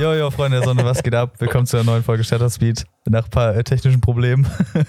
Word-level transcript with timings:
Jo, 0.00 0.14
jo, 0.14 0.30
Freunde 0.30 0.56
der 0.56 0.66
Sonne, 0.66 0.82
was 0.82 1.02
geht 1.02 1.14
ab? 1.14 1.34
Willkommen 1.40 1.66
zu 1.66 1.76
einer 1.76 1.84
neuen 1.84 2.02
Folge 2.02 2.24
Shatterspeed. 2.24 2.86
Nach 3.04 3.24
ein 3.24 3.30
paar 3.30 3.54
äh, 3.54 3.62
technischen 3.62 4.00
Problemen, 4.00 4.46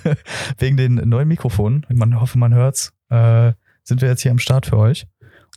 wegen 0.57 0.77
den 0.77 0.95
neuen 0.95 1.27
Mikrofonen, 1.27 1.85
man 1.89 2.21
hoffe, 2.21 2.37
man 2.37 2.53
hört's, 2.53 2.93
äh, 3.09 3.51
sind 3.83 4.01
wir 4.01 4.07
jetzt 4.07 4.21
hier 4.21 4.31
am 4.31 4.39
Start 4.39 4.67
für 4.67 4.77
euch. 4.77 5.07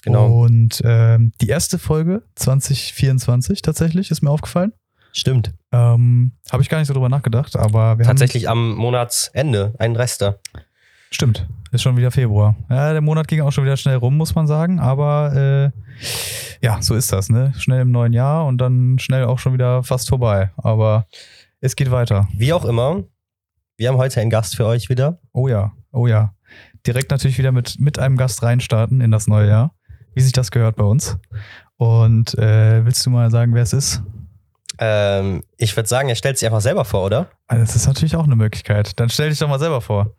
Genau. 0.03 0.43
Und 0.43 0.83
ähm, 0.85 1.31
die 1.41 1.47
erste 1.47 1.79
Folge 1.79 2.25
2024 2.35 3.63
tatsächlich 3.63 4.11
ist 4.11 4.23
mir 4.23 4.31
aufgefallen. 4.31 4.73
Stimmt. 5.13 5.55
Ähm, 5.71 6.33
Habe 6.51 6.65
ich 6.65 6.69
gar 6.69 6.79
nicht 6.79 6.89
so 6.89 6.93
drüber 6.93 7.09
nachgedacht, 7.09 7.55
aber 7.55 7.99
wir 7.99 8.07
Tatsächlich 8.07 8.49
am 8.49 8.75
Monatsende, 8.75 9.75
ein 9.79 9.95
Rester. 9.95 10.41
Stimmt, 11.15 11.47
ist 11.71 11.83
schon 11.83 11.97
wieder 11.97 12.11
Februar. 12.11 12.57
Ja, 12.69 12.91
der 12.91 13.01
Monat 13.01 13.29
ging 13.29 13.41
auch 13.41 13.53
schon 13.53 13.63
wieder 13.63 13.77
schnell 13.77 13.95
rum, 13.95 14.17
muss 14.17 14.35
man 14.35 14.49
sagen, 14.49 14.81
aber 14.81 15.73
äh, 15.73 15.95
ja, 16.61 16.83
so 16.83 16.97
ist 16.97 17.13
das, 17.13 17.29
ne? 17.29 17.53
Schnell 17.57 17.83
im 17.83 17.93
neuen 17.93 18.13
Jahr 18.13 18.45
und 18.47 18.59
dann 18.59 18.99
schnell 18.99 19.25
auch 19.27 19.39
schon 19.39 19.53
wieder 19.53 19.85
fast 19.85 20.09
vorbei. 20.09 20.51
Aber 20.57 21.07
es 21.61 21.77
geht 21.77 21.93
weiter. 21.93 22.27
Wie 22.37 22.53
auch 22.53 22.65
immer, 22.65 23.05
wir 23.77 23.91
haben 23.91 23.97
heute 23.97 24.21
einen 24.21 24.29
Gast 24.29 24.57
für 24.57 24.67
euch 24.67 24.89
wieder. 24.89 25.21
Oh 25.33 25.47
ja, 25.47 25.71
oh 25.93 26.09
ja. 26.09 26.35
Direkt 26.85 27.13
natürlich 27.13 27.39
wieder 27.39 27.53
mit, 27.53 27.79
mit 27.79 28.01
einem 28.01 28.17
Gast 28.17 28.43
reinstarten 28.43 29.01
in 29.01 29.13
das 29.13 29.29
neue 29.29 29.47
Jahr, 29.47 29.73
wie 30.15 30.21
sich 30.21 30.33
das 30.33 30.51
gehört 30.51 30.75
bei 30.75 30.85
uns. 30.85 31.17
Und 31.77 32.37
äh, 32.39 32.85
willst 32.85 33.07
du 33.07 33.11
mal 33.11 33.31
sagen, 33.31 33.55
wer 33.55 33.63
es 33.63 33.73
ist? 33.73 34.03
Ähm, 34.81 35.45
ich 35.59 35.77
würde 35.77 35.89
sagen, 35.89 36.09
er 36.09 36.17
stellt 36.17 36.39
sich 36.39 36.47
einfach 36.49 36.61
selber 36.61 36.85
vor, 36.85 37.05
oder? 37.05 37.31
Ah, 37.47 37.55
Das 37.55 37.77
ist 37.77 37.87
natürlich 37.87 38.17
auch 38.17 38.25
eine 38.25 38.35
Möglichkeit. 38.35 38.99
Dann 38.99 39.11
stell 39.11 39.31
dich 39.31 39.39
doch 39.39 39.49
mal 39.49 39.61
selber 39.61 39.81
vor. 39.81 40.17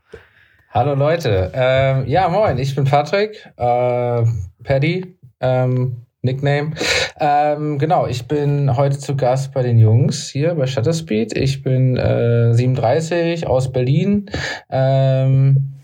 Hallo 0.76 0.94
Leute, 0.94 1.52
ähm, 1.54 2.06
ja 2.06 2.28
moin, 2.28 2.58
ich 2.58 2.76
bin 2.76 2.84
Patrick, 2.84 3.50
äh, 3.56 4.24
Paddy, 4.62 5.16
ähm, 5.40 6.02
Nickname. 6.22 6.74
Ähm, 7.18 7.80
genau, 7.80 8.08
ich 8.08 8.28
bin 8.28 8.76
heute 8.76 9.00
zu 9.00 9.16
Gast 9.16 9.54
bei 9.54 9.64
den 9.64 9.80
Jungs 9.80 10.28
hier 10.28 10.54
bei 10.54 10.68
Shutterspeed. 10.68 11.38
Ich 11.38 11.64
bin 11.64 11.96
äh, 11.96 12.54
37 12.54 13.48
aus 13.48 13.72
Berlin 13.72 14.30
ähm, 14.70 15.76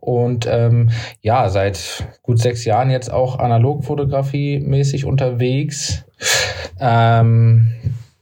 und 0.00 0.46
ähm, 0.50 0.88
ja, 1.20 1.50
seit 1.50 2.08
gut 2.22 2.38
sechs 2.38 2.64
Jahren 2.64 2.88
jetzt 2.88 3.12
auch 3.12 3.38
Analogfotografie 3.38 4.60
mäßig 4.60 5.04
unterwegs. 5.04 6.06
Ähm, 6.80 7.74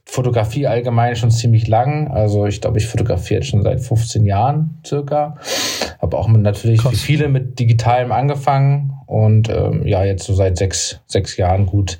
Fotografie 0.09 0.65
allgemein 0.67 1.17
schon 1.17 1.31
ziemlich 1.31 1.67
lang. 1.67 2.07
Also 2.07 2.45
ich 2.45 2.61
glaube, 2.61 2.77
ich 2.77 2.87
fotografiere 2.87 3.41
jetzt 3.41 3.49
schon 3.49 3.61
seit 3.61 3.81
15 3.81 4.25
Jahren 4.25 4.79
circa. 4.85 5.35
Habe 6.01 6.17
auch 6.17 6.29
mit, 6.29 6.41
natürlich 6.41 6.79
Krass. 6.79 6.93
wie 6.93 6.95
viele 6.95 7.27
mit 7.27 7.59
Digitalem 7.59 8.13
angefangen 8.13 8.93
und 9.05 9.49
ähm, 9.49 9.85
ja, 9.85 10.05
jetzt 10.05 10.23
so 10.23 10.33
seit 10.33 10.57
sechs, 10.57 11.01
sechs 11.07 11.35
Jahren 11.35 11.65
gut 11.65 11.99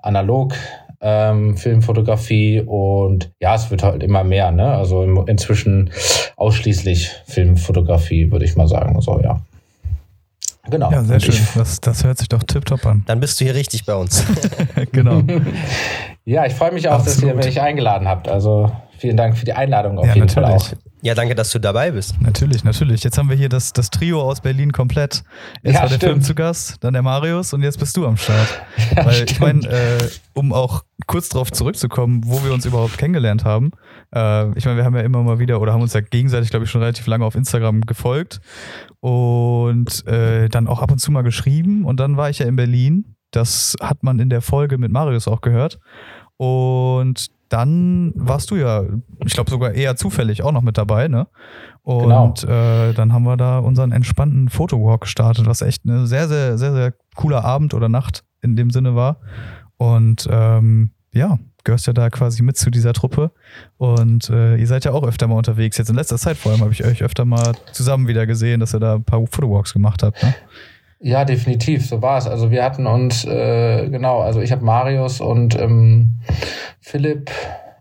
analog. 0.00 0.54
Ähm, 1.00 1.56
Filmfotografie 1.56 2.60
und 2.64 3.30
ja, 3.40 3.54
es 3.56 3.70
wird 3.70 3.82
halt 3.82 4.02
immer 4.02 4.24
mehr, 4.24 4.50
ne? 4.50 4.74
Also 4.74 5.02
im, 5.04 5.24
inzwischen 5.26 5.90
ausschließlich 6.36 7.10
Filmfotografie, 7.26 8.30
würde 8.30 8.44
ich 8.44 8.56
mal 8.56 8.66
sagen. 8.68 9.00
So, 9.00 9.20
ja. 9.20 9.40
Genau. 10.70 10.90
Ja, 10.90 11.02
sehr 11.02 11.14
Und 11.14 11.22
schön. 11.22 11.34
ich 11.34 11.54
Das, 11.54 11.80
das 11.80 12.04
hört 12.04 12.18
sich 12.18 12.28
doch 12.28 12.42
tipptopp 12.42 12.84
an. 12.86 13.02
Dann 13.06 13.20
bist 13.20 13.40
du 13.40 13.44
hier 13.44 13.54
richtig 13.54 13.84
bei 13.84 13.94
uns. 13.94 14.24
genau. 14.92 15.22
Ja, 16.28 16.44
ich 16.44 16.52
freue 16.52 16.72
mich 16.72 16.86
auch, 16.88 16.98
dass 17.02 17.22
ihr 17.22 17.28
Absolut. 17.30 17.44
mich 17.46 17.58
eingeladen 17.60 18.06
habt. 18.06 18.28
Also 18.28 18.70
vielen 18.98 19.16
Dank 19.16 19.34
für 19.38 19.46
die 19.46 19.54
Einladung 19.54 19.98
auf 19.98 20.06
Ja, 20.06 20.14
jeden 20.14 20.28
Fall 20.28 20.42
natürlich. 20.42 20.72
auch. 20.74 21.02
ja, 21.02 21.14
danke, 21.14 21.34
dass 21.34 21.50
du 21.52 21.58
dabei 21.58 21.90
bist. 21.92 22.20
Natürlich, 22.20 22.64
natürlich. 22.64 23.02
Jetzt 23.02 23.16
haben 23.16 23.30
wir 23.30 23.36
hier 23.36 23.48
das, 23.48 23.72
das 23.72 23.88
Trio 23.88 24.20
aus 24.20 24.42
Berlin 24.42 24.72
komplett. 24.72 25.22
Jetzt 25.62 25.74
Ja, 25.76 25.80
war 25.82 25.88
der 25.88 25.96
stimmt. 25.96 26.12
Film 26.12 26.20
zu 26.22 26.34
Gast, 26.34 26.76
dann 26.84 26.92
der 26.92 27.00
Marius 27.00 27.54
und 27.54 27.62
jetzt 27.62 27.78
bist 27.78 27.96
du 27.96 28.06
am 28.06 28.18
Start. 28.18 28.46
Ja, 28.94 29.06
Weil 29.06 29.14
ich 29.24 29.30
stimmt. 29.30 29.40
meine, 29.40 29.68
äh, 29.68 30.08
um 30.34 30.52
auch 30.52 30.82
kurz 31.06 31.30
darauf 31.30 31.50
zurückzukommen, 31.50 32.20
wo 32.26 32.44
wir 32.44 32.52
uns 32.52 32.66
überhaupt 32.66 32.98
kennengelernt 32.98 33.46
haben. 33.46 33.70
Äh, 34.14 34.50
ich 34.58 34.66
meine, 34.66 34.76
wir 34.76 34.84
haben 34.84 34.96
ja 34.96 35.02
immer 35.02 35.22
mal 35.22 35.38
wieder 35.38 35.62
oder 35.62 35.72
haben 35.72 35.80
uns 35.82 35.94
ja 35.94 36.00
gegenseitig, 36.02 36.50
glaube 36.50 36.66
ich, 36.66 36.70
schon 36.70 36.82
relativ 36.82 37.06
lange 37.06 37.24
auf 37.24 37.36
Instagram 37.36 37.80
gefolgt 37.82 38.40
und 39.00 40.06
äh, 40.06 40.48
dann 40.50 40.66
auch 40.68 40.82
ab 40.82 40.90
und 40.90 40.98
zu 40.98 41.10
mal 41.10 41.22
geschrieben. 41.22 41.84
Und 41.86 42.00
dann 42.00 42.16
war 42.18 42.28
ich 42.30 42.38
ja 42.40 42.46
in 42.46 42.56
Berlin. 42.56 43.14
Das 43.30 43.76
hat 43.82 44.02
man 44.02 44.18
in 44.20 44.30
der 44.30 44.40
Folge 44.40 44.78
mit 44.78 44.90
Marius 44.90 45.28
auch 45.28 45.42
gehört. 45.42 45.78
Und 46.38 47.26
dann 47.50 48.12
warst 48.14 48.50
du 48.50 48.56
ja, 48.56 48.84
ich 49.24 49.34
glaube 49.34 49.50
sogar 49.50 49.72
eher 49.72 49.96
zufällig 49.96 50.42
auch 50.42 50.52
noch 50.52 50.62
mit 50.62 50.78
dabei, 50.78 51.08
ne? 51.08 51.26
Und 51.82 52.44
äh, 52.44 52.92
dann 52.92 53.12
haben 53.12 53.24
wir 53.24 53.36
da 53.36 53.58
unseren 53.58 53.92
entspannten 53.92 54.48
Fotowalk 54.48 55.02
gestartet, 55.02 55.46
was 55.46 55.62
echt 55.62 55.82
eine 55.86 56.06
sehr, 56.06 56.28
sehr, 56.28 56.58
sehr, 56.58 56.72
sehr 56.72 56.94
cooler 57.14 57.44
Abend 57.44 57.74
oder 57.74 57.88
Nacht 57.88 58.24
in 58.42 58.56
dem 58.56 58.70
Sinne 58.70 58.94
war. 58.94 59.20
Und 59.78 60.28
ähm, 60.30 60.90
ja, 61.12 61.38
gehörst 61.64 61.86
ja 61.86 61.92
da 61.92 62.10
quasi 62.10 62.42
mit 62.42 62.56
zu 62.56 62.70
dieser 62.70 62.92
Truppe. 62.92 63.30
Und 63.78 64.30
äh, 64.30 64.56
ihr 64.56 64.66
seid 64.66 64.84
ja 64.84 64.92
auch 64.92 65.02
öfter 65.02 65.26
mal 65.26 65.36
unterwegs. 65.36 65.78
Jetzt 65.78 65.90
in 65.90 65.96
letzter 65.96 66.18
Zeit 66.18 66.36
vor 66.36 66.52
allem 66.52 66.60
habe 66.60 66.72
ich 66.72 66.84
euch 66.84 67.02
öfter 67.02 67.24
mal 67.24 67.54
zusammen 67.72 68.06
wieder 68.06 68.26
gesehen, 68.26 68.60
dass 68.60 68.74
ihr 68.74 68.80
da 68.80 68.94
ein 68.94 69.04
paar 69.04 69.26
Fotowalks 69.26 69.72
gemacht 69.72 70.02
habt. 70.02 70.22
Ne? 70.22 70.34
Ja, 71.00 71.24
definitiv, 71.24 71.86
so 71.86 72.02
war 72.02 72.18
es. 72.18 72.26
Also 72.26 72.50
wir 72.50 72.64
hatten 72.64 72.86
uns, 72.86 73.24
äh, 73.24 73.88
genau, 73.88 74.20
also 74.20 74.40
ich 74.40 74.50
habe 74.50 74.64
Marius 74.64 75.20
und 75.20 75.58
ähm, 75.58 76.18
Philipp 76.80 77.30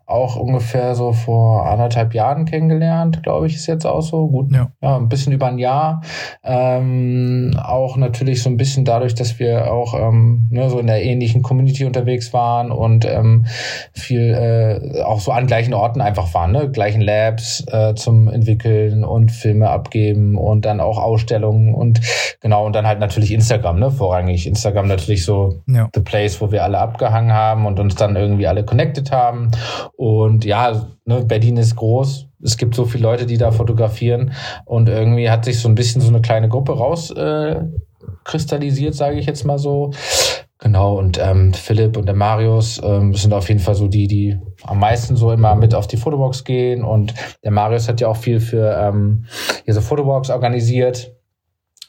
auch 0.07 0.37
ungefähr 0.37 0.95
so 0.95 1.11
vor 1.11 1.67
anderthalb 1.69 2.13
Jahren 2.13 2.45
kennengelernt, 2.45 3.23
glaube 3.23 3.47
ich, 3.47 3.55
ist 3.55 3.67
jetzt 3.67 3.85
auch 3.85 4.01
so. 4.01 4.27
Gut, 4.27 4.51
Ja. 4.53 4.69
ja, 4.81 4.95
ein 4.97 5.09
bisschen 5.09 5.33
über 5.33 5.47
ein 5.47 5.59
Jahr. 5.59 6.01
Ähm, 6.43 7.51
auch 7.61 7.97
natürlich 7.97 8.41
so 8.41 8.49
ein 8.49 8.57
bisschen 8.57 8.85
dadurch, 8.85 9.15
dass 9.15 9.37
wir 9.39 9.71
auch 9.71 9.93
ähm, 9.93 10.47
ne, 10.49 10.69
so 10.69 10.79
in 10.79 10.87
der 10.87 11.03
ähnlichen 11.03 11.41
Community 11.41 11.83
unterwegs 11.85 12.31
waren 12.33 12.71
und 12.71 13.05
ähm, 13.05 13.45
viel 13.93 14.33
äh, 14.33 15.01
auch 15.03 15.19
so 15.19 15.31
an 15.31 15.45
gleichen 15.47 15.73
Orten 15.73 15.99
einfach 16.01 16.33
waren, 16.33 16.51
ne? 16.53 16.69
gleichen 16.71 17.01
Labs 17.01 17.65
äh, 17.71 17.93
zum 17.95 18.29
Entwickeln 18.29 19.03
und 19.03 19.31
Filme 19.31 19.69
abgeben 19.69 20.37
und 20.37 20.65
dann 20.65 20.79
auch 20.79 20.97
Ausstellungen 20.97 21.73
und 21.75 21.99
genau 22.39 22.65
und 22.65 22.73
dann 22.75 22.87
halt 22.87 22.99
natürlich 22.99 23.31
Instagram, 23.33 23.79
ne? 23.79 23.91
Vorrangig 23.91 24.47
Instagram 24.47 24.87
natürlich 24.87 25.25
so 25.25 25.55
Ja. 25.67 25.89
the 25.93 26.01
place, 26.01 26.39
wo 26.41 26.51
wir 26.51 26.63
alle 26.63 26.79
abgehangen 26.79 27.33
haben 27.33 27.65
und 27.65 27.79
uns 27.79 27.95
dann 27.95 28.15
irgendwie 28.15 28.47
alle 28.47 28.63
connected 28.63 29.11
haben. 29.11 29.51
Und 29.97 30.45
ja, 30.45 30.87
ne, 31.05 31.25
Berlin 31.25 31.57
ist 31.57 31.75
groß. 31.75 32.27
Es 32.43 32.57
gibt 32.57 32.75
so 32.75 32.85
viele 32.85 33.03
Leute, 33.03 33.25
die 33.25 33.37
da 33.37 33.51
fotografieren. 33.51 34.31
Und 34.63 34.87
irgendwie 34.87 35.29
hat 35.29 35.43
sich 35.43 35.59
so 35.59 35.67
ein 35.67 35.75
bisschen 35.75 36.01
so 36.01 36.09
eine 36.09 36.21
kleine 36.21 36.47
Gruppe 36.47 36.77
raus 36.77 37.09
äh, 37.11 37.61
sage 38.91 39.19
ich 39.19 39.25
jetzt 39.25 39.43
mal 39.43 39.57
so. 39.57 39.91
Genau, 40.59 40.97
und 40.97 41.19
ähm, 41.19 41.53
Philipp 41.53 41.97
und 41.97 42.07
der 42.07 42.15
Marius 42.15 42.81
ähm, 42.83 43.13
sind 43.13 43.33
auf 43.33 43.47
jeden 43.47 43.59
Fall 43.59 43.75
so 43.75 43.87
die, 43.87 44.07
die 44.07 44.39
am 44.63 44.79
meisten 44.79 45.15
so 45.15 45.31
immer 45.31 45.55
mit 45.55 45.75
auf 45.75 45.87
die 45.87 45.97
Fotobox 45.97 46.43
gehen. 46.43 46.83
Und 46.83 47.13
der 47.43 47.51
Marius 47.51 47.87
hat 47.87 48.01
ja 48.01 48.07
auch 48.07 48.17
viel 48.17 48.39
für 48.39 48.75
ähm, 48.79 49.25
hier 49.65 49.73
so 49.73 49.81
Fotobox 49.81 50.29
organisiert. 50.29 51.11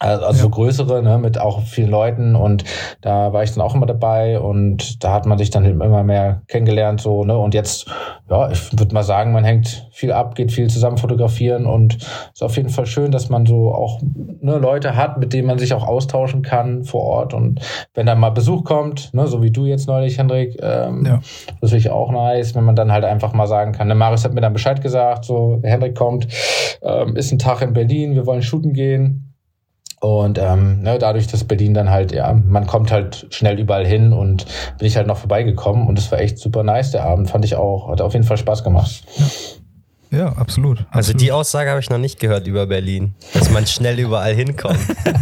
Also, 0.01 0.25
also 0.27 0.37
Ja. 0.37 0.43
so 0.43 0.51
größere, 0.51 1.03
ne, 1.03 1.19
mit 1.19 1.41
auch 1.41 1.63
vielen 1.63 1.91
Leuten 1.91 2.37
und 2.37 2.63
da 3.01 3.33
war 3.33 3.43
ich 3.43 3.53
dann 3.53 3.63
auch 3.63 3.75
immer 3.75 3.87
dabei 3.87 4.39
und 4.39 5.03
da 5.03 5.13
hat 5.13 5.27
man 5.27 5.39
sich 5.39 5.51
dann 5.51 5.65
immer 5.65 6.05
mehr 6.05 6.43
kennengelernt, 6.47 7.01
so, 7.01 7.25
ne, 7.25 7.37
und 7.37 7.53
jetzt, 7.53 7.87
ja, 8.31 8.49
ich 8.51 8.79
würde 8.79 8.95
mal 8.95 9.03
sagen, 9.03 9.33
man 9.33 9.43
hängt 9.43 9.89
viel 9.91 10.13
ab, 10.13 10.37
geht 10.37 10.53
viel 10.53 10.71
zusammen 10.71 10.99
fotografieren 10.99 11.67
und 11.67 11.97
ist 12.33 12.43
auf 12.45 12.57
jeden 12.57 12.69
Fall 12.69 12.87
schön, 12.87 13.11
dass 13.11 13.29
man 13.29 13.45
so 13.45 13.75
auch, 13.75 14.01
ne, 14.41 14.59
Leute 14.59 14.95
hat, 14.95 15.19
mit 15.19 15.33
denen 15.33 15.49
man 15.49 15.59
sich 15.59 15.75
auch 15.75 15.87
austauschen 15.87 16.43
kann 16.43 16.85
vor 16.85 17.03
Ort 17.03 17.35
und 17.35 17.61
wenn 17.95 18.07
dann 18.07 18.21
mal 18.21 18.31
Besuch 18.31 18.63
kommt, 18.65 19.13
ne, 19.15 19.27
so 19.27 19.43
wie 19.43 19.51
du 19.51 19.67
jetzt 19.67 19.89
neulich, 19.89 20.17
Hendrik, 20.19 20.57
ähm, 20.63 21.05
Ja. 21.07 21.21
das 21.61 21.71
finde 21.71 21.79
ich 21.79 21.91
auch 21.91 22.13
nice, 22.13 22.55
wenn 22.55 22.65
man 22.65 22.77
dann 22.77 22.93
halt 22.93 23.05
einfach 23.05 23.33
mal 23.33 23.49
sagen 23.49 23.73
kann, 23.73 23.89
der 23.89 23.97
Marius 23.97 24.25
hat 24.25 24.33
mir 24.33 24.43
dann 24.43 24.53
Bescheid 24.53 24.81
gesagt, 24.81 25.25
so, 25.25 25.59
Hendrik 25.65 25.97
kommt, 25.97 26.29
ähm, 26.83 27.17
ist 27.17 27.33
ein 27.33 27.41
Tag 27.41 27.63
in 27.63 27.73
Berlin, 27.73 28.15
wir 28.15 28.27
wollen 28.27 28.43
shooten 28.43 28.73
gehen. 28.73 29.25
Und 30.01 30.39
ähm, 30.39 30.83
ne, 30.83 30.99
dadurch, 30.99 31.27
dass 31.27 31.43
Berlin 31.45 31.75
dann 31.75 31.91
halt, 31.91 32.13
ja, 32.13 32.33
man 32.33 32.67
kommt 32.69 32.93
halt 32.93 33.27
schnell 33.31 33.59
überall 33.59 33.85
hin 33.87 34.13
und 34.13 34.47
bin 34.79 34.87
ich 34.87 34.97
halt 34.97 35.07
noch 35.09 35.19
vorbeigekommen 35.19 35.89
und 35.89 35.99
es 35.99 36.13
war 36.13 36.21
echt 36.21 36.39
super 36.39 36.63
nice, 36.63 36.93
der 36.93 37.05
Abend, 37.05 37.29
fand 37.31 37.45
ich 37.45 37.57
auch. 37.57 37.89
Hat 37.91 38.01
auf 38.01 38.13
jeden 38.13 38.25
Fall 38.25 38.37
Spaß 38.39 38.63
gemacht. 38.63 39.05
Ja, 40.11 40.29
absolut. 40.37 40.79
Also 40.91 41.11
absolut. 41.11 41.21
die 41.21 41.33
Aussage 41.33 41.69
habe 41.69 41.81
ich 41.81 41.91
noch 41.91 41.99
nicht 41.99 42.19
gehört 42.19 42.47
über 42.47 42.67
Berlin, 42.67 43.15
dass 43.35 43.51
man 43.51 43.67
schnell 43.67 43.99
überall 43.99 44.33
hinkommt, 44.35 44.79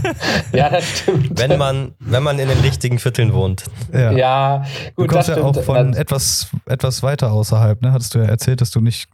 Ja, 0.52 0.68
das 0.70 0.84
stimmt. 1.00 1.36
wenn 1.40 1.58
man, 1.58 1.94
wenn 1.98 2.22
man 2.22 2.38
in 2.38 2.48
den 2.48 2.60
richtigen 2.60 3.00
Vierteln 3.00 3.32
wohnt. 3.34 3.64
ja. 3.92 4.12
ja, 4.12 4.64
Du 4.94 5.02
gut, 5.02 5.08
kommst 5.08 5.28
das 5.28 5.38
ja 5.38 5.42
auch 5.42 5.50
stimmt. 5.54 5.66
von 5.66 5.90
Das- 5.92 6.00
etwas, 6.00 6.46
etwas 6.66 7.02
weiter 7.02 7.32
außerhalb, 7.32 7.82
ne? 7.82 7.90
Hattest 7.92 8.14
du 8.14 8.20
ja 8.20 8.26
erzählt, 8.26 8.60
dass 8.60 8.70
du 8.70 8.80
nicht 8.80 9.08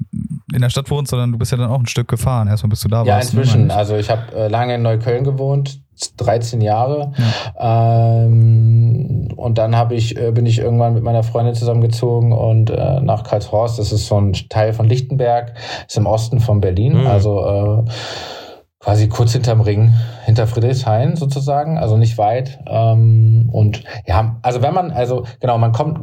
in 0.55 0.61
der 0.63 0.71
Stadt 0.71 0.91
wohnst, 0.91 1.11
sondern 1.11 1.33
du 1.33 1.39
bist 1.39 1.53
ja 1.53 1.59
dann 1.59 1.71
auch 1.71 1.79
ein 1.81 1.87
Stück 1.87 2.09
gefahren, 2.09 2.49
erstmal 2.49 2.71
bis 2.71 2.81
du 2.81 2.89
da 2.89 3.05
Ja, 3.05 3.15
warst. 3.17 3.35
ne, 3.35 3.41
inzwischen. 3.41 3.67
ich. 3.67 3.73
Also 3.75 3.97
ich 3.97 4.11
habe 4.11 4.35
äh, 4.35 4.49
lange 4.49 4.75
in 4.75 4.83
Neukölln 4.83 5.25
gewohnt, 5.25 5.81
13 6.19 6.61
Jahre. 6.61 7.13
Ähm, 7.59 9.29
und 9.37 9.59
dann 9.59 9.77
habe 9.77 9.95
ich, 9.95 10.17
äh, 10.17 10.31
bin 10.33 10.47
ich 10.47 10.59
irgendwann 10.59 10.95
mit 10.95 11.03
meiner 11.03 11.23
Freundin 11.23 11.55
zusammengezogen 11.55 12.33
und 12.33 12.71
äh, 12.71 13.01
nach 13.01 13.23
Karlshorst, 13.25 13.79
das 13.79 13.93
ist 13.93 14.07
so 14.07 14.21
ein 14.21 14.33
Teil 14.49 14.73
von 14.73 14.89
Lichtenberg, 14.89 15.55
ist 15.87 15.97
im 15.97 16.07
Osten 16.07 16.41
von 16.41 16.61
Berlin. 16.61 17.01
Mhm. 17.01 17.07
Also 17.07 17.85
äh, 17.87 17.91
quasi 18.82 19.08
kurz 19.08 19.32
hinterm 19.32 19.61
Ring, 19.61 19.93
hinter 20.25 20.46
Friedrichshain 20.49 21.14
sozusagen, 21.14 21.79
also 21.79 21.96
nicht 21.96 22.19
weit. 22.19 22.58
Ähm, 22.67 23.49
und 23.52 23.84
ja, 24.06 24.37
also 24.43 24.61
wenn 24.61 24.75
man, 24.75 24.90
also 24.90 25.25
genau, 25.40 25.56
man 25.56 25.70
kommt 25.70 26.00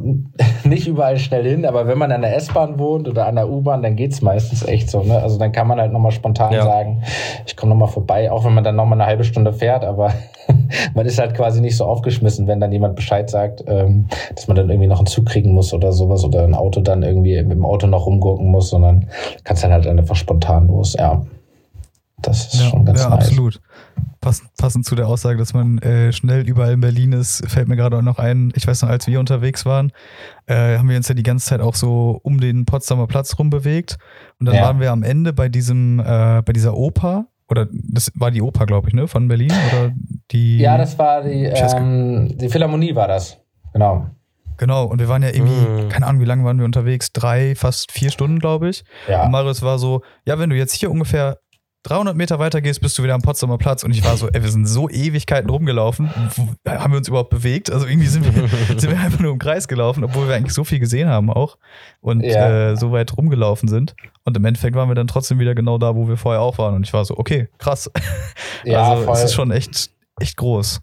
nicht 0.64 0.88
überall 0.88 1.18
schnell 1.18 1.44
hin, 1.44 1.66
aber 1.66 1.86
wenn 1.86 1.98
man 1.98 2.10
an 2.10 2.22
der 2.22 2.34
S-Bahn 2.36 2.78
wohnt 2.78 3.06
oder 3.06 3.26
an 3.26 3.36
der 3.36 3.50
U-Bahn, 3.50 3.82
dann 3.82 3.96
geht's 3.96 4.22
meistens 4.22 4.66
echt 4.66 4.90
so. 4.90 5.02
Ne? 5.02 5.18
Also 5.20 5.38
dann 5.38 5.52
kann 5.52 5.68
man 5.68 5.78
halt 5.78 5.92
nochmal 5.92 6.10
spontan 6.10 6.52
ja. 6.52 6.64
sagen, 6.64 7.02
ich 7.46 7.54
komme 7.54 7.70
nochmal 7.70 7.88
vorbei, 7.88 8.32
auch 8.32 8.44
wenn 8.44 8.54
man 8.54 8.64
dann 8.64 8.76
nochmal 8.76 8.98
eine 8.98 9.06
halbe 9.06 9.24
Stunde 9.24 9.52
fährt, 9.52 9.84
aber 9.84 10.14
man 10.94 11.04
ist 11.04 11.18
halt 11.18 11.34
quasi 11.34 11.60
nicht 11.60 11.76
so 11.76 11.84
aufgeschmissen, 11.84 12.46
wenn 12.46 12.60
dann 12.60 12.72
jemand 12.72 12.96
Bescheid 12.96 13.28
sagt, 13.28 13.62
ähm, 13.66 14.06
dass 14.34 14.48
man 14.48 14.56
dann 14.56 14.70
irgendwie 14.70 14.88
noch 14.88 14.98
einen 14.98 15.06
Zug 15.06 15.26
kriegen 15.26 15.52
muss 15.52 15.74
oder 15.74 15.92
sowas 15.92 16.24
oder 16.24 16.44
ein 16.44 16.54
Auto 16.54 16.80
dann 16.80 17.02
irgendwie 17.02 17.42
mit 17.42 17.52
dem 17.52 17.66
Auto 17.66 17.86
noch 17.86 18.06
rumgurken 18.06 18.50
muss, 18.50 18.70
sondern 18.70 19.06
kannst 19.44 19.64
dann 19.64 19.72
halt 19.72 19.86
einfach 19.86 20.16
spontan 20.16 20.68
los, 20.68 20.96
ja. 20.98 21.20
Das 22.22 22.46
ist 22.46 22.60
ja, 22.60 22.68
schon 22.68 22.84
ganz 22.84 23.00
ja, 23.00 23.08
nice. 23.08 23.18
absolut. 23.18 23.60
Passend, 24.20 24.50
passend 24.58 24.84
zu 24.84 24.94
der 24.94 25.08
Aussage, 25.08 25.38
dass 25.38 25.54
man 25.54 25.78
äh, 25.78 26.12
schnell 26.12 26.46
überall 26.46 26.72
in 26.72 26.80
Berlin 26.80 27.12
ist, 27.12 27.42
fällt 27.48 27.68
mir 27.68 27.76
gerade 27.76 27.96
auch 27.96 28.02
noch 28.02 28.18
ein, 28.18 28.52
ich 28.54 28.66
weiß 28.66 28.82
noch, 28.82 28.90
als 28.90 29.06
wir 29.06 29.18
unterwegs 29.18 29.64
waren, 29.64 29.92
äh, 30.46 30.76
haben 30.76 30.88
wir 30.88 30.96
uns 30.96 31.08
ja 31.08 31.14
die 31.14 31.22
ganze 31.22 31.46
Zeit 31.46 31.60
auch 31.60 31.74
so 31.74 32.20
um 32.22 32.38
den 32.38 32.66
Potsdamer 32.66 33.06
Platz 33.06 33.38
rumbewegt. 33.38 33.96
Und 34.38 34.46
dann 34.46 34.56
ja. 34.56 34.62
waren 34.62 34.80
wir 34.80 34.92
am 34.92 35.02
Ende 35.02 35.32
bei 35.32 35.48
diesem, 35.48 36.00
äh, 36.00 36.42
bei 36.44 36.52
dieser 36.52 36.76
Oper, 36.76 37.26
oder 37.48 37.66
das 37.72 38.12
war 38.14 38.30
die 38.30 38.42
Oper, 38.42 38.66
glaube 38.66 38.88
ich, 38.88 38.94
ne, 38.94 39.08
von 39.08 39.26
Berlin? 39.26 39.52
Oder 39.72 39.92
die. 40.30 40.58
Ja, 40.58 40.78
das 40.78 40.98
war 40.98 41.22
die, 41.22 41.44
ähm, 41.44 42.36
die 42.38 42.48
Philharmonie 42.48 42.94
war 42.94 43.08
das. 43.08 43.38
Genau. 43.72 44.06
Genau, 44.56 44.84
und 44.84 44.98
wir 44.98 45.08
waren 45.08 45.22
ja 45.22 45.30
irgendwie, 45.30 45.86
mm. 45.86 45.88
keine 45.88 46.06
Ahnung, 46.06 46.20
wie 46.20 46.26
lange 46.26 46.44
waren 46.44 46.58
wir 46.58 46.66
unterwegs? 46.66 47.12
Drei, 47.12 47.54
fast 47.54 47.92
vier 47.92 48.10
Stunden, 48.10 48.38
glaube 48.38 48.68
ich. 48.68 48.84
Ja. 49.08 49.24
Und 49.24 49.30
Marius 49.30 49.62
war 49.62 49.78
so, 49.78 50.02
ja, 50.26 50.38
wenn 50.38 50.50
du 50.50 50.56
jetzt 50.56 50.74
hier 50.74 50.90
ungefähr 50.90 51.38
300 51.84 52.14
Meter 52.14 52.38
weiter 52.38 52.60
gehst, 52.60 52.80
bist 52.80 52.98
du 52.98 53.02
wieder 53.02 53.14
am 53.14 53.22
Potsdamer 53.22 53.56
Platz. 53.56 53.84
Und 53.84 53.92
ich 53.92 54.04
war 54.04 54.16
so, 54.16 54.28
ey, 54.28 54.42
wir 54.42 54.50
sind 54.50 54.66
so 54.66 54.88
Ewigkeiten 54.90 55.48
rumgelaufen. 55.48 56.10
Haben 56.68 56.92
wir 56.92 56.98
uns 56.98 57.08
überhaupt 57.08 57.30
bewegt? 57.30 57.70
Also 57.72 57.86
irgendwie 57.86 58.06
sind 58.06 58.24
wir, 58.24 58.48
sind 58.78 58.90
wir 58.90 59.00
einfach 59.00 59.20
nur 59.20 59.32
im 59.32 59.38
Kreis 59.38 59.66
gelaufen, 59.66 60.04
obwohl 60.04 60.28
wir 60.28 60.34
eigentlich 60.34 60.52
so 60.52 60.64
viel 60.64 60.78
gesehen 60.78 61.08
haben 61.08 61.30
auch. 61.30 61.56
Und 62.00 62.22
ja. 62.22 62.72
äh, 62.72 62.76
so 62.76 62.92
weit 62.92 63.16
rumgelaufen 63.16 63.68
sind. 63.68 63.94
Und 64.24 64.36
im 64.36 64.44
Endeffekt 64.44 64.76
waren 64.76 64.88
wir 64.88 64.94
dann 64.94 65.06
trotzdem 65.06 65.38
wieder 65.38 65.54
genau 65.54 65.78
da, 65.78 65.96
wo 65.96 66.06
wir 66.06 66.18
vorher 66.18 66.42
auch 66.42 66.58
waren. 66.58 66.74
Und 66.74 66.86
ich 66.86 66.92
war 66.92 67.04
so, 67.04 67.16
okay, 67.16 67.48
krass. 67.58 67.90
Ja, 68.64 68.90
also 68.90 69.04
voll. 69.04 69.14
es 69.14 69.24
ist 69.24 69.34
schon 69.34 69.50
echt, 69.50 69.90
echt 70.20 70.36
groß. 70.36 70.82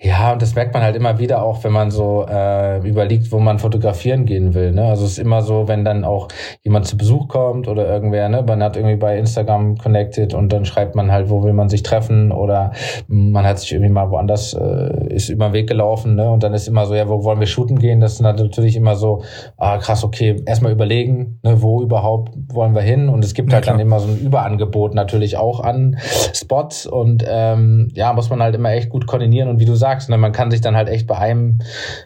Ja, 0.00 0.32
und 0.32 0.40
das 0.40 0.54
merkt 0.54 0.74
man 0.74 0.84
halt 0.84 0.94
immer 0.94 1.18
wieder 1.18 1.42
auch, 1.42 1.64
wenn 1.64 1.72
man 1.72 1.90
so 1.90 2.24
äh, 2.30 2.78
überlegt, 2.88 3.32
wo 3.32 3.40
man 3.40 3.58
fotografieren 3.58 4.26
gehen 4.26 4.54
will. 4.54 4.70
Ne? 4.70 4.84
Also 4.84 5.04
es 5.04 5.12
ist 5.12 5.18
immer 5.18 5.42
so, 5.42 5.66
wenn 5.66 5.84
dann 5.84 6.04
auch 6.04 6.28
jemand 6.62 6.86
zu 6.86 6.96
Besuch 6.96 7.26
kommt 7.26 7.66
oder 7.66 7.88
irgendwer, 7.88 8.28
ne, 8.28 8.44
man 8.46 8.62
hat 8.62 8.76
irgendwie 8.76 8.94
bei 8.94 9.18
Instagram 9.18 9.76
connected 9.76 10.34
und 10.34 10.52
dann 10.52 10.64
schreibt 10.64 10.94
man 10.94 11.10
halt, 11.10 11.30
wo 11.30 11.42
will 11.42 11.52
man 11.52 11.68
sich 11.68 11.82
treffen 11.82 12.30
oder 12.30 12.70
man 13.08 13.44
hat 13.44 13.58
sich 13.58 13.72
irgendwie 13.72 13.90
mal 13.90 14.08
woanders, 14.08 14.54
äh, 14.54 15.12
ist 15.12 15.30
über 15.30 15.48
den 15.48 15.52
Weg 15.52 15.66
gelaufen, 15.68 16.14
ne? 16.14 16.30
Und 16.30 16.44
dann 16.44 16.54
ist 16.54 16.68
immer 16.68 16.86
so, 16.86 16.94
ja, 16.94 17.08
wo 17.08 17.24
wollen 17.24 17.40
wir 17.40 17.48
shooten 17.48 17.80
gehen? 17.80 17.98
Das 17.98 18.12
ist 18.12 18.20
natürlich 18.20 18.76
immer 18.76 18.94
so, 18.94 19.22
ah 19.56 19.78
krass, 19.78 20.04
okay, 20.04 20.40
erstmal 20.46 20.70
überlegen, 20.70 21.40
ne, 21.42 21.60
wo 21.60 21.82
überhaupt 21.82 22.34
wollen 22.54 22.76
wir 22.76 22.82
hin? 22.82 23.08
Und 23.08 23.24
es 23.24 23.34
gibt 23.34 23.50
ja, 23.50 23.54
halt 23.54 23.64
klar. 23.64 23.76
dann 23.76 23.84
immer 23.84 23.98
so 23.98 24.06
ein 24.06 24.20
Überangebot 24.20 24.94
natürlich 24.94 25.36
auch 25.36 25.58
an 25.58 25.98
Spots 26.32 26.86
und 26.86 27.24
ähm, 27.28 27.88
ja, 27.94 28.12
muss 28.12 28.30
man 28.30 28.40
halt 28.40 28.54
immer 28.54 28.70
echt 28.70 28.90
gut 28.90 29.08
koordinieren 29.08 29.48
und 29.48 29.58
wie 29.58 29.64
du 29.64 29.74
sagst, 29.74 29.87
sagst, 29.88 30.10
ne, 30.10 30.18
man 30.18 30.32
kann 30.32 30.50
sich 30.50 30.60
dann 30.60 30.76
halt 30.76 30.88
echt 30.88 31.06
bei 31.06 31.16
einem 31.16 31.60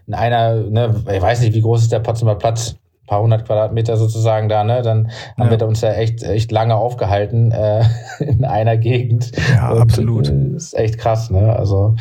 in 0.07 0.15
einer, 0.15 0.55
ne, 0.55 0.95
ich 1.13 1.23
weiß 1.23 1.41
nicht, 1.41 1.55
wie 1.55 1.61
groß 1.61 1.83
ist 1.83 1.93
der 1.93 1.99
Potsdamer 2.01 2.37
Platz, 2.37 2.77
ein 3.03 3.07
paar 3.07 3.23
hundert 3.23 3.45
Quadratmeter 3.45 3.97
sozusagen 3.97 4.49
da, 4.49 4.63
ne? 4.63 4.83
Dann 4.83 5.11
haben 5.37 5.51
ja. 5.51 5.59
wir 5.59 5.67
uns 5.67 5.81
ja 5.81 5.93
echt, 5.93 6.23
echt 6.23 6.53
lange 6.53 6.77
aufgehalten 6.77 7.51
äh, 7.51 7.85
in 8.21 8.45
einer 8.45 8.77
Gegend. 8.77 9.33
Ja, 9.55 9.73
Und, 9.73 9.81
absolut. 9.81 10.29
Äh, 10.29 10.57
ist 10.57 10.75
echt 10.75 10.99
krass, 10.99 11.31
ne? 11.31 11.55
Also 11.57 11.97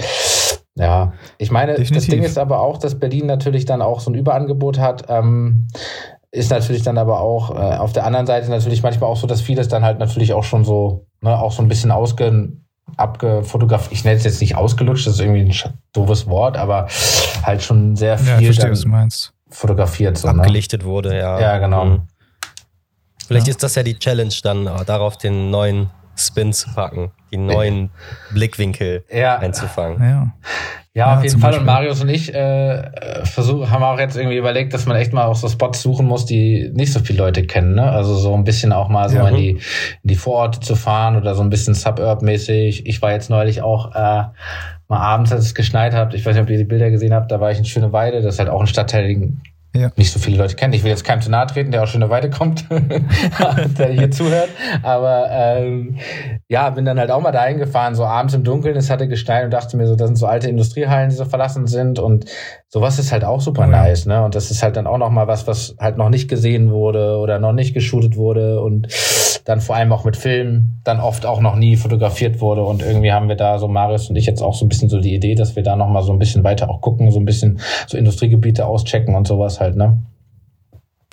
ja, 0.75 1.13
ich 1.37 1.51
meine, 1.51 1.73
Definitiv. 1.73 1.95
das 1.95 2.07
Ding 2.07 2.23
ist 2.23 2.37
aber 2.37 2.61
auch, 2.61 2.77
dass 2.77 2.99
Berlin 2.99 3.25
natürlich 3.25 3.65
dann 3.65 3.81
auch 3.81 3.99
so 3.99 4.11
ein 4.11 4.15
Überangebot 4.15 4.79
hat. 4.79 5.05
Ähm, 5.09 5.67
ist 6.31 6.49
natürlich 6.49 6.83
dann 6.83 6.97
aber 6.97 7.19
auch 7.19 7.51
äh, 7.51 7.77
auf 7.77 7.91
der 7.91 8.05
anderen 8.05 8.25
Seite 8.25 8.49
natürlich 8.49 8.83
manchmal 8.83 9.09
auch 9.09 9.17
so, 9.17 9.27
dass 9.27 9.41
vieles 9.41 9.67
dann 9.67 9.83
halt 9.83 9.99
natürlich 9.99 10.33
auch 10.33 10.45
schon 10.45 10.63
so, 10.63 11.07
ne, 11.21 11.37
auch 11.37 11.51
so 11.51 11.61
ein 11.61 11.67
bisschen 11.67 11.91
ausge 11.91 12.53
abgefotografiert. 12.97 13.91
Ich 13.91 14.03
nenne 14.03 14.17
es 14.17 14.23
jetzt 14.23 14.41
nicht 14.41 14.55
ausgelutscht, 14.55 15.07
das 15.07 15.15
ist 15.15 15.19
irgendwie 15.19 15.41
ein 15.41 15.73
doofes 15.93 16.27
Wort, 16.27 16.57
aber 16.57 16.87
halt 17.43 17.61
schon 17.61 17.95
sehr 17.95 18.17
viel 18.17 18.27
ja, 18.27 18.39
verstehe, 18.39 18.71
was 18.71 18.81
du 18.81 18.89
meinst. 18.89 19.33
fotografiert. 19.49 20.17
So, 20.17 20.31
ne? 20.31 20.39
Abgelichtet 20.39 20.81
ne? 20.81 20.87
wurde, 20.87 21.17
ja. 21.17 21.39
Ja, 21.39 21.57
genau. 21.59 21.85
Mhm. 21.85 22.01
Vielleicht 23.27 23.47
ja. 23.47 23.51
ist 23.51 23.63
das 23.63 23.75
ja 23.75 23.83
die 23.83 23.97
Challenge 23.97 24.33
dann, 24.43 24.67
äh, 24.67 24.85
darauf 24.85 25.17
den 25.17 25.49
neuen 25.49 25.89
Spin 26.17 26.53
zu 26.53 26.69
packen, 26.73 27.11
die 27.31 27.37
neuen 27.37 27.89
Blickwinkel 28.31 29.03
ja. 29.11 29.37
einzufangen. 29.37 30.01
Ja. 30.01 30.33
Ja, 30.93 31.15
auf 31.15 31.23
jeden 31.23 31.39
Fall. 31.39 31.51
Beispiel. 31.51 31.59
Und 31.61 31.73
Marius 31.73 32.01
und 32.01 32.09
ich 32.09 32.33
äh, 32.33 33.23
versuch, 33.23 33.69
haben 33.69 33.81
auch 33.81 33.97
jetzt 33.97 34.17
irgendwie 34.17 34.35
überlegt, 34.35 34.73
dass 34.73 34.85
man 34.85 34.97
echt 34.97 35.13
mal 35.13 35.23
auch 35.23 35.37
so 35.37 35.47
Spots 35.47 35.81
suchen 35.81 36.05
muss, 36.05 36.25
die 36.25 36.69
nicht 36.73 36.91
so 36.91 36.99
viele 36.99 37.19
Leute 37.19 37.43
kennen. 37.43 37.75
Ne? 37.75 37.89
Also 37.89 38.15
so 38.15 38.33
ein 38.33 38.43
bisschen 38.43 38.73
auch 38.73 38.89
mal 38.89 39.07
so 39.07 39.15
ja. 39.15 39.29
in, 39.29 39.35
die, 39.35 39.49
in 39.51 39.59
die 40.03 40.15
Vororte 40.15 40.59
zu 40.59 40.75
fahren 40.75 41.15
oder 41.15 41.33
so 41.33 41.43
ein 41.43 41.49
bisschen 41.49 41.75
Suburb-mäßig. 41.75 42.87
Ich 42.87 43.01
war 43.01 43.13
jetzt 43.13 43.29
neulich 43.29 43.61
auch 43.61 43.95
äh, 43.95 44.23
mal 44.89 44.99
abends, 44.99 45.31
als 45.31 45.45
es 45.45 45.55
geschneit 45.55 45.93
hat. 45.93 46.13
Ich 46.13 46.25
weiß 46.25 46.35
nicht, 46.35 46.43
ob 46.43 46.49
ihr 46.49 46.57
die 46.57 46.65
Bilder 46.65 46.91
gesehen 46.91 47.13
habt. 47.13 47.31
Da 47.31 47.39
war 47.39 47.51
ich 47.51 47.57
in 47.57 47.63
Schöneweide. 47.63 48.21
Das 48.21 48.33
ist 48.33 48.39
halt 48.39 48.49
auch 48.49 48.59
ein 48.59 48.67
Stadtteil, 48.67 49.07
ja. 49.75 49.91
nicht 49.95 50.11
so 50.11 50.19
viele 50.19 50.37
Leute 50.37 50.55
kennen. 50.55 50.73
Ich 50.73 50.83
will 50.83 50.91
jetzt 50.91 51.03
keinem 51.03 51.21
zu 51.21 51.29
nahe 51.29 51.47
treten, 51.47 51.71
der 51.71 51.83
auch 51.83 51.87
schon 51.87 52.03
eine 52.03 52.11
Weile 52.11 52.29
kommt, 52.29 52.65
der 53.77 53.89
hier 53.89 54.11
zuhört. 54.11 54.49
Aber 54.83 55.27
ähm, 55.31 55.97
ja, 56.47 56.69
bin 56.69 56.85
dann 56.85 56.99
halt 56.99 57.11
auch 57.11 57.21
mal 57.21 57.31
dahin 57.31 57.57
gefahren, 57.57 57.95
so 57.95 58.05
abends 58.05 58.33
im 58.33 58.43
Dunkeln, 58.43 58.75
es 58.75 58.89
hatte 58.89 59.07
geschneit 59.07 59.45
und 59.45 59.51
dachte 59.51 59.77
mir 59.77 59.87
so, 59.87 59.95
das 59.95 60.07
sind 60.07 60.15
so 60.17 60.27
alte 60.27 60.49
Industriehallen, 60.49 61.09
die 61.09 61.15
so 61.15 61.25
verlassen 61.25 61.67
sind 61.67 61.99
und 61.99 62.25
sowas 62.67 62.99
ist 62.99 63.11
halt 63.11 63.23
auch 63.23 63.41
super 63.41 63.63
ja. 63.63 63.67
nice, 63.67 64.05
ne? 64.05 64.23
Und 64.23 64.35
das 64.35 64.51
ist 64.51 64.63
halt 64.63 64.75
dann 64.75 64.87
auch 64.87 64.97
noch 64.97 65.09
mal 65.09 65.27
was, 65.27 65.47
was 65.47 65.75
halt 65.79 65.97
noch 65.97 66.09
nicht 66.09 66.29
gesehen 66.29 66.71
wurde 66.71 67.17
oder 67.17 67.39
noch 67.39 67.53
nicht 67.53 67.73
geshootet 67.73 68.15
wurde 68.15 68.61
und 68.61 68.87
dann 69.45 69.61
vor 69.61 69.75
allem 69.75 69.91
auch 69.91 70.03
mit 70.03 70.17
Film 70.17 70.77
dann 70.83 70.99
oft 70.99 71.25
auch 71.25 71.39
noch 71.39 71.55
nie 71.55 71.75
fotografiert 71.75 72.41
wurde 72.41 72.63
und 72.63 72.81
irgendwie 72.81 73.11
haben 73.11 73.27
wir 73.27 73.35
da 73.35 73.59
so 73.59 73.67
Marius 73.67 74.09
und 74.09 74.15
ich 74.15 74.25
jetzt 74.25 74.41
auch 74.41 74.53
so 74.53 74.65
ein 74.65 74.69
bisschen 74.69 74.89
so 74.89 74.99
die 74.99 75.13
Idee, 75.13 75.35
dass 75.35 75.55
wir 75.55 75.63
da 75.63 75.75
noch 75.75 75.89
mal 75.89 76.03
so 76.03 76.11
ein 76.11 76.19
bisschen 76.19 76.43
weiter 76.43 76.69
auch 76.69 76.81
gucken, 76.81 77.11
so 77.11 77.19
ein 77.19 77.25
bisschen 77.25 77.59
so 77.87 77.97
Industriegebiete 77.97 78.65
auschecken 78.65 79.15
und 79.15 79.27
sowas 79.27 79.59
halt, 79.59 79.75
ne? 79.75 80.01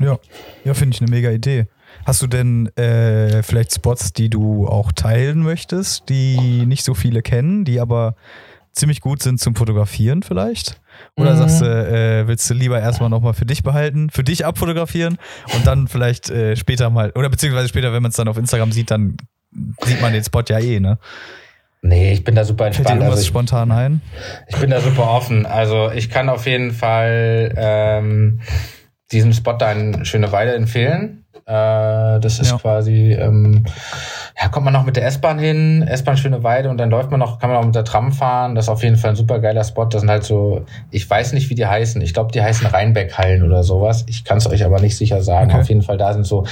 Ja, 0.01 0.19
ja, 0.65 0.75
finde 0.75 0.95
ich 0.95 1.01
eine 1.01 1.11
mega 1.11 1.31
Idee. 1.31 1.67
Hast 2.05 2.23
du 2.23 2.27
denn 2.27 2.69
äh, 2.77 3.43
vielleicht 3.43 3.75
Spots, 3.75 4.13
die 4.13 4.31
du 4.31 4.67
auch 4.67 4.93
teilen 4.93 5.41
möchtest, 5.41 6.09
die 6.09 6.65
nicht 6.67 6.85
so 6.85 6.95
viele 6.95 7.23
kennen, 7.23 7.64
die 7.64 7.81
aber 7.81 8.14
ziemlich 8.73 9.00
gut 9.00 9.23
sind 9.23 9.41
zum 9.41 9.55
Fotografieren 9.55 10.23
vielleicht? 10.23 10.81
Oder 11.17 11.35
mhm. 11.35 11.38
sagst 11.38 11.61
du, 11.61 11.64
äh, 11.64 12.26
willst 12.26 12.49
du 12.49 12.55
lieber 12.55 12.81
erstmal 12.81 13.11
nochmal 13.11 13.35
für 13.35 13.47
dich 13.47 13.62
behalten, 13.62 14.11
für 14.11 14.25
dich 14.25 14.47
abfotografieren 14.47 15.19
und 15.55 15.67
dann 15.67 15.88
vielleicht 15.88 16.31
äh, 16.31 16.57
später 16.57 16.90
mal, 16.90 17.12
oder 17.14 17.28
beziehungsweise 17.28 17.69
später, 17.69 17.93
wenn 17.93 18.02
man 18.02 18.11
es 18.11 18.17
dann 18.17 18.28
auf 18.28 18.38
Instagram 18.38 18.73
sieht, 18.73 18.90
dann 18.90 19.17
sieht 19.85 20.00
man 20.00 20.12
den 20.12 20.25
Spot 20.25 20.43
ja 20.49 20.59
eh, 20.59 20.81
ne? 20.81 20.99
Nee, 21.81 22.12
ich 22.12 22.25
bin 22.25 22.35
da 22.35 22.45
super 22.45 22.67
entspannt. 22.67 22.88
Fällt 22.88 23.02
dir 23.02 23.07
also 23.07 23.21
ich, 23.21 23.26
spontan 23.26 23.71
ein? 23.71 24.00
Ich 24.49 24.57
bin 24.57 24.71
da 24.71 24.81
super 24.81 25.11
offen. 25.11 25.47
Also 25.47 25.90
ich 25.93 26.11
kann 26.11 26.28
auf 26.28 26.47
jeden 26.47 26.73
Fall 26.73 27.55
ähm, 27.57 28.40
diesen 29.12 29.33
Spot 29.33 29.52
da 29.52 29.69
eine 29.69 30.05
schöne 30.05 30.33
Weile 30.33 30.55
empfehlen. 30.55 31.25
Äh, 31.47 32.21
das 32.21 32.38
ist 32.38 32.50
ja. 32.50 32.59
quasi, 32.59 33.12
ähm, 33.12 33.64
ja, 34.40 34.49
kommt 34.49 34.64
man 34.64 34.75
noch 34.75 34.85
mit 34.85 34.97
der 34.97 35.07
S-Bahn 35.07 35.38
hin, 35.38 35.83
S-Bahn 35.83 36.16
schöne 36.16 36.42
Weide 36.42 36.71
und 36.71 36.78
dann 36.78 36.90
läuft 36.90 37.11
man 37.11 37.21
noch, 37.21 37.38
kann 37.38 37.50
man 37.50 37.59
auch 37.59 37.64
mit 37.64 37.75
der 37.75 37.85
Tram 37.85 38.12
fahren. 38.12 38.54
Das 38.54 38.66
ist 38.66 38.68
auf 38.68 38.83
jeden 38.83 38.97
Fall 38.97 39.11
ein 39.11 39.16
super 39.16 39.38
geiler 39.38 39.64
Spot. 39.64 39.87
Das 39.87 40.00
sind 40.00 40.11
halt 40.11 40.25
so, 40.25 40.64
ich 40.90 41.09
weiß 41.09 41.33
nicht, 41.33 41.50
wie 41.50 41.54
die 41.54 41.66
heißen. 41.66 42.00
Ich 42.02 42.14
glaube, 42.14 42.33
die 42.33 42.42
heißen 42.42 42.66
Rheinbeck-Hallen 42.66 43.42
oder 43.42 43.62
sowas. 43.62 44.04
Ich 44.09 44.25
kann 44.25 44.38
es 44.38 44.47
euch 44.47 44.64
aber 44.64 44.80
nicht 44.80 44.97
sicher 44.97 45.23
sagen. 45.23 45.50
Okay. 45.50 45.61
Auf 45.61 45.68
jeden 45.68 45.83
Fall, 45.83 45.99
da 45.99 46.12
sind 46.12 46.26
so, 46.26 46.45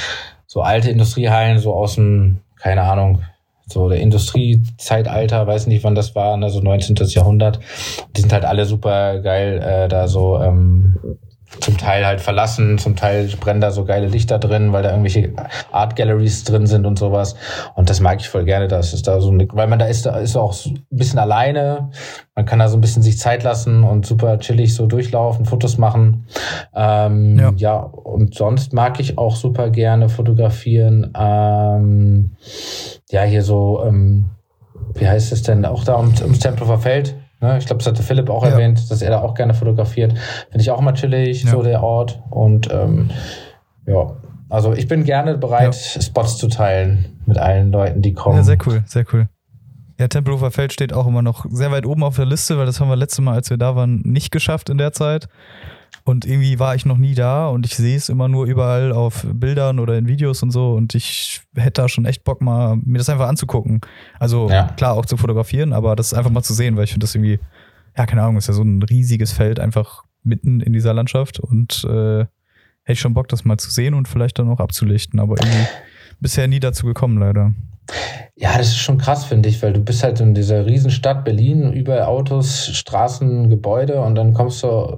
so 0.46 0.62
alte 0.62 0.90
Industriehallen, 0.90 1.58
so 1.58 1.74
aus 1.74 1.96
dem, 1.96 2.40
keine 2.58 2.82
Ahnung, 2.82 3.22
so 3.66 3.88
der 3.88 3.98
Industriezeitalter, 3.98 5.46
weiß 5.46 5.66
nicht, 5.66 5.82
wann 5.82 5.96
das 5.96 6.14
war, 6.14 6.36
ne, 6.36 6.50
so 6.50 6.60
19. 6.60 6.96
Jahrhundert. 7.08 7.58
Die 8.16 8.20
sind 8.20 8.32
halt 8.32 8.44
alle 8.44 8.64
super 8.64 9.18
geil, 9.18 9.60
äh, 9.60 9.88
da 9.88 10.06
so 10.06 10.40
ähm, 10.40 11.18
zum 11.60 11.78
Teil 11.78 12.04
halt 12.04 12.20
verlassen, 12.20 12.78
zum 12.78 12.96
Teil 12.96 13.28
brennen 13.40 13.60
da 13.60 13.70
so 13.70 13.84
geile 13.84 14.06
Lichter 14.06 14.38
drin, 14.38 14.72
weil 14.72 14.82
da 14.82 14.90
irgendwelche 14.90 15.32
Art 15.70 15.96
Galleries 15.96 16.44
drin 16.44 16.66
sind 16.66 16.86
und 16.86 16.98
sowas. 16.98 17.36
Und 17.74 17.88
das 17.88 18.00
mag 18.00 18.20
ich 18.20 18.28
voll 18.28 18.44
gerne, 18.44 18.68
dass 18.68 18.92
es 18.92 19.02
da 19.02 19.20
so, 19.20 19.32
weil 19.32 19.66
man 19.66 19.78
da 19.78 19.86
ist, 19.86 20.06
da 20.06 20.18
ist 20.18 20.36
auch 20.36 20.54
ein 20.66 20.84
bisschen 20.90 21.18
alleine. 21.18 21.90
Man 22.34 22.44
kann 22.44 22.58
da 22.58 22.68
so 22.68 22.76
ein 22.76 22.80
bisschen 22.80 23.02
sich 23.02 23.18
Zeit 23.18 23.42
lassen 23.42 23.84
und 23.84 24.06
super 24.06 24.38
chillig 24.38 24.74
so 24.74 24.86
durchlaufen, 24.86 25.46
Fotos 25.46 25.78
machen. 25.78 26.26
Ähm, 26.74 27.38
ja. 27.38 27.52
ja, 27.56 27.76
und 27.76 28.34
sonst 28.34 28.72
mag 28.72 29.00
ich 29.00 29.16
auch 29.16 29.36
super 29.36 29.70
gerne 29.70 30.08
fotografieren. 30.08 31.12
Ähm, 31.18 32.36
ja, 33.10 33.22
hier 33.22 33.42
so, 33.42 33.84
ähm, 33.86 34.26
wie 34.94 35.08
heißt 35.08 35.32
es 35.32 35.42
denn, 35.42 35.64
auch 35.64 35.84
da 35.84 35.96
ums, 35.98 36.20
ums 36.22 36.40
Tempelhofer 36.40 36.78
Feld 36.78 37.14
Ne? 37.40 37.58
Ich 37.58 37.66
glaube, 37.66 37.78
das 37.78 37.86
hatte 37.86 38.02
Philipp 38.02 38.30
auch 38.30 38.44
ja. 38.44 38.50
erwähnt, 38.50 38.90
dass 38.90 39.02
er 39.02 39.10
da 39.10 39.20
auch 39.20 39.34
gerne 39.34 39.54
fotografiert. 39.54 40.14
Finde 40.50 40.60
ich 40.60 40.70
auch 40.70 40.80
immer 40.80 40.94
chillig, 40.94 41.44
ja. 41.44 41.50
so 41.50 41.62
der 41.62 41.82
Ort. 41.82 42.22
Und 42.30 42.72
ähm, 42.72 43.10
ja, 43.86 44.16
also 44.48 44.72
ich 44.72 44.88
bin 44.88 45.04
gerne 45.04 45.36
bereit. 45.36 45.74
Spots 45.74 46.38
zu 46.38 46.48
teilen. 46.48 47.16
mit 47.26 47.38
allen 47.38 47.72
Leuten, 47.72 48.02
die 48.02 48.12
kommen. 48.12 48.36
Ja, 48.36 48.42
sehr 48.44 48.58
cool, 48.66 48.82
sehr 48.86 49.04
cool. 49.12 49.28
Ja, 49.98 50.08
Tempelhofer 50.08 50.50
Feld 50.50 50.72
steht 50.72 50.92
auch 50.92 51.06
immer 51.06 51.22
noch 51.22 51.46
sehr 51.50 51.70
weit 51.72 51.86
oben 51.86 52.02
auf 52.02 52.16
der 52.16 52.26
Liste, 52.26 52.58
weil 52.58 52.66
das 52.66 52.80
haben 52.80 52.88
wir 52.88 52.96
letztes 52.96 53.20
Mal, 53.20 53.34
als 53.34 53.48
wir 53.48 53.56
da 53.56 53.76
waren, 53.76 54.02
nicht 54.04 54.30
geschafft 54.30 54.68
in 54.68 54.78
der 54.78 54.92
Zeit. 54.92 55.28
Und 56.06 56.24
irgendwie 56.24 56.60
war 56.60 56.76
ich 56.76 56.86
noch 56.86 56.98
nie 56.98 57.16
da 57.16 57.48
und 57.48 57.66
ich 57.66 57.74
sehe 57.74 57.96
es 57.96 58.08
immer 58.08 58.28
nur 58.28 58.46
überall 58.46 58.92
auf 58.92 59.26
Bildern 59.28 59.80
oder 59.80 59.98
in 59.98 60.06
Videos 60.06 60.40
und 60.40 60.52
so. 60.52 60.74
Und 60.74 60.94
ich 60.94 61.40
hätte 61.56 61.82
da 61.82 61.88
schon 61.88 62.04
echt 62.04 62.22
Bock, 62.22 62.40
mal 62.40 62.76
mir 62.76 62.98
das 62.98 63.08
einfach 63.08 63.26
anzugucken. 63.26 63.80
Also 64.20 64.48
ja. 64.48 64.68
klar 64.76 64.94
auch 64.94 65.04
zu 65.04 65.16
fotografieren, 65.16 65.72
aber 65.72 65.96
das 65.96 66.14
einfach 66.14 66.30
mal 66.30 66.44
zu 66.44 66.54
sehen, 66.54 66.76
weil 66.76 66.84
ich 66.84 66.92
finde 66.92 67.02
das 67.02 67.16
irgendwie, 67.16 67.40
ja, 67.98 68.06
keine 68.06 68.22
Ahnung, 68.22 68.36
ist 68.36 68.46
ja 68.46 68.54
so 68.54 68.62
ein 68.62 68.84
riesiges 68.84 69.32
Feld 69.32 69.58
einfach 69.58 70.04
mitten 70.22 70.60
in 70.60 70.72
dieser 70.72 70.94
Landschaft 70.94 71.40
und 71.40 71.84
äh, 71.90 72.20
hätte 72.20 72.92
ich 72.92 73.00
schon 73.00 73.14
Bock, 73.14 73.26
das 73.26 73.44
mal 73.44 73.58
zu 73.58 73.72
sehen 73.72 73.92
und 73.92 74.06
vielleicht 74.06 74.38
dann 74.38 74.48
auch 74.48 74.60
abzulichten, 74.60 75.18
aber 75.18 75.34
irgendwie 75.42 75.66
bisher 76.20 76.46
nie 76.46 76.60
dazu 76.60 76.86
gekommen, 76.86 77.18
leider. 77.18 77.52
Ja, 78.38 78.58
das 78.58 78.68
ist 78.68 78.78
schon 78.78 78.98
krass, 78.98 79.24
finde 79.24 79.48
ich, 79.48 79.62
weil 79.62 79.72
du 79.72 79.80
bist 79.80 80.02
halt 80.02 80.20
in 80.20 80.34
dieser 80.34 80.66
Riesenstadt 80.66 81.24
Berlin, 81.24 81.72
über 81.72 82.06
Autos, 82.08 82.66
Straßen, 82.66 83.48
Gebäude 83.48 84.00
und 84.00 84.14
dann 84.14 84.34
kommst 84.34 84.62
du, 84.62 84.96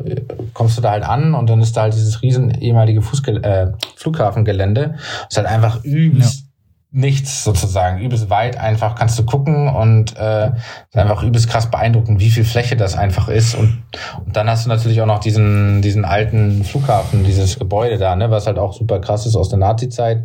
kommst 0.54 0.76
du 0.76 0.82
da 0.82 0.90
halt 0.90 1.04
an 1.04 1.34
und 1.34 1.48
dann 1.48 1.60
ist 1.60 1.76
da 1.76 1.82
halt 1.82 1.94
dieses 1.94 2.22
riesen 2.22 2.50
ehemalige 2.50 3.02
Fußge 3.02 3.42
äh, 3.44 3.72
Flughafengelände. 3.96 4.96
Es 4.96 5.26
ist 5.30 5.36
halt 5.36 5.46
einfach 5.46 5.84
übelst 5.84 6.40
ja. 6.40 6.46
nichts 6.90 7.44
sozusagen, 7.44 8.00
übelst 8.00 8.28
weit 8.28 8.58
einfach 8.58 8.96
kannst 8.96 9.18
du 9.18 9.24
gucken 9.24 9.68
und 9.68 10.16
äh, 10.16 10.48
ist 10.48 10.96
einfach 10.96 11.22
übelst 11.22 11.48
krass 11.48 11.70
beeindruckend, 11.70 12.18
wie 12.20 12.30
viel 12.30 12.44
Fläche 12.44 12.76
das 12.76 12.96
einfach 12.96 13.28
ist 13.28 13.54
und, 13.54 13.84
und 14.24 14.36
dann 14.36 14.50
hast 14.50 14.64
du 14.64 14.68
natürlich 14.68 15.00
auch 15.00 15.06
noch 15.06 15.20
diesen, 15.20 15.80
diesen 15.80 16.04
alten 16.04 16.64
Flughafen, 16.64 17.22
dieses 17.22 17.58
Gebäude 17.58 17.98
da, 17.98 18.16
ne, 18.16 18.32
was 18.32 18.48
halt 18.48 18.58
auch 18.58 18.72
super 18.72 18.98
krass 19.00 19.26
ist 19.26 19.36
aus 19.36 19.48
der 19.48 19.58
Nazi-Zeit. 19.58 20.24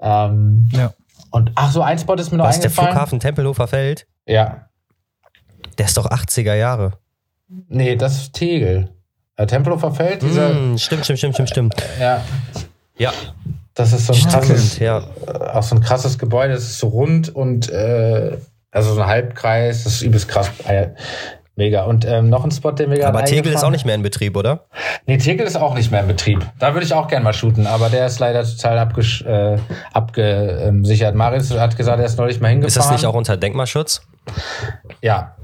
Ähm, 0.00 0.70
ja. 0.72 0.92
Und 1.36 1.52
ach 1.54 1.70
so, 1.70 1.82
ein 1.82 1.98
Spot 1.98 2.14
ist 2.14 2.30
mir 2.32 2.38
noch 2.38 2.46
Was, 2.46 2.56
eingefallen. 2.56 2.86
der 2.86 2.94
Flughafen 2.94 3.20
Tempelhofer 3.20 3.68
Feld? 3.68 4.06
Ja. 4.24 4.68
Der 5.76 5.84
ist 5.84 5.94
doch 5.98 6.10
80er 6.10 6.54
Jahre. 6.54 6.92
Nee, 7.68 7.94
das 7.96 8.22
ist 8.22 8.32
Tegel. 8.32 8.88
Äh, 9.36 9.46
Tempelhofer 9.46 9.92
Feld, 9.92 10.22
dieser. 10.22 10.54
Mm, 10.54 10.78
stimmt, 10.78 11.04
stimmt, 11.04 11.18
stimmt, 11.18 11.34
stimmt, 11.34 11.50
stimmt. 11.50 11.74
Ja. 12.00 12.22
Ja. 12.96 13.12
Das 13.74 13.92
ist 13.92 14.06
so 14.06 14.14
ein 14.14 14.20
krasses, 14.20 14.78
ja. 14.78 15.04
Äh, 15.26 15.30
auch 15.30 15.62
so 15.62 15.74
ein 15.74 15.82
krasses 15.82 16.18
Gebäude, 16.18 16.54
das 16.54 16.62
ist 16.62 16.78
so 16.78 16.88
rund 16.88 17.28
und 17.28 17.68
äh, 17.68 18.38
also 18.70 18.94
so 18.94 19.02
ein 19.02 19.06
Halbkreis, 19.06 19.84
das 19.84 19.96
ist 19.96 20.02
übelst 20.02 20.28
krass. 20.28 20.50
Äh, 21.56 21.62
Mega. 21.62 21.84
Und 21.84 22.04
ähm, 22.04 22.28
noch 22.28 22.44
ein 22.44 22.50
Spot, 22.50 22.72
den 22.72 22.90
wir 22.90 22.98
gerade 22.98 23.16
Aber 23.16 23.24
Tegel 23.24 23.52
ist 23.52 23.64
auch 23.64 23.70
nicht 23.70 23.86
mehr 23.86 23.94
in 23.94 24.02
Betrieb, 24.02 24.36
oder? 24.36 24.66
Nee, 25.06 25.18
Tegel 25.18 25.46
ist 25.46 25.56
auch 25.56 25.74
nicht 25.74 25.90
mehr 25.90 26.00
in 26.00 26.06
Betrieb. 26.06 26.46
Da 26.58 26.74
würde 26.74 26.86
ich 26.86 26.92
auch 26.92 27.08
gerne 27.08 27.24
mal 27.24 27.32
shooten, 27.32 27.66
aber 27.66 27.88
der 27.88 28.06
ist 28.06 28.18
leider 28.18 28.44
total 28.44 28.78
abges 28.78 29.22
äh, 29.22 29.56
abgesichert. 29.92 31.14
Marius 31.14 31.50
hat 31.58 31.76
gesagt, 31.76 31.98
er 31.98 32.06
ist 32.06 32.18
neulich 32.18 32.40
mal 32.40 32.48
hingefahren. 32.48 32.68
Ist 32.68 32.76
das 32.76 32.90
nicht 32.90 33.06
auch 33.06 33.14
unter 33.14 33.36
Denkmalschutz? 33.36 34.02
Ja. 35.00 35.36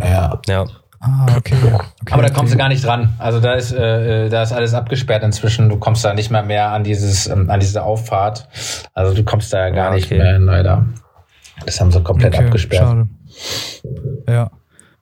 Ja. 0.00 0.40
Ja. 0.48 0.66
Ah, 1.00 1.26
okay. 1.36 1.54
okay 1.62 1.84
aber 2.10 2.22
da 2.22 2.30
kommst 2.30 2.54
du 2.54 2.56
gar 2.56 2.70
nicht 2.70 2.82
dran. 2.82 3.12
Also 3.18 3.38
da 3.40 3.52
ist, 3.52 3.72
äh, 3.72 4.30
da 4.30 4.42
ist 4.42 4.52
alles 4.52 4.72
abgesperrt 4.72 5.22
inzwischen. 5.22 5.68
Du 5.68 5.76
kommst 5.76 6.02
da 6.02 6.14
nicht 6.14 6.30
mehr 6.30 6.42
mehr 6.42 6.70
an 6.70 6.82
dieses, 6.82 7.26
ähm, 7.26 7.50
an 7.50 7.60
diese 7.60 7.82
Auffahrt. 7.82 8.48
Also 8.94 9.12
du 9.14 9.22
kommst 9.22 9.52
da 9.52 9.66
ja 9.66 9.70
gar 9.70 9.86
ah, 9.86 9.88
okay. 9.88 9.96
nicht 9.96 10.10
mehr 10.10 10.32
hin, 10.32 10.44
leider. 10.46 10.86
Das 11.66 11.78
haben 11.80 11.92
sie 11.92 12.02
komplett 12.02 12.34
okay, 12.34 12.46
abgesperrt. 12.46 12.82
Schade. 12.82 13.08
Ja. 14.26 14.50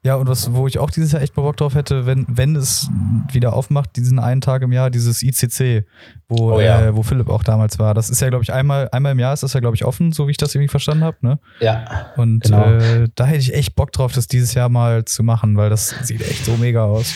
Ja, 0.05 0.17
und 0.17 0.29
was, 0.29 0.53
wo 0.53 0.67
ich 0.67 0.81
auch 0.81 0.91
dieses 0.91 1.13
Jahr 1.13 1.23
echt 1.23 1.37
mal 1.37 1.45
Bock 1.45 1.57
drauf 1.57 1.77
hätte, 1.77 2.07
wenn, 2.07 2.27
wenn 2.29 2.57
es 2.57 2.91
wieder 3.31 3.53
aufmacht, 3.53 3.95
diesen 3.95 4.19
einen 4.19 4.41
Tag 4.41 4.63
im 4.63 4.73
Jahr, 4.73 4.91
dieses 4.91 5.23
ICC, 5.23 5.87
wo, 6.29 6.55
oh 6.55 6.61
ja. 6.61 6.87
äh, 6.87 6.97
wo 6.97 7.05
Philipp 7.05 7.29
auch 7.29 7.45
damals 7.45 7.79
war. 7.79 7.95
Das 7.95 8.11
ist 8.11 8.21
ja, 8.21 8.29
glaube 8.29 8.43
ich, 8.43 8.53
einmal, 8.53 8.89
einmal 8.91 9.13
im 9.13 9.21
Jahr 9.21 9.33
ist 9.33 9.45
das 9.45 9.53
ja, 9.53 9.61
glaube 9.61 9.77
ich, 9.77 9.85
offen, 9.85 10.11
so 10.11 10.27
wie 10.27 10.33
ich 10.33 10.39
das 10.39 10.57
irgendwie 10.57 10.71
verstanden 10.71 11.05
habe. 11.05 11.19
Ne? 11.21 11.39
Ja. 11.61 12.07
Und 12.17 12.43
genau. 12.43 12.65
äh, 12.65 13.09
da 13.15 13.27
hätte 13.27 13.39
ich 13.39 13.55
echt 13.55 13.77
Bock 13.77 13.93
drauf, 13.93 14.13
das 14.13 14.27
dieses 14.27 14.55
Jahr 14.55 14.69
mal 14.69 15.05
zu 15.05 15.23
machen, 15.23 15.57
weil 15.57 15.71
das 15.71 15.95
sieht 16.03 16.21
echt 16.21 16.45
so 16.47 16.57
mega 16.57 16.85
aus. 16.85 17.15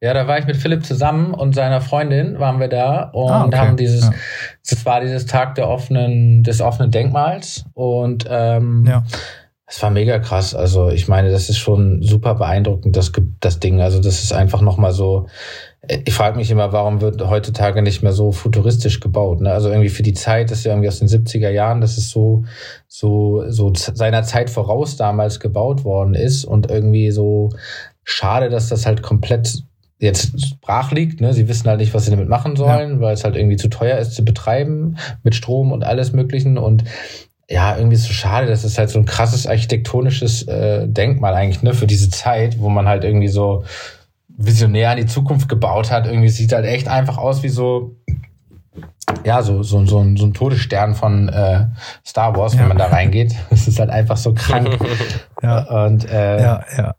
Ja, 0.00 0.14
da 0.14 0.28
war 0.28 0.38
ich 0.38 0.46
mit 0.46 0.56
Philipp 0.56 0.86
zusammen 0.86 1.34
und 1.34 1.56
seiner 1.56 1.80
Freundin 1.80 2.38
waren 2.38 2.60
wir 2.60 2.68
da 2.68 3.10
und 3.12 3.32
ah, 3.32 3.46
okay. 3.46 3.56
haben 3.56 3.76
dieses, 3.76 4.02
ja. 4.02 4.12
das 4.70 4.86
war 4.86 5.00
dieses 5.00 5.26
Tag 5.26 5.56
der 5.56 5.68
offenen, 5.68 6.44
des 6.44 6.60
offenen 6.60 6.92
Denkmals 6.92 7.64
und 7.74 8.24
ähm, 8.30 8.86
ja 8.86 9.02
es 9.70 9.82
war 9.82 9.90
mega 9.90 10.18
krass. 10.18 10.54
Also 10.54 10.88
ich 10.88 11.08
meine, 11.08 11.30
das 11.30 11.50
ist 11.50 11.58
schon 11.58 12.02
super 12.02 12.34
beeindruckend, 12.34 12.96
das, 12.96 13.12
das 13.38 13.60
Ding. 13.60 13.82
Also 13.82 14.00
das 14.00 14.22
ist 14.22 14.32
einfach 14.32 14.62
nochmal 14.62 14.92
so. 14.92 15.26
Ich 15.86 16.14
frage 16.14 16.38
mich 16.38 16.50
immer, 16.50 16.72
warum 16.72 17.02
wird 17.02 17.22
heutzutage 17.28 17.82
nicht 17.82 18.02
mehr 18.02 18.12
so 18.12 18.32
futuristisch 18.32 18.98
gebaut? 19.00 19.42
Ne? 19.42 19.52
Also 19.52 19.68
irgendwie 19.68 19.90
für 19.90 20.02
die 20.02 20.14
Zeit, 20.14 20.50
das 20.50 20.60
ist 20.60 20.64
ja 20.64 20.72
irgendwie 20.72 20.88
aus 20.88 21.00
den 21.00 21.08
70er 21.08 21.50
Jahren, 21.50 21.82
das 21.82 21.98
ist 21.98 22.10
so, 22.10 22.44
so, 22.88 23.44
so 23.48 23.72
seiner 23.74 24.22
Zeit 24.22 24.48
voraus 24.48 24.96
damals 24.96 25.38
gebaut 25.38 25.84
worden 25.84 26.14
ist 26.14 26.46
und 26.46 26.70
irgendwie 26.70 27.10
so 27.10 27.50
schade, 28.04 28.48
dass 28.48 28.70
das 28.70 28.86
halt 28.86 29.02
komplett 29.02 29.64
jetzt 29.98 30.60
brach 30.60 30.92
liegt. 30.92 31.20
Ne? 31.20 31.34
Sie 31.34 31.46
wissen 31.48 31.68
halt 31.68 31.80
nicht, 31.80 31.92
was 31.92 32.06
sie 32.06 32.10
damit 32.10 32.28
machen 32.28 32.56
sollen, 32.56 32.94
ja. 32.94 33.00
weil 33.00 33.14
es 33.14 33.24
halt 33.24 33.36
irgendwie 33.36 33.56
zu 33.56 33.68
teuer 33.68 33.98
ist 33.98 34.14
zu 34.14 34.24
betreiben 34.24 34.96
mit 35.22 35.34
Strom 35.34 35.72
und 35.72 35.84
alles 35.84 36.12
Möglichen. 36.12 36.56
Und 36.56 36.84
ja, 37.48 37.76
irgendwie 37.76 37.96
ist 37.96 38.04
so 38.04 38.12
schade, 38.12 38.46
das 38.46 38.64
ist 38.64 38.76
halt 38.76 38.90
so 38.90 38.98
ein 38.98 39.06
krasses 39.06 39.46
architektonisches 39.46 40.46
äh, 40.48 40.86
Denkmal 40.86 41.34
eigentlich, 41.34 41.62
ne, 41.62 41.72
für 41.72 41.86
diese 41.86 42.10
Zeit, 42.10 42.60
wo 42.60 42.68
man 42.68 42.86
halt 42.86 43.04
irgendwie 43.04 43.28
so 43.28 43.64
visionär 44.28 44.90
an 44.90 44.98
die 44.98 45.06
Zukunft 45.06 45.48
gebaut 45.48 45.90
hat. 45.90 46.06
Irgendwie 46.06 46.28
sieht 46.28 46.52
halt 46.52 46.66
echt 46.66 46.88
einfach 46.88 47.16
aus 47.16 47.42
wie 47.42 47.48
so, 47.48 47.96
ja, 49.24 49.42
so, 49.42 49.62
so, 49.62 49.84
so, 49.86 49.98
ein, 49.98 50.16
so 50.16 50.26
ein 50.26 50.34
Todesstern 50.34 50.94
von 50.94 51.28
äh, 51.30 51.66
Star 52.06 52.36
Wars, 52.36 52.52
ja. 52.52 52.60
wenn 52.60 52.68
man 52.68 52.78
da 52.78 52.86
reingeht. 52.86 53.34
Es 53.50 53.66
ist 53.66 53.80
halt 53.80 53.90
einfach 53.90 54.18
so 54.18 54.34
krank. 54.34 54.78
ja. 55.42 55.86
Und 55.86 56.08
äh, 56.08 56.42
ja, 56.42 56.64
ja. 56.76 56.94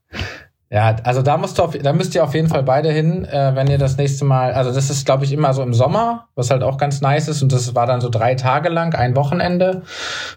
Ja, 0.72 0.96
also 1.04 1.24
da 1.24 1.36
musst 1.38 1.58
du 1.58 1.64
auf, 1.64 1.76
da 1.76 1.94
müsst 1.94 2.14
ihr 2.14 2.24
auf 2.24 2.36
jeden 2.36 2.48
Fall 2.48 2.62
beide 2.62 2.92
hin, 2.92 3.26
äh, 3.26 3.56
wenn 3.56 3.68
ihr 3.68 3.80
das 3.80 3.98
nächste 3.98 4.24
Mal, 4.24 4.54
also 4.54 4.72
das 4.72 4.92
ist, 4.92 5.04
glaube 5.04 5.26
ich, 5.26 5.32
immer 5.32 5.52
so 5.56 5.64
im 5.64 5.74
Sommer, 5.74 6.28
was 6.36 6.52
halt 6.52 6.62
auch 6.62 6.78
ganz 6.78 7.02
nice 7.02 7.28
ist. 7.28 7.42
Und 7.42 7.52
das 7.52 7.74
war 7.74 7.88
dann 7.88 8.02
so 8.02 8.10
drei 8.10 8.36
Tage 8.36 8.70
lang, 8.70 8.94
ein 8.94 9.16
Wochenende, 9.16 9.82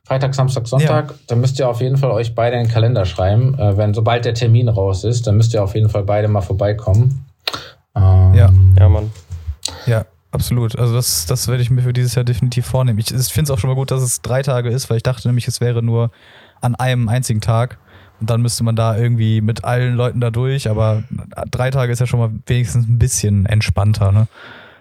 Freitag, 0.06 0.34
Samstag, 0.34 0.66
Sonntag. 0.66 1.10
Ja. 1.10 1.16
Da 1.26 1.36
müsst 1.36 1.58
ihr 1.58 1.68
auf 1.68 1.82
jeden 1.82 1.98
Fall 1.98 2.10
euch 2.12 2.34
beide 2.34 2.56
in 2.56 2.64
den 2.64 2.72
Kalender 2.72 3.04
schreiben. 3.04 3.58
Äh, 3.58 3.76
wenn 3.76 3.92
sobald 3.92 4.24
der 4.24 4.32
Termin 4.32 4.70
raus 4.70 5.04
ist, 5.04 5.26
dann 5.26 5.36
müsst 5.36 5.52
ihr 5.52 5.62
auf 5.62 5.74
jeden 5.74 5.90
Fall 5.90 6.04
beide 6.04 6.28
mal 6.28 6.40
vorbeikommen. 6.40 7.26
Ähm, 7.94 8.32
ja, 8.32 8.50
ja, 8.78 8.88
Mann. 8.88 9.10
Ja, 9.84 10.06
absolut. 10.30 10.78
Also 10.78 10.94
das, 10.94 11.26
das 11.26 11.46
werde 11.48 11.62
ich 11.62 11.70
mir 11.70 11.82
für 11.82 11.92
dieses 11.92 12.14
Jahr 12.14 12.24
definitiv 12.24 12.64
vornehmen. 12.64 12.98
Ich, 12.98 13.12
ich 13.12 13.30
finde 13.30 13.50
es 13.50 13.50
auch 13.50 13.58
schon 13.58 13.68
mal 13.68 13.76
gut, 13.76 13.90
dass 13.90 14.00
es 14.00 14.22
drei 14.22 14.40
Tage 14.40 14.70
ist, 14.70 14.88
weil 14.88 14.96
ich 14.96 15.02
dachte 15.02 15.28
nämlich, 15.28 15.46
es 15.46 15.60
wäre 15.60 15.82
nur 15.82 16.10
an 16.62 16.74
einem 16.74 17.10
einzigen 17.10 17.42
Tag. 17.42 17.76
Und 18.22 18.30
dann 18.30 18.40
müsste 18.40 18.62
man 18.62 18.76
da 18.76 18.96
irgendwie 18.96 19.40
mit 19.40 19.64
allen 19.64 19.96
Leuten 19.96 20.20
da 20.20 20.30
durch, 20.30 20.70
aber 20.70 21.02
drei 21.50 21.72
Tage 21.72 21.90
ist 21.90 21.98
ja 21.98 22.06
schon 22.06 22.20
mal 22.20 22.30
wenigstens 22.46 22.86
ein 22.86 22.96
bisschen 22.96 23.46
entspannter, 23.46 24.12
ne? 24.12 24.28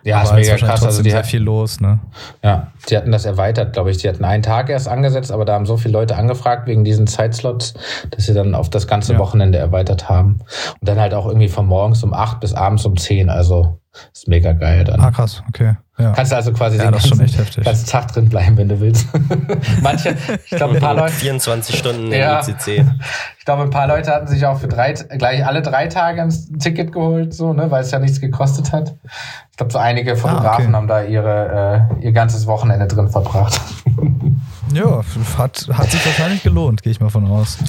Ja, 0.03 0.17
aber 0.17 0.39
ist 0.39 0.47
mega 0.47 0.57
krass. 0.57 0.83
Also 0.83 1.01
die 1.01 1.09
sehr 1.09 1.23
viel 1.23 1.41
los, 1.41 1.79
ne? 1.79 1.97
Ja, 2.43 2.67
die 2.87 2.95
hatten 2.95 3.11
das 3.11 3.25
erweitert, 3.25 3.73
glaube 3.73 3.89
ich. 3.89 3.97
Die 3.97 4.07
hatten 4.07 4.23
einen 4.23 4.43
Tag 4.43 4.69
erst 4.69 4.87
angesetzt, 4.87 5.31
aber 5.31 5.43
da 5.43 5.53
haben 5.53 5.65
so 5.65 5.75
viele 5.75 5.93
Leute 5.93 6.17
angefragt 6.17 6.67
wegen 6.67 6.83
diesen 6.83 7.07
Zeitslots, 7.07 7.73
dass 8.11 8.27
sie 8.27 8.35
dann 8.35 8.53
auf 8.53 8.69
das 8.69 8.85
ganze 8.85 9.13
ja. 9.13 9.19
Wochenende 9.19 9.57
erweitert 9.57 10.07
haben. 10.07 10.41
Und 10.79 10.87
dann 10.87 10.99
halt 10.99 11.15
auch 11.15 11.25
irgendwie 11.25 11.49
von 11.49 11.65
morgens 11.65 12.03
um 12.03 12.13
acht 12.13 12.41
bis 12.41 12.53
abends 12.53 12.85
um 12.85 12.95
zehn. 12.95 13.31
Also 13.31 13.79
ist 14.13 14.27
mega 14.27 14.53
geil 14.53 14.83
dann. 14.83 14.99
Ah, 15.01 15.11
krass, 15.11 15.43
okay. 15.49 15.75
Ja. 15.97 16.13
Kannst 16.13 16.31
du 16.31 16.35
also 16.35 16.53
quasi 16.53 16.77
ja, 16.77 16.85
den 16.85 16.93
ganzen, 16.93 17.63
ganzen, 17.63 17.85
Tag 17.85 18.11
drin 18.11 18.27
bleiben, 18.29 18.57
wenn 18.57 18.69
du 18.69 18.79
willst. 18.79 19.07
Manche, 19.81 20.15
ich 20.45 20.49
glaube, 20.49 20.75
ein 20.75 20.81
paar 20.81 20.95
Leute. 20.95 21.13
24 21.13 21.77
Stunden 21.77 22.11
ja. 22.11 22.39
im 22.39 22.49
ICC. 22.49 22.85
Ich 23.37 23.45
glaube, 23.45 23.63
ein 23.63 23.69
paar 23.69 23.87
Leute 23.87 24.11
hatten 24.11 24.27
sich 24.27 24.45
auch 24.45 24.57
für 24.57 24.67
drei, 24.67 24.93
gleich 24.93 25.45
alle 25.45 25.61
drei 25.61 25.87
Tage 25.87 26.23
ein 26.23 26.33
Ticket 26.59 26.91
geholt, 26.91 27.33
so, 27.33 27.53
ne, 27.53 27.69
weil 27.69 27.83
es 27.83 27.91
ja 27.91 27.99
nichts 27.99 28.19
gekostet 28.19 28.71
hat. 28.71 28.95
Ich 29.51 29.57
glaube, 29.57 29.71
so 29.71 29.77
einige 29.77 30.15
Fotografen 30.15 30.47
ah, 30.47 30.67
okay. 30.67 30.73
haben 30.73 30.87
da 30.87 31.03
ihre, 31.03 31.89
äh, 31.99 32.05
ihr 32.05 32.13
ganzes 32.13 32.47
Wochenende 32.47 32.87
drin 32.87 33.09
verbracht. 33.09 33.59
ja, 34.73 35.01
hat, 35.37 35.67
hat 35.71 35.91
sich 35.91 36.03
wahrscheinlich 36.05 36.41
gelohnt, 36.41 36.81
gehe 36.81 36.91
ich 36.91 36.99
mal 36.99 37.09
von 37.09 37.27
aus. 37.27 37.59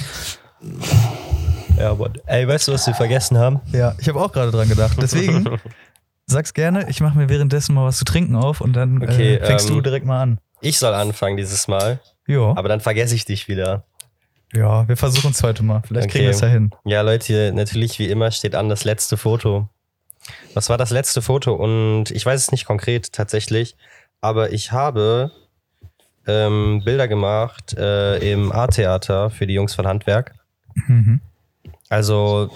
Ja, 1.77 1.91
aber 1.91 2.09
ey, 2.25 2.47
weißt 2.47 2.67
du, 2.67 2.73
was 2.73 2.87
wir 2.87 2.93
vergessen 2.93 3.37
haben? 3.37 3.59
Ja, 3.71 3.93
ich 3.99 4.07
habe 4.07 4.19
auch 4.19 4.31
gerade 4.31 4.51
dran 4.51 4.69
gedacht. 4.69 4.97
Deswegen 5.01 5.45
Sag's 6.25 6.53
gerne, 6.53 6.89
ich 6.89 7.01
mache 7.01 7.17
mir 7.17 7.29
währenddessen 7.29 7.75
mal 7.75 7.85
was 7.85 7.97
zu 7.97 8.05
trinken 8.05 8.35
auf 8.35 8.61
und 8.61 8.73
dann 8.73 9.01
äh, 9.01 9.05
okay, 9.05 9.35
äh, 9.35 9.45
fängst 9.45 9.69
ähm, 9.69 9.75
du 9.75 9.81
direkt 9.81 10.05
mal 10.05 10.21
an. 10.21 10.39
Ich 10.61 10.79
soll 10.79 10.93
anfangen 10.93 11.37
dieses 11.37 11.67
Mal. 11.67 11.99
Ja. 12.27 12.55
Aber 12.55 12.69
dann 12.69 12.79
vergesse 12.79 13.15
ich 13.15 13.25
dich 13.25 13.47
wieder. 13.47 13.83
Ja, 14.53 14.87
wir 14.87 14.95
versuchen 14.95 15.31
es 15.31 15.43
heute 15.43 15.63
mal. 15.63 15.81
Vielleicht 15.85 16.05
okay. 16.05 16.19
kriegen 16.19 16.25
wir 16.25 16.31
es 16.31 16.41
ja 16.41 16.47
hin. 16.47 16.71
Ja, 16.85 17.01
Leute, 17.01 17.51
natürlich 17.53 17.99
wie 17.99 18.07
immer 18.07 18.31
steht 18.31 18.55
an 18.55 18.69
das 18.69 18.83
letzte 18.83 19.17
Foto. 19.17 19.67
Was 20.53 20.69
war 20.69 20.77
das 20.77 20.91
letzte 20.91 21.21
Foto? 21.21 21.53
Und 21.53 22.11
ich 22.11 22.25
weiß 22.25 22.39
es 22.39 22.51
nicht 22.51 22.65
konkret 22.65 23.11
tatsächlich, 23.11 23.75
aber 24.21 24.53
ich 24.53 24.71
habe 24.71 25.31
ähm, 26.27 26.81
Bilder 26.85 27.07
gemacht 27.07 27.73
äh, 27.77 28.31
im 28.31 28.51
A-Theater 28.51 29.29
für 29.29 29.47
die 29.47 29.55
Jungs 29.55 29.75
von 29.75 29.87
Handwerk. 29.87 30.33
Mhm. 30.87 31.19
Also 31.89 32.49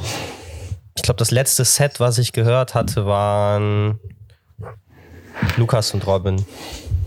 ich 0.97 1.03
glaube, 1.03 1.17
das 1.19 1.31
letzte 1.31 1.63
Set, 1.63 1.99
was 2.01 2.17
ich 2.17 2.33
gehört 2.33 2.75
hatte, 2.75 3.05
waren 3.05 3.99
Lukas 5.55 5.93
und 5.93 6.05
Robin. 6.05 6.45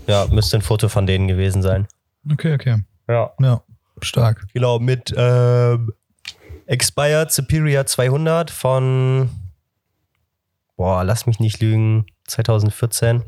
Ja, 0.07 0.25
müsste 0.31 0.57
ein 0.57 0.63
Foto 0.63 0.89
von 0.89 1.05
denen 1.05 1.27
gewesen 1.27 1.61
sein. 1.61 1.87
Okay, 2.31 2.55
okay. 2.55 2.77
Ja. 3.07 3.31
Ja, 3.39 3.61
stark. 4.01 4.47
Genau, 4.53 4.79
mit 4.79 5.13
ähm, 5.15 5.93
Expired 6.65 7.31
Superior 7.31 7.85
200 7.85 8.49
von, 8.49 9.29
boah, 10.75 11.03
lass 11.03 11.27
mich 11.27 11.39
nicht 11.39 11.61
lügen, 11.61 12.07
2014. 12.27 13.23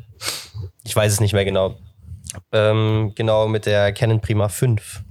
Ich 0.84 0.96
weiß 0.96 1.12
es 1.14 1.20
nicht 1.20 1.34
mehr 1.34 1.46
genau. 1.46 1.78
Ähm, 2.52 3.12
genau, 3.16 3.48
mit 3.48 3.68
der 3.68 3.94
Canon 3.94 4.22
Prima 4.22 4.50
5. 4.50 5.04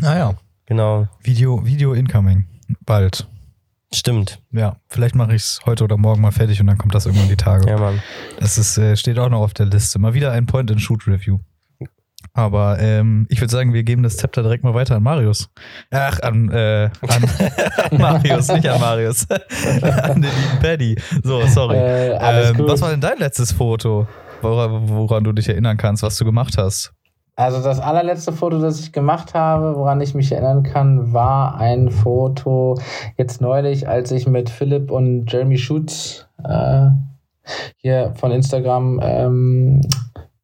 Naja, 0.00 0.36
Genau, 0.66 1.08
Video, 1.22 1.64
Video 1.66 1.92
incoming. 1.92 2.46
Bald. 2.86 3.26
Stimmt. 3.94 4.40
Ja, 4.52 4.76
vielleicht 4.88 5.14
mache 5.14 5.34
ich 5.34 5.42
es 5.42 5.60
heute 5.66 5.84
oder 5.84 5.96
morgen 5.96 6.20
mal 6.20 6.32
fertig 6.32 6.60
und 6.60 6.66
dann 6.66 6.78
kommt 6.78 6.94
das 6.94 7.06
irgendwann 7.06 7.28
die 7.28 7.36
Tage. 7.36 7.68
Ja, 7.68 7.78
Mann. 7.78 8.02
Das 8.38 8.58
ist, 8.58 8.78
äh, 8.78 8.96
steht 8.96 9.18
auch 9.18 9.28
noch 9.28 9.40
auf 9.40 9.54
der 9.54 9.66
Liste. 9.66 9.98
Mal 9.98 10.14
wieder 10.14 10.32
ein 10.32 10.46
Point-and-Shoot-Review. 10.46 11.38
Aber 12.34 12.78
ähm, 12.78 13.26
ich 13.28 13.40
würde 13.40 13.50
sagen, 13.50 13.74
wir 13.74 13.82
geben 13.82 14.02
das 14.02 14.16
Zepter 14.16 14.42
direkt 14.42 14.64
mal 14.64 14.74
weiter 14.74 14.96
an 14.96 15.02
Marius. 15.02 15.50
Ach, 15.90 16.18
an, 16.20 16.50
äh, 16.50 16.88
an 17.06 17.28
Marius, 17.98 18.48
nicht 18.48 18.66
an 18.66 18.80
Marius. 18.80 19.26
an 19.82 20.22
den 20.22 20.30
lieben 20.30 20.58
Paddy. 20.60 20.96
So, 21.22 21.46
sorry. 21.46 21.76
Äh, 21.76 22.14
alles 22.14 22.50
ähm, 22.50 22.56
gut. 22.56 22.68
was 22.68 22.80
war 22.80 22.90
denn 22.90 23.00
dein 23.00 23.18
letztes 23.18 23.52
Foto, 23.52 24.06
woran, 24.40 24.88
woran 24.88 25.24
du 25.24 25.32
dich 25.32 25.48
erinnern 25.48 25.76
kannst, 25.76 26.02
was 26.02 26.16
du 26.16 26.24
gemacht 26.24 26.56
hast? 26.56 26.94
Also 27.34 27.62
das 27.62 27.80
allerletzte 27.80 28.32
Foto, 28.32 28.58
das 28.58 28.78
ich 28.80 28.92
gemacht 28.92 29.32
habe, 29.32 29.74
woran 29.76 30.00
ich 30.02 30.14
mich 30.14 30.30
erinnern 30.32 30.62
kann, 30.62 31.12
war 31.14 31.56
ein 31.58 31.90
Foto 31.90 32.78
jetzt 33.16 33.40
neulich, 33.40 33.88
als 33.88 34.10
ich 34.10 34.26
mit 34.26 34.50
Philipp 34.50 34.90
und 34.90 35.32
Jeremy 35.32 35.56
Schutz 35.56 36.26
äh, 36.44 36.88
hier 37.78 38.12
von 38.16 38.32
Instagram, 38.32 39.00
ähm, 39.02 39.80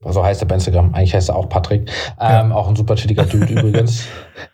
so 0.00 0.24
heißt 0.24 0.40
er 0.42 0.48
bei 0.48 0.54
Instagram, 0.54 0.94
eigentlich 0.94 1.14
heißt 1.14 1.28
er 1.28 1.36
auch 1.36 1.50
Patrick, 1.50 1.90
ähm, 2.18 2.52
auch 2.52 2.68
ein 2.68 2.76
super 2.76 2.94
chilliger 2.94 3.24
Dude 3.24 3.44
übrigens, 3.52 4.06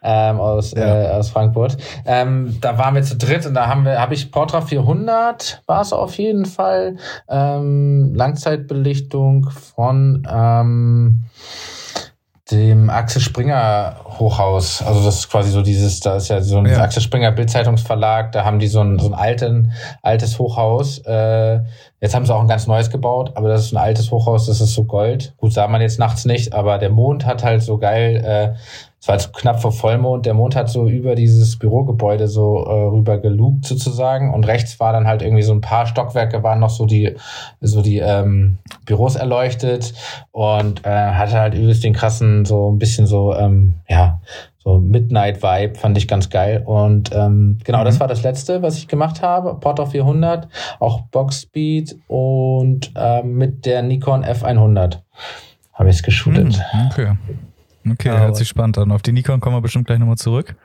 ähm, 0.03 0.41
aus, 0.41 0.73
Ja. 0.73 1.03
äh, 1.03 1.11
aus 1.11 1.29
Frankfurt. 1.29 1.77
Ähm, 2.05 2.57
da 2.61 2.77
waren 2.79 2.97
wir 2.97 3.03
zu 3.03 3.17
dritt 3.17 3.47
und 3.47 3.55
da 3.55 3.69
haben 3.69 3.85
wir, 3.85 4.01
habe 4.01 4.15
ich 4.15 4.33
Portra 4.33 4.61
400, 4.61 5.63
war 5.67 5.83
es 5.83 5.93
auf 5.93 6.17
jeden 6.19 6.47
Fall, 6.47 6.97
ähm, 7.29 8.13
Langzeitbelichtung 8.15 9.51
von 9.51 10.27
ähm, 10.29 11.23
dem 12.51 12.91
Axel 12.91 13.23
Springer 13.23 13.97
Hochhaus. 14.05 14.83
Also 14.83 15.03
das 15.03 15.21
ist 15.21 15.31
quasi 15.31 15.51
so 15.51 15.63
dieses, 15.63 16.01
da 16.01 16.17
ist 16.17 16.29
ja 16.29 16.43
so 16.43 16.59
ein 16.59 16.67
Ja. 16.67 16.83
Axel 16.83 17.01
Springer 17.03 17.33
Bildzeitungsverlag, 17.33 18.33
da 18.33 18.45
haben 18.45 18.59
die 18.59 18.67
so 18.67 18.81
ein, 18.81 18.99
so 18.99 19.07
ein 19.07 19.15
alten, 19.15 19.73
altes 20.03 20.39
Hochhaus. 20.39 20.99
Äh, 21.07 21.61
jetzt 22.01 22.15
haben 22.15 22.27
sie 22.27 22.35
auch 22.35 22.41
ein 22.41 22.49
ganz 22.49 22.67
neues 22.67 22.91
gebaut, 22.91 23.33
aber 23.35 23.49
das 23.49 23.67
ist 23.67 23.73
ein 23.73 23.79
altes 23.79 24.11
Hochhaus, 24.11 24.47
das 24.47 24.61
ist 24.61 24.75
so 24.75 24.85
Gold. 24.85 25.33
Gut, 25.39 25.55
sah 25.55 25.67
man 25.69 25.81
jetzt 25.81 25.99
nachts 25.99 26.27
nicht, 26.27 26.53
aber 26.53 26.77
der 26.77 26.91
Mond 26.91 27.25
hat 27.25 27.43
halt 27.43 27.63
so 27.63 27.79
geil, 27.79 28.23
äh, 28.25 28.59
es 29.05 29.09
war 29.09 29.17
jetzt 29.17 29.35
knapp 29.35 29.61
vor 29.61 29.71
Vollmond, 29.71 30.25
der 30.25 30.33
Mond 30.33 30.57
hat 30.57 30.71
so 30.71 30.89
über 30.89 31.15
dieses 31.15 31.59
Bürogebäude 31.59 32.27
so 32.27 32.65
äh, 32.65 32.73
rüber 32.89 33.19
gelugt 33.19 33.67
sozusagen. 33.67 34.33
Und 34.33 34.47
rechts 34.47 34.81
war 34.81 34.95
dann 34.95 35.07
halt 35.07 35.21
irgendwie 35.21 35.43
so 35.43 35.53
ein 35.53 35.61
paar 35.61 35.85
Stockwerke 35.85 36.43
waren 36.43 36.59
noch 36.59 36.71
so 36.71 36.87
die 36.87 37.15
so 37.61 37.83
die 37.83 37.99
ähm, 37.99 38.57
Büros 38.87 39.17
erleuchtet. 39.17 39.93
Und 40.33 40.87
äh, 40.87 40.89
hatte 40.89 41.39
halt 41.39 41.53
übelst 41.53 41.85
den 41.85 41.93
krassen 41.93 42.47
so 42.47 42.73
ein 42.73 42.79
bisschen 42.79 43.07
so 43.07 43.35
ähm, 43.35 43.75
ja 43.91 44.23
so 44.57 44.79
Midnight 44.79 45.43
Vibe 45.43 45.75
fand 45.79 45.99
ich 45.99 46.09
ganz 46.09 46.31
geil. 46.31 46.63
Und 46.65 47.11
ähm, 47.15 47.59
genau 47.63 47.85
das 47.85 47.97
Mhm. 47.97 48.01
war 48.01 48.09
das 48.09 48.23
letzte 48.23 48.63
was 48.63 48.79
ich 48.79 48.89
gemacht 48.89 49.21
habe. 49.21 49.57
Porter 49.61 49.87
400 49.87 50.49
auch 50.81 51.03
Box 51.11 51.43
Speed 51.43 51.95
und 52.09 52.91
ähm, 52.97 53.35
mit 53.35 53.67
der 53.67 53.83
Nikon 53.83 54.25
F100 54.25 55.01
habe 55.75 55.91
ich 55.91 55.97
es 55.97 56.03
geshootet. 56.03 56.59
Hm, 56.73 56.89
okay. 56.91 57.13
Okay, 57.89 58.09
Ja, 58.09 58.15
hört 58.19 58.29
aber- 58.29 58.35
sich 58.37 58.49
spannend 58.49 58.79
an. 58.79 58.91
Auf 58.93 59.03
die 59.03 59.13
Nikon 59.13 59.41
kommen 59.41 59.57
wir 59.57 59.61
bestimmt 59.61 59.87
gleich 59.87 59.99
nochmal 59.99 60.17
zurück. 60.17 60.57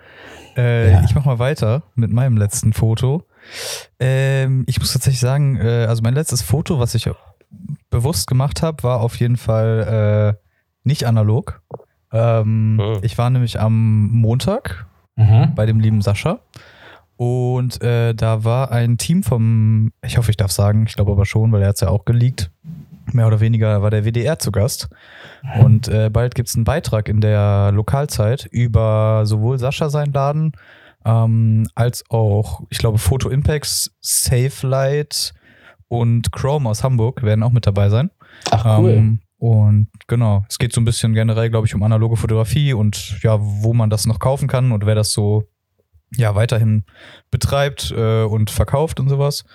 Äh, 0.57 0.91
Ja. 0.91 1.03
Ich 1.03 1.13
mach 1.15 1.25
mal 1.25 1.39
weiter 1.39 1.83
mit 1.95 2.11
meinem 2.11 2.37
letzten 2.37 2.73
Foto. 2.73 3.23
Ähm, 3.99 4.63
ich 4.67 4.79
muss 4.79 4.93
tatsächlich 4.93 5.19
sagen, 5.19 5.57
äh, 5.57 5.85
also 5.87 6.01
mein 6.01 6.13
letztes 6.13 6.41
Foto, 6.41 6.79
was 6.79 6.95
ich 6.95 7.09
bewusst 7.89 8.27
gemacht 8.27 8.61
habe, 8.61 8.83
war 8.83 9.01
auf 9.01 9.15
jeden 9.19 9.37
Fall 9.37 10.35
äh, 10.37 10.45
nicht 10.83 11.05
analog. 11.05 11.61
Ähm, 12.11 12.79
Hm. 12.81 12.99
Ich 13.03 13.17
war 13.17 13.29
nämlich 13.29 13.59
am 13.59 14.07
Montag 14.11 14.87
mhm. 15.15 15.53
bei 15.55 15.65
dem 15.65 15.79
lieben 15.79 16.01
Sascha. 16.01 16.39
Und 17.17 17.81
äh, 17.83 18.13
da 18.13 18.43
war 18.45 18.71
ein 18.71 18.97
Team 18.97 19.23
vom, 19.23 19.91
ich 20.01 20.17
hoffe, 20.17 20.31
ich 20.31 20.37
darf 20.37 20.51
sagen, 20.51 20.85
ich 20.87 20.95
glaube 20.95 21.11
aber 21.11 21.25
schon, 21.25 21.51
weil 21.51 21.61
er 21.61 21.67
hat 21.69 21.75
es 21.75 21.81
ja 21.81 21.89
auch 21.89 22.05
geleakt. 22.05 22.49
Mehr 23.13 23.27
oder 23.27 23.39
weniger 23.39 23.81
war 23.81 23.89
der 23.89 24.05
WDR 24.05 24.39
zu 24.39 24.51
Gast. 24.51 24.89
Und 25.59 25.87
äh, 25.87 26.09
bald 26.09 26.35
gibt 26.35 26.49
es 26.49 26.55
einen 26.55 26.63
Beitrag 26.63 27.09
in 27.09 27.21
der 27.21 27.71
Lokalzeit 27.73 28.45
über 28.51 29.25
sowohl 29.25 29.59
Sascha 29.59 29.89
seinen 29.89 30.13
Laden 30.13 30.53
ähm, 31.05 31.67
als 31.75 32.03
auch, 32.09 32.61
ich 32.69 32.77
glaube, 32.77 32.97
Photo 32.97 33.29
Impacts, 33.29 33.91
Safe 34.01 34.67
Light 34.67 35.33
und 35.87 36.31
Chrome 36.31 36.69
aus 36.69 36.83
Hamburg 36.83 37.23
werden 37.23 37.43
auch 37.43 37.51
mit 37.51 37.65
dabei 37.65 37.89
sein. 37.89 38.11
ach 38.51 38.79
cool 38.79 38.91
Ähm, 38.91 39.19
und 39.39 39.87
genau, 40.07 40.43
es 40.49 40.59
geht 40.59 40.73
so 40.73 40.81
ein 40.81 40.85
bisschen 40.85 41.13
generell, 41.13 41.49
glaube 41.49 41.65
ich, 41.65 41.73
um 41.73 41.81
analoge 41.81 42.17
Fotografie 42.17 42.73
und 42.73 43.21
ja, 43.23 43.37
wo 43.39 43.73
man 43.73 43.89
das 43.89 44.05
noch 44.05 44.19
kaufen 44.19 44.49
kann 44.49 44.73
und 44.73 44.85
wer 44.85 44.95
das 44.95 45.13
so 45.13 45.45
ja 46.11 46.35
weiterhin 46.35 46.83
betreibt 47.31 47.93
äh, 47.95 48.23
und 48.23 48.49
verkauft 48.49 48.99
und 48.99 49.07
sowas. 49.07 49.45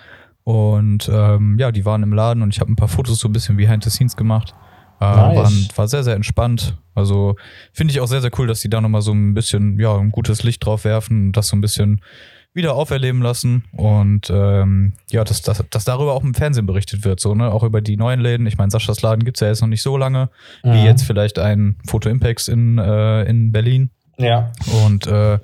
Und 0.45 1.09
ähm, 1.11 1.57
ja, 1.59 1.71
die 1.71 1.85
waren 1.85 2.03
im 2.03 2.13
Laden 2.13 2.43
und 2.43 2.53
ich 2.53 2.59
habe 2.61 2.71
ein 2.71 2.75
paar 2.75 2.87
Fotos 2.87 3.19
so 3.19 3.27
ein 3.27 3.33
bisschen 3.33 3.57
behind 3.57 3.83
the 3.83 3.89
scenes 3.89 4.15
gemacht. 4.15 4.53
Äh, 5.01 5.05
Nice. 5.05 5.35
waren, 5.37 5.67
war 5.75 5.87
sehr, 5.89 6.03
sehr 6.03 6.15
entspannt. 6.15 6.77
Also 6.93 7.35
finde 7.73 7.91
ich 7.91 7.99
auch 7.99 8.07
sehr, 8.07 8.21
sehr 8.21 8.31
cool, 8.37 8.47
dass 8.47 8.61
die 8.61 8.69
da 8.69 8.79
nochmal 8.79 9.01
so 9.01 9.11
ein 9.11 9.33
bisschen, 9.33 9.77
ja, 9.79 9.97
ein 9.97 10.11
gutes 10.11 10.43
Licht 10.43 10.63
drauf 10.65 10.85
werfen 10.85 11.27
und 11.27 11.31
das 11.37 11.47
so 11.47 11.55
ein 11.57 11.61
bisschen 11.61 11.99
wieder 12.53 12.75
auferleben 12.75 13.21
lassen. 13.21 13.65
Und 13.73 14.29
ähm, 14.29 14.93
ja, 15.11 15.23
dass, 15.25 15.41
dass, 15.41 15.61
dass 15.69 15.83
darüber 15.83 16.13
auch 16.13 16.23
im 16.23 16.33
Fernsehen 16.35 16.65
berichtet 16.67 17.03
wird, 17.03 17.19
so, 17.19 17.33
ne? 17.35 17.51
Auch 17.51 17.63
über 17.63 17.81
die 17.81 17.97
neuen 17.97 18.21
Läden. 18.21 18.45
Ich 18.47 18.57
meine, 18.57 18.71
Saschas 18.71 19.01
Laden 19.01 19.25
gibt's 19.25 19.41
ja 19.41 19.47
jetzt 19.47 19.59
noch 19.61 19.67
nicht 19.67 19.81
so 19.81 19.97
lange, 19.97 20.29
wie 20.63 20.69
Mhm. 20.69 20.85
jetzt 20.85 21.03
vielleicht 21.03 21.39
ein 21.39 21.75
Photo 21.87 22.07
Impacts 22.07 22.47
in, 22.47 22.77
äh, 22.77 23.23
in 23.23 23.51
Berlin. 23.51 23.89
ja 24.17 24.51
Und 24.85 25.07
äh, 25.07 25.39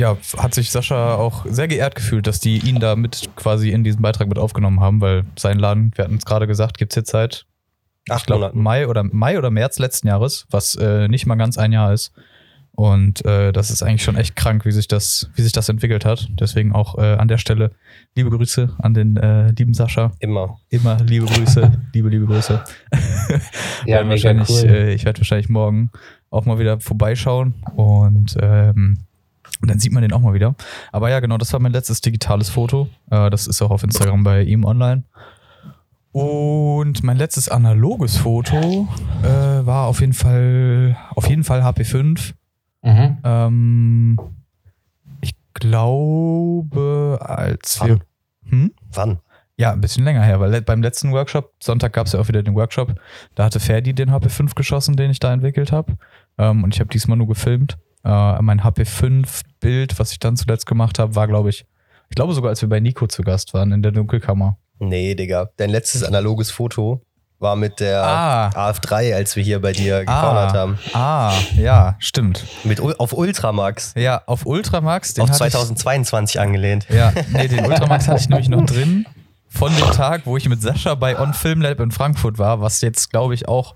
ja, 0.00 0.16
hat 0.38 0.54
sich 0.54 0.70
Sascha 0.70 1.16
auch 1.16 1.44
sehr 1.44 1.68
geehrt 1.68 1.94
gefühlt, 1.94 2.26
dass 2.26 2.40
die 2.40 2.56
ihn 2.66 2.80
da 2.80 2.96
mit 2.96 3.28
quasi 3.36 3.68
in 3.68 3.84
diesen 3.84 4.00
Beitrag 4.00 4.28
mit 4.28 4.38
aufgenommen 4.38 4.80
haben, 4.80 5.02
weil 5.02 5.24
sein 5.38 5.58
Laden, 5.58 5.92
wir 5.94 6.04
hatten 6.04 6.16
es 6.16 6.24
gerade 6.24 6.46
gesagt, 6.46 6.78
gibt's 6.78 6.94
jetzt 6.96 7.10
seit 7.10 7.44
ich 8.06 8.12
Acht 8.12 8.26
glaube 8.26 8.40
Monaten. 8.40 8.62
Mai 8.62 8.88
oder 8.88 9.04
Mai 9.04 9.36
oder 9.36 9.50
März 9.50 9.78
letzten 9.78 10.08
Jahres, 10.08 10.46
was 10.50 10.74
äh, 10.76 11.06
nicht 11.08 11.26
mal 11.26 11.34
ganz 11.34 11.58
ein 11.58 11.70
Jahr 11.70 11.92
ist. 11.92 12.12
Und 12.72 13.26
äh, 13.26 13.52
das 13.52 13.70
ist 13.70 13.82
eigentlich 13.82 14.02
schon 14.02 14.16
echt 14.16 14.36
krank, 14.36 14.64
wie 14.64 14.72
sich 14.72 14.88
das, 14.88 15.30
wie 15.34 15.42
sich 15.42 15.52
das 15.52 15.68
entwickelt 15.68 16.06
hat. 16.06 16.28
Deswegen 16.30 16.72
auch 16.72 16.96
äh, 16.96 17.16
an 17.16 17.28
der 17.28 17.36
Stelle 17.36 17.72
liebe 18.14 18.30
Grüße 18.30 18.74
an 18.78 18.94
den 18.94 19.18
äh, 19.18 19.50
lieben 19.50 19.74
Sascha. 19.74 20.12
Immer. 20.18 20.60
Immer 20.70 20.96
liebe 21.02 21.26
Grüße, 21.26 21.70
liebe, 21.92 22.08
liebe 22.08 22.24
Grüße. 22.24 22.64
ja 23.84 24.02
mega 24.02 24.08
wahrscheinlich, 24.08 24.48
cool 24.48 24.70
äh, 24.70 24.94
ich 24.94 25.04
werde 25.04 25.20
wahrscheinlich 25.20 25.50
morgen 25.50 25.90
auch 26.30 26.46
mal 26.46 26.58
wieder 26.58 26.80
vorbeischauen 26.80 27.52
und 27.76 28.38
ähm, 28.40 28.96
dann 29.68 29.78
sieht 29.78 29.92
man 29.92 30.02
den 30.02 30.12
auch 30.12 30.20
mal 30.20 30.34
wieder. 30.34 30.54
Aber 30.92 31.10
ja, 31.10 31.20
genau, 31.20 31.36
das 31.36 31.52
war 31.52 31.60
mein 31.60 31.72
letztes 31.72 32.00
digitales 32.00 32.48
Foto. 32.48 32.88
Äh, 33.10 33.30
das 33.30 33.46
ist 33.46 33.60
auch 33.62 33.70
auf 33.70 33.82
Instagram 33.82 34.22
bei 34.22 34.42
ihm 34.42 34.64
online. 34.64 35.04
Und 36.12 37.04
mein 37.04 37.16
letztes 37.16 37.48
analoges 37.48 38.16
Foto 38.16 38.88
äh, 39.22 39.66
war 39.66 39.86
auf 39.86 40.00
jeden 40.00 40.12
Fall 40.12 40.96
auf 41.14 41.28
jeden 41.28 41.44
Fall 41.44 41.62
HP5. 41.62 42.32
mhm. 42.82 43.18
Ähm, 43.22 44.16
ich 45.20 45.34
glaube, 45.54 47.18
als 47.20 47.80
wir. 47.84 48.00
Hm? 48.48 48.72
Wann? 48.92 49.20
Ja, 49.56 49.72
ein 49.72 49.80
bisschen 49.82 50.04
länger 50.04 50.22
her, 50.22 50.40
weil 50.40 50.62
beim 50.62 50.82
letzten 50.82 51.12
Workshop, 51.12 51.52
Sonntag 51.62 51.92
gab 51.92 52.06
es 52.06 52.14
ja 52.14 52.20
auch 52.20 52.28
wieder 52.28 52.42
den 52.42 52.54
Workshop, 52.54 52.94
da 53.34 53.44
hatte 53.44 53.60
Ferdi 53.60 53.92
den 53.92 54.10
HP5 54.10 54.54
geschossen, 54.54 54.96
den 54.96 55.10
ich 55.10 55.20
da 55.20 55.34
entwickelt 55.34 55.70
habe. 55.70 55.98
Ähm, 56.38 56.64
und 56.64 56.74
ich 56.74 56.80
habe 56.80 56.88
diesmal 56.88 57.18
nur 57.18 57.28
gefilmt. 57.28 57.76
Äh, 58.04 58.40
mein 58.42 58.62
HP5-Bild, 58.62 59.98
was 59.98 60.12
ich 60.12 60.18
dann 60.18 60.36
zuletzt 60.36 60.66
gemacht 60.66 60.98
habe, 60.98 61.14
war, 61.14 61.26
glaube 61.28 61.50
ich, 61.50 61.66
ich 62.08 62.14
glaube 62.16 62.32
sogar, 62.34 62.48
als 62.50 62.60
wir 62.62 62.68
bei 62.68 62.80
Nico 62.80 63.06
zu 63.06 63.22
Gast 63.22 63.54
waren 63.54 63.72
in 63.72 63.82
der 63.82 63.92
Dunkelkammer. 63.92 64.56
Nee, 64.78 65.14
Digga. 65.14 65.50
Dein 65.58 65.70
letztes 65.70 66.02
analoges 66.02 66.50
Foto 66.50 67.02
war 67.38 67.56
mit 67.56 67.80
der 67.80 68.02
Ah. 68.02 68.48
AF3, 68.70 69.14
als 69.14 69.36
wir 69.36 69.42
hier 69.42 69.60
bei 69.62 69.72
dir 69.72 70.00
gecornert 70.00 70.52
haben. 70.52 70.78
ah, 70.92 71.32
ja, 71.56 71.96
stimmt. 71.98 72.44
Mit, 72.64 72.80
auf 72.80 73.12
Ultramax. 73.12 73.94
Ja, 73.96 74.22
auf 74.26 74.44
Ultramax, 74.46 75.14
den 75.14 75.24
auf 75.24 75.30
hatte 75.30 75.46
ich- 75.46 75.52
2022 75.52 76.40
angelehnt. 76.40 76.86
Ja, 76.90 77.12
nee, 77.32 77.48
den 77.48 77.64
Ultramax 77.64 78.08
hatte 78.08 78.20
ich 78.20 78.28
nämlich 78.28 78.48
noch 78.48 78.64
drin 78.66 79.06
von 79.48 79.74
dem 79.74 79.90
Tag, 79.92 80.22
wo 80.26 80.36
ich 80.36 80.48
mit 80.48 80.60
Sascha 80.62 80.94
bei 80.94 81.18
On 81.18 81.32
Film 81.34 81.60
Lab 81.62 81.80
in 81.80 81.90
Frankfurt 81.92 82.38
war, 82.38 82.60
was 82.60 82.80
jetzt, 82.82 83.10
glaube 83.10 83.34
ich, 83.34 83.48
auch 83.48 83.74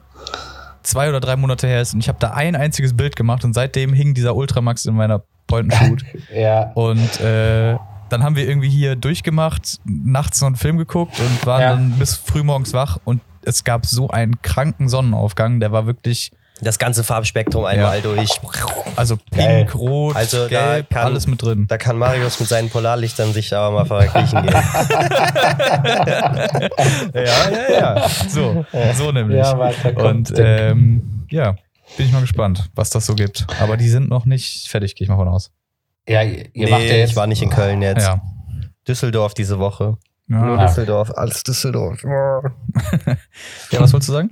zwei 0.84 1.08
oder 1.08 1.20
drei 1.20 1.36
Monate 1.36 1.66
her 1.66 1.80
ist. 1.80 1.94
Und 1.94 2.00
ich 2.00 2.08
habe 2.08 2.18
da 2.20 2.30
ein 2.30 2.54
einziges 2.56 2.96
Bild 2.96 3.16
gemacht 3.16 3.44
und 3.44 3.52
seitdem 3.54 3.92
hing 3.92 4.14
dieser 4.14 4.36
Ultramax 4.36 4.84
in 4.86 4.94
meiner 4.94 5.22
Point-and-Shoot. 5.46 6.04
ja 6.34 6.70
und 6.74 7.20
äh, 7.20 7.76
dann 8.10 8.22
haben 8.22 8.36
wir 8.36 8.46
irgendwie 8.48 8.68
hier 8.68 8.96
durchgemacht, 8.96 9.80
nachts 9.84 10.40
noch 10.40 10.46
einen 10.46 10.56
Film 10.56 10.76
geguckt 10.78 11.18
und 11.18 11.46
waren 11.46 11.60
Ja. 11.62 11.70
dann 11.72 11.90
bis 11.98 12.16
frühmorgens 12.16 12.72
wach 12.72 12.98
und 13.04 13.20
es 13.42 13.64
gab 13.64 13.86
so 13.86 14.08
einen 14.08 14.40
kranken 14.42 14.88
Sonnenaufgang, 14.88 15.58
der 15.60 15.72
war 15.72 15.86
wirklich 15.86 16.30
Das 16.64 16.78
ganze 16.78 17.04
Farbspektrum 17.04 17.64
einmal 17.64 17.96
Ja. 17.96 18.02
durch. 18.02 18.40
Also 18.96 19.16
Geil. 19.30 19.64
pink, 19.64 19.74
rot, 19.74 20.16
Also 20.16 20.48
da 20.48 20.72
gelb, 20.74 20.90
kann- 20.90 21.04
alles 21.04 21.26
mit 21.26 21.40
drin. 21.42 21.66
Da 21.68 21.76
kann 21.78 21.96
Marius 21.98 22.40
mit 22.40 22.48
seinen 22.48 22.70
Polarlichtern 22.70 23.32
sich 23.32 23.54
aber 23.54 23.84
mal 23.84 23.86
verkriechen 23.86 24.42
gehen. 24.42 24.54
Ja, 27.14 27.22
ja, 27.50 27.72
ja. 27.78 28.08
So, 28.28 28.64
so 28.94 29.12
nämlich. 29.12 29.38
Ja, 29.38 29.58
weiter. 29.58 29.96
Und 30.04 30.32
ähm, 30.36 31.26
ja, 31.30 31.52
bin 31.96 32.06
ich 32.06 32.12
mal 32.12 32.20
gespannt, 32.20 32.70
was 32.74 32.90
das 32.90 33.06
so 33.06 33.14
gibt. 33.14 33.46
Aber 33.60 33.76
die 33.76 33.88
sind 33.88 34.08
noch 34.08 34.24
nicht 34.26 34.68
fertig, 34.68 34.94
gehe 34.94 35.04
ich 35.04 35.08
mal 35.08 35.16
von 35.16 35.28
aus. 35.28 35.50
Ja, 36.08 36.22
ihr 36.22 36.48
nee, 36.54 36.70
macht 36.70 36.82
ja 36.82 36.94
jetzt. 36.96 37.10
ich 37.10 37.16
war 37.16 37.26
nicht 37.26 37.42
in 37.42 37.50
Köln 37.50 37.80
jetzt. 37.82 38.02
Ja. 38.06 38.20
Düsseldorf 38.86 39.34
diese 39.34 39.58
Woche. 39.58 39.96
Nur 40.26 40.56
Ja. 40.56 40.66
Düsseldorf, 40.66 41.10
alles 41.16 41.42
Düsseldorf. 41.42 42.02
ja, 42.04 42.40
was 43.80 43.92
wolltest 43.92 44.08
du 44.08 44.12
sagen? 44.12 44.30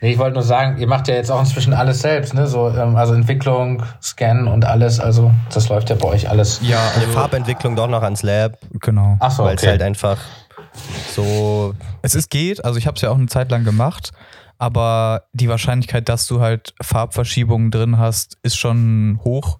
Nee, 0.00 0.12
ich 0.12 0.18
wollte 0.18 0.34
nur 0.34 0.42
sagen, 0.42 0.78
ihr 0.78 0.86
macht 0.86 1.08
ja 1.08 1.14
jetzt 1.14 1.30
auch 1.30 1.40
inzwischen 1.40 1.74
alles 1.74 2.00
selbst, 2.00 2.34
ne? 2.34 2.46
So, 2.46 2.68
ähm, 2.68 2.96
also 2.96 3.14
Entwicklung, 3.14 3.82
Scannen 4.00 4.46
und 4.46 4.64
alles. 4.64 5.00
Also, 5.00 5.32
das 5.52 5.68
läuft 5.68 5.90
ja 5.90 5.96
bei 5.96 6.08
euch 6.08 6.28
alles. 6.30 6.60
Ja, 6.62 6.92
Die 6.96 7.12
Farbentwicklung 7.12 7.74
doch 7.74 7.88
noch 7.88 8.02
ans 8.02 8.22
Lab, 8.22 8.58
genau. 8.80 9.16
Ach 9.20 9.30
so, 9.30 9.44
weil 9.44 9.56
es 9.56 9.62
okay. 9.62 9.72
halt 9.72 9.82
einfach 9.82 10.18
so 11.14 11.74
Es 12.02 12.14
ist 12.14 12.30
geht, 12.30 12.64
also 12.64 12.78
ich 12.78 12.86
habe 12.86 12.94
es 12.96 13.02
ja 13.02 13.10
auch 13.10 13.16
eine 13.16 13.26
Zeit 13.26 13.50
lang 13.50 13.64
gemacht, 13.64 14.12
aber 14.58 15.24
die 15.32 15.48
Wahrscheinlichkeit, 15.48 16.08
dass 16.08 16.26
du 16.26 16.40
halt 16.40 16.74
Farbverschiebungen 16.80 17.70
drin 17.70 17.98
hast, 17.98 18.38
ist 18.42 18.56
schon 18.56 19.20
hoch. 19.24 19.58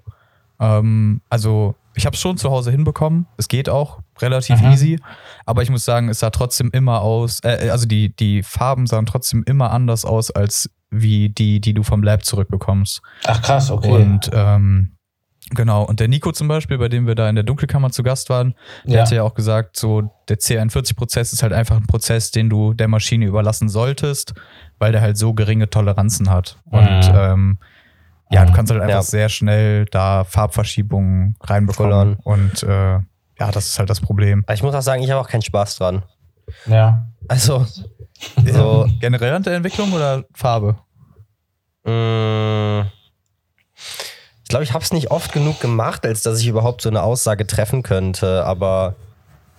Ähm, 0.61 1.21
also 1.29 1.75
ich 1.95 2.07
habe 2.07 2.15
es 2.15 2.21
schon 2.21 2.37
zu 2.37 2.51
Hause 2.51 2.71
hinbekommen. 2.71 3.27
Es 3.37 3.49
geht 3.49 3.69
auch 3.69 3.99
relativ 4.23 4.61
Mhm. 4.61 4.71
easy, 4.73 5.01
aber 5.47 5.63
ich 5.63 5.71
muss 5.71 5.85
sagen, 5.85 6.09
es 6.09 6.21
sah 6.21 6.31
trotzdem 6.31 6.71
immer 6.73 7.01
aus, 7.03 7.41
äh, 7.45 7.69
also 7.71 7.87
die, 7.87 8.15
die 8.15 8.43
Farben 8.43 8.87
sahen 8.87 9.07
trotzdem 9.07 9.43
immer 9.47 9.71
anders 9.71 10.05
aus 10.05 10.31
als 10.31 10.71
wie 10.91 11.29
die, 11.29 11.61
die 11.61 11.75
du 11.75 11.83
vom 11.83 12.03
Lab 12.03 12.25
zurückbekommst. 12.25 13.03
Ach 13.25 13.43
krass, 13.43 13.71
okay. 13.71 13.91
Und 13.91 14.31
ähm, 14.33 14.93
genau, 15.51 15.83
und 15.85 16.01
der 16.01 16.09
Nico 16.09 16.33
zum 16.33 16.49
Beispiel, 16.49 16.79
bei 16.79 16.89
dem 16.89 17.07
wir 17.07 17.15
da 17.15 17.29
in 17.29 17.35
der 17.35 17.45
Dunkelkammer 17.45 17.91
zu 17.91 18.03
Gast 18.03 18.31
waren, 18.31 18.55
der 18.85 18.95
ja. 18.97 19.01
hatte 19.03 19.15
ja 19.17 19.23
auch 19.23 19.35
gesagt, 19.35 19.77
so 19.77 20.11
der 20.29 20.39
C41-Prozess 20.39 21.33
ist 21.35 21.43
halt 21.43 21.53
einfach 21.53 21.77
ein 21.77 21.87
Prozess, 21.87 22.31
den 22.31 22.49
du 22.49 22.73
der 22.73 22.89
Maschine 22.89 23.27
überlassen 23.27 23.69
solltest, 23.69 24.33
weil 24.79 24.93
der 24.93 25.01
halt 25.03 25.19
so 25.19 25.35
geringe 25.35 25.69
Toleranzen 25.69 26.31
hat. 26.31 26.59
Und 26.65 26.83
Mhm. 26.83 27.15
ähm, 27.15 27.59
ja, 28.31 28.45
du 28.45 28.53
kannst 28.53 28.71
halt 28.73 28.81
einfach 28.83 28.95
Ja. 28.97 29.03
sehr 29.03 29.29
schnell 29.31 29.87
da 29.87 30.25
Farbverschiebungen 30.25 31.37
reinbekommen. 31.43 31.93
Voll 31.93 32.33
on. 32.35 32.41
Und 32.41 32.63
äh, 32.63 33.01
ja, 33.38 33.51
das 33.51 33.66
ist 33.66 33.79
halt 33.79 33.88
das 33.90 34.01
Problem. 34.01 34.42
Aber 34.46 34.55
ich 34.55 34.62
muss 34.62 34.74
auch 34.74 34.83
sagen, 34.83 35.03
ich 35.03 35.11
habe 35.11 35.20
auch 35.20 35.29
keinen 35.29 35.42
Spaß 35.42 35.77
dran. 35.77 36.03
ja. 36.66 37.07
Also, 37.31 37.66
so, 38.46 38.87
Generell 39.01 39.35
an 39.35 39.42
der 39.42 39.55
Entwicklung 39.55 39.92
oder 39.92 40.24
Farbe? 40.35 40.79
mh, 41.85 42.87
ich 44.42 44.48
glaube, 44.48 44.64
ich 44.64 44.72
habe 44.72 44.83
es 44.83 44.92
nicht 44.92 45.11
oft 45.11 45.33
genug 45.33 45.61
gemacht, 45.61 46.07
als 46.07 46.22
dass 46.22 46.40
ich 46.40 46.46
überhaupt 46.46 46.81
so 46.81 46.88
eine 46.88 47.03
Aussage 47.03 47.46
treffen 47.46 47.83
könnte. 47.83 48.44
Aber 48.46 48.94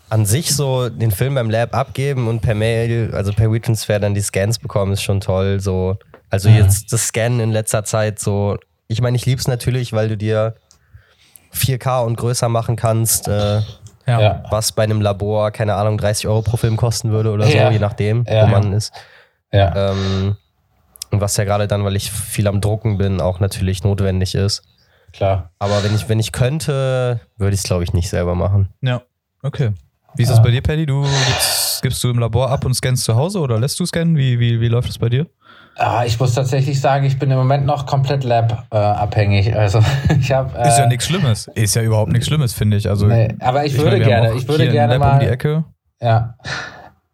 an 0.10 0.26
sich 0.26 0.56
so 0.56 0.90
den 0.90 1.12
Film 1.12 1.36
beim 1.36 1.50
Lab 1.52 1.76
abgeben 1.76 2.28
und 2.28 2.42
per 2.42 2.56
Mail, 2.56 3.14
also 3.14 3.32
per 3.34 3.52
WeTransfer 3.52 4.00
dann 4.00 4.16
die 4.16 4.22
Scans 4.22 4.58
bekommen, 4.58 4.94
ist 4.94 5.04
schon 5.04 5.22
toll. 5.22 5.60
So, 5.60 5.98
also 6.32 6.50
Mhm. 6.50 6.56
jetzt 6.56 6.92
das 6.92 7.08
Scannen 7.08 7.40
in 7.40 7.52
letzter 7.52 7.84
Zeit 7.84 8.18
so. 8.20 8.58
Ich 8.88 9.02
meine, 9.02 9.16
ich 9.16 9.28
lieb's 9.28 9.48
natürlich, 9.48 9.94
weil 9.94 10.10
du 10.10 10.18
dir 10.18 10.56
4K 11.54 12.04
und 12.06 12.18
größer 12.18 12.50
machen 12.50 12.76
kannst. 12.76 13.28
Äh, 13.28 13.62
Ja. 14.08 14.44
was 14.50 14.72
bei 14.72 14.84
einem 14.84 15.02
Labor, 15.02 15.52
keine 15.52 15.76
Ahnung, 15.76 16.00
30 16.00 16.28
Euro 16.28 16.42
pro 16.42 16.58
Film 16.58 16.78
kosten 16.78 17.12
würde 17.12 17.32
oder 17.32 17.46
so, 17.46 17.56
Ja. 17.56 17.70
je 17.70 17.78
nachdem, 17.78 18.26
Ja. 18.28 18.44
wo 18.44 18.48
man 18.48 18.74
ist. 18.74 18.92
Ja. 19.52 19.92
Ähm, 19.92 20.36
und 21.12 21.22
was 21.22 21.38
ja 21.38 21.44
gerade 21.44 21.68
dann, 21.68 21.84
weil 21.86 21.96
ich 21.96 22.12
viel 22.12 22.48
am 22.48 22.60
Drucken 22.60 22.98
bin, 22.98 23.22
auch 23.22 23.40
natürlich 23.40 23.84
notwendig 23.84 24.34
ist. 24.34 24.64
Klar. 25.14 25.52
Aber 25.60 25.84
wenn 25.84 25.94
ich, 25.96 26.10
wenn 26.10 26.20
ich 26.20 26.32
könnte, 26.32 27.20
würde 27.38 27.54
ich 27.54 27.60
es, 27.62 27.66
glaube 27.68 27.84
ich, 27.84 27.94
nicht 27.94 28.10
selber 28.10 28.34
machen. 28.36 28.70
Ja. 28.82 29.02
Okay. 29.44 29.74
Wie 30.16 30.24
ist 30.24 30.30
Ja. 30.30 30.36
das 30.36 30.44
bei 30.44 30.50
dir, 30.52 30.62
Paddy? 30.62 30.86
Du 30.88 31.04
gibst, 31.04 31.82
gibst 31.84 32.04
du 32.04 32.10
im 32.10 32.18
Labor 32.20 32.50
ab 32.50 32.66
und 32.66 32.74
scannst 32.74 33.04
zu 33.04 33.16
Hause 33.16 33.40
oder 33.40 33.60
lässt 33.60 33.80
du 33.80 33.86
scannen? 33.86 34.18
Wie, 34.18 34.40
wie, 34.40 34.60
wie 34.60 34.68
läuft 34.70 34.90
das 34.90 34.98
bei 34.98 35.10
dir? 35.10 35.28
Ah, 35.76 36.04
ich 36.06 36.20
muss 36.20 36.34
tatsächlich 36.34 36.82
sagen, 36.82 37.06
ich 37.06 37.18
bin 37.18 37.32
im 37.32 37.38
Moment 37.38 37.66
noch 37.66 37.86
komplett 37.86 38.24
Lab-abhängig. 38.26 39.56
also 39.56 39.80
ich 40.20 40.32
habe. 40.32 40.58
Äh, 40.58 40.68
Ist 40.68 40.78
ja 40.78 40.88
nichts 40.88 41.06
Schlimmes. 41.06 41.48
Ist 41.56 41.76
ja 41.76 41.82
überhaupt 41.82 42.12
nichts 42.12 42.28
Schlimmes, 42.28 42.54
finde 42.54 42.78
ich. 42.78 42.90
Also, 42.90 43.08
Nee, 43.08 43.30
aber 43.40 43.66
ich, 43.66 43.78
würde 43.78 43.92
meine, 43.92 44.06
wir 44.06 44.16
haben 44.16 44.24
gerne, 44.24 44.38
ich 44.38 44.48
würde 44.48 44.70
gerne 44.70 44.94
Lab 44.98 45.02
mal. 45.02 45.14
um 45.14 45.20
die 45.20 45.28
Ecke. 45.28 45.64
Ja. 46.02 46.36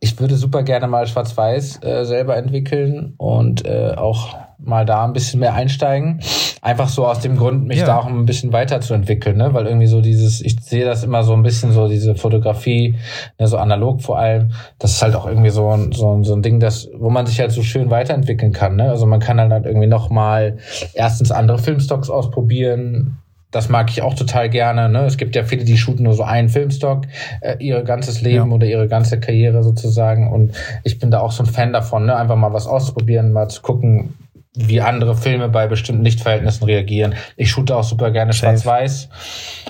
Ich 0.01 0.19
würde 0.19 0.35
super 0.35 0.63
gerne 0.63 0.87
mal 0.87 1.07
Schwarz-Weiß 1.07 1.79
äh, 1.83 2.03
selber 2.05 2.37
entwickeln 2.37 3.13
und 3.17 3.65
äh, 3.65 3.93
auch 3.95 4.35
mal 4.59 4.85
da 4.85 5.03
ein 5.05 5.13
bisschen 5.13 5.39
mehr 5.39 5.53
einsteigen. 5.53 6.19
Einfach 6.61 6.89
so 6.89 7.05
aus 7.05 7.19
dem 7.19 7.37
Grund, 7.37 7.65
mich 7.67 7.79
Ja. 7.79 7.85
da 7.85 7.97
auch 7.99 8.05
ein 8.05 8.25
bisschen 8.25 8.51
weiterzuentwickeln, 8.53 9.37
ne? 9.37 9.53
Weil 9.53 9.65
irgendwie 9.67 9.87
so 9.87 10.01
dieses, 10.01 10.41
ich 10.41 10.59
sehe 10.61 10.85
das 10.85 11.03
immer 11.03 11.23
so 11.23 11.33
ein 11.33 11.43
bisschen 11.43 11.71
so, 11.71 11.87
diese 11.87 12.15
Fotografie, 12.15 12.95
ne, 13.39 13.47
so 13.47 13.57
analog 13.57 14.01
vor 14.01 14.17
allem, 14.17 14.51
das 14.79 14.91
ist 14.93 15.01
halt 15.01 15.15
auch 15.15 15.27
irgendwie 15.27 15.49
so 15.49 15.69
ein, 15.69 15.91
so 15.91 16.11
ein, 16.15 16.23
so 16.23 16.33
ein 16.33 16.41
Ding, 16.41 16.59
das, 16.59 16.89
wo 16.97 17.09
man 17.09 17.25
sich 17.25 17.39
halt 17.39 17.51
so 17.51 17.61
schön 17.63 17.89
weiterentwickeln 17.91 18.51
kann, 18.51 18.75
ne? 18.75 18.89
Also 18.89 19.05
man 19.05 19.19
kann 19.19 19.37
dann 19.37 19.51
halt 19.51 19.65
irgendwie 19.65 19.87
nochmal 19.87 20.57
erstens 20.93 21.31
andere 21.31 21.57
Filmstocks 21.59 22.09
ausprobieren, 22.09 23.17
das 23.55 23.69
mag 23.69 23.89
ich 23.89 24.01
auch 24.01 24.13
total 24.15 24.49
gerne. 24.49 24.89
Ne? 24.89 25.05
Es 25.05 25.15
gibt 25.17 25.35
ja 25.35 25.43
viele, 25.45 25.63
die 25.63 25.77
shooten 25.77 26.03
nur 26.03 26.13
so 26.13 26.23
einen 26.23 26.49
Filmstock, 26.49 27.05
äh, 27.41 27.55
ihr 27.59 27.81
ganzes 27.83 28.21
Leben 28.21 28.49
Ja. 28.49 28.55
oder 28.55 28.65
ihre 28.67 28.87
ganze 28.89 29.19
Karriere 29.19 29.63
sozusagen. 29.63 30.31
Und 30.31 30.53
ich 30.83 30.99
bin 30.99 31.09
da 31.09 31.19
auch 31.21 31.31
so 31.31 31.43
ein 31.43 31.45
Fan 31.47 31.71
davon, 31.71 32.05
ne? 32.05 32.15
einfach 32.17 32.35
mal 32.35 32.51
was 32.53 32.67
auszuprobieren, 32.67 33.31
mal 33.31 33.47
zu 33.47 33.61
gucken, 33.61 34.15
wie 34.57 34.81
andere 34.81 35.15
Filme 35.15 35.47
bei 35.49 35.67
bestimmten 35.67 36.03
Lichtverhältnissen 36.03 36.65
reagieren. 36.65 37.15
Ich 37.37 37.49
shoote 37.49 37.75
auch 37.75 37.83
super 37.83 38.11
gerne 38.11 38.33
schwarz-weiß. 38.33 39.09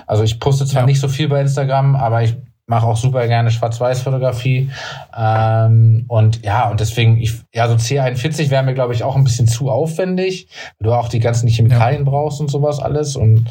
Also 0.08 0.24
ich 0.24 0.40
poste 0.40 0.66
zwar 0.66 0.82
Ja. 0.82 0.86
nicht 0.88 1.00
so 1.00 1.08
viel 1.08 1.28
bei 1.28 1.42
Instagram, 1.42 1.96
aber 1.96 2.24
ich 2.24 2.36
mache 2.68 2.88
auch 2.88 2.98
super 2.98 3.28
gerne 3.28 3.52
Schwarz-Weiß-Fotografie. 3.52 4.72
Ähm, 5.16 6.06
und 6.08 6.44
ja, 6.44 6.70
und 6.70 6.80
deswegen, 6.80 7.18
ich, 7.18 7.34
ja, 7.54 7.68
so 7.68 7.76
C41 7.76 8.50
wäre 8.50 8.64
mir, 8.64 8.74
glaube 8.74 8.94
ich, 8.94 9.04
auch 9.04 9.16
ein 9.16 9.24
bisschen 9.24 9.48
zu 9.48 9.70
aufwendig, 9.70 10.48
weil 10.80 10.90
du 10.90 10.94
auch 10.96 11.10
die 11.10 11.20
ganzen 11.20 11.48
Chemikalien 11.48 12.06
brauchst 12.06 12.42
und 12.42 12.50
sowas 12.50 12.80
alles. 12.80 13.16
Und 13.16 13.46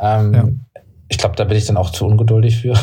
ähm, 0.00 0.34
Ja. 0.34 0.44
Ich 1.08 1.18
glaube, 1.18 1.36
da 1.36 1.44
bin 1.44 1.56
ich 1.56 1.66
dann 1.66 1.76
auch 1.76 1.90
zu 1.90 2.06
ungeduldig 2.06 2.56
für. 2.56 2.74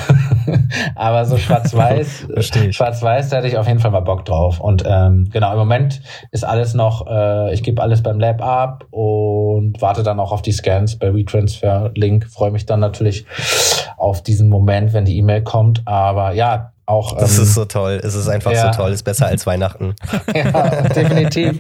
Aber 0.95 1.25
so 1.25 1.37
schwarz-weiß, 1.37 2.27
schwarz-weiß, 2.71 3.29
da 3.29 3.37
hätte 3.37 3.47
ich 3.47 3.57
auf 3.57 3.67
jeden 3.67 3.79
Fall 3.79 3.91
mal 3.91 3.99
Bock 3.99 4.25
drauf. 4.25 4.59
Und 4.59 4.83
ähm, 4.85 5.29
genau, 5.31 5.51
im 5.51 5.57
Moment 5.57 6.01
ist 6.31 6.45
alles 6.45 6.73
noch, 6.73 7.07
äh, 7.07 7.53
ich 7.53 7.63
gebe 7.63 7.81
alles 7.81 8.01
beim 8.01 8.19
Lab 8.19 8.41
ab 8.41 8.85
und 8.91 9.81
warte 9.81 10.03
dann 10.03 10.19
auch 10.19 10.31
auf 10.31 10.41
die 10.41 10.53
Scans 10.53 10.97
bei 10.97 11.13
WeTransfer 11.13 11.91
Link. 11.95 12.27
Freue 12.27 12.51
mich 12.51 12.65
dann 12.65 12.79
natürlich 12.79 13.25
auf 13.97 14.21
diesen 14.21 14.49
Moment, 14.49 14.93
wenn 14.93 15.05
die 15.05 15.17
E-Mail 15.17 15.43
kommt. 15.43 15.81
Aber 15.85 16.33
ja, 16.33 16.72
auch. 16.85 17.17
Das 17.17 17.37
ähm, 17.37 17.43
ist 17.43 17.53
so 17.53 17.65
toll. 17.65 18.01
Es 18.03 18.15
ist 18.15 18.27
einfach 18.27 18.51
ja. 18.51 18.71
so 18.73 18.77
toll. 18.77 18.91
Ist 18.91 19.03
besser 19.03 19.27
als 19.27 19.45
Weihnachten. 19.45 19.95
ja, 20.35 20.81
definitiv. 20.89 21.59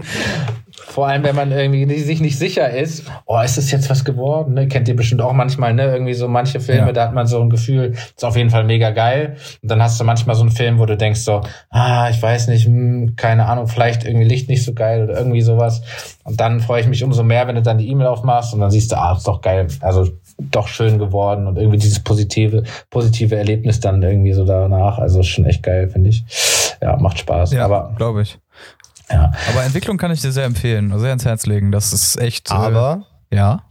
Vor 0.75 1.07
allem, 1.07 1.23
wenn 1.23 1.35
man 1.35 1.51
irgendwie 1.51 1.85
nicht- 1.85 2.05
sich 2.05 2.19
nicht 2.19 2.37
sicher 2.37 2.69
ist, 2.69 3.05
oh, 3.25 3.39
ist 3.39 3.57
das 3.57 3.71
jetzt 3.71 3.89
was 3.89 4.03
geworden? 4.05 4.53
Ne? 4.53 4.67
Kennt 4.67 4.87
ihr 4.87 4.95
bestimmt 4.95 5.21
auch 5.21 5.33
manchmal, 5.33 5.73
ne? 5.73 5.85
Irgendwie 5.85 6.13
so 6.13 6.27
manche 6.27 6.59
Filme, 6.59 6.87
Ja. 6.87 6.91
da 6.91 7.03
hat 7.05 7.13
man 7.13 7.25
so 7.27 7.39
ein 7.41 7.49
Gefühl, 7.49 7.93
ist 7.93 8.25
auf 8.25 8.35
jeden 8.35 8.49
Fall 8.49 8.63
mega 8.63 8.89
geil. 8.91 9.37
Und 9.61 9.69
dann 9.71 9.81
hast 9.81 9.99
du 9.99 10.03
manchmal 10.03 10.35
so 10.35 10.41
einen 10.41 10.51
Film, 10.51 10.79
wo 10.79 10.85
du 10.85 10.97
denkst 10.97 11.21
so, 11.21 11.41
ah, 11.69 12.09
ich 12.09 12.21
weiß 12.21 12.47
nicht, 12.47 12.65
hm, 12.65 13.15
keine 13.15 13.45
Ahnung, 13.45 13.67
vielleicht 13.67 14.03
irgendwie 14.03 14.25
Licht 14.25 14.49
nicht 14.49 14.63
so 14.63 14.73
geil 14.73 15.03
oder 15.03 15.17
irgendwie 15.17 15.41
sowas. 15.41 15.81
Und 16.23 16.39
dann 16.39 16.59
freue 16.59 16.81
ich 16.81 16.87
mich 16.87 17.03
umso 17.03 17.23
mehr, 17.23 17.47
wenn 17.47 17.55
du 17.55 17.61
dann 17.61 17.77
die 17.77 17.89
E-Mail 17.89 18.07
aufmachst 18.07 18.53
und 18.53 18.59
dann 18.59 18.71
siehst 18.71 18.91
du, 18.91 18.97
ah, 18.97 19.13
ist 19.15 19.27
doch 19.27 19.41
geil. 19.41 19.67
Also 19.81 20.07
doch 20.37 20.67
schön 20.67 20.97
geworden 20.99 21.47
und 21.47 21.57
irgendwie 21.57 21.77
dieses 21.77 21.99
positive, 21.99 22.63
positive 22.89 23.35
Erlebnis 23.35 23.79
dann 23.79 24.01
irgendwie 24.01 24.33
so 24.33 24.45
danach. 24.45 24.97
Also 24.99 25.19
ist 25.21 25.27
schon 25.27 25.45
echt 25.45 25.63
geil, 25.63 25.89
finde 25.89 26.09
ich. 26.09 26.23
Ja, 26.81 26.97
macht 26.97 27.19
Spaß. 27.19 27.51
Ja, 27.53 27.65
Aber 27.65 27.93
glaube 27.97 28.21
ich. 28.23 28.39
ja. 29.09 29.31
Aber 29.49 29.63
Entwicklung 29.63 29.97
kann 29.97 30.11
ich 30.11 30.21
dir 30.21 30.31
sehr 30.31 30.45
empfehlen, 30.45 30.97
sehr 30.99 31.09
ans 31.09 31.25
Herz 31.25 31.45
legen. 31.45 31.71
Das 31.71 31.93
ist 31.93 32.17
echt. 32.17 32.51
Aber 32.51 33.05
Äh, 33.29 33.37
ja, 33.37 33.63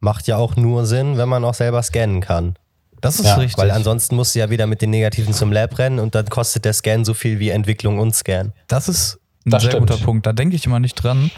macht 0.00 0.26
ja 0.26 0.36
auch 0.36 0.56
nur 0.56 0.86
Sinn, 0.86 1.16
wenn 1.18 1.28
man 1.28 1.44
auch 1.44 1.54
selber 1.54 1.82
scannen 1.82 2.20
kann. 2.20 2.54
das 3.00 3.18
ist 3.18 3.26
Ja, 3.26 3.34
richtig. 3.36 3.58
Weil 3.58 3.70
ansonsten 3.70 4.14
musst 4.16 4.34
du 4.34 4.38
ja 4.40 4.50
wieder 4.50 4.66
mit 4.66 4.82
den 4.82 4.90
Negativen 4.90 5.32
zum 5.34 5.52
Lab 5.52 5.78
rennen 5.78 5.98
und 5.98 6.14
dann 6.14 6.26
kostet 6.28 6.64
der 6.64 6.72
Scan 6.74 7.04
so 7.04 7.14
viel 7.14 7.38
wie 7.38 7.50
Entwicklung 7.50 7.98
und 7.98 8.14
Scan. 8.14 8.52
Das 8.68 8.88
ist 8.88 9.18
ein 9.46 9.50
Das 9.52 9.62
sehr 9.62 9.72
stimmt. 9.72 9.88
guter 9.90 10.02
Punkt. 10.04 10.26
Da 10.26 10.32
denke 10.34 10.54
ich 10.56 10.66
immer 10.66 10.80
nicht 10.80 10.94
dran, 10.96 11.30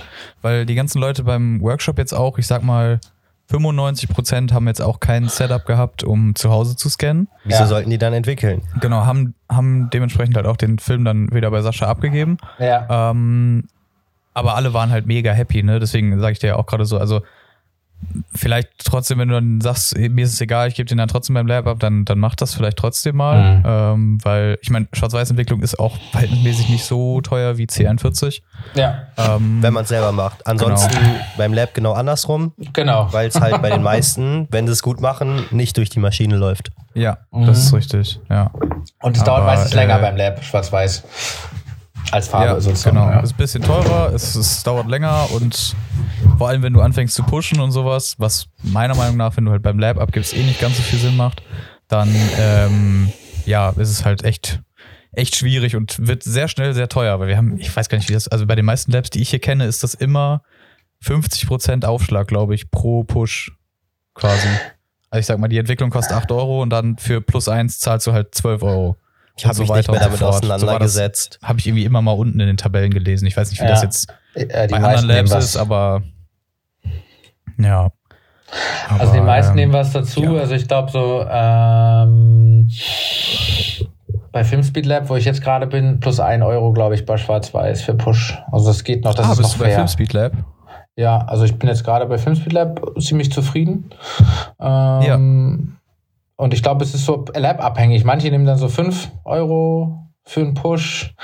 weil 0.43 0.67
die 0.67 0.75
ganzen 0.75 0.99
Leute 1.01 1.23
beim 1.25 1.61
Workshop 1.61 1.99
jetzt 1.99 2.13
auch, 2.13 2.37
ich 2.39 2.47
sag 2.49 2.63
mal, 2.65 3.01
95% 3.51 4.53
haben 4.53 4.67
jetzt 4.67 4.81
auch 4.81 5.01
kein 5.01 5.29
Setup 5.29 5.67
gehabt, 5.67 6.05
um 6.05 6.35
zu 6.35 6.51
Hause 6.51 6.77
zu 6.77 6.89
scannen. 6.89 7.29
Wieso 7.45 7.61
Ja. 7.61 7.67
sollten 7.67 7.91
die 7.91 7.99
dann 7.99 8.13
entwickeln? 8.13 8.63
Genau, 8.81 9.05
haben, 9.05 9.35
haben 9.51 9.91
dementsprechend 9.91 10.37
halt 10.37 10.47
auch 10.47 10.57
den 10.57 10.79
Film 10.79 11.05
dann 11.05 11.31
wieder 11.33 11.51
bei 11.51 11.61
Sascha 11.63 11.87
abgegeben. 11.87 12.39
Ja. 12.59 13.11
Ähm, 13.11 13.65
aber 14.35 14.57
alle 14.57 14.73
waren 14.73 14.91
halt 14.91 15.07
mega 15.07 15.33
happy, 15.33 15.63
ne? 15.63 15.79
Deswegen 15.81 16.19
sage 16.21 16.33
ich 16.33 16.39
dir 16.39 16.47
ja 16.49 16.57
auch 16.57 16.67
gerade 16.67 16.87
so, 16.87 16.97
also 16.99 17.21
vielleicht 18.35 18.69
trotzdem, 18.85 19.19
wenn 19.19 19.29
du 19.29 19.35
dann 19.35 19.61
sagst, 19.61 19.97
mir 19.97 20.25
ist 20.25 20.33
es 20.33 20.41
egal, 20.41 20.69
ich 20.69 20.75
gebe 20.75 20.89
den 20.89 20.99
dann 20.99 21.09
trotzdem 21.09 21.35
beim 21.35 21.47
Lab 21.47 21.67
ab, 21.67 21.79
dann, 21.81 22.05
dann 22.05 22.19
mach 22.19 22.35
das 22.35 22.55
vielleicht 22.55 22.77
trotzdem 22.77 23.17
mal. 23.17 23.59
Mhm. 23.59 23.63
Ähm, 23.67 24.19
weil 24.23 24.59
ich 24.63 24.71
meine, 24.71 24.89
Schwarz-Weiß-Entwicklung 24.93 25.63
ist 25.63 25.79
auch 25.79 25.97
verhältnismäßig 26.11 26.69
nicht 26.69 26.85
so 26.85 27.21
teuer 27.21 27.57
wie 27.59 27.67
C41. 27.67 28.43
Ja, 28.75 29.07
Ähm, 29.17 29.59
Wenn 29.63 29.73
man 29.73 29.85
es 29.85 29.89
selber 29.91 30.13
macht. 30.13 30.47
Ansonsten 30.47 30.97
beim 31.37 31.53
Lab 31.53 31.75
genau 31.75 31.93
andersrum, 31.93 32.53
genau. 32.73 33.09
weil 33.13 33.29
es 33.29 33.41
halt 33.41 33.61
bei 33.63 33.71
den 33.71 33.83
meisten, 33.83 34.49
wenn 34.51 34.67
sie 34.67 34.73
es 34.73 34.83
gut 34.83 35.01
machen, 35.01 35.45
nicht 35.51 35.77
durch 35.77 35.91
die 35.91 36.01
Maschine 36.01 36.37
läuft. 36.37 36.71
ja, 36.95 37.19
Mhm. 37.31 37.47
das 37.47 37.59
ist 37.59 37.73
richtig. 37.73 38.21
Ja, 38.29 38.51
Und 39.01 39.17
es 39.17 39.25
dauert 39.25 39.47
meistens 39.47 39.75
länger 39.75 39.99
äh, 39.99 40.03
beim 40.03 40.17
Lab, 40.17 40.43
schwarz-weiß. 40.45 41.03
Als 42.11 42.29
Farbe 42.29 42.47
ja 42.47 42.61
sozusagen. 42.61 42.97
genau. 42.97 43.11
Ja. 43.11 43.21
Ist 43.21 43.33
ein 43.33 43.37
bisschen 43.37 43.63
teurer, 43.63 44.13
es, 44.15 44.35
es 44.35 44.63
dauert 44.63 44.89
länger 44.89 45.31
und 45.33 45.77
vor 46.39 46.49
allem, 46.49 46.63
wenn 46.63 46.73
du 46.73 46.81
anfängst 46.81 47.15
zu 47.15 47.23
pushen 47.23 47.61
und 47.61 47.71
sowas, 47.71 48.17
was 48.19 48.49
meiner 48.63 48.95
Meinung 48.95 49.17
nach, 49.17 49.37
wenn 49.37 49.45
du 49.45 49.51
halt 49.51 49.63
beim 49.63 49.79
Lab 49.79 49.99
abgibst, 49.99 50.35
eh 50.35 50.43
nicht 50.43 50.61
ganz 50.61 50.77
so 50.77 50.83
viel 50.83 50.99
Sinn 50.99 51.17
macht, 51.17 51.43
dann 51.89 52.15
ähm, 52.39 53.13
ja, 53.47 53.71
ist 53.71 53.91
es 53.91 54.05
halt 54.05 54.25
echt 54.25 54.61
echt 55.13 55.37
schwierig 55.37 55.77
und 55.77 56.07
wird 56.07 56.23
sehr 56.23 56.49
schnell 56.49 56.73
sehr 56.75 56.89
teuer, 56.89 57.21
weil 57.21 57.29
wir 57.29 57.37
haben, 57.37 57.59
ich 57.59 57.75
weiß 57.75 57.89
gar 57.89 57.99
nicht, 57.99 58.09
wie 58.09 58.15
das, 58.15 58.29
also 58.29 58.47
bei 58.47 58.55
den 58.55 58.65
meisten 58.65 58.93
Labs, 58.93 59.11
die 59.11 59.21
ich 59.21 59.31
hier 59.31 59.41
kenne, 59.41 59.67
ist 59.67 59.83
das 59.83 59.95
immer 59.95 60.43
50% 61.05 61.85
Aufschlag, 61.85 62.29
glaube 62.29 62.55
ich, 62.55 62.71
pro 62.71 63.05
Push 63.05 63.53
quasi. 64.15 64.49
Also 65.11 65.21
ich 65.21 65.27
sag 65.27 65.39
mal, 65.39 65.49
die 65.49 65.59
Entwicklung 65.59 65.91
kostet 65.91 66.17
8 66.17 66.33
Euro 66.33 66.63
und 66.63 66.71
dann 66.71 66.97
für 66.97 67.21
plus 67.21 67.49
1 67.49 67.81
zahlst 67.81 68.07
du 68.07 68.13
halt 68.13 68.35
12 68.35 68.63
Euro. 68.63 68.97
Ich 69.37 69.45
habe 69.47 69.55
so 69.55 69.63
mich 69.63 69.73
nicht 69.73 69.91
mehr 69.91 70.01
damit 70.01 70.19
so 70.19 70.27
fort. 70.27 70.45
So 70.45 70.53
auseinandergesetzt. 70.53 71.39
Habe 71.43 71.59
ich 71.59 71.67
irgendwie 71.67 71.85
immer 71.85 72.03
mal 72.03 72.13
unten 72.13 72.39
in 72.41 72.47
den 72.47 72.57
Tabellen 72.57 72.93
gelesen. 72.93 73.27
Ich 73.27 73.37
weiß 73.37 73.51
nicht, 73.51 73.61
wie 73.61 73.65
Ja. 73.65 73.71
das 73.71 73.83
jetzt 73.83 74.09
Äh, 74.35 74.67
die 74.67 74.73
bei 74.73 74.79
anderen 74.79 75.07
Labs 75.07 75.33
ist, 75.35 75.57
aber 75.57 76.03
ja. 77.59 77.91
Also 78.89 79.13
die 79.13 79.19
Aber, 79.19 79.27
meisten 79.27 79.53
ähm, 79.53 79.57
nehmen 79.57 79.73
was 79.73 79.93
dazu. 79.93 80.23
ja. 80.23 80.41
Also 80.41 80.55
ich 80.55 80.69
glaube 80.69 80.91
so 80.91 81.25
ähm, 81.31 82.69
bei 84.33 84.45
Filmspeed 84.45 84.87
Lab, 84.87 85.09
wo 85.09 85.17
ich 85.17 85.25
jetzt 85.25 85.43
gerade 85.43 85.67
bin, 85.67 86.01
plus 86.01 86.21
ein 86.21 86.43
Euro, 86.43 86.73
glaube 86.73 86.95
ich, 86.95 87.05
bei 87.07 87.17
Schwarz-Weiß 87.17 87.83
für 87.83 87.95
Push. 87.95 88.39
Also 88.51 88.67
das 88.69 88.85
geht 88.85 89.05
noch, 89.05 89.15
das 89.15 89.27
ah, 89.27 89.33
ist 89.33 89.39
bist 89.39 89.51
noch 89.51 89.55
du 89.57 89.61
bei 89.61 89.67
fair. 89.67 89.75
Filmspeed 89.77 90.13
Lab? 90.13 90.33
Ja, 90.97 91.19
also 91.27 91.45
ich 91.45 91.59
bin 91.59 91.69
jetzt 91.69 91.85
gerade 91.85 92.05
bei 92.07 92.19
Filmspeed 92.19 92.53
Lab 92.53 92.81
ziemlich 93.01 93.33
zufrieden. 93.33 93.91
Ähm, 94.61 95.77
Und 96.43 96.53
ich 96.53 96.65
glaube, 96.65 96.83
es 96.83 96.93
ist 96.93 97.05
so 97.05 97.25
Lab-abhängig. 97.37 98.03
Manche 98.03 98.29
nehmen 98.29 98.47
dann 98.47 98.59
so 98.59 98.67
5 98.69 99.13
Euro 99.25 100.09
für 100.25 100.41
einen 100.41 100.55
Push. 100.55 101.15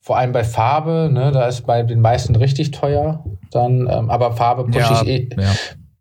Vor 0.00 0.16
allem 0.16 0.32
bei 0.32 0.44
Farbe, 0.44 1.10
ne, 1.12 1.30
da 1.30 1.46
ist 1.46 1.66
bei 1.66 1.82
den 1.82 2.00
meisten 2.00 2.34
richtig 2.36 2.70
teuer. 2.70 3.22
Dann, 3.50 3.86
ähm, 3.86 4.08
aber 4.08 4.32
Farbe 4.32 4.64
push 4.64 4.76
Ja, 4.76 5.02
ich 5.02 5.08
eh, 5.08 5.28
ja. 5.38 5.50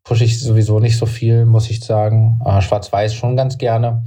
Pushe 0.03 0.23
ich 0.23 0.41
sowieso 0.41 0.79
nicht 0.79 0.97
so 0.97 1.05
viel, 1.05 1.45
muss 1.45 1.69
ich 1.69 1.79
sagen. 1.83 2.39
Äh, 2.43 2.61
Schwarz-Weiß 2.61 3.13
schon 3.13 3.35
ganz 3.35 3.57
gerne. 3.57 4.03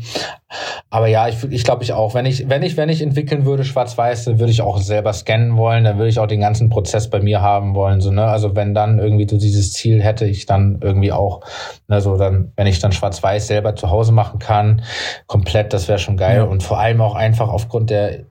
Aber 0.90 1.06
ja, 1.06 1.28
ich, 1.28 1.42
ich 1.50 1.64
glaube 1.64 1.84
ich 1.84 1.92
auch, 1.92 2.14
wenn 2.14 2.26
ich, 2.26 2.48
wenn 2.48 2.62
ich, 2.62 2.76
wenn 2.76 2.88
ich 2.88 3.00
entwickeln 3.00 3.44
würde, 3.44 3.64
Schwarz-Weiß, 3.64 4.24
dann 4.24 4.38
würde 4.40 4.50
ich 4.50 4.60
auch 4.60 4.78
selber 4.78 5.12
scannen 5.12 5.56
wollen, 5.56 5.84
dann 5.84 5.98
würde 5.98 6.08
ich 6.08 6.18
auch 6.18 6.26
den 6.26 6.40
ganzen 6.40 6.68
Prozess 6.68 7.10
bei 7.10 7.20
mir 7.20 7.42
haben 7.42 7.74
wollen. 7.74 8.00
So, 8.00 8.10
ne? 8.10 8.24
Also 8.24 8.56
wenn 8.56 8.74
dann 8.74 8.98
irgendwie 8.98 9.28
so 9.28 9.38
dieses 9.38 9.72
Ziel 9.72 10.02
hätte 10.02 10.24
ich 10.26 10.46
dann 10.46 10.80
irgendwie 10.82 11.12
auch, 11.12 11.42
ne, 11.88 12.00
so 12.00 12.16
dann, 12.16 12.52
wenn 12.56 12.66
ich 12.66 12.80
dann 12.80 12.92
Schwarz-Weiß 12.92 13.46
selber 13.46 13.76
zu 13.76 13.90
Hause 13.90 14.12
machen 14.12 14.40
kann, 14.40 14.82
komplett, 15.26 15.72
das 15.72 15.88
wäre 15.88 15.98
schon 15.98 16.16
geil. 16.16 16.38
Ja. 16.38 16.44
Und 16.44 16.62
vor 16.62 16.78
allem 16.80 17.00
auch 17.00 17.14
einfach 17.14 17.48
aufgrund 17.48 17.90
der, 17.90 18.24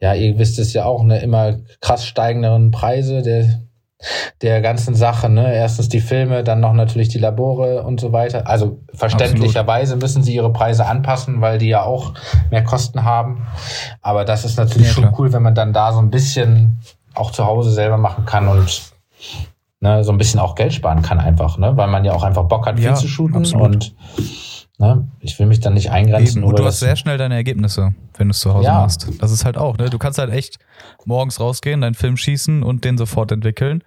ja, 0.00 0.14
ihr 0.14 0.38
wisst 0.38 0.58
es 0.60 0.72
ja 0.72 0.84
auch, 0.84 1.02
ne, 1.02 1.20
immer 1.20 1.58
krass 1.80 2.06
steigenden 2.06 2.70
Preise, 2.70 3.22
der 3.22 3.62
der 4.40 4.60
ganzen 4.62 4.94
Sache, 4.94 5.28
ne? 5.28 5.54
Erstens 5.54 5.88
die 5.88 6.00
Filme, 6.00 6.42
dann 6.42 6.60
noch 6.60 6.72
natürlich 6.72 7.08
die 7.08 7.18
Labore 7.18 7.82
und 7.82 8.00
so 8.00 8.12
weiter. 8.12 8.46
Also 8.46 8.80
verständlicherweise 8.94 9.96
müssen 9.96 10.22
sie 10.22 10.34
ihre 10.34 10.52
Preise 10.52 10.86
anpassen, 10.86 11.40
weil 11.40 11.58
die 11.58 11.68
ja 11.68 11.82
auch 11.82 12.14
mehr 12.50 12.64
Kosten 12.64 13.04
haben. 13.04 13.46
Aber 14.00 14.24
das 14.24 14.44
ist 14.44 14.56
natürlich 14.56 14.88
Ja, 14.88 14.94
schon 14.94 15.04
klar. 15.04 15.14
cool, 15.18 15.32
wenn 15.32 15.42
man 15.42 15.54
dann 15.54 15.72
da 15.72 15.92
so 15.92 15.98
ein 16.00 16.10
bisschen 16.10 16.78
auch 17.14 17.30
zu 17.30 17.44
Hause 17.44 17.70
selber 17.70 17.98
machen 17.98 18.24
kann 18.24 18.48
und 18.48 18.82
ne, 19.80 20.02
so 20.04 20.12
ein 20.12 20.18
bisschen 20.18 20.40
auch 20.40 20.54
Geld 20.54 20.72
sparen 20.72 21.02
kann 21.02 21.18
einfach, 21.20 21.58
ne? 21.58 21.76
Weil 21.76 21.88
man 21.88 22.04
ja 22.04 22.12
auch 22.12 22.22
einfach 22.22 22.44
Bock 22.44 22.66
hat, 22.66 22.76
viel 22.76 22.86
Ja, 22.86 22.94
zu 22.94 23.08
shooten 23.08 23.36
absolut. 23.36 23.66
und 23.66 23.94
ne, 24.80 25.08
ich 25.20 25.38
will 25.38 25.46
mich 25.46 25.60
dann 25.60 25.74
nicht 25.74 25.90
eingrenzen. 25.92 26.38
Eben. 26.38 26.48
Und 26.48 26.58
du 26.58 26.64
hast 26.64 26.80
sehr 26.80 26.96
schnell 26.96 27.18
deine 27.18 27.34
Ergebnisse, 27.36 27.94
wenn 28.16 28.28
du 28.28 28.32
es 28.32 28.40
zu 28.40 28.52
Hause 28.52 28.66
Ja. 28.68 28.74
machst. 28.80 29.06
Das 29.20 29.30
ist 29.30 29.44
halt 29.44 29.56
auch, 29.56 29.78
ne? 29.78 29.90
Du 29.90 29.98
kannst 29.98 30.18
halt 30.18 30.32
echt 30.32 30.58
morgens 31.04 31.38
rausgehen, 31.38 31.80
deinen 31.82 31.94
Film 31.94 32.16
schießen 32.16 32.62
und 32.62 32.84
den 32.84 32.98
sofort 32.98 33.30
entwickeln. 33.30 33.84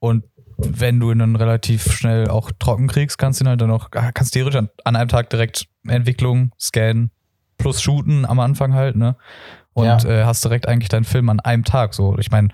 Und 0.00 0.24
wenn 0.58 0.98
du 0.98 1.12
ihn 1.12 1.18
dann 1.20 1.36
relativ 1.36 1.92
schnell 1.92 2.28
auch 2.28 2.50
trocken 2.58 2.88
kriegst, 2.88 3.16
kannst 3.18 3.40
du 3.40 3.44
ihn 3.44 3.48
halt 3.48 3.60
dann 3.60 3.70
auch, 3.70 3.90
kannst 3.90 4.32
theoretisch 4.34 4.58
an, 4.58 4.68
an 4.84 4.96
einem 4.96 5.08
Tag 5.08 5.30
direkt 5.30 5.66
Entwicklung, 5.86 6.52
Scan 6.58 7.10
plus 7.58 7.80
shooten 7.82 8.24
am 8.26 8.40
Anfang 8.40 8.74
halt, 8.74 8.96
ne? 8.96 9.16
Und 9.74 9.84
Ja. 9.84 9.98
äh, 10.04 10.24
hast 10.24 10.44
direkt 10.44 10.66
eigentlich 10.66 10.88
deinen 10.88 11.04
Film 11.04 11.28
an 11.28 11.40
einem 11.40 11.64
Tag. 11.64 11.94
So, 11.94 12.18
ich 12.18 12.30
meine, 12.30 12.48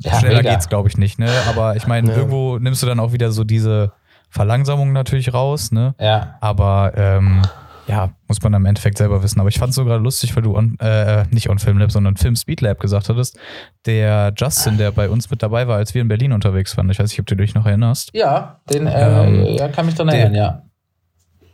Ja, 0.00 0.18
schneller 0.18 0.38
mega. 0.38 0.50
geht's, 0.52 0.68
glaube 0.68 0.88
ich, 0.88 0.96
nicht, 0.96 1.18
ne? 1.18 1.42
Aber 1.46 1.76
ich 1.76 1.86
meine, 1.86 2.10
Ja. 2.10 2.16
irgendwo 2.16 2.58
nimmst 2.58 2.82
du 2.82 2.86
dann 2.86 2.98
auch 3.00 3.12
wieder 3.12 3.30
so 3.32 3.44
diese 3.44 3.92
Verlangsamung 4.28 4.92
natürlich 4.92 5.32
raus, 5.32 5.72
ne? 5.72 5.94
Ja, 6.00 6.36
Aber 6.40 6.92
ähm, 6.96 7.42
ja, 7.86 8.10
muss 8.26 8.42
man 8.42 8.52
im 8.54 8.66
Endeffekt 8.66 8.98
selber 8.98 9.22
wissen. 9.22 9.38
Aber 9.38 9.48
ich 9.48 9.58
fand 9.58 9.70
es 9.70 9.76
so 9.76 9.84
gerade 9.84 10.02
lustig, 10.02 10.34
weil 10.34 10.42
du 10.42 10.56
on, 10.56 10.76
äh, 10.80 11.24
nicht 11.30 11.48
on 11.48 11.58
Film 11.58 11.78
Lab, 11.78 11.92
sondern 11.92 12.16
Film 12.16 12.34
Speed 12.34 12.60
Lab 12.60 12.80
gesagt 12.80 13.08
hattest. 13.08 13.38
Der 13.86 14.32
Justin, 14.36 14.76
der 14.76 14.90
bei 14.90 15.08
uns 15.08 15.30
mit 15.30 15.42
dabei 15.42 15.68
war, 15.68 15.76
als 15.76 15.94
wir 15.94 16.02
in 16.02 16.08
Berlin 16.08 16.32
unterwegs 16.32 16.76
waren. 16.76 16.90
Ich 16.90 16.98
weiß 16.98 17.10
nicht, 17.10 17.20
ob 17.20 17.26
du 17.26 17.36
dich 17.36 17.54
noch 17.54 17.64
erinnerst. 17.64 18.10
ja, 18.12 18.60
den 18.68 18.86
äh, 18.88 19.24
Ähm, 19.26 19.44
ja, 19.56 19.68
kann 19.68 19.86
mich 19.86 19.94
der- 19.94 20.06
erinnern, 20.06 20.34
ja. 20.34 20.62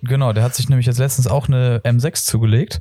Genau, 0.04 0.32
der 0.32 0.42
hat 0.42 0.54
sich 0.54 0.68
nämlich 0.68 0.86
jetzt 0.86 0.98
letztens 0.98 1.28
auch 1.28 1.46
eine 1.48 1.78
M6 1.84 2.24
zugelegt. 2.24 2.80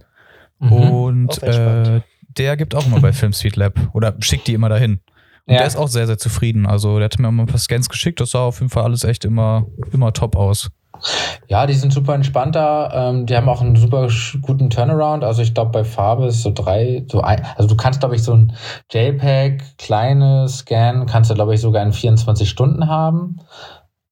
Mhm. 0.59 0.71
Und 0.71 1.43
äh, 1.43 2.01
der 2.29 2.55
gibt 2.57 2.73
auch 2.73 2.85
immer 2.85 2.99
bei 3.01 3.11
Film 3.13 3.33
Speed 3.33 3.57
Lab 3.57 3.73
oder 3.93 4.15
schickt 4.19 4.47
die 4.47 4.53
immer 4.53 4.69
dahin. 4.69 5.01
Und 5.47 5.53
Ja. 5.53 5.59
der 5.59 5.67
ist 5.67 5.77
auch 5.77 5.87
sehr, 5.87 6.07
sehr 6.07 6.17
zufrieden. 6.17 6.65
Also 6.65 6.97
der 6.97 7.05
hat 7.05 7.19
mir 7.19 7.27
immer 7.27 7.43
ein 7.43 7.47
paar 7.47 7.57
Scans 7.57 7.89
geschickt. 7.89 8.19
Das 8.19 8.31
sah 8.31 8.39
auf 8.41 8.59
jeden 8.59 8.69
Fall 8.69 8.83
alles 8.83 9.03
echt 9.03 9.25
immer, 9.25 9.65
immer 9.91 10.13
top 10.13 10.35
aus. 10.35 10.69
Ja, 11.47 11.65
die 11.65 11.73
sind 11.73 11.91
super 11.91 12.13
entspannt 12.13 12.55
da. 12.55 13.09
Ähm, 13.09 13.25
die 13.25 13.35
haben 13.35 13.49
auch 13.49 13.61
einen 13.61 13.75
super 13.75 14.07
guten 14.43 14.69
Turnaround. 14.69 15.23
Also 15.23 15.41
ich 15.41 15.53
glaube, 15.55 15.71
bei 15.71 15.83
Farbe 15.83 16.27
ist 16.27 16.43
so 16.43 16.51
drei, 16.53 17.03
so 17.11 17.21
ein, 17.21 17.43
also 17.55 17.67
du 17.67 17.75
kannst, 17.75 18.01
glaube 18.01 18.15
ich, 18.15 18.23
so 18.23 18.33
ein 18.35 18.53
JPEG, 18.91 19.77
kleine 19.79 20.47
Scan, 20.47 21.07
kannst 21.07 21.31
du, 21.31 21.33
glaube 21.33 21.55
ich, 21.55 21.61
sogar 21.61 21.81
in 21.83 21.91
24 21.91 22.47
Stunden 22.47 22.87
haben. 22.87 23.37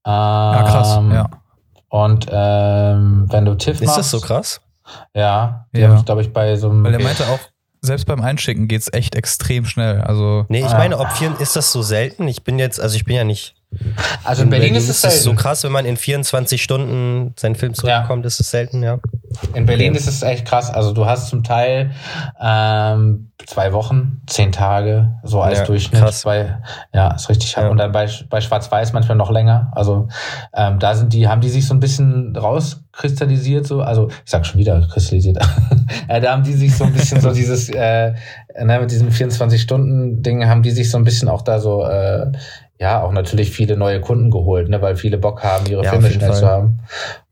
Ähm, 0.06 0.14
Ja, 0.14 0.64
krass. 0.64 1.00
Ja. 1.12 1.30
Und 1.90 2.26
ähm, 2.32 3.28
wenn 3.30 3.46
du 3.46 3.56
TIFF 3.56 3.82
Ist 3.82 3.86
machst. 3.88 4.00
das 4.00 4.12
so 4.12 4.20
krass? 4.20 4.62
Ja, 5.14 5.66
die 5.76 5.82
Ja. 5.82 5.90
habe 5.90 6.00
ich, 6.00 6.06
glaube 6.06 6.22
ich, 6.22 6.34
bei 6.34 6.56
so 6.56 6.70
einem. 6.70 6.84
Weil 6.84 6.94
er 6.96 7.04
meinte 7.04 7.24
auch, 7.28 7.40
selbst 7.82 8.06
beim 8.06 8.22
Einschicken 8.22 8.68
geht's 8.68 8.92
echt 8.92 9.16
extrem 9.16 9.66
schnell. 9.66 10.02
Also 10.02 10.46
Nee, 10.50 10.60
ich 10.60 10.66
Ah. 10.66 10.78
meine, 10.78 10.98
ob 11.00 11.12
vier, 11.14 11.34
ist 11.40 11.56
das 11.56 11.72
so 11.72 11.82
selten? 11.82 12.28
Ich 12.28 12.44
bin 12.44 12.60
jetzt, 12.60 12.80
also 12.80 12.96
ich 12.96 13.06
bin 13.06 13.16
ja 13.16 13.24
nicht. 13.24 13.56
Also 14.24 14.44
in 14.44 14.50
Berlin, 14.50 14.76
ist 14.76 14.90
es 14.90 15.02
selten. 15.02 15.18
so 15.20 15.34
krass, 15.36 15.64
wenn 15.64 15.72
man 15.72 15.86
in 15.86 15.96
24 15.96 16.62
Stunden 16.62 17.34
seinen 17.38 17.56
Film 17.56 17.74
zurückbekommt, 17.74 18.26
ist 18.26 18.40
es 18.40 18.50
selten, 18.50 18.82
ja. 18.84 19.00
In 19.54 19.66
Berlin 19.66 19.92
Okay. 19.92 20.00
ist 20.00 20.08
es 20.08 20.24
echt 20.24 20.46
krass. 20.46 20.72
Also 20.72 20.92
du 20.92 21.06
hast 21.06 21.30
zum 21.30 21.44
Teil 21.44 21.92
ähm, 22.42 23.32
zwei 23.46 23.72
Wochen, 23.74 24.22
zehn 24.28 24.52
Tage, 24.52 25.20
so 25.24 25.42
als 25.42 25.60
Ja, 25.60 25.66
Durchschnitt. 25.66 26.02
krass. 26.02 26.24
Bei, 26.24 26.58
ja, 26.94 27.14
ist 27.14 27.30
richtig. 27.30 27.54
Ja. 27.56 27.68
Und 27.70 27.78
dann 27.78 27.92
bei, 27.92 28.10
bei 28.30 28.42
Schwarz-Weiß 28.42 28.92
manchmal 28.94 29.18
noch 29.18 29.30
länger. 29.32 29.72
Also 29.76 30.08
ähm, 30.54 30.80
da 30.80 30.96
sind 30.96 31.14
die, 31.14 31.28
haben 31.28 31.42
die 31.42 31.50
sich 31.50 31.68
so 31.68 31.74
ein 31.76 31.80
bisschen 31.80 32.36
rauskristallisiert, 32.36 33.68
so, 33.68 33.82
also 33.82 34.08
ich 34.10 34.32
sag 34.32 34.46
schon 34.46 34.60
wieder 34.60 34.86
kristallisiert. 34.92 35.38
äh, 36.08 36.20
da 36.22 36.32
haben 36.32 36.44
die 36.44 36.54
sich 36.54 36.76
so 36.76 36.86
ein 36.86 36.94
bisschen 36.94 37.22
so 37.22 37.32
dieses, 37.34 37.70
äh, 37.70 38.14
ne, 38.62 38.80
mit 38.80 38.90
diesem 38.92 39.10
24-Stunden-Ding 39.10 40.48
haben 40.48 40.64
die 40.64 40.72
sich 40.72 40.90
so 40.90 40.98
ein 40.98 41.04
bisschen 41.04 41.30
auch 41.30 41.44
da 41.44 41.60
so, 41.60 41.86
äh, 41.86 42.32
ja, 42.80 43.04
auch 43.04 43.12
natürlich 43.12 43.52
viele 43.52 43.76
neue 43.76 44.00
Kunden 44.00 44.32
geholt, 44.32 44.70
ne, 44.70 44.82
weil 44.82 44.96
viele 44.96 45.18
Bock 45.18 45.44
haben, 45.44 45.66
ihre 45.68 45.84
Ja, 45.84 45.92
Filme 45.92 46.10
schnell 46.12 46.34
zu 46.34 46.48
haben. 46.48 46.80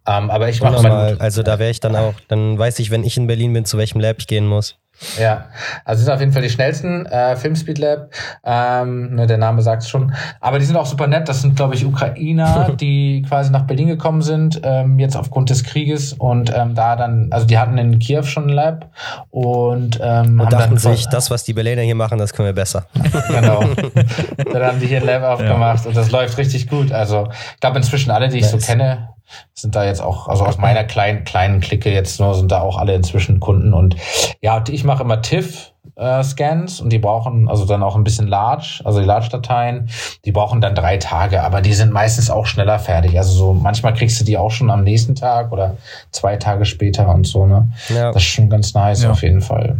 Ähm, 0.05 0.29
aber 0.29 0.49
ich 0.49 0.61
mache 0.61 0.83
mal. 0.83 1.15
Also 1.19 1.41
da 1.41 1.57
wäre 1.57 1.71
ich 1.71 1.79
dann 1.79 1.95
auch, 1.95 2.13
dann 2.27 2.57
weiß 2.57 2.79
ich, 2.79 2.91
wenn 2.91 3.03
ich 3.03 3.17
in 3.17 3.27
Berlin 3.27 3.53
bin, 3.53 3.65
zu 3.65 3.77
welchem 3.77 3.99
Lab 3.99 4.17
ich 4.19 4.27
gehen 4.27 4.45
muss. 4.45 4.77
Ja, 5.19 5.45
also 5.85 6.03
sind 6.03 6.13
auf 6.13 6.19
jeden 6.19 6.31
Fall 6.31 6.41
die 6.41 6.49
schnellsten 6.49 7.05
äh, 7.05 7.35
Filmspeed 7.35 7.77
Lab. 7.77 8.09
Ähm, 8.43 9.15
ne, 9.15 9.27
der 9.27 9.37
Name 9.37 9.61
sagt 9.61 9.83
es 9.83 9.89
schon. 9.89 10.13
Aber 10.41 10.57
die 10.57 10.65
sind 10.65 10.75
auch 10.75 10.87
super 10.87 11.05
nett. 11.07 11.29
Das 11.29 11.41
sind, 11.41 11.55
glaube 11.55 11.75
ich, 11.75 11.85
Ukrainer, 11.85 12.75
die 12.79 13.23
quasi 13.27 13.51
nach 13.51 13.63
Berlin 13.63 13.87
gekommen 13.87 14.21
sind, 14.21 14.61
ähm, 14.63 14.97
jetzt 14.97 15.15
aufgrund 15.15 15.49
des 15.51 15.63
Krieges 15.63 16.13
und 16.13 16.51
ähm, 16.55 16.73
da 16.73 16.95
dann, 16.95 17.27
also 17.31 17.45
die 17.45 17.59
hatten 17.59 17.77
in 17.77 17.99
Kiew 17.99 18.23
schon 18.23 18.47
ein 18.47 18.49
Lab 18.49 18.91
und, 19.29 19.99
ähm, 20.01 20.39
Und 20.39 20.51
dachten 20.51 20.77
sich, 20.77 21.07
das, 21.07 21.29
was 21.29 21.43
die 21.43 21.53
Berliner 21.53 21.83
hier 21.83 21.95
machen, 21.95 22.17
das 22.17 22.33
können 22.33 22.47
wir 22.47 22.53
besser. 22.53 22.87
genau. 23.27 23.63
dann 24.51 24.63
haben 24.63 24.79
die 24.79 24.87
hier 24.87 25.01
ein 25.01 25.05
Lab 25.05 25.23
aufgemacht 25.23 25.85
und 25.85 25.95
das 25.95 26.09
läuft 26.11 26.37
richtig 26.37 26.67
gut. 26.67 26.91
Also 26.91 27.29
ich 27.53 27.59
glaube 27.59 27.77
inzwischen 27.77 28.11
alle, 28.11 28.29
die 28.29 28.39
ich 28.39 28.47
so 28.47 28.57
Nice. 28.57 28.65
kenne, 28.65 29.09
sind 29.53 29.75
da 29.75 29.85
jetzt 29.85 30.01
auch, 30.01 30.27
also 30.27 30.45
aus 30.45 30.57
meiner 30.57 30.83
kleinen, 30.83 31.23
kleinen 31.23 31.59
Clique 31.59 31.91
jetzt 31.91 32.19
nur, 32.19 32.33
sind 32.35 32.51
da 32.51 32.61
auch 32.61 32.77
alle 32.77 32.95
inzwischen 32.95 33.39
Kunden. 33.39 33.73
Und 33.73 33.95
ja, 34.41 34.63
ich 34.69 34.83
mache 34.83 35.03
immer 35.03 35.21
TIFF, 35.21 35.73
äh, 35.95 36.23
Scans 36.23 36.79
und 36.79 36.91
die 36.91 36.99
brauchen 36.99 37.49
also 37.49 37.65
dann 37.65 37.81
auch 37.83 37.95
ein 37.95 38.03
bisschen 38.03 38.27
Large, 38.27 38.81
also 38.83 38.99
die 38.99 39.05
Large-Dateien, 39.05 39.89
die 40.25 40.31
brauchen 40.31 40.61
dann 40.61 40.75
drei 40.75 40.97
Tage, 40.97 41.43
aber 41.43 41.61
die 41.61 41.73
sind 41.73 41.91
meistens 41.91 42.29
auch 42.29 42.45
schneller 42.45 42.79
fertig. 42.79 43.17
Also 43.17 43.31
so 43.33 43.53
manchmal 43.53 43.93
kriegst 43.93 44.19
du 44.19 44.23
die 44.25 44.37
auch 44.37 44.51
schon 44.51 44.69
am 44.69 44.83
nächsten 44.83 45.15
Tag 45.15 45.51
oder 45.51 45.77
zwei 46.11 46.37
Tage 46.37 46.65
später 46.65 47.09
und 47.09 47.25
so, 47.25 47.45
ne? 47.45 47.69
Ja. 47.89 48.11
Das 48.11 48.17
ist 48.23 48.29
schon 48.29 48.49
ganz 48.49 48.73
nice 48.73 49.03
Ja. 49.03 49.11
auf 49.11 49.23
jeden 49.23 49.41
Fall. 49.41 49.77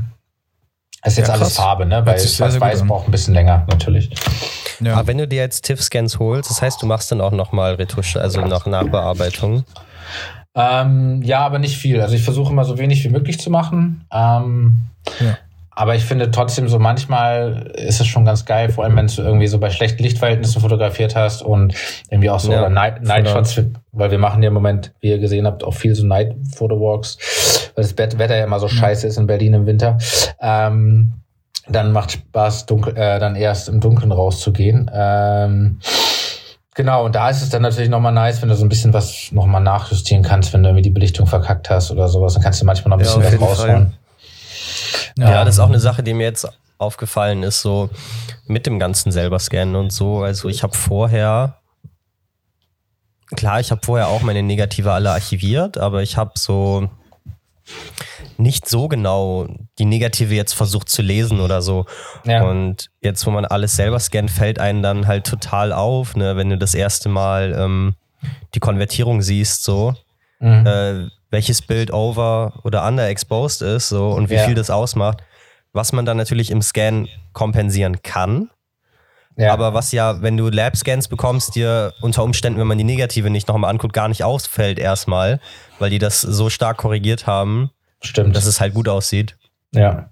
Das 1.04 1.14
ist 1.14 1.20
jetzt 1.20 1.28
Ja, 1.28 1.36
alles. 1.36 1.56
Farbe, 1.56 1.86
ne? 1.86 2.06
Weil 2.06 2.20
Schwarz-Weiß 2.20 2.86
braucht 2.86 3.08
ein 3.08 3.12
bisschen 3.12 3.34
länger, 3.34 3.66
natürlich. 3.70 4.10
Ja. 4.80 4.94
Aber 4.96 5.08
wenn 5.08 5.18
du 5.18 5.28
dir 5.28 5.38
jetzt 5.42 5.66
TIFF-Scans 5.66 6.20
holst, 6.20 6.50
das 6.50 6.62
heißt, 6.62 6.82
du 6.82 6.86
machst 6.86 7.12
dann 7.12 7.22
auch 7.22 7.32
nochmal 7.32 7.76
Retusche, 7.76 8.20
also 8.20 8.42
noch 8.42 8.66
Nachbearbeitung. 8.66 9.64
Ähm, 10.56 11.22
ja, 11.22 11.46
aber 11.46 11.60
nicht 11.60 11.78
viel. 11.78 12.02
Also 12.02 12.16
ich 12.16 12.24
versuche 12.24 12.52
immer 12.52 12.66
so 12.66 12.78
wenig 12.80 13.04
wie 13.04 13.10
möglich 13.10 13.40
zu 13.40 13.50
machen. 13.52 14.06
Ähm, 14.12 14.80
Ja. 15.20 15.38
Aber 15.80 15.94
ich 15.94 16.06
finde 16.06 16.32
trotzdem 16.32 16.68
so 16.68 16.80
manchmal 16.80 17.72
ist 17.76 18.02
es 18.02 18.08
schon 18.08 18.26
ganz 18.26 18.46
geil, 18.46 18.70
vor 18.70 18.84
allem 18.84 18.96
wenn 18.96 19.06
du 19.06 19.22
irgendwie 19.22 19.46
so 19.46 19.60
bei 19.60 19.70
schlechten 19.70 20.02
Lichtverhältnissen 20.02 20.60
fotografiert 20.60 21.16
hast 21.16 21.44
und 21.44 21.76
irgendwie 22.10 22.32
auch 22.32 22.40
so 22.40 22.52
Ja, 22.52 22.68
Night, 22.68 23.04
Night 23.04 23.30
Shots, 23.30 23.62
weil 23.92 24.10
wir 24.10 24.18
machen 24.18 24.42
ja 24.42 24.48
im 24.48 24.56
Moment, 24.56 24.92
wie 25.02 25.10
ihr 25.10 25.20
gesehen 25.20 25.46
habt, 25.46 25.63
auch 25.63 25.76
viel 25.76 25.94
so 25.94 26.04
Night 26.04 26.36
Photo 26.56 26.80
Walks, 26.80 27.72
weil 27.76 27.84
das 27.84 27.96
Wetter 27.96 28.36
ja 28.36 28.46
immer 28.46 28.60
so 28.60 28.68
scheiße 28.68 29.06
ist 29.06 29.18
in 29.18 29.28
Berlin 29.28 29.54
im 29.54 29.66
Winter. 29.68 30.00
Ähm, 30.42 31.13
dann 31.70 31.92
macht 31.92 32.12
Spaß, 32.13 32.66
dunkel, 32.66 32.98
äh, 32.98 33.20
dann 33.20 33.36
erst 33.36 33.70
im 33.70 33.80
Dunkeln 33.80 34.12
rauszugehen. 34.12 34.90
Ähm, 34.92 35.80
Genau, 36.74 37.06
und 37.06 37.16
da 37.16 37.30
ist 37.32 37.42
es 37.42 37.50
dann 37.50 37.63
natürlich 37.63 37.90
nochmal 37.90 38.13
nice, 38.13 38.42
wenn 38.44 38.50
du 38.50 38.56
so 38.56 38.63
ein 38.63 38.70
bisschen 38.70 38.94
was 38.94 39.32
nochmal 39.32 39.62
nachjustieren 39.62 40.24
kannst, 40.24 40.54
wenn 40.54 40.62
du 40.62 40.70
irgendwie 40.70 40.84
die 40.84 40.92
Belichtung 40.92 41.26
verkackt 41.26 41.72
hast 41.72 41.90
oder 41.90 42.08
sowas, 42.08 42.36
dann 42.36 42.44
kannst 42.44 42.62
du 42.62 42.66
manchmal 42.66 42.92
noch 42.92 42.98
ein 42.98 43.06
Ja, 43.06 43.20
bisschen 43.20 43.42
auf 43.42 43.42
was 43.42 43.60
rausholen. 43.60 43.94
Ja, 45.18 45.44
das 45.44 45.56
ist 45.56 45.60
auch 45.60 45.70
eine 45.70 45.80
Sache, 45.80 46.04
die 46.04 46.14
mir 46.14 46.24
jetzt 46.24 46.48
aufgefallen 46.78 47.44
ist, 47.44 47.62
so 47.62 47.90
mit 48.46 48.66
dem 48.66 48.80
ganzen 48.80 49.12
selber 49.12 49.40
scannen 49.40 49.76
und 49.76 49.92
so. 49.92 50.22
Also 50.22 50.48
ich 50.48 50.64
habe 50.64 50.76
vorher, 50.78 51.58
klar, 53.36 53.60
ich 53.60 53.72
habe 53.72 53.82
vorher 53.84 54.08
auch 54.10 54.22
meine 54.22 54.44
Negative 54.44 54.92
alle 54.92 55.12
archiviert, 55.12 55.78
aber 55.78 56.02
ich 56.04 56.18
habe 56.18 56.32
so 56.36 56.90
nicht 58.38 58.70
so 58.70 58.88
genau 58.88 59.48
die 59.80 59.86
Negative 59.86 60.34
jetzt 60.36 60.54
versucht 60.54 60.90
zu 60.90 61.02
lesen 61.02 61.40
oder 61.42 61.62
so. 61.62 61.86
Ja. 62.24 62.44
Und 62.44 62.90
jetzt, 63.02 63.26
wo 63.26 63.32
man 63.32 63.46
alles 63.46 63.76
selber 63.76 64.00
scannt, 64.00 64.30
fällt 64.32 64.60
einem 64.60 64.82
dann 64.84 65.08
halt 65.08 65.26
total 65.26 65.74
auf, 65.74 66.16
ne, 66.16 66.38
wenn 66.38 66.50
du 66.50 66.58
das 66.58 66.76
erste 66.76 67.10
Mal 67.10 67.56
ähm, 67.58 67.96
die 68.54 68.60
Konvertierung 68.60 69.22
siehst, 69.22 69.64
so 69.64 69.96
Mhm. 70.40 70.68
äh, 70.68 71.08
welches 71.30 71.62
Bild 71.62 71.92
over 71.92 72.54
oder 72.63 72.88
underexposed 72.88 73.62
ist 73.62 73.90
so 73.90 74.10
und 74.12 74.30
wie 74.30 74.36
Ja. 74.36 74.46
viel 74.46 74.56
das 74.56 74.70
ausmacht, 74.70 75.20
was 75.74 75.92
man 75.94 76.06
dann 76.06 76.18
natürlich 76.18 76.52
im 76.52 76.62
Scan 76.62 77.08
kompensieren 77.34 78.02
kann. 78.02 78.50
ja. 79.36 79.52
Aber 79.54 79.74
was 79.74 79.92
ja, 79.92 80.22
wenn 80.22 80.36
du 80.38 80.50
Lab-Scans 80.50 81.08
bekommst, 81.10 81.56
dir 81.56 81.94
unter 82.02 82.24
Umständen, 82.24 82.60
wenn 82.60 82.68
man 82.68 82.78
die 82.78 82.84
Negative 82.84 83.30
nicht 83.30 83.48
nochmal 83.48 83.70
anguckt, 83.72 83.94
gar 83.94 84.08
nicht 84.08 84.24
ausfällt 84.24 84.80
erstmal, 84.80 85.40
weil 85.80 85.90
die 85.92 86.00
das 86.00 86.22
so 86.22 86.50
stark 86.50 86.78
korrigiert 86.78 87.28
haben, 87.28 87.70
stimmt. 88.02 88.36
dass 88.36 88.46
es 88.46 88.60
halt 88.62 88.74
gut 88.74 88.88
aussieht. 88.90 89.38
ja. 89.74 90.10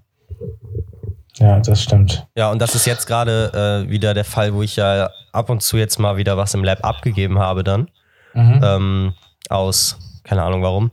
Ja, 1.38 1.60
das 1.60 1.82
stimmt. 1.82 2.26
Ja, 2.34 2.50
und 2.50 2.60
das 2.62 2.74
ist 2.74 2.86
jetzt 2.86 3.06
gerade 3.06 3.84
äh, 3.86 3.90
wieder 3.90 4.14
der 4.14 4.24
Fall, 4.24 4.54
wo 4.54 4.62
ich 4.62 4.76
ja 4.76 5.10
ab 5.32 5.50
und 5.50 5.62
zu 5.62 5.76
jetzt 5.76 5.98
mal 5.98 6.16
wieder 6.16 6.38
was 6.38 6.54
im 6.54 6.64
Lab 6.64 6.82
abgegeben 6.82 7.38
habe 7.38 7.62
dann. 7.62 7.90
Mhm. 8.32 8.60
ähm, 8.64 9.14
aus, 9.50 9.98
keine 10.26 10.42
Ahnung 10.42 10.62
warum. 10.62 10.90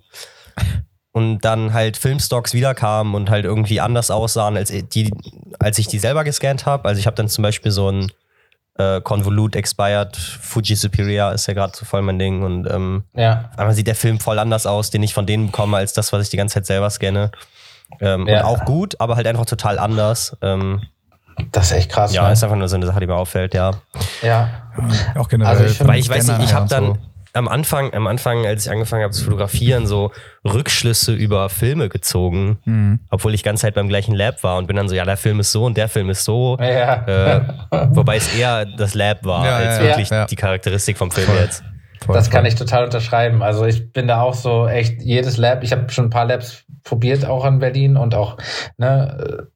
Und 1.12 1.42
dann 1.42 1.74
halt 1.74 1.98
Filmstocks 1.98 2.54
wiederkamen 2.54 3.14
und 3.14 3.30
halt 3.30 3.46
irgendwie 3.46 3.80
anders 3.80 4.10
aussahen, 4.10 4.58
als, 4.58 4.70
die, 4.72 5.12
als 5.60 5.78
ich 5.78 5.88
die 5.88 6.00
selber 6.00 6.24
gescannt 6.24 6.66
habe. 6.66 6.88
Also 6.88 7.00
ich 7.00 7.06
habe 7.06 7.16
dann 7.16 7.28
zum 7.28 7.44
Beispiel 7.44 7.72
so 7.72 7.90
ein 7.92 8.12
äh, 8.80 9.00
Convolute 9.02 9.60
Expired 9.60 10.18
Fuji 10.18 10.76
Superior 10.76 11.32
ist 11.34 11.46
ja 11.48 11.54
gerade 11.54 11.74
so 11.76 11.86
voll 11.86 12.02
mein 12.02 12.18
Ding. 12.18 12.42
Und 12.42 12.68
ähm, 12.68 13.04
Ja. 13.14 13.52
einmal 13.58 13.76
sieht 13.76 13.86
der 13.86 13.94
Film 13.96 14.20
voll 14.20 14.40
anders 14.40 14.66
aus, 14.66 14.90
den 14.90 15.04
ich 15.04 15.14
von 15.14 15.28
denen 15.28 15.48
bekomme, 15.48 15.78
als 15.78 15.94
das, 15.94 16.12
was 16.14 16.24
ich 16.24 16.30
die 16.30 16.38
ganze 16.38 16.56
Zeit 16.56 16.66
selber 16.66 16.90
scanne. 16.90 17.30
Ähm, 18.02 18.28
Ja. 18.28 18.40
Und 18.40 18.46
auch 18.46 18.66
gut, 18.66 19.00
aber 19.00 19.16
halt 19.16 19.28
einfach 19.28 19.46
total 19.46 19.78
anders. 19.78 20.36
Ähm, 20.42 20.82
Das 21.52 21.68
ist 21.68 21.74
echt 21.78 21.92
krass. 21.92 22.12
ja, 22.12 22.26
ne? 22.26 22.34
ist 22.34 22.44
einfach 22.44 22.58
nur 22.58 22.68
so 22.68 22.76
eine 22.76 22.88
Sache, 22.88 23.00
die 23.00 23.06
mir 23.06 23.16
auffällt, 23.16 23.54
ja. 23.54 23.70
ja. 24.24 24.50
Auch 25.16 25.28
generell. 25.30 25.52
Also 25.54 25.66
ich 25.66 25.78
find- 25.78 25.88
Weil 25.90 26.00
ich 26.00 26.10
weiß 26.10 26.26
nicht, 26.30 26.42
ich 26.44 26.54
habe 26.56 26.68
dann 26.68 26.90
und 26.90 27.00
am 27.34 27.48
Anfang, 27.48 27.94
am 27.94 28.08
Anfang, 28.08 28.46
als 28.46 28.66
ich 28.66 28.72
angefangen 28.72 29.04
habe 29.04 29.14
zu 29.14 29.24
fotografieren, 29.24 29.88
so 29.88 30.12
Rückschlüsse 30.46 31.14
über 31.14 31.50
Filme 31.50 31.90
gezogen. 31.90 32.60
Mhm. 32.66 33.00
obwohl 33.10 33.34
ich 33.34 33.44
ganz 33.44 33.62
Zeit 33.62 33.74
beim 33.74 33.90
gleichen 33.90 34.14
Lab 34.16 34.44
war 34.44 34.58
und 34.58 34.68
bin 34.68 34.76
dann 34.76 34.88
so, 34.88 34.96
ja, 34.96 35.04
der 35.06 35.18
Film 35.18 35.40
ist 35.40 35.52
so 35.52 35.66
und 35.66 35.76
der 35.76 35.90
Film 35.90 36.10
ist 36.10 36.24
so. 36.24 36.58
Ja. 36.60 37.06
Äh, 37.06 37.42
wobei 37.92 38.18
es 38.18 38.34
eher 38.36 38.66
das 38.66 38.94
Lab 38.94 39.26
war, 39.26 39.46
Ja, 39.46 39.56
als 39.58 39.78
ja, 39.78 39.84
wirklich 39.84 40.10
ja. 40.10 40.26
die 40.26 40.36
Charakteristik 40.36 40.98
vom 40.98 41.12
Film 41.12 41.28
jetzt. 41.40 41.64
Voll, 42.06 42.16
Das 42.16 42.30
kann 42.30 42.46
ich 42.46 42.56
total 42.56 42.84
unterschreiben. 42.84 43.42
Also 43.42 43.66
ich 43.66 43.92
bin 43.94 44.08
da 44.08 44.22
auch 44.22 44.34
so 44.34 44.68
echt 44.68 45.02
jedes 45.02 45.38
Lab. 45.38 45.64
Ich 45.64 45.72
habe 45.72 45.90
schon 45.90 46.06
ein 46.06 46.10
paar 46.10 46.26
Labs 46.26 46.66
probiert 46.84 47.26
auch 47.26 47.46
in 47.46 47.60
Berlin 47.60 47.96
und 47.98 48.14
auch 48.14 48.38
ne 48.78 49.48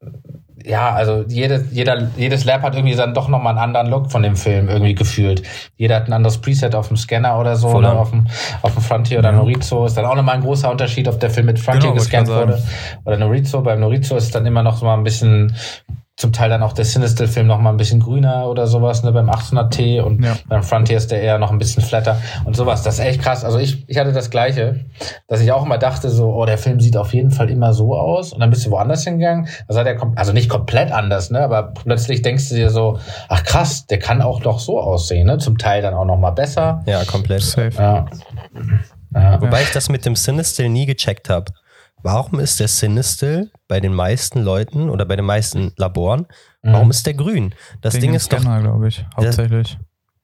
ja 0.68 0.92
also 0.94 1.24
jede, 1.28 1.66
jeder 1.72 2.10
jedes 2.18 2.44
Lab 2.46 2.62
hat 2.62 2.76
irgendwie 2.76 2.96
dann 2.96 3.14
doch 3.14 3.28
noch 3.28 3.42
mal 3.42 3.52
einen 3.52 3.60
anderen 3.60 3.88
Look 3.88 4.12
von 4.12 4.22
dem 4.24 4.36
Film 4.36 4.70
irgendwie 4.70 4.96
gefühlt. 4.96 5.44
Jeder 5.78 5.96
hat 5.96 6.08
ein 6.08 6.14
anderes 6.14 6.38
Preset 6.40 6.76
auf 6.76 6.90
dem 6.90 6.98
Scanner 6.98 7.40
oder 7.40 7.56
so 7.56 7.70
an. 7.70 7.86
auf 7.86 8.10
dem 8.12 8.28
auf 8.62 8.74
dem 8.74 8.84
Frontier 8.84 9.20
oder 9.20 9.32
Ja. 9.32 9.38
Norizo 9.38 9.86
ist 9.86 9.96
dann 9.98 10.06
auch 10.06 10.16
noch 10.16 10.24
mal 10.24 10.34
ein 10.34 10.42
großer 10.42 10.70
Unterschied, 10.70 11.08
ob 11.08 11.20
der 11.20 11.30
Film 11.30 11.46
mit 11.46 11.60
Frontier 11.60 11.92
Genau, 11.92 11.94
gescannt 11.96 12.28
wurde 12.28 12.62
oder 13.06 13.18
Norizo. 13.18 13.62
Beim 13.62 13.80
Norizo 13.80 14.16
ist 14.18 14.36
dann 14.36 14.46
immer 14.46 14.64
noch 14.64 14.78
so 14.78 14.86
mal 14.86 14.96
ein 14.96 15.04
bisschen 15.04 15.56
zum 16.18 16.34
Teil 16.34 16.50
dann 16.50 16.64
auch 16.64 16.74
der 16.74 16.84
Sinistil-Film 16.84 17.46
noch 17.46 17.60
mal 17.60 17.70
ein 17.70 17.78
bisschen 17.78 18.00
grüner 18.00 18.48
oder 18.50 18.66
sowas, 18.66 19.04
ne, 19.04 19.12
beim 19.12 19.30
800T 19.30 20.02
und 20.02 20.24
Ja. 20.26 20.36
beim 20.50 20.64
Frontier 20.64 20.98
ist 20.98 21.12
der 21.12 21.22
eher 21.22 21.38
noch 21.38 21.52
ein 21.52 21.60
bisschen 21.60 21.84
flatter 21.84 22.20
und 22.44 22.56
sowas. 22.56 22.82
Das 22.82 22.96
ist 22.98 23.06
echt 23.06 23.22
krass. 23.22 23.46
Also 23.46 23.60
ich, 23.60 23.88
ich 23.88 23.98
hatte 24.00 24.14
das 24.14 24.32
Gleiche, 24.32 24.86
dass 25.28 25.42
ich 25.42 25.52
auch 25.52 25.64
immer 25.64 25.78
dachte 25.78 26.10
so, 26.10 26.34
oh, 26.34 26.46
der 26.48 26.58
Film 26.58 26.80
sieht 26.80 26.98
auf 26.98 27.14
jeden 27.14 27.30
Fall 27.30 27.52
immer 27.52 27.72
so 27.74 27.96
aus 27.96 28.34
und 28.34 28.40
dann 28.40 28.50
bist 28.50 28.66
du 28.66 28.72
woanders 28.72 29.04
hingegangen. 29.04 29.48
Also, 29.68 29.80
hat 29.80 29.86
er 29.86 29.96
kom- 29.96 30.18
also 30.18 30.34
nicht 30.34 30.50
komplett 30.50 30.92
anders, 30.92 31.30
ne, 31.30 31.42
aber 31.42 31.62
plötzlich 31.84 32.24
denkst 32.24 32.50
du 32.50 32.56
dir 32.56 32.72
so, 32.72 32.98
ach 33.30 33.44
krass, 33.44 33.86
der 33.86 34.00
kann 34.00 34.24
auch 34.24 34.42
doch 34.42 34.60
so 34.60 34.80
aussehen, 34.82 35.28
ne, 35.28 35.38
zum 35.38 35.60
Teil 35.60 35.84
dann 35.84 35.94
auch 35.94 36.06
noch 36.06 36.18
mal 36.18 36.32
besser. 36.32 36.82
Ja, 36.88 37.04
komplett. 37.06 37.44
Safe. 37.44 37.70
Ja. 37.78 38.06
Ja. 39.14 39.40
Wobei 39.42 39.62
ich 39.62 39.72
das 39.72 39.88
mit 39.90 40.06
dem 40.06 40.16
Sinistil 40.16 40.68
nie 40.70 40.86
gecheckt 40.88 41.30
habe. 41.30 41.52
Warum 42.08 42.40
ist 42.40 42.60
der 42.62 42.70
Sinistil 42.70 43.52
bei 43.68 43.82
den 43.82 43.94
meisten 43.94 44.42
Leuten 44.42 44.90
oder 44.90 45.04
bei 45.06 45.18
den 45.18 45.26
meisten 45.26 45.74
Laboren, 45.76 46.26
warum 46.64 46.86
Mhm. 46.86 46.92
ist 46.92 47.06
der 47.06 47.16
grün? 47.16 47.54
Das 47.82 47.96
Wegen 47.96 48.02
Ding 48.04 48.14
ist 48.14 48.32
doch 48.32 48.40
Scanner, 48.40 48.62
glaube 48.62 48.88
ich, 48.88 49.06
hauptsächlich. 49.18 49.78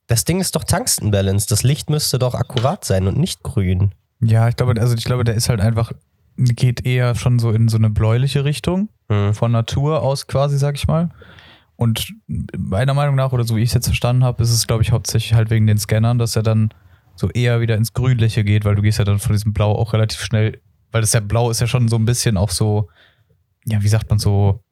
das 0.08 0.24
Ding 0.24 0.40
ist 0.40 0.56
doch 0.56 0.64
Tungsten 0.64 1.12
Balance. 1.12 1.46
Das 1.50 1.64
Licht 1.64 1.90
müsste 1.90 2.20
doch 2.20 2.36
akkurat 2.36 2.86
sein 2.86 3.06
und 3.08 3.18
nicht 3.18 3.44
grün. 3.44 3.94
Ja, 4.22 4.48
ich 4.48 4.56
glaube, 4.56 4.80
also 4.80 4.96
ich 4.96 5.04
glaube, 5.04 5.26
der 5.26 5.36
ist 5.36 5.50
halt 5.50 5.60
einfach, 5.60 5.92
geht 6.38 6.86
eher 6.86 7.16
schon 7.16 7.38
so 7.38 7.52
in 7.52 7.68
so 7.68 7.76
eine 7.78 7.90
bläuliche 7.90 8.46
Richtung, 8.46 8.88
Hm. 9.10 9.34
von 9.34 9.52
Natur 9.52 10.02
aus 10.04 10.28
quasi, 10.28 10.58
sag 10.58 10.76
ich 10.76 10.88
mal. 10.88 11.10
Und 11.76 12.14
meiner 12.58 12.94
Meinung 12.94 13.16
nach, 13.16 13.34
oder 13.34 13.44
so 13.44 13.58
wie 13.58 13.62
ich 13.62 13.70
es 13.70 13.74
jetzt 13.74 13.88
verstanden 13.88 14.24
habe, 14.24 14.42
ist 14.42 14.52
es, 14.52 14.68
glaube 14.68 14.84
ich, 14.84 14.92
hauptsächlich 14.94 15.34
halt 15.34 15.50
wegen 15.50 15.68
den 15.68 15.78
Scannern, 15.78 16.18
dass 16.18 16.38
er 16.38 16.44
dann 16.44 16.70
so 17.18 17.30
eher 17.30 17.60
wieder 17.60 17.76
ins 17.76 17.92
Grünliche 17.94 18.44
geht, 18.46 18.64
weil 18.64 18.76
du 18.76 18.82
gehst 18.82 19.00
ja 19.00 19.06
dann 19.06 19.20
von 19.20 19.34
diesem 19.34 19.52
Blau 19.52 19.74
auch 19.74 19.92
relativ 19.92 20.22
schnell, 20.22 20.62
weil 20.94 21.02
das 21.02 21.12
ja 21.12 21.20
Blau 21.20 21.50
ist 21.50 21.60
ja 21.60 21.68
schon 21.68 21.90
so 21.90 21.98
ein 21.98 22.06
bisschen 22.06 22.38
auch 22.38 22.50
so, 22.52 22.88
ja, 23.66 23.82
wie 23.84 23.88
sagt 23.90 24.10
man 24.10 24.20
so, 24.20 24.64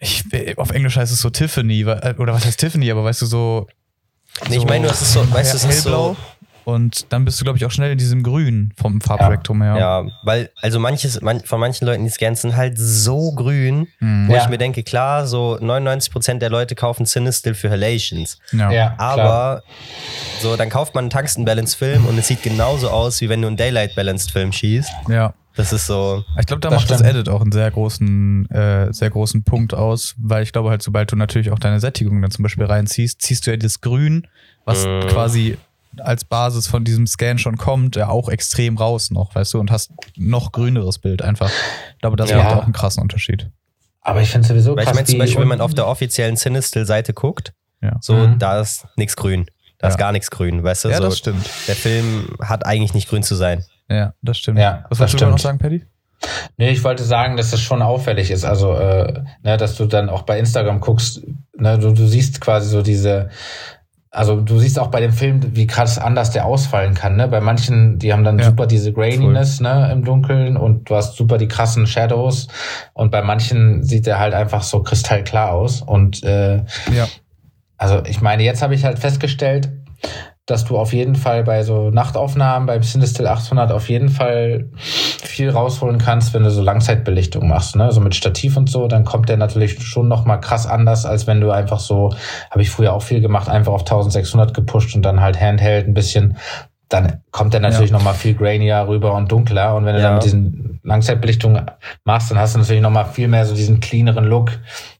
ich, 0.00 0.24
auf 0.58 0.70
Englisch 0.70 0.96
heißt 0.96 1.12
es 1.12 1.20
so 1.20 1.30
Tiffany, 1.30 1.86
weil- 1.86 2.16
oder 2.18 2.34
was 2.34 2.44
heißt 2.44 2.60
Tiffany, 2.60 2.90
aber 2.90 3.04
weißt 3.04 3.22
du, 3.22 3.26
so 3.26 3.66
Nee, 4.50 4.56
ich 4.58 4.66
meine, 4.66 4.84
du 4.84 4.90
hast 4.90 5.00
es 5.00 5.14
so, 5.14 5.20
weißt 5.32 5.52
du, 5.54 5.56
es 5.56 5.64
ist 5.64 5.82
so. 5.84 5.88
Und 6.66 7.12
dann 7.12 7.24
bist 7.24 7.40
du, 7.40 7.44
glaube 7.44 7.58
ich, 7.58 7.64
auch 7.64 7.70
schnell 7.70 7.92
in 7.92 7.98
diesem 7.98 8.24
Grün 8.24 8.72
vom 8.76 9.00
Farbspektrum 9.00 9.62
her. 9.62 9.76
Ja, 9.78 10.04
weil, 10.24 10.50
also 10.62 10.80
manches, 10.80 11.20
man, 11.20 11.38
von 11.40 11.60
manchen 11.60 11.86
Leuten, 11.86 12.02
die 12.02 12.10
Scans 12.10 12.42
sind 12.42 12.56
halt 12.56 12.76
so 12.76 13.30
grün, 13.32 13.86
Hm. 14.00 14.26
wo 14.28 14.34
Ja. 14.34 14.42
ich 14.42 14.48
mir 14.48 14.58
denke, 14.58 14.82
klar, 14.82 15.28
so 15.28 15.56
99% 15.60 16.40
der 16.40 16.50
Leute 16.50 16.74
kaufen 16.74 17.06
Sinistil 17.06 17.54
für 17.54 17.70
Halations. 17.70 18.40
Ja. 18.50 18.72
Ja, 18.72 18.88
klar. 18.96 18.98
Aber 18.98 19.62
so, 20.40 20.56
dann 20.56 20.68
kauft 20.68 20.96
man 20.96 21.04
einen 21.04 21.10
Tungsten 21.10 21.44
Balanced 21.44 21.78
Film 21.78 22.04
und 22.04 22.18
es 22.18 22.26
sieht 22.26 22.42
genauso 22.42 22.90
aus, 22.90 23.20
wie 23.20 23.28
wenn 23.28 23.40
du 23.42 23.46
einen 23.46 23.56
Daylight 23.56 23.94
Balanced 23.94 24.32
Film 24.32 24.50
schießt. 24.52 24.90
ja. 25.08 25.32
Das 25.54 25.72
ist 25.72 25.86
so, 25.86 26.22
Ich 26.38 26.44
glaube, 26.44 26.60
da 26.60 26.68
Das 26.68 26.80
macht 26.80 26.90
das 26.90 26.98
stimmt. 26.98 27.14
Edit 27.14 27.28
auch 27.30 27.40
einen 27.40 27.50
sehr 27.50 27.70
großen, 27.70 28.50
äh, 28.50 28.92
sehr 28.92 29.08
großen 29.08 29.42
Punkt 29.42 29.72
aus, 29.72 30.14
weil 30.18 30.42
ich 30.42 30.52
glaube 30.52 30.68
halt, 30.68 30.82
sobald 30.82 31.10
du 31.10 31.16
natürlich 31.16 31.50
auch 31.50 31.58
deine 31.58 31.80
Sättigung 31.80 32.20
dann 32.20 32.30
zum 32.30 32.42
Beispiel 32.42 32.66
reinziehst, 32.66 33.22
ziehst 33.22 33.46
du 33.46 33.52
ja 33.52 33.56
das 33.56 33.80
Grün, 33.80 34.26
was 34.66 34.84
Mhm. 34.84 35.06
quasi 35.08 35.56
als 36.00 36.24
Basis 36.24 36.66
von 36.66 36.84
diesem 36.84 37.06
Scan 37.06 37.38
schon 37.38 37.56
kommt, 37.56 37.96
ja 37.96 38.08
auch 38.08 38.28
extrem 38.28 38.76
raus 38.76 39.10
noch, 39.10 39.34
weißt 39.34 39.54
du, 39.54 39.60
und 39.60 39.70
hast 39.70 39.92
noch 40.16 40.52
grüneres 40.52 40.98
Bild 40.98 41.22
einfach. 41.22 41.50
Ich 41.94 42.00
glaube, 42.00 42.16
das 42.16 42.30
Ja. 42.30 42.38
macht 42.38 42.56
auch 42.56 42.64
einen 42.64 42.72
krassen 42.72 43.02
Unterschied. 43.02 43.50
Aber 44.02 44.20
ich 44.22 44.30
finde 44.30 44.46
sowieso 44.46 44.72
weil 44.76 44.80
ich 44.80 44.84
krass, 44.86 44.94
meine 44.94 45.06
zum 45.06 45.18
Beispiel, 45.18 45.40
wenn 45.40 45.48
man 45.48 45.60
auf 45.60 45.74
der 45.74 45.86
offiziellen 45.88 46.36
Sinistil-Seite 46.36 47.12
guckt, 47.12 47.52
Ja, 47.82 47.98
so, 48.00 48.14
Mhm. 48.14 48.38
da 48.38 48.58
ist 48.60 48.86
nichts 48.96 49.16
grün. 49.16 49.46
Da 49.78 49.88
ist 49.88 49.94
Ja. 49.94 49.98
gar 49.98 50.12
nichts 50.12 50.30
grün, 50.30 50.62
weißt 50.64 50.86
du? 50.86 50.88
ja 50.88 50.96
so, 50.96 51.02
das 51.04 51.18
stimmt. 51.18 51.46
Der 51.68 51.76
Film 51.76 52.28
hat 52.40 52.64
eigentlich 52.64 52.94
nicht 52.94 53.08
grün 53.10 53.22
zu 53.22 53.34
sein. 53.34 53.64
Ja, 53.90 54.14
das 54.22 54.38
stimmt. 54.38 54.58
Ja, 54.58 54.86
was 54.88 54.98
das 54.98 55.00
wolltest 55.00 55.20
du 55.20 55.26
noch 55.26 55.38
sagen, 55.38 55.58
Paddy? 55.58 55.84
Nee, 56.56 56.70
ich 56.70 56.82
wollte 56.82 57.04
sagen, 57.04 57.36
dass 57.36 57.50
das 57.50 57.60
schon 57.60 57.82
auffällig 57.82 58.30
ist. 58.30 58.44
Also, 58.44 58.74
äh, 58.74 59.22
ne, 59.42 59.58
dass 59.58 59.76
du 59.76 59.84
dann 59.84 60.08
auch 60.08 60.22
bei 60.22 60.38
Instagram 60.38 60.80
guckst, 60.80 61.20
ne, 61.56 61.78
du, 61.78 61.92
du 61.92 62.06
siehst 62.06 62.40
quasi 62.40 62.70
so 62.70 62.80
diese, 62.80 63.28
also 64.10 64.40
du 64.40 64.58
siehst 64.58 64.78
auch 64.78 64.86
bei 64.88 65.00
dem 65.00 65.12
Film, 65.12 65.40
wie 65.56 65.66
krass 65.66 65.98
anders 65.98 66.30
der 66.30 66.46
ausfallen 66.46 66.94
kann. 66.94 67.16
Ne? 67.16 67.28
Bei 67.28 67.40
manchen, 67.40 67.98
die 67.98 68.12
haben 68.12 68.24
dann 68.24 68.38
Ja. 68.38 68.46
super 68.46 68.66
diese 68.66 68.92
Graininess 68.92 69.60
ne, 69.60 69.90
im 69.92 70.04
Dunkeln 70.04 70.56
und 70.56 70.88
du 70.88 70.96
hast 70.96 71.16
super 71.16 71.36
die 71.38 71.48
krassen 71.48 71.86
Shadows. 71.86 72.48
Und 72.94 73.10
bei 73.10 73.22
manchen 73.22 73.82
sieht 73.82 74.06
der 74.06 74.18
halt 74.18 74.32
einfach 74.34 74.62
so 74.62 74.82
kristallklar 74.82 75.52
aus. 75.52 75.82
Und 75.82 76.22
äh, 76.24 76.56
Ja. 76.94 77.08
also 77.76 78.02
ich 78.06 78.20
meine, 78.22 78.42
jetzt 78.42 78.62
habe 78.62 78.74
ich 78.74 78.84
halt 78.84 78.98
festgestellt, 78.98 79.70
dass 80.46 80.64
du 80.64 80.78
auf 80.78 80.92
jeden 80.92 81.16
Fall 81.16 81.42
bei 81.42 81.64
so 81.64 81.90
Nachtaufnahmen 81.90 82.66
beim 82.66 82.82
Cinestill 82.82 83.26
800 83.26 83.72
auf 83.72 83.88
jeden 83.88 84.08
Fall 84.08 84.70
viel 84.76 85.50
rausholen 85.50 85.98
kannst, 85.98 86.34
wenn 86.34 86.44
du 86.44 86.50
so 86.50 86.62
Langzeitbelichtung 86.62 87.48
machst, 87.48 87.74
ne? 87.74 87.90
So 87.90 88.00
mit 88.00 88.14
Stativ 88.14 88.56
und 88.56 88.70
so, 88.70 88.86
dann 88.86 89.04
kommt 89.04 89.28
der 89.28 89.36
natürlich 89.36 89.82
schon 89.82 90.06
noch 90.06 90.24
mal 90.24 90.36
krass 90.36 90.66
anders, 90.66 91.04
als 91.04 91.26
wenn 91.26 91.40
du 91.40 91.50
einfach 91.50 91.80
so, 91.80 92.14
habe 92.50 92.62
ich 92.62 92.70
früher 92.70 92.92
auch 92.92 93.02
viel 93.02 93.20
gemacht, 93.20 93.48
einfach 93.48 93.72
auf 93.72 93.80
1600 93.80 94.54
gepusht 94.54 94.94
und 94.94 95.02
dann 95.02 95.20
halt 95.20 95.40
Handheld 95.40 95.88
ein 95.88 95.94
bisschen, 95.94 96.36
dann 96.88 97.22
kommt 97.32 97.52
der 97.52 97.60
natürlich 97.60 97.90
Ja. 97.90 97.96
noch 97.96 98.04
mal 98.04 98.14
viel 98.14 98.34
grainier 98.34 98.86
rüber 98.86 99.14
und 99.14 99.30
dunkler 99.32 99.74
und 99.74 99.84
wenn 99.84 99.94
du 99.96 100.00
Ja. 100.00 100.06
dann 100.06 100.14
mit 100.14 100.24
diesen 100.24 100.78
Langzeitbelichtung 100.84 101.60
machst, 102.04 102.30
dann 102.30 102.38
hast 102.38 102.54
du 102.54 102.60
natürlich 102.60 102.80
noch 102.82 102.90
mal 102.90 103.04
viel 103.06 103.26
mehr 103.26 103.44
so 103.44 103.56
diesen 103.56 103.80
cleaneren 103.80 104.24
Look, 104.24 104.52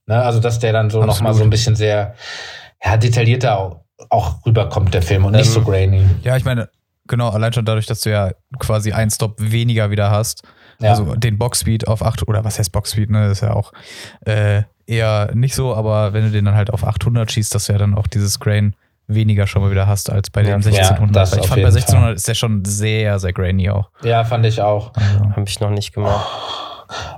ne? 0.06 0.20
Also 0.20 0.40
dass 0.40 0.58
der 0.58 0.72
dann 0.72 0.90
so 0.90 0.98
noch 0.98 1.20
mal 1.20 1.28
Absolut. 1.28 1.36
so 1.36 1.44
ein 1.44 1.50
bisschen 1.50 1.76
sehr 1.76 2.14
ja, 2.84 2.96
detaillierter 2.96 3.85
auch, 4.10 4.44
rüberkommt, 4.44 4.92
der 4.94 5.02
Film, 5.02 5.24
und 5.24 5.32
nicht 5.32 5.46
Ähm, 5.46 5.52
so 5.52 5.62
grainy. 5.62 6.04
Ja, 6.22 6.36
ich 6.36 6.44
meine, 6.44 6.68
genau, 7.06 7.30
allein 7.30 7.52
schon 7.52 7.64
dadurch, 7.64 7.86
dass 7.86 8.00
du 8.00 8.10
ja 8.10 8.30
quasi 8.58 8.92
einen 8.92 9.10
Stop 9.10 9.36
weniger 9.38 9.90
wieder 9.90 10.10
hast. 10.10 10.42
Ja. 10.80 10.90
Also 10.90 11.14
den 11.14 11.38
Boxspeed 11.38 11.88
auf 11.88 12.02
8, 12.02 12.28
oder 12.28 12.44
was 12.44 12.58
heißt 12.58 12.72
Boxspeed, 12.72 13.10
ne? 13.10 13.28
Das 13.28 13.38
ist 13.38 13.40
ja 13.42 13.54
auch 13.54 13.72
äh, 14.26 14.62
eher 14.86 15.30
nicht 15.34 15.54
so, 15.54 15.74
aber 15.74 16.12
wenn 16.12 16.24
du 16.24 16.30
den 16.30 16.44
dann 16.44 16.54
halt 16.54 16.70
auf 16.70 16.86
800 16.86 17.32
schießt, 17.32 17.54
dass 17.54 17.66
du 17.66 17.72
ja 17.72 17.78
dann 17.78 17.94
auch 17.94 18.06
dieses 18.06 18.38
Grain 18.38 18.76
weniger 19.08 19.46
schon 19.46 19.62
mal 19.62 19.70
wieder 19.70 19.86
hast 19.86 20.10
als 20.10 20.30
bei 20.30 20.40
Ja, 20.42 20.48
dem 20.58 20.60
ja, 20.62 20.68
1600. 20.68 21.16
das 21.16 21.32
Weil 21.32 21.38
ich 21.40 21.46
fand 21.46 21.62
bei 21.62 21.68
jeden 21.68 21.76
1600 21.76 22.16
ist 22.16 22.28
der 22.28 22.34
schon 22.34 22.64
sehr, 22.64 23.18
sehr 23.18 23.32
grainy 23.32 23.70
auch. 23.70 23.88
Ja, 24.02 24.24
fand 24.24 24.44
ich 24.44 24.60
auch. 24.60 24.92
Also, 24.94 25.30
Habe 25.30 25.44
ich 25.46 25.60
noch 25.60 25.70
nicht 25.70 25.94
gemacht. 25.94 26.26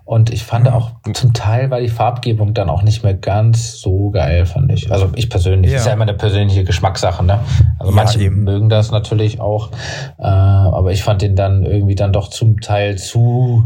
Und 0.04 0.30
ich 0.30 0.44
fand 0.44 0.68
auch, 0.68 0.92
zum 1.12 1.32
Teil 1.34 1.70
war 1.70 1.80
die 1.80 1.88
Farbgebung 1.88 2.54
dann 2.54 2.70
auch 2.70 2.82
nicht 2.82 3.02
mehr 3.02 3.14
ganz 3.14 3.78
so 3.80 4.10
geil, 4.10 4.46
fand 4.46 4.72
ich. 4.72 4.90
Also 4.90 5.10
ich 5.14 5.28
persönlich. 5.30 5.70
Ja. 5.70 5.78
Ist 5.78 5.86
ja 5.86 5.92
immer 5.92 6.02
eine 6.02 6.14
persönliche 6.14 6.64
Geschmackssache, 6.64 7.24
ne? 7.24 7.40
Also 7.78 7.92
Ja, 7.92 7.96
manche 7.96 8.20
eben. 8.20 8.44
mögen 8.44 8.68
das 8.68 8.90
natürlich 8.90 9.40
auch. 9.40 9.70
Äh, 10.18 10.22
aber 10.24 10.92
ich 10.92 11.02
fand 11.02 11.22
den 11.22 11.36
dann 11.36 11.64
irgendwie 11.64 11.94
dann 11.94 12.12
doch 12.12 12.28
zum 12.28 12.60
Teil 12.60 12.96
zu 12.98 13.64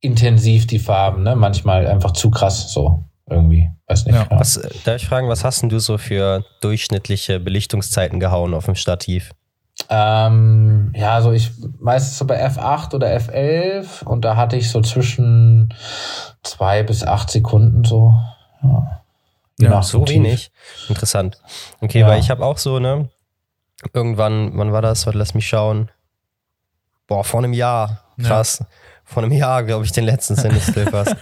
intensiv, 0.00 0.66
die 0.66 0.78
Farben, 0.78 1.22
ne? 1.22 1.36
Manchmal 1.36 1.86
einfach 1.86 2.12
zu 2.12 2.30
krass, 2.30 2.72
so 2.72 3.04
irgendwie. 3.28 3.70
Weiß 3.88 4.04
nicht. 4.06 4.14
Ja, 4.14 4.26
Ja. 4.30 4.38
Was, 4.38 4.60
darf 4.84 4.96
ich 4.96 5.06
fragen, 5.06 5.28
was 5.28 5.44
hast 5.44 5.62
denn 5.62 5.68
du 5.68 5.78
so 5.78 5.98
für 5.98 6.44
durchschnittliche 6.60 7.40
Belichtungszeiten 7.40 8.20
gehauen 8.20 8.54
auf 8.54 8.66
dem 8.66 8.74
Stativ? 8.74 9.32
Ähm, 9.88 10.92
ja, 10.96 11.14
also 11.14 11.32
ich 11.32 11.50
meistens 11.78 12.18
so 12.18 12.24
bei 12.26 12.44
F8 12.46 12.94
oder 12.94 13.08
F11 13.16 14.04
und 14.04 14.24
da 14.24 14.36
hatte 14.36 14.56
ich 14.56 14.70
so 14.70 14.80
zwischen 14.80 15.72
zwei 16.42 16.82
bis 16.82 17.04
acht 17.04 17.30
Sekunden 17.30 17.84
so. 17.84 18.14
Ja, 18.62 19.00
Ja, 19.58 19.82
So 19.82 20.06
wenig? 20.08 20.50
Interessant. 20.88 21.38
Okay, 21.80 22.00
Ja. 22.00 22.08
weil 22.08 22.20
ich 22.20 22.30
habe 22.30 22.44
auch 22.44 22.58
so, 22.58 22.78
ne? 22.78 23.08
Irgendwann, 23.92 24.56
wann 24.56 24.72
war 24.72 24.82
das? 24.82 25.04
Warte, 25.06 25.18
lass 25.18 25.34
mich 25.34 25.46
schauen. 25.46 25.90
Boah, 27.06 27.22
vor 27.24 27.40
einem 27.40 27.52
Jahr. 27.52 28.02
Ja. 28.16 28.28
Krass. 28.28 28.64
Vor 29.04 29.22
einem 29.22 29.32
Jahr, 29.32 29.62
glaube 29.62 29.84
ich, 29.84 29.92
den 29.92 30.04
letzten 30.04 30.34
Cinestill 30.36 30.86
fast. 30.90 31.14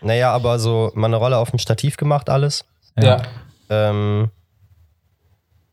naja, 0.00 0.32
aber 0.32 0.58
so 0.58 0.92
mal 0.94 1.08
eine 1.08 1.16
Rolle 1.16 1.36
auf 1.36 1.50
dem 1.50 1.58
Stativ 1.58 1.96
gemacht, 1.96 2.30
alles. 2.30 2.64
Ja. 2.96 3.20
Ähm, 3.68 4.30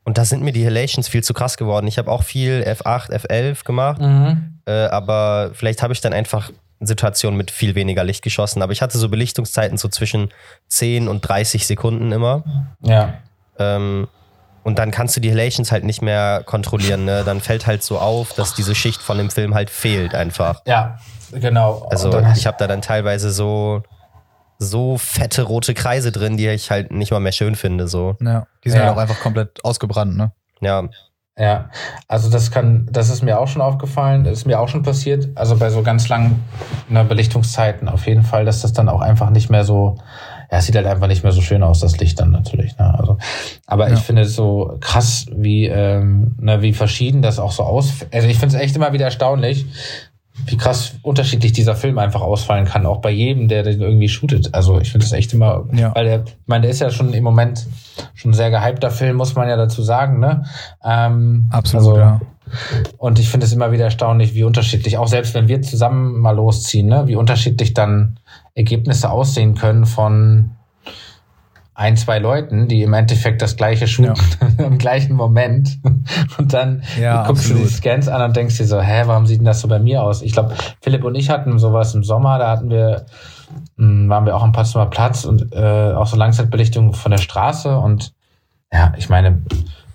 und 0.06 0.18
da 0.18 0.24
sind 0.24 0.42
mir 0.44 0.54
die 0.54 0.66
Halations 0.66 1.08
viel 1.10 1.24
zu 1.24 1.34
krass 1.34 1.58
geworden. 1.58 1.86
Ich 1.88 1.98
habe 1.98 2.10
auch 2.10 2.24
viel 2.24 2.64
F8, 2.66 3.12
F11 3.12 3.66
gemacht, 3.66 4.00
Mhm. 4.02 4.60
äh, 4.66 4.86
aber 4.86 5.50
vielleicht 5.54 5.84
habe 5.84 5.92
ich 5.94 6.00
dann 6.00 6.14
einfach 6.14 6.52
Situationen 6.80 7.38
mit 7.38 7.52
viel 7.52 7.76
weniger 7.76 8.04
Licht 8.04 8.22
geschossen. 8.24 8.62
Aber 8.62 8.72
ich 8.72 8.82
hatte 8.82 8.98
so 8.98 9.10
Belichtungszeiten 9.10 9.78
so 9.78 9.88
zwischen 9.88 10.30
10 10.68 11.08
und 11.08 11.22
30 11.22 11.66
Sekunden 11.68 12.12
immer. 12.12 12.44
Ja. 12.82 13.16
Ähm, 13.58 14.08
und 14.64 14.80
dann 14.80 14.92
kannst 14.92 15.16
du 15.16 15.22
die 15.22 15.32
Halations 15.32 15.72
halt 15.72 15.84
nicht 15.84 16.02
mehr 16.02 16.44
kontrollieren. 16.46 17.06
Ne? 17.06 17.24
Dann 17.24 17.40
fällt 17.40 17.66
halt 17.68 17.84
so 17.84 18.00
auf, 18.00 18.34
dass 18.34 18.56
diese 18.56 18.76
Schicht 18.76 19.02
von 19.02 19.18
dem 19.18 19.30
Film 19.30 19.54
halt 19.56 19.70
fehlt 19.70 20.14
einfach. 20.16 20.62
Ja, 20.68 20.98
genau. 21.32 21.88
Also 21.90 22.20
ich 22.36 22.46
habe 22.46 22.58
da 22.60 22.68
dann 22.68 22.82
teilweise 22.82 23.32
so 23.32 23.84
so 24.60 24.98
fette 24.98 25.44
rote 25.44 25.74
Kreise 25.74 26.12
drin, 26.12 26.38
die 26.38 26.48
ich 26.48 26.72
halt 26.72 26.92
nicht 26.92 27.12
mal 27.12 27.20
mehr 27.20 27.32
schön 27.32 27.56
finde. 27.56 27.88
So 27.88 28.16
ja. 28.22 28.48
Die 28.64 28.70
sind 28.70 28.80
Ja. 28.80 28.86
halt 28.88 28.96
auch 28.96 29.02
einfach 29.02 29.20
komplett 29.20 29.64
ausgebrannt, 29.64 30.16
ne? 30.18 30.32
ja, 30.62 30.84
Ja, 31.38 31.70
also 32.08 32.30
das 32.30 32.50
kann, 32.50 32.88
das 32.92 33.10
ist 33.10 33.22
mir 33.22 33.38
auch 33.40 33.48
schon 33.50 33.62
aufgefallen, 33.62 34.24
das 34.24 34.38
ist 34.40 34.46
mir 34.46 34.58
auch 34.60 34.70
schon 34.70 34.84
passiert. 34.84 35.28
Also 35.36 35.58
bei 35.58 35.70
so 35.70 35.82
ganz 35.84 36.08
langen 36.08 36.44
ne, 36.88 37.04
Belichtungszeiten 37.04 37.90
auf 37.90 38.08
jeden 38.08 38.24
Fall, 38.24 38.46
dass 38.46 38.62
das 38.62 38.72
dann 38.72 38.88
auch 38.88 39.02
einfach 39.02 39.30
nicht 39.32 39.50
mehr 39.50 39.66
so, 39.66 39.98
ja, 40.50 40.60
es 40.60 40.66
sieht 40.68 40.76
halt 40.78 40.86
einfach 40.88 41.08
nicht 41.08 41.24
mehr 41.24 41.34
so 41.34 41.42
schön 41.42 41.62
aus, 41.62 41.82
das 41.82 41.98
Licht 42.00 42.22
dann 42.22 42.32
natürlich. 42.32 42.78
Ne? 42.78 42.98
Also, 42.98 43.18
aber 43.68 43.90
Ja. 43.90 43.96
ich 43.96 44.00
finde 44.00 44.22
es 44.22 44.34
so 44.34 44.78
krass, 44.80 45.26
wie, 45.36 45.66
ähm, 45.66 46.36
ne, 46.40 46.62
wie 46.62 46.72
verschieden 46.72 47.22
das 47.22 47.38
auch 47.38 47.52
so 47.52 47.64
aus. 47.64 47.92
Also 48.14 48.30
ich 48.30 48.40
finde 48.40 48.56
es 48.56 48.62
echt 48.62 48.76
immer 48.78 48.94
wieder 48.94 49.04
erstaunlich, 49.06 49.66
wie 50.46 50.58
krass 50.58 50.96
unterschiedlich 51.02 51.54
dieser 51.54 51.76
Film 51.76 51.98
einfach 51.98 52.22
ausfallen 52.22 52.66
kann, 52.66 52.86
auch 52.86 52.98
bei 53.00 53.10
jedem, 53.12 53.48
der 53.48 53.64
den 53.64 53.82
irgendwie 53.82 54.10
shootet. 54.10 54.54
Also 54.54 54.80
ich 54.80 54.92
finde 54.92 55.06
das 55.06 55.14
echt 55.14 55.34
immer, 55.34 55.66
Ja. 55.74 55.96
weil 55.96 56.06
der, 56.06 56.24
ich 56.26 56.34
meine, 56.48 56.64
der 56.64 56.72
ist 56.72 56.82
ja 56.82 56.92
schon 56.92 57.14
im 57.14 57.24
Moment 57.24 57.66
schon 58.14 58.32
ein 58.32 58.34
sehr 58.34 58.52
gehypter 58.52 58.92
Film, 58.92 59.16
muss 59.18 59.36
man 59.36 59.48
ja 59.48 59.56
dazu 59.56 59.82
sagen, 59.82 60.20
ne? 60.20 60.44
Ähm, 60.84 61.46
Absolut, 61.52 61.88
also, 61.88 62.00
ja. 62.00 62.22
Und 62.98 63.18
ich 63.18 63.30
finde 63.30 63.46
es 63.46 63.54
immer 63.54 63.72
wieder 63.72 63.86
erstaunlich, 63.86 64.36
wie 64.36 64.44
unterschiedlich, 64.44 64.98
auch 64.98 65.08
selbst 65.08 65.34
wenn 65.34 65.48
wir 65.48 65.62
zusammen 65.62 66.20
mal 66.20 66.36
losziehen, 66.36 66.88
ne, 66.88 67.08
wie 67.08 67.16
unterschiedlich 67.16 67.74
dann 67.74 68.20
Ergebnisse 68.54 69.10
aussehen 69.10 69.56
können 69.56 69.86
von 69.86 70.52
ein, 71.76 71.98
zwei 71.98 72.20
Leuten, 72.20 72.68
die 72.70 72.82
im 72.84 72.94
Endeffekt 72.94 73.42
das 73.42 73.58
gleiche 73.58 73.86
shooten 73.88 74.16
im 74.58 74.78
gleichen 74.78 75.14
Moment. 75.14 75.78
Und 76.38 76.54
dann 76.54 76.84
Ja, 77.00 77.28
guckst 77.28 77.46
du 77.50 77.54
absolut. 77.54 77.70
die 77.70 77.74
Scans 77.74 78.08
an 78.08 78.22
und 78.22 78.36
denkst 78.36 78.58
dir 78.58 78.66
so, 78.66 78.82
hä, 78.82 79.04
warum 79.06 79.26
sieht 79.26 79.40
denn 79.40 79.46
das 79.46 79.60
so 79.60 79.68
bei 79.68 79.80
mir 79.80 80.02
aus? 80.02 80.22
Ich 80.22 80.32
glaube, 80.32 80.56
Philipp 80.82 81.04
und 81.04 81.16
ich 81.16 81.30
hatten 81.30 81.60
sowas 81.60 81.94
im 81.94 82.04
Sommer, 82.04 82.40
da 82.40 82.50
hatten 82.50 82.70
wir, 82.70 83.06
mh, 83.76 84.10
waren 84.10 84.26
wir 84.26 84.36
auch 84.36 84.44
am 84.44 84.54
Potsdamer 84.54 84.90
Platz 84.90 85.26
und 85.26 85.54
äh, 85.54 85.92
auch 85.94 86.08
so 86.08 86.16
Langzeitbelichtung 86.18 86.94
von 86.94 87.12
der 87.12 87.20
Straße 87.20 87.78
und 87.78 88.14
ja, 88.74 88.94
ich 88.98 89.10
meine, 89.10 89.44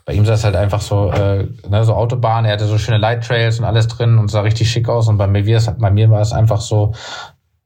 bei 0.07 0.13
ihm 0.15 0.25
sah 0.27 0.35
es 0.35 0.45
halt 0.45 0.57
einfach 0.57 0.81
so, 0.81 1.11
äh, 1.13 1.47
ne, 1.69 1.85
so 1.85 1.95
Autobahn, 1.95 2.45
er 2.45 2.53
hatte 2.55 2.67
so 2.67 2.79
schöne 2.79 2.99
Light 2.99 3.27
Trails 3.27 3.59
und 3.59 3.65
alles 3.65 3.89
drin 3.89 4.19
und 4.19 4.29
sah 4.29 4.41
richtig 4.41 4.71
schick 4.71 4.89
aus. 4.89 5.09
Und 5.09 5.19
bei 5.19 5.27
mir, 5.27 5.61
bei 5.79 5.91
mir 5.91 6.11
war 6.11 6.21
es 6.21 6.33
einfach 6.33 6.61
so 6.61 6.93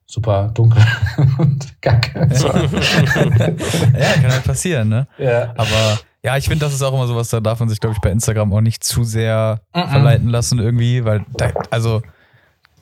super 0.06 0.50
dunkel 0.54 0.84
und 1.38 1.80
kacke. 1.82 2.28
So. 2.34 2.48
ja, 2.48 4.12
kann 4.14 4.32
halt 4.32 4.44
passieren, 4.44 4.88
ne? 4.88 5.06
ja. 5.18 5.52
Aber 5.56 5.98
ja, 6.22 6.36
ich 6.36 6.48
finde, 6.48 6.64
das 6.64 6.72
ist 6.74 6.82
auch 6.82 6.92
immer 6.94 7.06
sowas, 7.06 7.28
da 7.28 7.40
darf 7.40 7.60
man 7.60 7.68
sich, 7.68 7.80
glaube 7.80 7.94
ich, 7.94 8.00
bei 8.00 8.10
Instagram 8.10 8.52
auch 8.52 8.60
nicht 8.62 8.82
zu 8.84 9.04
sehr 9.04 9.60
Mhm. 9.74 9.88
verleiten 9.88 10.28
lassen 10.28 10.58
irgendwie, 10.58 11.04
weil 11.04 11.24
da, 11.36 11.50
also 11.70 12.02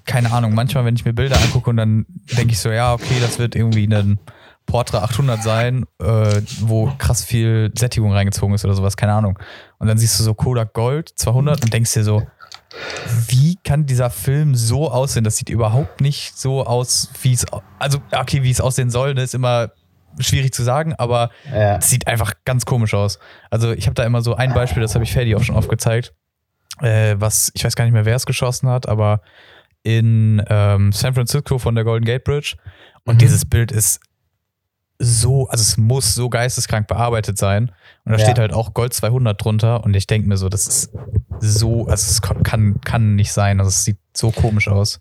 keine 0.05 0.33
Ahnung, 0.33 0.55
manchmal, 0.55 0.85
wenn 0.85 0.95
ich 0.97 1.05
mir 1.05 1.13
Bilder 1.13 1.37
angucke 1.37 1.71
und 1.71 1.77
dann 1.77 2.07
denke 2.37 2.53
ich 2.53 2.59
so, 2.59 2.71
ja, 2.71 2.93
okay, 2.93 3.15
das 3.21 3.39
wird 3.39 3.55
irgendwie 3.55 3.85
ein 3.87 4.19
Portra 4.67 4.99
800 5.03 5.43
sein, 5.43 5.85
äh, 6.01 6.41
wo 6.61 6.93
krass 6.99 7.25
viel 7.25 7.73
Sättigung 7.77 8.13
reingezogen 8.13 8.55
ist 8.55 8.65
oder 8.65 8.75
sowas, 8.75 8.97
keine 8.97 9.13
Ahnung. 9.13 9.39
Und 9.79 9.89
dann 9.89 9.99
siehst 9.99 10.19
du 10.19 10.25
so 10.25 10.35
Kodak 10.35 10.73
Gold 10.73 11.13
200 11.17 11.65
und 11.65 11.73
denkst 11.73 11.95
dir 11.95 12.05
so, 12.05 12.23
wie 13.29 13.57
kann 13.65 13.87
dieser 13.87 14.11
Film 14.11 14.55
so 14.55 14.91
aussehen? 14.91 15.25
Das 15.25 15.37
sieht 15.37 15.49
überhaupt 15.49 16.01
nicht 16.01 16.37
so 16.39 16.65
aus, 16.67 17.11
wie 17.23 17.33
es, 17.33 17.45
also 17.79 17.99
okay, 18.13 18.43
wie 18.43 18.51
es 18.51 18.61
aussehen 18.61 18.91
soll, 18.91 19.15
ne, 19.15 19.23
ist 19.23 19.35
immer 19.35 19.71
schwierig 20.19 20.53
zu 20.53 20.63
sagen, 20.63 20.95
aber 20.99 21.31
Ja. 21.51 21.77
es 21.77 21.89
sieht 21.91 22.07
einfach 22.07 22.35
ganz 22.45 22.65
komisch 22.67 22.95
aus. 22.95 23.19
Also 23.51 23.73
ich 23.73 23.87
habe 23.87 23.95
da 23.95 24.05
immer 24.05 24.23
so 24.23 24.35
ein 24.35 24.53
Beispiel, 24.53 24.83
das 24.83 24.95
habe 24.95 25.05
ich 25.05 25.13
Ferdi 25.13 25.35
auch 25.35 25.43
schon 25.43 25.57
aufgezeigt, 25.57 26.13
äh, 26.81 27.17
was, 27.19 27.51
ich 27.55 27.65
weiß 27.65 27.75
gar 27.77 27.85
nicht 27.85 27.95
mehr, 27.95 28.05
wer 28.05 28.17
es 28.17 28.27
geschossen 28.27 28.69
hat, 28.69 28.89
aber 28.89 29.21
in 29.83 30.43
ähm, 30.49 30.93
San 30.93 31.15
Francisco 31.15 31.59
von 31.59 31.75
der 31.75 31.85
Golden 31.85 32.05
Gate 32.05 32.25
Bridge. 32.25 32.57
Und 33.05 33.15
Mhm. 33.17 33.19
dieses 33.19 33.45
Bild 33.45 33.73
ist 33.73 34.01
so, 35.05 35.49
also 35.49 35.63
es 35.63 35.77
muss 35.77 36.15
so 36.15 36.29
geisteskrank 36.31 36.87
bearbeitet 36.87 37.37
sein. 37.39 37.73
Und 38.05 38.13
da 38.13 38.19
Ja. 38.19 38.25
steht 38.25 38.39
halt 38.39 38.53
auch 38.53 38.73
Gold 38.73 38.95
200 38.95 39.43
drunter. 39.43 39.83
Und 39.85 39.95
ich 39.95 40.07
denke 40.07 40.29
mir 40.29 40.37
so, 40.37 40.49
das 40.49 40.67
ist 40.67 40.91
so, 41.41 41.87
also 41.89 42.11
es 42.11 42.23
kann, 42.23 42.81
kann 42.83 43.15
nicht 43.17 43.33
sein. 43.33 43.59
Also 43.59 43.69
es 43.69 43.85
sieht 43.85 43.99
so 44.17 44.31
komisch 44.31 44.69
aus. 44.69 45.01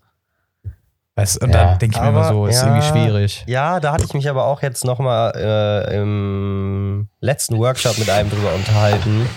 Weißt, 1.14 1.42
und 1.42 1.54
Ja. 1.54 1.64
dann 1.66 1.78
denke 1.78 1.96
ich 1.96 2.02
mir 2.02 2.08
immer 2.08 2.24
so, 2.24 2.46
ist 2.46 2.56
ja, 2.62 2.68
irgendwie 2.68 2.82
schwierig. 2.82 3.44
Ja, 3.46 3.80
da 3.80 3.92
hatte 3.92 4.04
ich 4.04 4.14
mich 4.14 4.28
aber 4.28 4.46
auch 4.46 4.62
jetzt 4.62 4.84
nochmal 4.84 5.32
äh, 5.36 5.96
im 5.98 7.08
letzten 7.20 7.58
Workshop 7.58 7.98
mit 7.98 8.08
einem 8.10 8.30
drüber 8.30 8.52
unterhalten. 8.54 9.28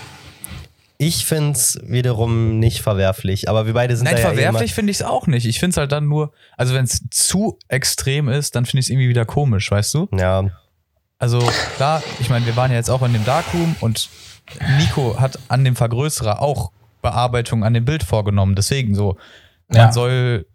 Ich 0.98 1.26
finde 1.26 1.52
es 1.52 1.78
wiederum 1.82 2.58
nicht 2.58 2.80
verwerflich, 2.80 3.48
aber 3.50 3.66
wir 3.66 3.74
beide 3.74 3.96
sind 3.96 4.04
Nein, 4.06 4.14
da 4.14 4.20
ja 4.20 4.24
eh 4.30 4.34
verwerflich 4.34 4.74
finde 4.74 4.90
ich 4.90 4.98
es 4.98 5.02
auch 5.02 5.26
nicht. 5.26 5.44
Ich 5.46 5.60
finde 5.60 5.72
es 5.72 5.76
halt 5.76 5.92
dann 5.92 6.06
nur, 6.06 6.32
also 6.56 6.74
wenn 6.74 6.84
es 6.84 7.02
zu 7.10 7.58
extrem 7.68 8.28
ist, 8.28 8.56
dann 8.56 8.64
finde 8.64 8.80
ich 8.80 8.86
es 8.86 8.90
irgendwie 8.90 9.08
wieder 9.08 9.24
komisch, 9.26 9.70
weißt 9.70 9.92
du? 9.94 10.08
ja, 10.16 10.44
Also 11.18 11.40
klar, 11.76 12.02
ich 12.20 12.30
meine, 12.30 12.46
wir 12.46 12.56
waren 12.56 12.70
ja 12.70 12.76
jetzt 12.78 12.90
auch 12.90 13.02
in 13.02 13.12
dem 13.12 13.24
Darkroom 13.24 13.76
und 13.80 14.08
Nico 14.78 15.18
hat 15.20 15.38
an 15.48 15.64
dem 15.64 15.76
Vergrößerer 15.76 16.40
auch 16.40 16.70
Bearbeitung 17.02 17.62
an 17.64 17.74
dem 17.74 17.84
Bild 17.84 18.02
vorgenommen. 18.02 18.54
Deswegen 18.54 18.94
so, 18.94 19.16
man 19.68 19.78
Ja. 19.78 19.92
soll 19.92 20.46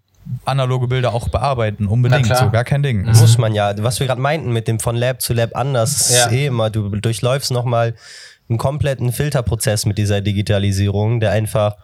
analoge 0.46 0.88
Bilder 0.88 1.14
auch 1.14 1.30
bearbeiten, 1.30 1.88
unbedingt, 1.88 2.28
so 2.36 2.50
gar 2.52 2.64
kein 2.64 2.84
Ding. 2.84 3.06
muss 3.06 3.38
man 3.38 3.54
ja. 3.54 3.74
Was 3.84 4.00
wir 4.00 4.08
gerade 4.08 4.22
meinten 4.22 4.54
mit 4.54 4.68
dem 4.68 4.80
von 4.80 4.96
Lab 4.96 5.22
zu 5.22 5.34
Lab 5.34 5.56
anders, 5.56 6.12
Ja. 6.16 6.26
ist 6.26 6.32
eh 6.32 6.46
immer, 6.48 6.70
du 6.70 6.90
durchläufst 6.90 7.52
nochmal 7.52 7.96
einen 8.52 8.58
kompletten 8.60 9.12
Filterprozess 9.12 9.86
mit 9.86 9.98
dieser 9.98 10.22
Digitalisierung, 10.22 11.20
der 11.20 11.32
einfach 11.32 11.76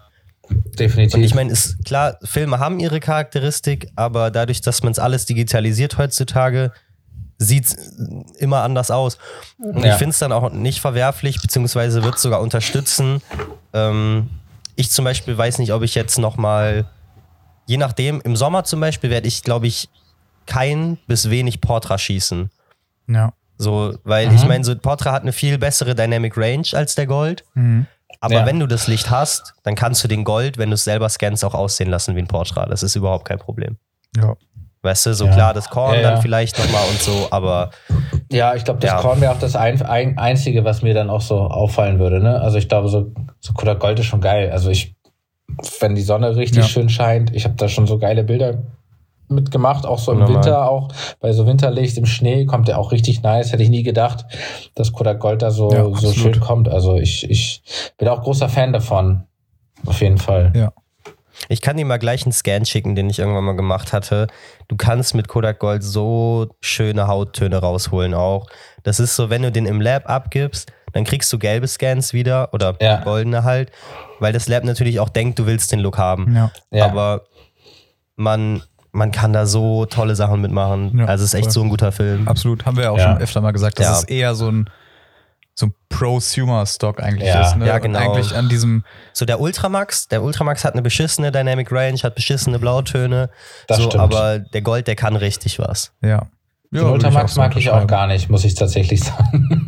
Definitiv. 0.79 1.13
Und 1.15 1.23
ich 1.23 1.35
meine, 1.35 1.51
ist 1.51 1.83
klar, 1.83 2.17
Filme 2.23 2.59
haben 2.59 2.79
ihre 2.79 3.01
Charakteristik, 3.01 3.91
aber 3.97 4.31
dadurch, 4.31 4.61
dass 4.61 4.81
man 4.81 4.91
es 4.91 4.99
alles 4.99 5.25
digitalisiert 5.25 5.97
heutzutage, 5.97 6.71
sieht 7.37 7.65
es 7.65 7.73
immer 8.37 8.63
anders 8.63 8.89
aus. 8.89 9.17
Und 9.57 9.83
Ja. 9.83 9.91
ich 9.91 9.97
finde 9.97 10.11
es 10.11 10.19
dann 10.19 10.31
auch 10.31 10.51
nicht 10.53 10.79
verwerflich, 10.79 11.41
beziehungsweise 11.41 12.01
wird 12.01 12.17
sogar 12.17 12.39
unterstützen. 12.41 13.21
Ähm, 13.73 14.29
ich 14.77 14.89
zum 14.89 15.03
Beispiel 15.03 15.37
weiß 15.37 15.59
nicht, 15.59 15.73
ob 15.73 15.83
ich 15.83 15.95
jetzt 15.95 16.17
noch 16.17 16.37
mal, 16.37 16.85
je 17.65 17.77
nachdem, 17.77 18.21
im 18.21 18.37
Sommer 18.37 18.63
zum 18.63 18.79
Beispiel 18.79 19.09
werde 19.09 19.27
ich, 19.27 19.43
glaube 19.43 19.67
ich, 19.67 19.89
kein 20.45 20.97
bis 21.07 21.29
wenig 21.29 21.59
Portra 21.59 21.97
schießen. 21.97 22.49
Ja. 23.07 23.33
So, 23.57 23.95
weil 24.03 24.27
Mhm. 24.29 24.35
ich 24.35 24.45
meine, 24.45 24.63
so 24.63 24.75
Portra 24.77 25.11
hat 25.11 25.23
eine 25.23 25.33
viel 25.33 25.57
bessere 25.57 25.95
Dynamic 25.95 26.37
Range 26.37 26.67
als 26.73 26.95
der 26.95 27.07
Gold. 27.07 27.43
Mhm. 27.55 27.87
Aber 28.19 28.33
Ja. 28.35 28.45
wenn 28.45 28.59
du 28.59 28.67
das 28.67 28.87
Licht 28.87 29.09
hast, 29.11 29.53
dann 29.63 29.75
kannst 29.75 30.03
du 30.03 30.07
den 30.07 30.23
Gold, 30.23 30.57
wenn 30.57 30.69
du 30.69 30.75
es 30.75 30.83
selber 30.83 31.07
scannst, 31.09 31.43
auch 31.45 31.53
aussehen 31.53 31.89
lassen 31.89 32.15
wie 32.15 32.19
ein 32.19 32.27
Portra. 32.27 32.65
Das 32.65 32.81
ist 32.83 32.95
überhaupt 32.95 33.25
kein 33.25 33.39
Problem. 33.39 33.77
ja. 34.15 34.35
Weißt 34.83 35.07
du, 35.07 35.13
so 35.15 35.25
Ja. 35.25 35.33
klar, 35.33 35.53
das 35.55 35.69
Korn 35.71 35.95
Ja, 35.95 36.01
ja. 36.01 36.11
dann 36.11 36.21
vielleicht 36.21 36.57
nochmal 36.59 36.83
und 36.89 37.01
so, 37.01 37.27
aber 37.31 37.71
Ja, 38.31 38.53
ich 38.55 38.63
glaube, 38.63 38.79
das 38.79 38.91
Ja. 38.91 39.01
Korn 39.01 39.19
wäre 39.21 39.33
auch 39.33 39.39
das 39.39 39.55
ein, 39.55 39.81
ein, 39.81 40.17
Einzige, 40.19 40.63
was 40.65 40.81
mir 40.83 40.93
dann 40.93 41.09
auch 41.09 41.19
so 41.21 41.39
auffallen 41.41 41.97
würde. 41.99 42.19
Ne? 42.21 42.39
Also 42.39 42.57
ich 42.57 42.69
glaube, 42.69 42.87
so, 42.87 43.11
so 43.39 43.53
Kodak 43.53 43.79
Gold 43.79 43.99
ist 43.99 44.05
schon 44.05 44.21
geil. 44.21 44.51
Also 44.51 44.69
ich, 44.69 44.95
wenn 45.79 45.95
die 45.95 46.01
Sonne 46.03 46.35
richtig 46.35 46.59
Ja. 46.63 46.69
schön 46.69 46.89
scheint, 46.89 47.35
ich 47.35 47.43
habe 47.45 47.55
da 47.55 47.67
schon 47.67 47.87
so 47.87 47.97
geile 47.97 48.23
Bilder 48.23 48.59
mitgemacht, 49.29 49.85
auch 49.85 49.99
so 49.99 50.11
im 50.11 50.19
Normal. 50.19 50.35
Winter, 50.35 50.69
auch 50.69 50.89
bei 51.19 51.31
so 51.33 51.45
Winterlicht 51.45 51.97
im 51.97 52.05
Schnee 52.05 52.45
kommt 52.45 52.67
der 52.67 52.79
auch 52.79 52.91
richtig 52.91 53.21
nice. 53.23 53.51
Hätte 53.51 53.63
ich 53.63 53.69
nie 53.69 53.83
gedacht, 53.83 54.25
dass 54.75 54.93
Kodak 54.93 55.19
Gold 55.19 55.41
da 55.41 55.51
so, 55.51 55.71
Ja, 55.71 55.83
so 55.95 56.11
schön 56.13 56.39
kommt. 56.39 56.69
Also 56.69 56.95
ich, 56.97 57.29
ich 57.29 57.61
bin 57.97 58.07
auch 58.07 58.21
großer 58.21 58.49
Fan 58.49 58.73
davon. 58.73 59.23
Auf 59.85 60.01
jeden 60.01 60.17
Fall. 60.17 60.51
Ja. 60.55 60.71
ich 61.49 61.61
kann 61.61 61.77
dir 61.77 61.85
mal 61.85 61.97
gleich 61.99 62.23
einen 62.25 62.31
Scan 62.31 62.65
schicken, 62.65 62.95
den 62.95 63.09
ich 63.09 63.19
irgendwann 63.19 63.43
mal 63.43 63.55
gemacht 63.55 63.93
hatte. 63.93 64.27
Du 64.67 64.75
kannst 64.75 65.13
mit 65.13 65.27
Kodak 65.27 65.59
Gold 65.59 65.83
so 65.83 66.47
schöne 66.61 67.07
Hauttöne 67.07 67.57
rausholen 67.57 68.13
auch. 68.15 68.47
Das 68.83 68.99
ist 68.99 69.15
so, 69.15 69.29
wenn 69.29 69.43
du 69.43 69.51
den 69.51 69.65
im 69.67 69.79
Lab 69.81 70.09
abgibst, 70.09 70.71
dann 70.93 71.03
kriegst 71.03 71.31
du 71.31 71.37
gelbe 71.37 71.67
Scans 71.67 72.13
wieder 72.13 72.49
oder 72.53 72.75
Ja. 72.81 73.03
goldene 73.03 73.43
halt, 73.43 73.71
weil 74.19 74.33
das 74.33 74.47
Lab 74.47 74.63
natürlich 74.63 74.99
auch 74.99 75.09
denkt, 75.09 75.37
du 75.37 75.45
willst 75.45 75.71
den 75.71 75.79
Look 75.79 75.97
haben. 75.99 76.33
Ja. 76.35 76.51
Ja. 76.71 76.85
Aber 76.85 77.25
man, 78.15 78.63
man 78.91 79.11
kann 79.11 79.33
da 79.33 79.45
so 79.45 79.85
tolle 79.85 80.15
Sachen 80.15 80.41
mitmachen. 80.41 80.97
Ja, 80.97 81.05
also 81.05 81.23
es 81.23 81.31
ist 81.31 81.33
echt 81.35 81.45
voll. 81.45 81.51
so 81.53 81.61
ein 81.63 81.69
guter 81.69 81.91
Film. 81.91 82.27
Absolut. 82.27 82.65
Haben 82.65 82.77
wir 82.77 82.85
ja 82.85 82.89
auch 82.91 82.97
Ja. 82.97 83.13
schon 83.13 83.21
öfter 83.21 83.41
mal 83.41 83.51
gesagt, 83.51 83.79
dass 83.79 83.85
Ja. 83.87 83.97
es 83.97 84.03
eher 84.05 84.35
so 84.35 84.49
ein, 84.49 84.69
so 85.53 85.67
ein 85.67 85.73
Prosumer-Stock 85.89 87.01
eigentlich 87.01 87.27
Ja. 87.27 87.47
ist. 87.47 87.57
Ne? 87.57 87.67
Ja, 87.67 87.79
genau. 87.79 87.99
Eigentlich 87.99 88.35
an 88.35 88.49
diesem, 88.49 88.83
So 89.13 89.25
der 89.25 89.39
Ultramax, 89.39 90.07
der 90.07 90.21
Ultramax 90.23 90.63
hat 90.63 90.73
eine 90.73 90.81
beschissene 90.81 91.31
Dynamic 91.31 91.71
Range, 91.71 91.97
hat 92.03 92.15
beschissene 92.15 92.59
Blautöne. 92.59 93.29
Das 93.67 93.77
so, 93.77 93.83
stimmt. 93.83 94.01
aber 94.03 94.39
der 94.39 94.61
Gold, 94.61 94.87
der 94.87 94.95
kann 94.95 95.15
richtig 95.15 95.59
was. 95.59 95.91
ja. 96.01 96.27
Den 96.69 96.81
ja, 96.81 96.89
Ultramax 96.89 97.33
so 97.35 97.39
mag 97.41 97.55
ich 97.55 97.69
auch 97.69 97.87
gar 97.87 98.07
nicht, 98.07 98.29
muss 98.29 98.43
ich 98.43 98.53
tatsächlich 98.55 99.01
sagen. 99.03 99.65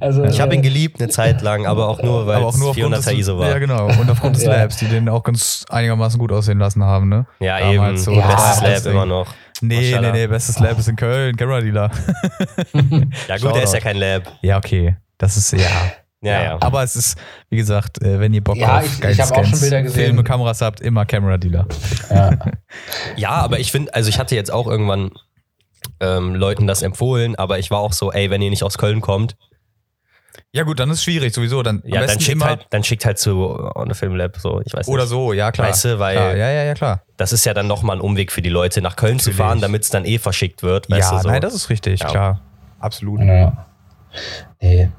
also, 0.00 0.24
Ich 0.24 0.40
habe 0.40 0.52
äh, 0.52 0.56
ihn 0.56 0.62
geliebt 0.62 1.00
eine 1.00 1.08
Zeit 1.08 1.42
lang, 1.42 1.64
aber 1.66 1.88
auch 1.88 2.02
nur, 2.02 2.26
weil 2.26 2.42
auch 2.42 2.52
es 2.52 2.58
nur 2.58 2.70
aufgrund 2.70 2.94
400er 2.96 3.04
des, 3.10 3.18
ISO 3.18 3.38
war. 3.38 3.50
Ja, 3.50 3.58
genau. 3.58 3.86
Und 3.86 4.10
aufgrund 4.10 4.34
des. 4.36 4.44
Labs, 4.46 4.76
die 4.78 4.86
den 4.86 5.08
auch 5.08 5.22
ganz 5.22 5.64
einigermaßen 5.68 6.18
gut 6.18 6.32
aussehen 6.32 6.58
lassen 6.58 6.82
haben, 6.82 7.08
ne? 7.08 7.26
Ja, 7.38 7.60
Damals 7.60 8.06
eben. 8.06 8.14
so, 8.16 8.20
Ja, 8.20 8.26
Bestes 8.34 8.62
Lab 8.62 8.82
Ding. 8.82 8.92
immer 8.92 9.06
noch. 9.06 9.34
Nee, 9.62 9.76
nee, 9.78 9.90
Maschallah. 9.90 10.12
nee, 10.12 10.26
bestes 10.26 10.58
Lab 10.58 10.78
ist 10.78 10.88
in 10.88 10.96
Köln, 10.96 11.36
Camera 11.36 11.60
Dealer. 11.60 11.90
Ja 13.28 13.36
gut, 13.38 13.54
der 13.54 13.62
ist 13.64 13.74
ja 13.74 13.80
kein 13.80 13.96
Lab. 13.96 14.22
Ja, 14.42 14.56
okay. 14.56 14.96
Das 15.18 15.36
ist, 15.36 15.52
ja. 15.52 15.68
Ja, 16.22 16.42
ja. 16.42 16.58
Aber 16.60 16.82
es 16.82 16.96
ist, 16.96 17.16
wie 17.48 17.56
gesagt, 17.56 18.02
äh, 18.02 18.20
wenn 18.20 18.34
ihr 18.34 18.42
Bock 18.44 18.56
Ja, 18.56 18.78
auf 18.78 18.84
ich- 18.84 19.04
ich 19.08 19.20
hab 19.20 19.32
auch 19.32 19.44
schon 19.44 19.58
Bilder 19.60 19.82
gesehen. 19.82 20.04
Filme, 20.06 20.22
Kameras 20.24 20.60
habt, 20.60 20.80
immer 20.80 21.06
Camera 21.06 21.38
Dealer. 21.38 21.66
Ja. 22.10 22.30
Ja, 23.16 23.30
aber 23.30 23.58
ich 23.58 23.70
finde, 23.72 23.94
also 23.94 24.08
ich 24.10 24.18
hatte 24.18 24.34
jetzt 24.34 24.52
auch 24.52 24.66
irgendwann 24.66 25.12
ähm, 26.00 26.34
Leuten 26.34 26.66
das 26.66 26.82
empfohlen, 26.82 27.36
aber 27.36 27.58
ich 27.58 27.70
war 27.70 27.78
auch 27.80 27.92
so, 27.92 28.12
ey, 28.12 28.30
wenn 28.30 28.42
ihr 28.42 28.50
nicht 28.50 28.62
aus 28.64 28.78
Köln 28.78 29.00
kommt, 29.00 29.36
Ja 30.52 30.62
gut, 30.64 30.78
dann 30.80 30.90
ist 30.90 31.02
schwierig 31.04 31.34
sowieso. 31.34 31.62
Dann, 31.62 31.82
am 31.84 31.88
ja, 31.88 32.06
dann 32.06 32.18
schickt, 32.20 32.44
halt, 32.44 32.66
dann 32.70 32.82
schickt 32.84 33.04
halt 33.04 33.18
zu 33.18 33.58
On 33.74 33.88
the 33.88 33.94
Film 33.94 34.14
Lab, 34.16 34.36
so, 34.36 34.60
ich 34.64 34.72
weiß 34.72 34.86
nicht. 34.86 34.94
oder 34.94 35.06
so, 35.06 35.32
ja 35.32 35.50
klar. 35.52 35.68
Weißt 35.68 35.84
du, 35.84 35.98
weil- 35.98 36.16
klar, 36.16 36.36
ja, 36.36 36.50
ja, 36.50 36.62
ja, 36.64 36.74
klar. 36.74 37.02
Das 37.16 37.32
ist 37.32 37.44
ja 37.44 37.54
dann 37.54 37.66
nochmal 37.66 37.96
ein 37.96 38.00
Umweg 38.00 38.32
für 38.32 38.42
die 38.42 38.48
Leute, 38.48 38.80
nach 38.80 38.96
Köln 38.96 39.18
zu 39.18 39.30
Natürlich. 39.30 39.36
fahren, 39.36 39.60
damit 39.60 39.82
es 39.82 39.90
dann 39.90 40.04
eh 40.04 40.18
verschickt 40.18 40.62
wird. 40.62 40.90
Weißt 40.90 41.10
ja, 41.10 41.16
du, 41.18 41.22
so. 41.22 41.28
nein, 41.28 41.40
das 41.40 41.54
ist 41.54 41.68
richtig, 41.70 42.00
Ja. 42.00 42.08
klar. 42.08 42.40
Absolut. 42.80 43.20
Ja. 43.20 43.66
Nee. 44.60 44.90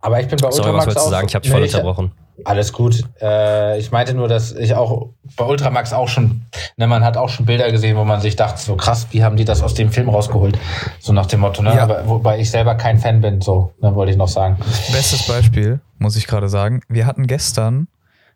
Aber 0.00 0.20
ich 0.20 0.28
bin 0.28 0.38
bei 0.38 0.50
Sorry, 0.50 0.52
was 0.52 0.58
Ultramax 0.58 0.86
wolltest 0.86 1.06
du 1.06 1.10
sagen? 1.10 1.28
Ich 1.28 1.34
habe 1.34 1.42
dich 1.42 1.52
voll 1.52 1.62
unterbrochen. 1.62 2.12
Alles 2.44 2.72
gut. 2.72 3.02
Äh, 3.20 3.78
ich 3.78 3.90
meinte 3.90 4.14
nur, 4.14 4.28
dass 4.28 4.52
ich 4.52 4.74
auch 4.74 5.08
bei 5.36 5.44
Ultramax 5.44 5.92
auch 5.92 6.08
schon, 6.08 6.42
ne, 6.76 6.86
man 6.86 7.04
hat 7.04 7.16
auch 7.16 7.28
schon 7.28 7.46
Bilder 7.46 7.70
gesehen, 7.70 7.96
wo 7.96 8.04
man 8.04 8.20
sich 8.20 8.36
dachte, 8.36 8.60
so 8.60 8.76
krass, 8.76 9.08
wie 9.10 9.24
haben 9.24 9.36
die 9.36 9.44
das 9.44 9.62
aus 9.62 9.74
dem 9.74 9.90
Film 9.90 10.08
rausgeholt? 10.08 10.58
So 11.00 11.12
nach 11.12 11.26
dem 11.26 11.40
Motto, 11.40 11.62
ne? 11.62 11.74
Ja. 11.74 11.82
Aber 11.82 12.06
wobei 12.06 12.38
ich 12.38 12.50
selber 12.50 12.74
kein 12.74 12.98
Fan 12.98 13.20
bin, 13.20 13.40
so, 13.40 13.72
ne, 13.80 13.94
wollte 13.94 14.12
ich 14.12 14.18
noch 14.18 14.28
sagen. 14.28 14.56
Bestes 14.92 15.26
Beispiel, 15.26 15.80
muss 15.98 16.16
ich 16.16 16.26
gerade 16.26 16.48
sagen. 16.48 16.82
Wir 16.88 17.06
hatten 17.06 17.26
gestern 17.26 17.88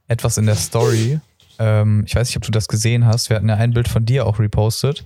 etwas 0.09 0.37
in 0.37 0.47
der 0.47 0.57
Story. 0.57 1.21
Ähm, 1.59 2.05
ich 2.07 2.15
weiß 2.15 2.29
nicht, 2.29 2.37
ob 2.37 2.43
du 2.43 2.51
das 2.51 2.69
gesehen 2.69 3.07
hast. 3.07 3.31
Wir 3.31 3.37
hatten 3.37 3.49
ja 3.49 3.57
ein 3.57 3.73
Bild 3.73 3.89
von 3.89 4.05
dir 4.05 4.27
auch 4.27 4.39
repostet. 4.39 5.05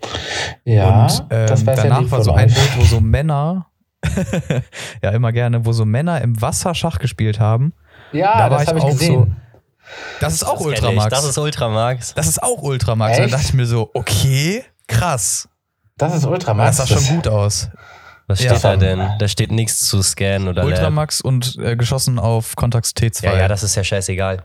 Ja, 0.65 1.03
und 1.03 1.25
ähm, 1.31 1.47
das 1.47 1.65
danach 1.65 2.01
lieb 2.01 2.11
war 2.11 2.23
so 2.23 2.33
ein. 2.33 2.49
Bild, 2.49 2.77
wo 2.77 2.85
so 2.85 3.01
Männer, 3.01 3.67
ja 5.03 5.11
immer 5.11 5.33
gerne, 5.33 5.67
wo 5.67 5.73
so 5.73 5.85
Männer 5.85 6.21
im 6.23 6.41
Wasser 6.41 6.75
Schach 6.75 6.99
gespielt 6.99 7.41
haben. 7.41 7.73
Ja, 8.13 8.49
da 8.49 8.59
das 8.59 8.67
habe 8.69 8.79
ich 8.79 8.85
auch 8.85 8.91
gesehen. 8.91 9.37
Das 10.21 10.33
ist 10.35 10.45
auch 10.45 10.57
Das. 10.59 10.67
Ultramax. 10.67 11.09
Das 11.11 11.25
ist 11.25 11.39
Ultramax. 11.39 12.15
Das 12.15 12.27
ist 12.27 12.43
auch 12.43 12.63
Ultramax. 12.63 13.13
Und 13.13 13.17
dann 13.19 13.25
Echt? 13.27 13.35
dachte 13.35 13.45
ich 13.47 13.55
mir 13.55 13.67
so, 13.67 13.91
okay, 13.95 14.65
krass. 14.89 15.49
Das 15.97 16.15
ist 16.15 16.25
Ultramax. 16.27 16.77
Das 16.77 16.89
sah 16.89 16.95
schon 16.99 17.17
gut 17.17 17.29
aus. 17.29 17.69
Was 18.27 18.43
Ja. 18.43 18.51
steht 18.51 18.65
da 18.65 18.77
denn? 18.77 19.09
Da 19.21 19.29
steht 19.29 19.53
nichts 19.53 19.81
zu 19.89 20.03
scannen 20.03 20.49
oder 20.49 20.63
Lab. 20.63 20.73
Ultramax 20.73 21.21
und 21.21 21.57
äh, 21.63 21.77
geschossen 21.77 22.19
auf 22.19 22.57
Contax 22.57 22.91
T2. 22.91 23.25
Ja, 23.25 23.37
ja, 23.37 23.49
das 23.49 23.63
ist 23.63 23.77
ja 23.77 23.85
scheißegal. 23.85 24.43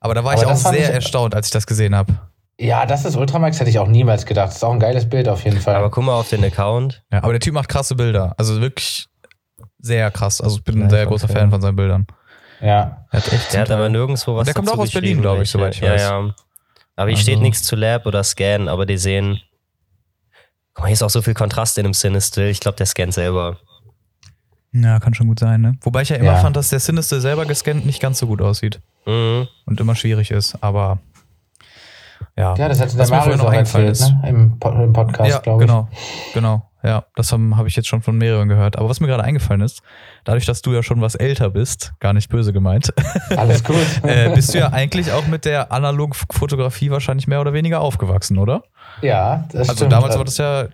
Aber 0.00 0.14
da 0.14 0.24
war 0.24 0.32
Aber 0.32 0.42
ich 0.42 0.46
auch 0.48 0.56
sehr 0.56 0.88
ich- 0.88 0.94
erstaunt, 0.94 1.34
als 1.34 1.46
ich 1.46 1.52
das 1.52 1.66
gesehen 1.66 1.94
habe. 1.94 2.14
Ja, 2.60 2.86
das 2.86 3.04
ist 3.04 3.14
Ultramax, 3.14 3.60
hätte 3.60 3.70
ich 3.70 3.78
auch 3.78 3.86
niemals 3.86 4.26
gedacht. 4.26 4.48
Das 4.48 4.56
ist 4.56 4.64
auch 4.64 4.72
ein 4.72 4.80
geiles 4.80 5.08
Bild 5.08 5.28
auf 5.28 5.44
jeden 5.44 5.60
Fall. 5.60 5.76
Aber 5.76 5.90
guck 5.92 6.02
mal 6.02 6.14
auf 6.14 6.28
den 6.28 6.42
Account. 6.44 7.04
Ja, 7.12 7.22
aber 7.22 7.30
der 7.32 7.40
Typ 7.40 7.54
macht 7.54 7.68
krasse 7.68 7.94
Bilder. 7.94 8.34
Also 8.36 8.60
wirklich 8.60 9.06
sehr 9.78 10.10
krass. 10.10 10.40
Also 10.40 10.56
ich 10.56 10.64
bin 10.64 10.78
ein 10.78 10.82
Ja, 10.82 10.90
sehr 10.90 11.02
ich 11.04 11.08
großer 11.08 11.28
Fan 11.28 11.44
ja. 11.44 11.50
von 11.50 11.60
seinen 11.60 11.76
Bildern. 11.76 12.06
Ja. 12.60 13.06
Er 13.10 13.18
hat 13.18 13.32
echt 13.32 13.52
Der 13.52 13.60
hat 13.62 13.70
aber 13.70 13.88
nirgendwo 13.88 14.36
was 14.36 14.44
der 14.44 14.54
kommt 14.54 14.68
auch 14.70 14.78
aus 14.78 14.90
Berlin, 14.90 15.18
geschrieben, 15.18 15.22
glaub 15.22 15.40
ich, 15.40 15.50
soweit 15.50 15.74
ich 15.76 15.82
weiß. 15.82 16.00
Ja, 16.02 16.20
ja. 16.26 16.34
Aber 16.96 17.08
hier 17.10 17.16
Also- 17.16 17.22
steht 17.22 17.40
nichts 17.40 17.62
zu 17.62 17.76
Lab 17.76 18.06
oder 18.06 18.22
Scan, 18.24 18.68
aber 18.68 18.86
die 18.86 18.98
sehen. 18.98 19.40
Guck 20.74 20.82
mal, 20.84 20.86
hier 20.88 20.94
ist 20.94 21.02
auch 21.02 21.10
so 21.10 21.22
viel 21.22 21.34
Kontrast 21.34 21.78
in 21.78 21.84
dem 21.84 21.92
Cinestill. 21.92 22.48
Ich 22.48 22.60
glaube, 22.60 22.76
der 22.76 22.86
scannt 22.86 23.14
selber. 23.14 23.58
Ja, 24.72 25.00
kann 25.00 25.14
schon 25.14 25.26
gut 25.28 25.38
sein, 25.40 25.60
ne? 25.60 25.76
Wobei 25.80 26.02
ich 26.02 26.08
ja 26.10 26.16
immer 26.16 26.32
Ja. 26.32 26.36
fand, 26.40 26.54
dass 26.56 26.68
der 26.70 26.78
Sinister 26.80 27.20
selber 27.20 27.46
gescannt 27.46 27.86
nicht 27.86 28.00
ganz 28.00 28.18
so 28.18 28.26
gut 28.26 28.42
aussieht. 28.42 28.80
Mhm. 29.06 29.48
Und 29.64 29.80
immer 29.80 29.94
schwierig 29.94 30.30
ist. 30.30 30.56
Aber 30.62 30.98
ja. 32.36 32.54
Ja, 32.56 32.68
das 32.68 32.80
hat 32.80 32.92
der 32.92 32.98
Was 33.00 33.10
mir 33.10 33.16
Mario 33.16 33.36
noch 33.36 33.50
eingefallen 33.50 33.88
erzählt, 33.88 34.14
ne? 34.22 34.28
Im, 34.28 34.58
im 34.82 34.92
Podcast, 34.92 35.30
ja, 35.30 35.38
glaube 35.38 35.62
ich. 35.64 35.68
genau. 35.68 35.88
Genau. 36.34 36.64
Ja, 36.84 37.04
das 37.16 37.32
habe 37.32 37.56
hab 37.56 37.66
ich 37.66 37.74
jetzt 37.74 37.88
schon 37.88 38.02
von 38.02 38.16
mehreren 38.16 38.48
gehört. 38.48 38.78
Aber 38.78 38.88
was 38.88 39.00
mir 39.00 39.08
gerade 39.08 39.24
eingefallen 39.24 39.62
ist, 39.62 39.82
dadurch, 40.22 40.46
dass 40.46 40.62
du 40.62 40.72
ja 40.72 40.84
schon 40.84 41.00
was 41.00 41.16
älter 41.16 41.50
bist, 41.50 41.92
gar 41.98 42.12
nicht 42.12 42.28
böse 42.30 42.52
gemeint, 42.52 42.94
Alles 43.36 43.64
gut. 43.64 43.76
äh, 44.04 44.30
bist 44.32 44.54
du 44.54 44.58
ja 44.58 44.68
eigentlich 44.72 45.10
auch 45.10 45.26
mit 45.26 45.44
der 45.44 45.72
analogen 45.72 46.12
Fotografie 46.30 46.90
wahrscheinlich 46.92 47.26
mehr 47.26 47.40
oder 47.40 47.52
weniger 47.52 47.80
aufgewachsen, 47.80 48.38
oder? 48.38 48.62
ja, 49.02 49.44
das 49.50 49.68
Also 49.68 49.74
stimmt. 49.74 49.92
damals 49.92 50.16
war 50.16 50.24
das 50.24 50.38
ja, 50.38 50.68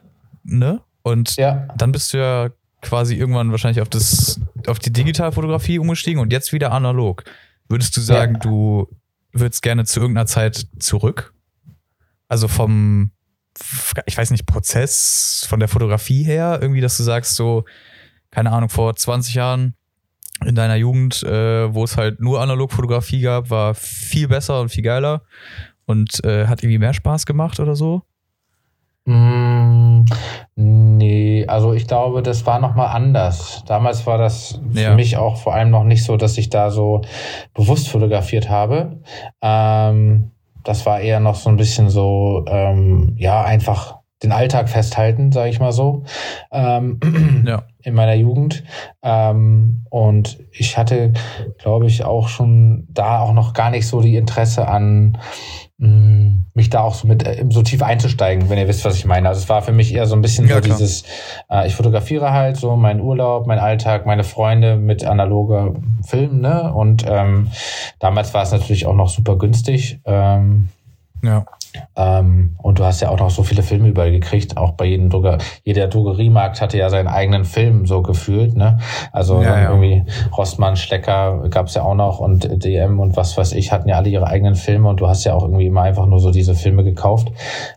ne? 0.45 0.81
Und 1.03 1.37
Ja, 1.37 1.69
dann 1.77 1.91
bist 1.93 2.13
du 2.13 2.19
ja 2.19 2.49
quasi 2.83 3.15
irgendwann 3.17 3.51
wahrscheinlich 3.51 3.81
auf 3.81 3.89
das, 3.89 4.39
auf 4.67 4.79
die 4.79 4.93
Digitalfotografie 4.93 5.79
umgestiegen 5.79 6.21
und 6.21 6.33
jetzt 6.33 6.53
wieder 6.53 6.71
analog. 6.73 7.25
Würdest 7.69 7.97
du 7.97 8.03
sagen, 8.03 8.35
Ja. 8.35 8.41
du 8.41 8.89
würdest 9.35 9.63
gerne 9.63 9.85
zu 9.85 10.01
irgendeiner 10.01 10.27
Zeit 10.27 10.67
zurück? 10.79 11.35
Also 12.29 12.49
vom, 12.49 13.11
ich 14.07 14.17
weiß 14.17 14.31
nicht, 14.31 14.47
Prozess 14.47 15.45
von 15.49 15.61
der 15.61 15.69
Fotografie 15.69 16.23
her, 16.23 16.59
irgendwie, 16.61 16.81
dass 16.81 16.97
du 16.97 17.03
sagst, 17.03 17.37
so, 17.37 17.65
keine 18.31 18.51
Ahnung, 18.51 18.69
vor 18.69 18.97
20 18.97 19.35
Jahren 19.35 19.75
in 20.45 20.55
deiner 20.55 20.77
Jugend, 20.77 21.23
äh, 21.23 21.73
wo 21.73 21.85
es 21.85 21.97
halt 21.97 22.21
nur 22.21 22.41
Analogfotografie 22.41 23.21
gab, 23.21 23.51
war 23.51 23.75
viel 23.75 24.29
besser 24.29 24.61
und 24.61 24.71
viel 24.71 24.83
geiler 24.83 25.23
und 25.87 26.25
äh, 26.25 26.47
hat 26.47 26.63
irgendwie 26.63 26.79
mehr 26.79 26.95
Spaß 26.95 27.27
gemacht 27.27 27.61
oder 27.61 27.77
so? 27.77 28.03
Mm, 29.07 30.05
nee, 30.57 31.45
also 31.47 31.73
ich 31.75 31.87
glaube, 31.87 32.23
das 32.23 32.47
war 32.47 32.59
nochmal 32.59 32.89
anders. 32.95 33.63
Damals 33.67 34.07
war 34.07 34.19
das 34.19 34.61
für 34.73 34.81
Ja. 34.81 34.95
mich 34.95 35.17
auch 35.17 35.37
vor 35.37 35.55
allem 35.55 35.71
noch 35.71 35.85
nicht 35.85 36.05
so, 36.05 36.17
dass 36.17 36.39
ich 36.39 36.49
da 36.49 36.71
so 36.71 37.03
bewusst 37.55 37.89
fotografiert 37.89 38.49
habe. 38.49 39.01
Ähm, 39.43 40.31
das 40.63 40.87
war 40.87 41.01
eher 41.01 41.21
noch 41.21 41.35
so 41.35 41.51
ein 41.51 41.57
bisschen 41.57 41.91
so, 41.91 42.45
ähm, 42.49 43.15
ja, 43.19 43.43
einfach 43.45 43.97
den 44.23 44.33
Alltag 44.33 44.71
festhalten, 44.71 45.33
sage 45.33 45.51
ich 45.51 45.61
mal 45.61 45.73
so. 45.73 46.05
Ähm, 46.51 46.99
Ja. 47.47 47.65
in 47.83 47.93
meiner 47.93 48.15
Jugend. 48.15 48.65
Ähm, 49.03 49.85
und 49.91 50.39
ich 50.51 50.79
hatte, 50.79 51.13
glaube 51.59 51.87
ich, 51.89 52.05
auch 52.07 52.29
schon 52.29 52.87
da 52.89 53.21
auch 53.21 53.35
noch 53.35 53.53
gar 53.53 53.69
nicht 53.71 53.87
so 53.87 54.01
die 54.01 54.17
Interesse 54.17 54.67
an, 54.67 55.19
mich 55.77 56.71
da 56.71 56.81
auch 56.83 56.95
so 56.95 57.09
mit 57.09 57.27
äh, 57.27 57.45
so 57.51 57.63
tief 57.63 57.83
einzusteigen, 57.83 58.49
wenn 58.49 58.59
ihr 58.59 58.69
wisst, 58.69 58.85
was 58.85 58.95
ich 58.97 59.05
meine. 59.07 59.29
Also 59.29 59.41
es 59.41 59.49
war 59.49 59.61
für 59.63 59.73
mich 59.73 59.93
eher 59.93 60.07
so 60.07 60.15
ein 60.15 60.23
bisschen 60.23 60.47
Ja, 60.47 60.57
so 60.57 60.61
klar. 60.61 60.77
dieses, 60.77 61.03
äh, 61.51 61.67
ich 61.67 61.75
fotografiere 61.75 62.31
halt 62.33 62.57
so 62.57 62.77
meinen 62.77 63.01
Urlaub, 63.01 63.47
meinen 63.49 63.59
Alltag, 63.59 64.07
meine 64.07 64.23
Freunde 64.23 64.77
mit 64.77 65.05
analoger 65.05 65.75
Film, 66.07 66.41
ne? 66.41 66.73
Und 66.73 67.05
ähm, 67.09 67.49
damals 67.99 68.33
war 68.35 68.43
es 68.45 68.53
natürlich 68.53 68.87
auch 68.87 68.95
noch 68.95 69.09
super 69.09 69.37
günstig. 69.37 69.99
Ähm, 70.05 70.69
Ja. 71.25 71.45
Ähm, 71.97 72.57
und 72.63 72.79
du 72.79 72.85
hast 72.85 73.01
ja 73.01 73.09
auch 73.11 73.19
noch 73.19 73.31
so 73.31 73.43
viele 73.43 73.63
Filme 73.63 73.89
überall 73.89 74.11
gekriegt. 74.11 74.57
Auch 74.57 74.73
bei 74.73 74.85
jedem 74.87 75.11
Drucker, 75.11 75.39
jeder 75.65 75.89
Drogeriemarkt 75.89 76.61
hatte 76.61 76.79
ja 76.79 76.89
seinen 76.91 77.09
eigenen 77.09 77.45
Film 77.45 77.87
so 77.87 78.03
gefühlt. 78.03 78.57
Ne? 78.57 78.79
Also 79.13 79.43
Ja, 79.43 79.61
ja. 79.61 79.71
irgendwie 79.71 80.05
Rossmann, 80.37 80.77
Schlecker 80.77 81.49
gab's 81.51 81.75
ja 81.75 81.83
auch 81.83 81.95
noch 81.95 82.21
und 82.21 82.65
DM 82.65 83.01
und 83.01 83.17
was 83.17 83.37
weiß 83.37 83.53
ich 83.53 83.73
hatten 83.73 83.89
ja 83.89 83.97
alle 83.97 84.09
ihre 84.09 84.27
eigenen 84.27 84.55
Filme 84.55 84.89
und 84.89 85.01
du 85.01 85.09
hast 85.09 85.25
ja 85.25 85.35
auch 85.35 85.43
irgendwie 85.43 85.67
immer 85.67 85.83
einfach 85.83 86.07
nur 86.07 86.21
so 86.21 86.31
diese 86.31 86.55
Filme 86.55 86.85
gekauft, 86.85 87.29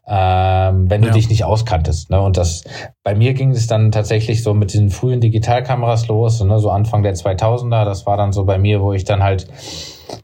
ähm, 0.08 0.90
wenn 0.90 1.02
du 1.02 1.08
Ja. 1.08 1.14
dich 1.14 1.30
nicht 1.30 1.44
auskanntest. 1.44 2.10
Ne? 2.10 2.22
Und 2.22 2.38
das 2.38 2.64
bei 3.04 3.16
mir 3.16 3.34
ging 3.34 3.52
es 3.52 3.68
dann 3.68 3.92
tatsächlich 3.92 4.44
so 4.44 4.54
mit 4.54 4.74
den 4.74 4.90
frühen 4.90 5.22
Digitalkameras 5.22 6.08
los, 6.08 6.44
ne? 6.44 6.60
so 6.60 6.70
Anfang 6.70 7.04
der 7.04 7.16
2000er. 7.16 7.86
Das 7.86 8.06
war 8.06 8.18
dann 8.18 8.32
so 8.32 8.46
bei 8.46 8.58
mir, 8.58 8.82
wo 8.82 8.94
ich 8.94 9.06
dann 9.06 9.24
halt 9.24 9.48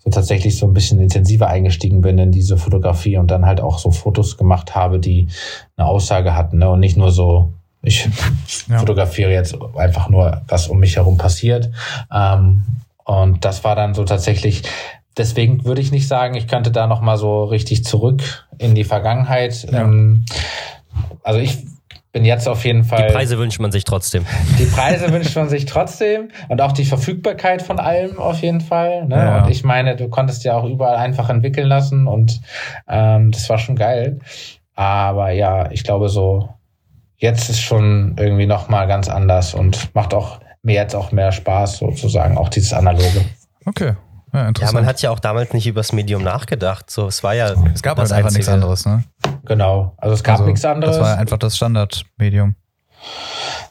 so 0.04 0.10
tatsächlich 0.10 0.58
so 0.58 0.66
ein 0.68 0.74
bisschen 0.74 1.00
intensiver 1.00 1.48
eingestiegen 1.48 2.02
bin 2.02 2.18
in 2.18 2.32
diese 2.32 2.58
Fotografie 2.58 3.18
und 3.18 3.32
dann 3.32 3.46
halt 3.46 3.62
auch 3.62 3.80
so 3.80 3.92
Fotos 3.92 4.38
gemacht 4.38 4.76
habe, 4.76 5.00
die 5.00 5.28
eine 5.78 5.88
Aussage 5.88 6.36
hatten 6.36 6.60
ne? 6.60 6.70
und 6.70 6.80
nicht 6.80 6.98
nur 6.98 7.12
so, 7.12 7.54
ich 7.82 8.08
Ja. 8.70 8.80
fotografiere 8.80 9.32
jetzt 9.32 9.58
einfach 9.76 10.10
nur, 10.10 10.42
was 10.48 10.68
um 10.68 10.80
mich 10.80 10.96
herum 10.96 11.18
passiert. 11.18 11.70
Ähm, 12.14 12.64
und 13.04 13.44
das 13.44 13.64
war 13.64 13.76
dann 13.76 13.94
so 13.94 14.06
tatsächlich, 14.06 14.64
deswegen 15.18 15.66
würde 15.66 15.82
ich 15.82 15.92
nicht 15.92 16.08
sagen, 16.08 16.36
ich 16.36 16.48
könnte 16.48 16.72
da 16.72 16.88
nochmal 16.88 17.18
so 17.18 17.44
richtig 17.44 17.84
zurück 17.84 18.48
in 18.58 18.76
die 18.76 18.86
Vergangenheit. 18.86 19.70
Ja. 19.70 19.82
Ähm, 19.82 20.26
also 21.24 21.40
ich 21.40 21.58
bin 22.14 22.24
jetzt 22.24 22.48
auf 22.48 22.64
jeden 22.64 22.84
Fall. 22.84 23.08
Die 23.08 23.14
Preise 23.14 23.38
wünscht 23.40 23.60
man 23.60 23.72
sich 23.72 23.84
trotzdem. 23.84 24.26
Die 24.60 24.66
Preise 24.66 25.12
wünscht 25.12 25.36
man 25.36 25.50
sich 25.50 25.66
trotzdem 25.66 26.30
und 26.48 26.62
auch 26.62 26.72
die 26.72 26.86
Verfügbarkeit 26.86 27.62
von 27.62 27.80
allem 27.80 28.20
auf 28.20 28.40
jeden 28.42 28.62
Fall. 28.62 29.06
Ne? 29.06 29.16
Ja. 29.16 29.44
Und 29.44 29.50
ich 29.52 29.64
meine, 29.64 29.96
du 29.96 30.08
konntest 30.08 30.44
ja 30.44 30.56
auch 30.56 30.64
überall 30.64 30.96
einfach 30.96 31.30
entwickeln 31.30 31.68
lassen 31.68 32.08
und 32.08 32.40
ähm, 32.88 33.32
das 33.32 33.50
war 33.50 33.58
schon 33.58 33.76
geil. 33.76 34.20
Aber 34.76 35.32
ja, 35.32 35.72
ich 35.72 35.84
glaube 35.84 36.08
so, 36.08 36.50
jetzt 37.18 37.50
ist 37.50 37.62
schon 37.62 38.16
irgendwie 38.20 38.46
nochmal 38.46 38.88
ganz 38.88 39.10
anders 39.10 39.56
und 39.56 39.94
macht 39.96 40.14
auch 40.14 40.40
mir 40.62 40.76
jetzt 40.76 40.96
auch 40.96 41.12
mehr 41.12 41.32
Spaß 41.32 41.80
sozusagen, 41.80 42.38
auch 42.38 42.50
dieses 42.50 42.74
Analoge. 42.74 43.26
Okay. 43.66 43.94
Ja, 44.34 44.52
Ja, 44.60 44.72
man 44.72 44.86
hat 44.86 45.02
ja 45.02 45.12
auch 45.12 45.20
damals 45.20 45.54
nicht 45.54 45.68
übers 45.68 45.94
Medium 45.94 46.24
nachgedacht. 46.24 46.90
So, 46.90 47.08
es 47.08 47.24
war 47.24 47.36
ja 47.36 47.54
es 47.74 47.84
gab 47.84 47.98
das 47.98 48.12
halt 48.12 48.20
einfach 48.26 48.36
nichts 48.36 48.50
anderes, 48.50 48.86
ne? 48.86 49.04
Genau. 49.46 49.94
Also 49.98 50.16
es 50.16 50.24
gab 50.24 50.34
Also, 50.34 50.46
nichts 50.46 50.66
anderes. 50.66 50.98
Das 50.98 51.06
war 51.06 51.18
einfach 51.18 51.38
das 51.38 51.56
Standardmedium. 51.56 52.56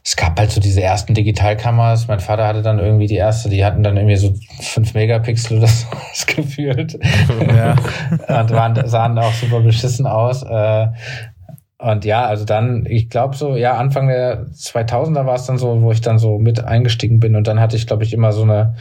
Es 0.05 0.17
gab 0.17 0.39
halt 0.39 0.51
so 0.51 0.61
diese 0.61 0.83
ersten 0.83 1.15
Digitalkameras. 1.15 2.07
Mein 2.09 2.21
Vater 2.21 2.47
hatte 2.47 2.63
dann 2.63 2.79
irgendwie 2.79 3.07
die 3.07 3.15
erste, 3.17 3.49
die 3.49 3.65
hatten 3.65 3.83
dann 3.83 3.97
irgendwie 3.97 4.17
so 4.17 4.35
fünf 4.61 4.95
Megapixel 4.95 5.59
oder 5.59 5.69
so 6.15 6.27
gefühlt. 6.27 6.99
Ja. 7.55 7.73
und 8.41 8.51
waren, 8.51 8.89
sahen 8.89 9.19
auch 9.19 9.33
super 9.33 9.61
beschissen 9.61 10.07
aus. 10.07 10.43
Äh, 10.43 10.89
und 11.83 12.05
ja, 12.05 12.25
also 12.27 12.45
dann, 12.45 12.87
ich 12.87 13.11
glaube 13.11 13.37
so, 13.37 13.57
ja, 13.57 13.75
Anfang 13.77 14.09
der 14.09 14.47
2000er 14.51 15.27
war 15.27 15.35
es 15.35 15.47
dann 15.47 15.59
so, 15.59 15.83
wo 15.83 15.91
ich 15.93 16.01
dann 16.01 16.19
so 16.19 16.39
mit 16.39 16.63
eingestiegen 16.65 17.19
bin 17.21 17.35
und 17.37 17.47
dann 17.47 17.61
hatte 17.61 17.77
ich, 17.77 17.87
glaube 17.87 18.05
ich, 18.05 18.13
immer 18.13 18.33
so 18.33 18.43
eine 18.43 18.75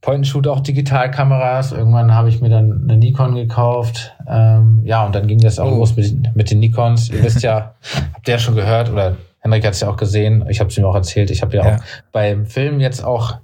Point-and-Shoot, 0.00 0.46
auch 0.48 0.60
Digitalkameras. 0.60 1.72
Irgendwann 1.72 2.14
habe 2.14 2.28
ich 2.28 2.40
mir 2.40 2.48
dann 2.48 2.82
eine 2.84 2.96
Nikon 2.96 3.34
gekauft. 3.34 4.14
Ähm, 4.28 4.82
ja, 4.84 5.04
und 5.04 5.14
dann 5.14 5.26
ging 5.26 5.38
das 5.40 5.58
auch 5.58 5.70
Oh. 5.72 5.76
los 5.76 5.96
mit, 5.96 6.34
mit 6.36 6.50
den 6.50 6.60
Nikons. 6.60 7.08
Ihr 7.10 7.22
wisst 7.22 7.42
ja, 7.42 7.74
habt 8.14 8.26
ihr 8.28 8.34
ja 8.34 8.38
schon 8.38 8.54
gehört 8.54 8.90
oder 8.90 9.16
Henrik 9.40 9.64
hat 9.66 9.72
es 9.74 9.80
ja 9.80 9.88
auch 9.90 9.96
gesehen. 9.96 10.44
Ich 10.48 10.60
habe 10.60 10.68
es 10.70 10.76
ihm 10.78 10.84
auch 10.84 10.94
erzählt. 10.94 11.30
Ich 11.30 11.42
habe 11.42 11.56
ja, 11.56 11.64
Ja. 11.66 11.76
auch 11.76 11.80
beim 12.12 12.46
Film 12.46 12.78
jetzt 12.80 13.02
auch 13.04 13.38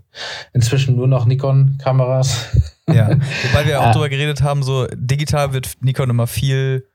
inzwischen 0.52 0.96
nur 0.96 1.08
noch 1.08 1.26
Nikon-Kameras. 1.26 2.56
Ja. 2.92 3.08
Wobei 3.52 3.66
wir 3.66 3.80
auch 3.80 3.86
Ah. 3.86 3.92
drüber 3.92 4.08
geredet 4.08 4.42
haben, 4.42 4.62
so 4.62 4.86
digital 4.94 5.52
wird 5.52 5.72
Nikon 5.80 6.10
immer 6.10 6.26
viel 6.26 6.86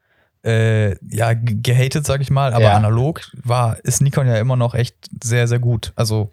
äh, 0.44 0.96
ja, 1.14 1.34
ge- 1.34 1.58
gehatet, 1.62 2.06
sag 2.06 2.22
ich 2.22 2.30
mal, 2.32 2.54
aber 2.54 2.64
Ja. 2.64 2.74
analog 2.76 3.22
war, 3.44 3.78
ist 3.84 4.02
Nikon 4.02 4.28
ja 4.28 4.38
immer 4.38 4.56
noch 4.56 4.74
echt 4.74 4.96
sehr, 5.24 5.48
sehr 5.48 5.60
gut. 5.60 5.94
Also 5.96 6.32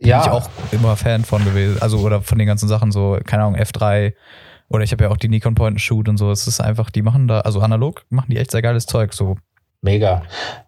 bin 0.00 0.08
Ja. 0.08 0.22
ich 0.22 0.28
auch 0.30 0.48
immer 0.72 0.96
Fan 0.96 1.24
von 1.24 1.44
gewesen. 1.44 1.80
Also, 1.80 1.98
oder 1.98 2.22
von 2.22 2.38
den 2.38 2.46
ganzen 2.46 2.68
Sachen, 2.68 2.90
so, 2.92 3.18
keine 3.24 3.44
Ahnung, 3.44 3.56
F3 3.60 4.14
oder 4.68 4.84
ich 4.84 4.92
habe 4.92 5.04
ja 5.04 5.10
auch 5.10 5.16
die 5.16 5.28
Nikon 5.28 5.54
Point 5.54 5.74
and 5.74 5.80
Shoot 5.80 6.08
und 6.08 6.16
so. 6.18 6.30
Es 6.30 6.46
ist 6.46 6.60
einfach, 6.60 6.90
die 6.90 7.02
machen 7.02 7.26
da, 7.28 7.40
also 7.40 7.60
analog 7.60 8.04
machen 8.10 8.30
die 8.30 8.36
echt 8.38 8.50
sehr 8.50 8.62
geiles 8.62 8.86
Zeug, 8.86 9.12
so. 9.14 9.36
Mega. 9.80 10.22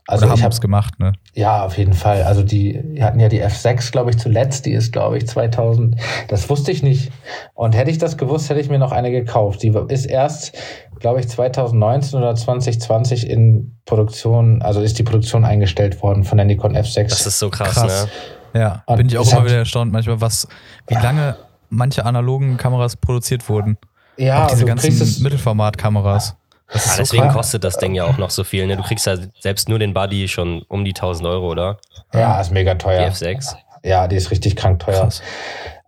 Also 0.06 0.24
oder 0.24 0.34
ich 0.34 0.38
haben 0.38 0.44
habe 0.44 0.52
es 0.54 0.60
gemacht, 0.60 1.00
ne? 1.00 1.12
Ja, 1.34 1.64
auf 1.64 1.76
jeden 1.78 1.94
Fall. 1.94 2.22
Also 2.22 2.44
die, 2.44 2.80
die 2.94 3.02
hatten 3.02 3.18
ja 3.18 3.28
die 3.28 3.42
F6, 3.42 3.90
glaube 3.90 4.10
ich, 4.10 4.18
zuletzt. 4.18 4.66
Die 4.66 4.72
ist, 4.72 4.92
glaube 4.92 5.18
ich, 5.18 5.26
2000. 5.26 5.96
Das 6.28 6.48
wusste 6.48 6.70
ich 6.70 6.82
nicht. 6.84 7.10
Und 7.54 7.74
hätte 7.74 7.90
ich 7.90 7.98
das 7.98 8.16
gewusst, 8.16 8.48
hätte 8.50 8.60
ich 8.60 8.68
mir 8.68 8.78
noch 8.78 8.92
eine 8.92 9.10
gekauft. 9.10 9.62
Die 9.64 9.74
ist 9.88 10.06
erst, 10.06 10.56
glaube 11.00 11.18
ich, 11.20 11.28
2019 11.28 12.18
oder 12.18 12.34
2020 12.36 13.28
in 13.28 13.76
Produktion, 13.84 14.62
also 14.62 14.80
ist 14.80 14.98
die 14.98 15.02
Produktion 15.02 15.44
eingestellt 15.44 16.02
worden 16.02 16.22
von 16.22 16.38
der 16.38 16.46
Nikon 16.46 16.76
F6. 16.76 17.08
Das 17.08 17.26
ist 17.26 17.38
so 17.40 17.50
krass, 17.50 17.74
Krass. 17.74 18.08
ne? 18.54 18.60
Ja, 18.60 18.82
Und 18.86 18.96
bin 18.96 19.08
ich 19.08 19.18
auch 19.18 19.30
immer 19.32 19.44
wieder 19.44 19.58
erstaunt, 19.58 19.92
manchmal, 19.92 20.20
was, 20.20 20.46
wie 20.86 20.94
lange 20.94 21.36
manche 21.68 22.04
analogen 22.04 22.56
Kameras 22.56 22.96
produziert 22.96 23.48
wurden. 23.48 23.76
ja, 24.16 24.44
auch 24.44 24.50
diese 24.50 24.64
ganzen. 24.64 25.22
Mittelformatkameras. 25.22 26.36
Das 26.72 26.86
Ah, 26.86 26.90
ist 26.90 26.96
so 26.96 27.02
deswegen 27.02 27.22
krass. 27.24 27.34
kostet 27.34 27.64
das 27.64 27.76
Ding 27.78 27.94
ja 27.94 28.04
auch 28.04 28.18
noch 28.18 28.30
so 28.30 28.44
viel. 28.44 28.66
Ne? 28.66 28.76
Du 28.76 28.82
kriegst 28.82 29.06
ja 29.06 29.16
selbst 29.40 29.68
nur 29.68 29.78
den 29.78 29.92
Buddy 29.94 30.28
schon 30.28 30.62
um 30.68 30.84
die 30.84 30.92
1000 30.94 31.26
Euro, 31.28 31.48
oder? 31.50 31.78
Ja, 32.14 32.40
ist 32.40 32.52
mega 32.52 32.74
Die 32.74 32.78
teuer. 32.78 33.08
F6. 33.08 33.54
Ja, 33.82 34.06
die 34.08 34.16
ist 34.16 34.30
richtig 34.30 34.56
krank 34.56 34.80
teuer. 34.80 35.00
Krass. 35.00 35.22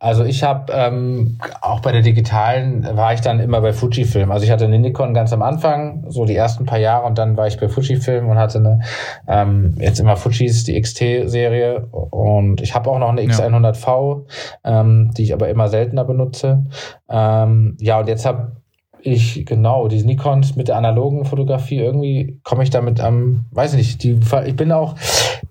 Also 0.01 0.25
ich 0.25 0.43
habe 0.43 0.73
ähm, 0.73 1.39
auch 1.61 1.79
bei 1.81 1.93
der 1.93 2.03
digitalen 2.03 2.85
war 2.97 3.15
ich 3.15 3.21
dann 3.21 3.39
immer 3.39 3.61
bei 3.61 3.73
Fujifilm. 3.73 4.33
Also 4.33 4.45
ich 4.45 4.51
hatte 4.51 4.65
eine 4.65 4.81
Nikon 4.81 5.15
ganz 5.15 5.33
am 5.33 5.43
Anfang, 5.43 6.05
so 6.09 6.25
die 6.25 6.35
ersten 6.35 6.67
paar 6.67 6.79
Jahre, 6.81 7.07
und 7.07 7.19
dann 7.19 7.37
war 7.37 7.47
ich 7.47 7.57
bei 7.61 7.69
Fujifilm 7.69 8.29
und 8.29 8.37
hatte 8.37 8.59
eine 8.59 8.81
ähm, 9.29 9.77
jetzt 9.79 10.01
immer 10.01 10.17
Fujis 10.17 10.65
die 10.65 10.81
XT-Serie 10.81 11.87
und 11.93 12.61
ich 12.63 12.75
habe 12.75 12.91
auch 12.91 12.99
noch 12.99 13.11
eine 13.11 13.23
Ja. 13.23 13.29
X100V, 13.29 14.25
ähm, 14.65 15.13
die 15.17 15.23
ich 15.23 15.33
aber 15.35 15.49
immer 15.51 15.69
seltener 15.69 16.05
benutze. 16.05 16.65
Ähm, 17.09 17.77
ja 17.79 18.01
und 18.01 18.09
jetzt 18.09 18.27
habe 18.27 18.57
ich 19.05 19.45
genau 19.47 19.89
die 19.89 20.03
Nikons 20.03 20.57
mit 20.57 20.69
der 20.69 20.77
analogen 20.77 21.25
Fotografie 21.25 21.79
irgendwie 21.79 22.41
komme 22.45 22.63
ich 22.63 22.71
damit 22.71 23.01
am 23.01 23.45
weiß 23.51 23.75
nicht 23.75 24.03
die 24.03 24.21
ich 24.47 24.57
bin 24.57 24.71
auch 24.73 24.95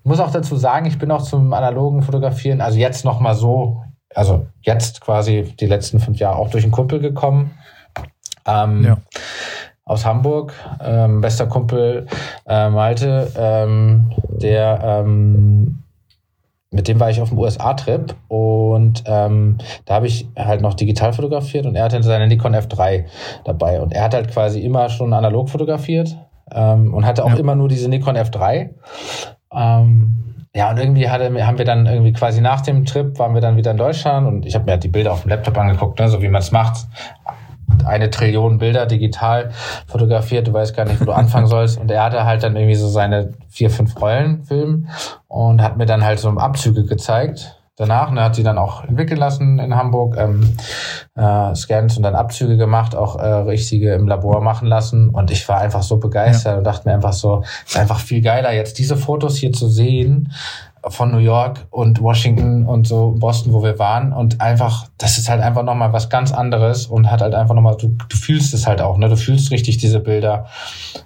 muss 0.04 0.20
auch 0.20 0.30
dazu 0.30 0.56
sagen 0.56 0.86
ich 0.86 0.98
bin 0.98 1.10
auch 1.10 1.22
zum 1.22 1.52
analogen 1.52 2.02
Fotografieren 2.02 2.60
also 2.60 2.78
jetzt 2.78 3.04
noch 3.04 3.20
mal 3.20 3.34
so 3.34 3.82
also 4.14 4.46
jetzt 4.62 5.00
quasi 5.00 5.54
die 5.60 5.66
letzten 5.66 6.00
fünf 6.00 6.18
Jahre 6.18 6.36
auch 6.36 6.50
durch 6.50 6.64
einen 6.64 6.72
Kumpel 6.72 6.98
gekommen 7.00 7.52
ähm, 8.46 8.84
Ja. 8.84 8.96
aus 9.84 10.04
Hamburg 10.06 10.54
ähm, 10.82 11.20
bester 11.20 11.46
Kumpel 11.46 12.06
äh, 12.46 12.70
Malte 12.70 13.30
ähm, 13.36 14.10
der 14.28 14.80
ähm, 14.82 15.81
mit 16.72 16.88
dem 16.88 16.98
war 16.98 17.10
ich 17.10 17.20
auf 17.20 17.28
dem 17.28 17.38
USA-Trip 17.38 18.14
und 18.28 19.04
ähm, 19.06 19.58
da 19.84 19.94
habe 19.94 20.06
ich 20.06 20.26
halt 20.36 20.62
noch 20.62 20.74
digital 20.74 21.12
fotografiert 21.12 21.66
und 21.66 21.76
er 21.76 21.84
hatte 21.84 22.02
seine 22.02 22.26
Nikon 22.26 22.54
F3 22.56 23.04
dabei 23.44 23.80
und 23.80 23.92
er 23.92 24.04
hat 24.04 24.14
halt 24.14 24.30
quasi 24.32 24.60
immer 24.60 24.88
schon 24.88 25.12
analog 25.12 25.50
fotografiert 25.50 26.16
ähm, 26.50 26.92
und 26.94 27.06
hatte 27.06 27.24
auch 27.24 27.30
Ja. 27.30 27.36
immer 27.36 27.54
nur 27.54 27.68
diese 27.68 27.88
Nikon 27.88 28.16
F3. 28.16 28.70
Ähm, 29.54 30.18
ja, 30.54 30.70
und 30.70 30.78
irgendwie 30.78 31.08
hatte, 31.08 31.46
haben 31.46 31.58
wir 31.58 31.64
dann 31.64 31.86
irgendwie 31.86 32.12
quasi 32.12 32.40
nach 32.40 32.60
dem 32.60 32.84
Trip 32.84 33.18
waren 33.18 33.34
wir 33.34 33.40
dann 33.40 33.56
wieder 33.56 33.70
in 33.70 33.76
Deutschland 33.76 34.26
und 34.26 34.46
ich 34.46 34.54
habe 34.54 34.64
mir 34.66 34.72
halt 34.72 34.84
die 34.84 34.88
Bilder 34.88 35.12
auf 35.12 35.22
dem 35.22 35.30
Laptop 35.30 35.56
angeguckt, 35.56 35.98
ne, 35.98 36.08
so 36.08 36.20
wie 36.20 36.28
man 36.28 36.40
es 36.40 36.52
macht. 36.52 36.86
Eine 37.84 38.10
Trillion 38.10 38.58
Bilder 38.58 38.86
digital 38.86 39.50
fotografiert, 39.86 40.48
du 40.48 40.52
weißt 40.52 40.76
gar 40.76 40.84
nicht, 40.84 41.00
wo 41.00 41.06
du 41.06 41.12
anfangen 41.12 41.46
sollst. 41.46 41.78
Und 41.78 41.90
er 41.90 42.04
hatte 42.04 42.24
halt 42.24 42.42
dann 42.42 42.56
irgendwie 42.56 42.74
so 42.74 42.88
seine 42.88 43.34
vier, 43.48 43.70
fünf 43.70 44.00
Rollen 44.00 44.44
Film 44.44 44.88
und 45.28 45.62
hat 45.62 45.76
mir 45.76 45.86
dann 45.86 46.04
halt 46.04 46.18
so 46.18 46.28
Abzüge 46.38 46.84
gezeigt. 46.84 47.58
danach 47.76 48.14
er 48.14 48.24
hat 48.24 48.36
die 48.36 48.42
dann 48.42 48.58
auch 48.58 48.84
entwickeln 48.84 49.18
lassen 49.18 49.58
in 49.58 49.74
Hamburg, 49.74 50.16
ähm, 50.18 50.54
äh, 51.14 51.54
Scans 51.54 51.96
und 51.96 52.02
dann 52.02 52.14
Abzüge 52.14 52.56
gemacht, 52.56 52.94
auch 52.94 53.16
äh, 53.16 53.26
richtige 53.26 53.94
im 53.94 54.06
Labor 54.06 54.40
machen 54.40 54.68
lassen 54.68 55.08
und 55.10 55.30
ich 55.30 55.48
war 55.48 55.58
einfach 55.58 55.82
so 55.82 55.96
begeistert 55.96 56.52
ja. 56.52 56.58
und 56.58 56.64
dachte 56.64 56.88
mir 56.88 56.94
einfach 56.94 57.14
so, 57.14 57.42
ist 57.66 57.78
einfach 57.78 57.98
viel 57.98 58.20
geiler, 58.20 58.52
jetzt 58.52 58.78
diese 58.78 58.96
Fotos 58.96 59.36
hier 59.36 59.52
zu 59.52 59.68
sehen 59.68 60.32
von 60.88 61.12
New 61.12 61.18
York 61.18 61.66
und 61.70 62.00
Washington 62.00 62.66
und 62.66 62.86
so 62.86 63.14
Boston, 63.18 63.52
wo 63.52 63.62
wir 63.62 63.78
waren. 63.78 64.12
Und 64.12 64.40
einfach, 64.40 64.88
das 64.98 65.16
ist 65.18 65.28
halt 65.28 65.40
einfach 65.40 65.62
nochmal 65.62 65.92
was 65.92 66.08
ganz 66.08 66.32
anderes 66.32 66.86
und 66.86 67.10
hat 67.10 67.20
halt 67.20 67.34
einfach 67.34 67.54
nochmal, 67.54 67.76
du, 67.76 67.96
du 68.08 68.16
fühlst 68.16 68.52
es 68.52 68.66
halt 68.66 68.80
auch, 68.80 68.98
ne, 68.98 69.08
du 69.08 69.16
fühlst 69.16 69.50
richtig 69.52 69.78
diese 69.78 70.00
Bilder. 70.00 70.46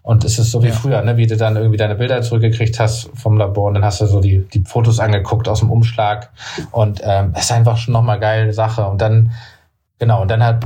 Und 0.03 0.25
es 0.25 0.39
ist 0.39 0.51
so 0.51 0.63
wie 0.63 0.69
ja. 0.69 0.73
früher, 0.73 1.03
ne, 1.03 1.17
wie 1.17 1.27
du 1.27 1.37
dann 1.37 1.57
irgendwie 1.57 1.77
deine 1.77 1.97
Bilder 1.97 2.23
zurückgekriegt 2.23 2.81
hast 2.81 3.11
vom 3.15 3.37
Labor 3.37 3.69
und 3.69 3.75
dann 3.75 3.85
hast 3.85 4.01
du 4.01 4.07
so 4.07 4.21
die, 4.21 4.47
die 4.49 4.65
Fotos 4.65 4.99
angeguckt 4.99 5.49
aus 5.49 5.61
dem 5.61 5.71
Umschlag. 5.71 6.31
Und 6.71 7.03
ähm, 7.05 7.33
es 7.35 7.45
ist 7.45 7.53
einfach 7.53 7.77
schon 7.77 7.93
nochmal 7.93 8.19
geile 8.19 8.53
Sache. 8.55 8.87
Und 8.87 9.01
dann, 9.03 9.33
genau, 9.99 10.23
und 10.23 10.31
dann 10.31 10.43
hat 10.43 10.65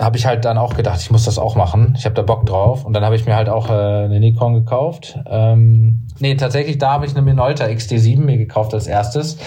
habe 0.00 0.16
ich 0.16 0.26
halt 0.26 0.44
dann 0.44 0.58
auch 0.58 0.74
gedacht, 0.74 1.00
ich 1.00 1.10
muss 1.10 1.24
das 1.24 1.38
auch 1.38 1.54
machen. 1.54 1.94
Ich 1.98 2.04
habe 2.04 2.14
da 2.14 2.22
Bock 2.22 2.46
drauf. 2.46 2.84
Und 2.84 2.94
dann 2.94 3.04
habe 3.04 3.14
ich 3.14 3.26
mir 3.26 3.36
halt 3.36 3.48
auch 3.48 3.68
äh, 3.68 4.04
eine 4.04 4.20
Nikon 4.20 4.54
gekauft. 4.54 5.18
Ähm, 5.26 6.08
nee, 6.18 6.34
tatsächlich, 6.34 6.78
da 6.78 6.92
habe 6.92 7.06
ich 7.06 7.12
eine 7.12 7.22
Minolta 7.22 7.64
XT7 7.66 8.20
mir 8.20 8.38
gekauft 8.38 8.72
als 8.74 8.86
erstes. 8.86 9.38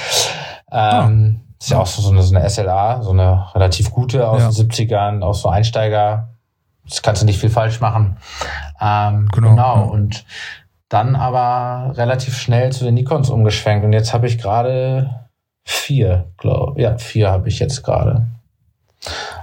Ähm, 0.71 1.41
oh. 1.41 1.55
Ist 1.59 1.71
ja 1.71 1.79
auch 1.79 1.87
so, 1.87 2.01
so, 2.01 2.11
eine, 2.11 2.21
so 2.21 2.35
eine 2.35 2.47
SLA, 2.47 3.01
so 3.01 3.11
eine 3.11 3.47
relativ 3.55 3.91
gute 3.91 4.29
aus 4.29 4.41
ja. 4.41 4.49
den 4.49 4.69
70ern, 4.69 5.23
auch 5.23 5.33
so 5.33 5.49
Einsteiger. 5.49 6.35
Das 6.87 7.01
kannst 7.01 7.23
du 7.23 7.25
nicht 7.25 7.39
viel 7.39 7.49
falsch 7.49 7.81
machen. 7.81 8.17
Ähm, 8.79 9.27
genau. 9.31 9.49
genau. 9.49 9.89
Und 9.89 10.25
dann 10.89 11.15
aber 11.15 11.97
relativ 11.97 12.37
schnell 12.37 12.71
zu 12.71 12.83
den 12.83 12.93
Nikons 12.93 13.29
umgeschwenkt. 13.29 13.83
Und 13.83 13.93
jetzt 13.93 14.13
habe 14.13 14.27
ich 14.27 14.37
gerade 14.37 15.27
vier, 15.63 16.31
glaube 16.37 16.79
Ja, 16.79 16.97
vier 16.97 17.31
habe 17.31 17.47
ich 17.49 17.57
jetzt 17.57 17.83
gerade. 17.83 18.27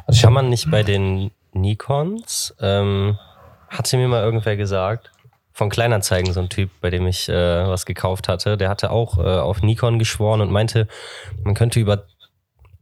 Also 0.06 0.22
Kann 0.22 0.32
man 0.32 0.48
nicht 0.48 0.70
bei 0.70 0.82
den 0.82 1.30
Nikons, 1.52 2.54
ähm, 2.60 3.18
hatte 3.68 3.96
mir 3.96 4.08
mal 4.08 4.22
irgendwer 4.22 4.56
gesagt, 4.56 5.10
von 5.52 5.68
Kleinanzeigen 5.68 6.32
so 6.32 6.40
ein 6.40 6.48
Typ, 6.48 6.70
bei 6.80 6.90
dem 6.90 7.06
ich 7.06 7.28
äh, 7.28 7.66
was 7.66 7.84
gekauft 7.84 8.28
hatte, 8.28 8.56
der 8.56 8.68
hatte 8.68 8.90
auch 8.90 9.18
äh, 9.18 9.22
auf 9.22 9.62
Nikon 9.62 9.98
geschworen 9.98 10.40
und 10.40 10.50
meinte, 10.50 10.88
man 11.44 11.54
könnte 11.54 11.78
über 11.78 12.06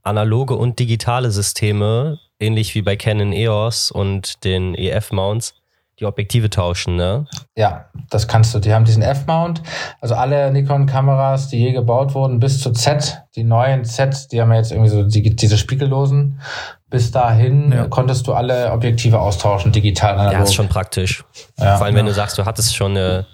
analoge 0.02 0.54
und 0.54 0.78
digitale 0.78 1.30
Systeme, 1.30 2.18
ähnlich 2.38 2.74
wie 2.74 2.82
bei 2.82 2.96
Canon 2.96 3.32
EOS 3.32 3.90
und 3.90 4.44
den 4.44 4.74
EF-Mounts, 4.74 5.59
die 6.00 6.06
Objektive 6.06 6.48
tauschen, 6.48 6.96
ne? 6.96 7.26
Ja, 7.56 7.86
das 8.08 8.26
kannst 8.26 8.54
du. 8.54 8.58
Die 8.58 8.72
haben 8.72 8.84
diesen 8.84 9.02
F-Mount. 9.02 9.62
Also 10.00 10.14
alle 10.14 10.50
Nikon-Kameras, 10.50 11.48
die 11.48 11.58
je 11.58 11.72
gebaut 11.72 12.14
wurden, 12.14 12.40
bis 12.40 12.60
zu 12.60 12.72
Z, 12.72 13.22
die 13.36 13.44
neuen 13.44 13.84
Z, 13.84 14.32
die 14.32 14.40
haben 14.40 14.50
ja 14.50 14.58
jetzt 14.58 14.72
irgendwie 14.72 14.90
so 14.90 15.02
die, 15.02 15.36
diese 15.36 15.58
spiegellosen. 15.58 16.40
Bis 16.88 17.12
dahin 17.12 17.70
ja. 17.70 17.86
konntest 17.86 18.26
du 18.26 18.32
alle 18.32 18.72
Objektive 18.72 19.20
austauschen, 19.20 19.72
digital, 19.72 20.14
analog. 20.14 20.32
Ja, 20.32 20.42
ist 20.42 20.54
schon 20.54 20.68
praktisch. 20.68 21.22
Ja, 21.58 21.76
Vor 21.76 21.86
allem, 21.86 21.94
wenn 21.94 22.06
du 22.06 22.14
sagst, 22.14 22.38
du 22.38 22.46
hattest 22.46 22.74
schon 22.74 22.92
eine 22.92 23.26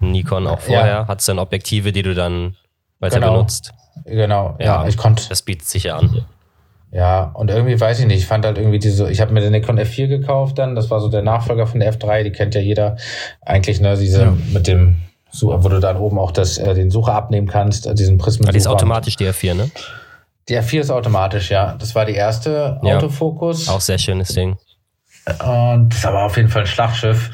Nikon 0.00 0.46
auch 0.46 0.60
vorher, 0.60 0.86
ja. 0.86 1.08
hattest 1.08 1.28
dann 1.28 1.38
Objektive, 1.38 1.92
die 1.92 2.02
du 2.02 2.14
dann 2.14 2.56
weiter 2.98 3.20
genau. 3.20 3.34
benutzt. 3.34 3.72
Genau, 4.04 4.56
ja, 4.58 4.86
ich 4.86 4.96
konnte. 4.96 5.28
Das 5.28 5.42
bietet 5.42 5.68
sich 5.68 5.84
ja 5.84 5.96
an. 5.98 6.24
Ja, 6.92 7.32
und 7.34 7.50
irgendwie 7.50 7.78
weiß 7.78 8.00
ich 8.00 8.06
nicht, 8.06 8.18
ich 8.18 8.26
fand 8.26 8.44
halt 8.46 8.58
irgendwie 8.58 8.78
diese, 8.78 9.10
ich 9.10 9.20
habe 9.20 9.32
mir 9.32 9.40
den 9.40 9.52
Nikon 9.52 9.78
F4 9.78 10.06
gekauft 10.06 10.58
dann, 10.58 10.74
das 10.74 10.90
war 10.90 11.00
so 11.00 11.08
der 11.08 11.22
Nachfolger 11.22 11.66
von 11.66 11.80
der 11.80 11.92
F3, 11.92 12.22
die 12.22 12.32
kennt 12.32 12.54
ja 12.54 12.60
jeder 12.60 12.96
eigentlich, 13.42 13.80
ne, 13.80 13.96
diese 13.96 14.22
ja. 14.22 14.36
mit 14.52 14.66
dem, 14.66 14.96
wo 15.40 15.68
du 15.68 15.80
dann 15.80 15.96
oben 15.96 16.18
auch 16.18 16.30
das, 16.30 16.58
äh, 16.58 16.74
den 16.74 16.90
Sucher 16.90 17.14
abnehmen 17.14 17.48
kannst, 17.48 17.86
äh, 17.86 17.94
diesen 17.94 18.18
Prismen. 18.18 18.50
Die 18.50 18.56
ist 18.56 18.68
automatisch 18.68 19.16
die 19.16 19.26
F4, 19.26 19.54
ne? 19.54 19.70
Die 20.48 20.56
F4 20.56 20.80
ist 20.80 20.90
automatisch, 20.90 21.50
ja. 21.50 21.74
Das 21.78 21.94
war 21.94 22.04
die 22.04 22.14
erste 22.14 22.80
ja. 22.82 22.96
Autofokus. 22.96 23.68
Auch 23.68 23.80
sehr 23.80 23.98
schönes 23.98 24.28
Ding. 24.28 24.56
Und 25.26 25.88
das 25.88 26.04
war 26.04 26.24
auf 26.24 26.36
jeden 26.36 26.48
Fall 26.48 26.62
ein 26.62 26.68
Schlachtschiff. 26.68 27.30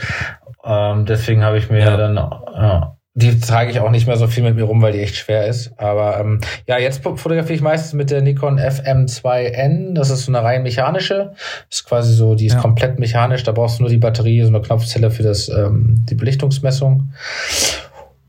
Ähm, 0.64 1.04
deswegen 1.04 1.44
habe 1.44 1.58
ich 1.58 1.68
mir 1.68 1.80
ja. 1.80 1.96
dann, 1.96 2.16
ja, 2.16 2.96
die 3.14 3.38
trage 3.40 3.70
ich 3.70 3.80
auch 3.80 3.90
nicht 3.90 4.06
mehr 4.06 4.16
so 4.16 4.26
viel 4.26 4.42
mit 4.42 4.56
mir 4.56 4.62
rum, 4.62 4.80
weil 4.80 4.92
die 4.92 5.00
echt 5.00 5.16
schwer 5.16 5.46
ist. 5.46 5.72
Aber 5.76 6.18
ähm, 6.18 6.40
ja, 6.66 6.78
jetzt 6.78 7.02
fotografiere 7.02 7.52
ich 7.52 7.60
meistens 7.60 7.92
mit 7.92 8.10
der 8.10 8.22
Nikon 8.22 8.58
FM2N. 8.58 9.92
Das 9.92 10.08
ist 10.08 10.24
so 10.24 10.32
eine 10.32 10.42
rein 10.42 10.62
mechanische. 10.62 11.34
Das 11.68 11.80
ist 11.80 11.84
quasi 11.84 12.14
so, 12.14 12.34
die 12.34 12.46
ist 12.46 12.54
ja. 12.54 12.60
komplett 12.60 12.98
mechanisch. 12.98 13.42
Da 13.42 13.52
brauchst 13.52 13.78
du 13.78 13.82
nur 13.82 13.90
die 13.90 13.98
Batterie, 13.98 14.40
so 14.42 14.48
eine 14.48 14.62
Knopfzelle 14.62 15.10
für 15.10 15.22
das 15.22 15.50
ähm, 15.50 16.06
die 16.08 16.14
Belichtungsmessung. 16.14 17.12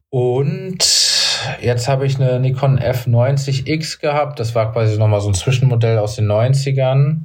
Und 0.10 0.84
jetzt 1.62 1.88
habe 1.88 2.06
ich 2.06 2.20
eine 2.20 2.42
Nikon 2.42 2.78
F90X 2.78 4.02
gehabt. 4.02 4.40
Das 4.42 4.54
war 4.54 4.74
quasi 4.74 4.98
nochmal 4.98 5.22
so 5.22 5.30
ein 5.30 5.34
Zwischenmodell 5.34 5.98
aus 5.98 6.18
den 6.18 6.30
90ern. 6.30 7.22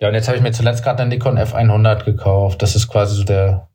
Ja, 0.00 0.08
und 0.08 0.14
jetzt 0.14 0.28
habe 0.28 0.36
ich 0.36 0.42
mir 0.42 0.52
zuletzt 0.52 0.84
gerade 0.84 1.02
eine 1.02 1.10
Nikon 1.10 1.38
F100 1.38 2.04
gekauft. 2.04 2.62
Das 2.62 2.76
ist 2.76 2.86
quasi 2.86 3.16
so 3.16 3.24
der 3.24 3.68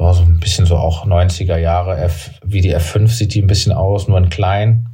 ja, 0.00 0.12
so 0.14 0.22
ein 0.22 0.40
bisschen 0.40 0.66
so 0.66 0.76
auch 0.76 1.06
90er 1.06 1.56
Jahre 1.56 1.98
F, 1.98 2.30
wie 2.42 2.60
die 2.60 2.74
F5 2.74 3.08
sieht 3.08 3.34
die 3.34 3.42
ein 3.42 3.46
bisschen 3.46 3.72
aus, 3.72 4.08
nur 4.08 4.18
in 4.18 4.30
klein. 4.30 4.88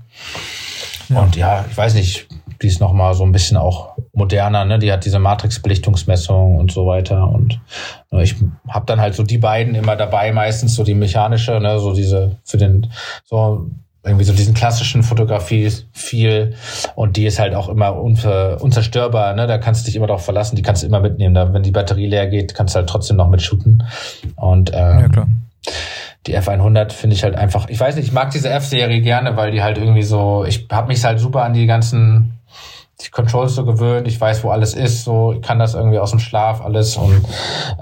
Ja. 1.08 1.20
Und 1.20 1.36
ja, 1.36 1.64
ich 1.70 1.76
weiß 1.76 1.94
nicht, 1.94 2.26
die 2.62 2.66
ist 2.66 2.80
nochmal 2.80 3.14
so 3.14 3.24
ein 3.24 3.32
bisschen 3.32 3.56
auch 3.56 3.96
moderner, 4.12 4.64
ne? 4.64 4.78
Die 4.78 4.90
hat 4.90 5.04
diese 5.04 5.18
Matrix-Belichtungsmessung 5.18 6.56
und 6.56 6.72
so 6.72 6.86
weiter. 6.86 7.28
Und 7.28 7.60
äh, 8.10 8.22
ich 8.22 8.34
habe 8.68 8.86
dann 8.86 9.00
halt 9.00 9.14
so 9.14 9.22
die 9.22 9.38
beiden 9.38 9.74
immer 9.74 9.94
dabei, 9.94 10.32
meistens 10.32 10.74
so 10.74 10.82
die 10.82 10.94
mechanische, 10.94 11.60
ne, 11.60 11.78
so 11.78 11.94
diese 11.94 12.36
für 12.44 12.56
den 12.56 12.88
so 13.24 13.66
irgendwie 14.06 14.24
so 14.24 14.32
diesen 14.32 14.54
klassischen 14.54 15.02
Fotografie 15.02 15.70
viel 15.92 16.54
und 16.94 17.16
die 17.16 17.26
ist 17.26 17.38
halt 17.38 17.54
auch 17.54 17.68
immer 17.68 17.96
unver, 17.96 18.58
unzerstörbar, 18.60 19.34
ne? 19.34 19.46
Da 19.46 19.58
kannst 19.58 19.82
du 19.82 19.86
dich 19.86 19.96
immer 19.96 20.06
darauf 20.06 20.24
verlassen, 20.24 20.56
die 20.56 20.62
kannst 20.62 20.82
du 20.82 20.86
immer 20.86 21.00
mitnehmen. 21.00 21.34
Da, 21.34 21.52
wenn 21.52 21.62
die 21.62 21.72
Batterie 21.72 22.06
leer 22.06 22.28
geht, 22.28 22.54
kannst 22.54 22.74
du 22.74 22.78
halt 22.78 22.88
trotzdem 22.88 23.16
noch 23.16 23.28
mitshooten. 23.28 23.82
Und 24.36 24.70
ähm, 24.72 25.00
ja, 25.00 25.08
klar. 25.08 25.28
die 26.26 26.38
F100 26.38 26.92
finde 26.92 27.16
ich 27.16 27.24
halt 27.24 27.36
einfach, 27.36 27.68
ich 27.68 27.78
weiß 27.78 27.96
nicht, 27.96 28.06
ich 28.06 28.12
mag 28.12 28.30
diese 28.30 28.48
F-Serie 28.48 29.00
gerne, 29.00 29.36
weil 29.36 29.50
die 29.50 29.62
halt 29.62 29.78
irgendwie 29.78 30.04
so, 30.04 30.44
ich 30.46 30.68
habe 30.70 30.88
mich 30.88 31.04
halt 31.04 31.18
super 31.18 31.42
an 31.42 31.52
die 31.52 31.66
ganzen 31.66 32.32
die 33.04 33.10
Controls 33.10 33.54
so 33.54 33.66
gewöhnt, 33.66 34.08
ich 34.08 34.18
weiß, 34.18 34.42
wo 34.42 34.48
alles 34.48 34.72
ist, 34.72 35.04
so 35.04 35.32
ich 35.32 35.42
kann 35.42 35.58
das 35.58 35.74
irgendwie 35.74 35.98
aus 35.98 36.12
dem 36.12 36.18
Schlaf 36.18 36.62
alles 36.62 36.96
und 36.96 37.22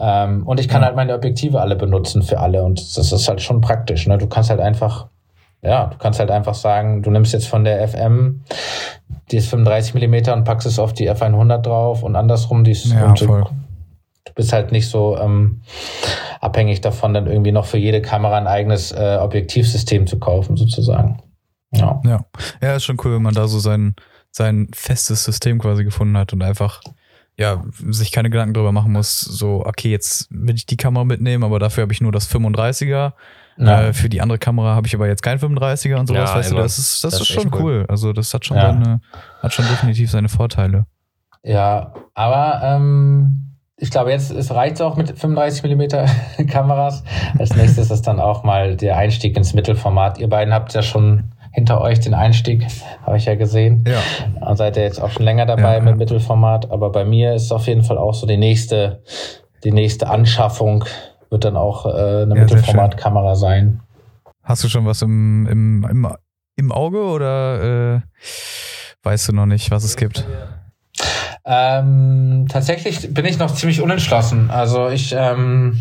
ähm, 0.01 0.43
und 0.45 0.59
ich 0.59 0.69
kann 0.69 0.85
halt 0.85 0.97
meine 0.97 1.15
Objektive 1.15 1.61
alle 1.61 1.77
benutzen 1.77 2.23
für 2.23 2.41
alle 2.41 2.65
und 2.65 2.81
das 2.97 3.13
ist 3.13 3.29
halt 3.29 3.41
schon 3.41 3.61
praktisch. 3.61 4.09
Ne? 4.09 4.19
Du 4.19 4.27
kannst 4.27 4.51
halt 4.51 4.59
einfach 4.59 5.07
ja, 5.65 5.87
du 5.87 5.99
kannst 5.99 6.21
halt 6.21 6.31
einfach 6.31 6.55
sagen, 6.55 7.03
du 7.03 7.11
nimmst 7.11 7.33
jetzt 7.33 7.49
von 7.49 7.65
der 7.65 7.87
FM, 7.89 8.43
die 9.31 9.39
ist 9.39 9.49
35 9.49 9.95
Millimeter 9.95 10.35
und 10.35 10.45
packst 10.45 10.67
es 10.67 10.79
auf 10.79 10.93
die 10.93 11.11
F100 11.11 11.59
drauf 11.59 12.03
und 12.03 12.17
andersrum, 12.17 12.65
die 12.65 12.73
ist 12.73 12.87
ja, 12.87 13.13
du, 13.13 13.27
du, 13.27 14.33
bist 14.35 14.53
halt 14.53 14.73
nicht 14.73 14.89
so 14.89 15.17
ähm, 15.19 15.63
abhängig 16.41 16.83
davon, 16.83 17.15
dann 17.15 17.27
irgendwie 17.27 17.53
noch 17.53 17.67
für 17.67 17.79
jede 17.79 18.03
Kamera 18.03 18.37
ein 18.37 18.47
eigenes 18.47 18.93
äh, 18.93 19.19
Objektivsystem 19.21 20.07
zu 20.07 20.19
kaufen, 20.19 20.57
sozusagen. 20.57 21.23
Ja. 21.73 22.01
ja. 22.05 22.25
Ja, 22.61 22.77
ist 22.77 22.85
schon 22.85 22.99
cool, 23.05 23.15
wenn 23.15 23.23
man 23.23 23.35
da 23.35 23.49
so 23.49 23.59
sein, 23.59 23.95
sein 24.31 24.69
festes 24.75 25.25
System 25.25 25.59
quasi 25.59 25.85
gefunden 25.85 26.17
hat 26.17 26.33
und 26.33 26.43
einfach 26.43 26.83
ja, 27.37 27.65
sich 27.89 28.13
keine 28.13 28.31
Gedanken 28.31 28.55
darüber 28.55 28.73
machen 28.73 28.93
muss, 28.93 29.21
so, 29.21 29.65
okay, 29.67 29.91
jetzt 29.91 30.29
will 30.31 30.55
ich 30.55 30.67
die 30.67 30.77
Kamera 30.77 31.05
mitnehmen, 31.05 31.43
aber 31.43 31.59
dafür 31.59 31.83
habe 31.83 31.93
ich 31.93 32.01
nur 32.01 32.13
das 32.13 32.31
35er 32.31 33.13
ja. 33.57 33.83
Äh, 33.83 33.93
für 33.93 34.09
die 34.09 34.21
andere 34.21 34.39
Kamera 34.39 34.75
habe 34.75 34.87
ich 34.87 34.95
aber 34.95 35.07
jetzt 35.07 35.23
kein 35.23 35.39
35er 35.39 35.97
und 35.97 36.07
sowas, 36.07 36.31
ja, 36.31 36.37
weißt 36.37 36.51
immer. 36.51 36.61
du, 36.61 36.63
das 36.65 36.79
ist, 36.79 37.05
das, 37.05 37.13
das 37.13 37.21
ist 37.23 37.29
schon 37.29 37.53
cool. 37.55 37.63
cool. 37.63 37.87
Also 37.89 38.13
das 38.13 38.33
hat 38.35 38.45
schon 38.45 38.57
ja. 38.57 38.73
seine, 38.73 39.01
hat 39.43 39.53
schon 39.53 39.67
definitiv 39.67 40.11
seine 40.11 40.29
Vorteile. 40.29 40.87
Ja, 41.43 41.93
aber 42.15 42.61
ähm, 42.65 43.55
ich 43.77 43.91
glaube, 43.91 44.11
jetzt 44.11 44.31
es 44.31 44.53
reicht 44.53 44.81
auch 44.81 44.97
mit 44.97 45.19
35 45.19 45.63
Millimeter 45.63 46.07
Kameras. 46.49 47.05
Als 47.39 47.55
nächstes 47.55 47.91
ist 47.91 48.07
dann 48.07 48.21
auch 48.21 48.45
mal 48.45 48.77
der 48.77 48.97
Einstieg 48.97 49.37
ins 49.37 49.55
Mittelformat. 49.55 50.19
Ihr 50.19 50.29
beiden 50.29 50.55
habt 50.55 50.73
ja 50.75 50.83
schon 50.83 51.33
hinter 51.53 51.81
euch 51.81 52.01
den 52.01 52.15
Einstieg, 52.15 52.67
habe 53.05 53.17
ich 53.17 53.27
ja 53.27 53.37
gesehen. 53.37 53.85
Ja. 53.87 54.49
Und 54.49 54.57
seid 54.57 54.77
ihr 54.77 54.83
jetzt 54.83 55.01
auch 55.01 55.11
schon 55.11 55.25
länger 55.25 55.47
dabei 55.47 55.75
ja, 55.75 55.81
mit 55.81 55.97
Mittelformat. 55.97 56.71
Aber 56.71 56.91
bei 56.91 57.05
mir 57.05 57.35
ist 57.35 57.53
auf 57.53 57.67
jeden 57.67 57.85
Fall 57.85 57.99
auch 57.99 58.15
so 58.15 58.27
die 58.27 58.37
nächste, 58.37 59.03
die 59.63 59.73
nächste 59.73 60.09
Anschaffung 60.09 60.85
wird 61.35 61.45
dann 61.45 61.57
auch 61.57 61.85
äh, 61.85 61.89
eine 61.89 62.37
ja, 62.37 62.43
Mittelformatkamera 62.43 63.35
sein. 63.35 63.81
Hast 64.45 64.63
du 64.63 64.69
schon 64.69 64.87
was 64.87 65.03
im, 65.03 65.49
im, 65.49 65.85
im, 65.91 66.09
im 66.55 66.71
Auge 66.71 67.03
oder 67.03 67.97
äh, 67.97 68.01
weißt 69.03 69.29
du 69.29 69.33
noch 69.33 69.47
nicht, 69.47 69.73
was 69.73 69.83
es 69.83 69.97
gibt? 69.97 70.25
Ähm, 71.45 72.47
tatsächlich 72.49 73.13
bin 73.13 73.25
ich 73.25 73.39
noch 73.39 73.53
ziemlich 73.53 73.81
unentschlossen. 73.81 74.49
Also 74.51 74.89
ich 74.89 75.13
ähm, 75.19 75.81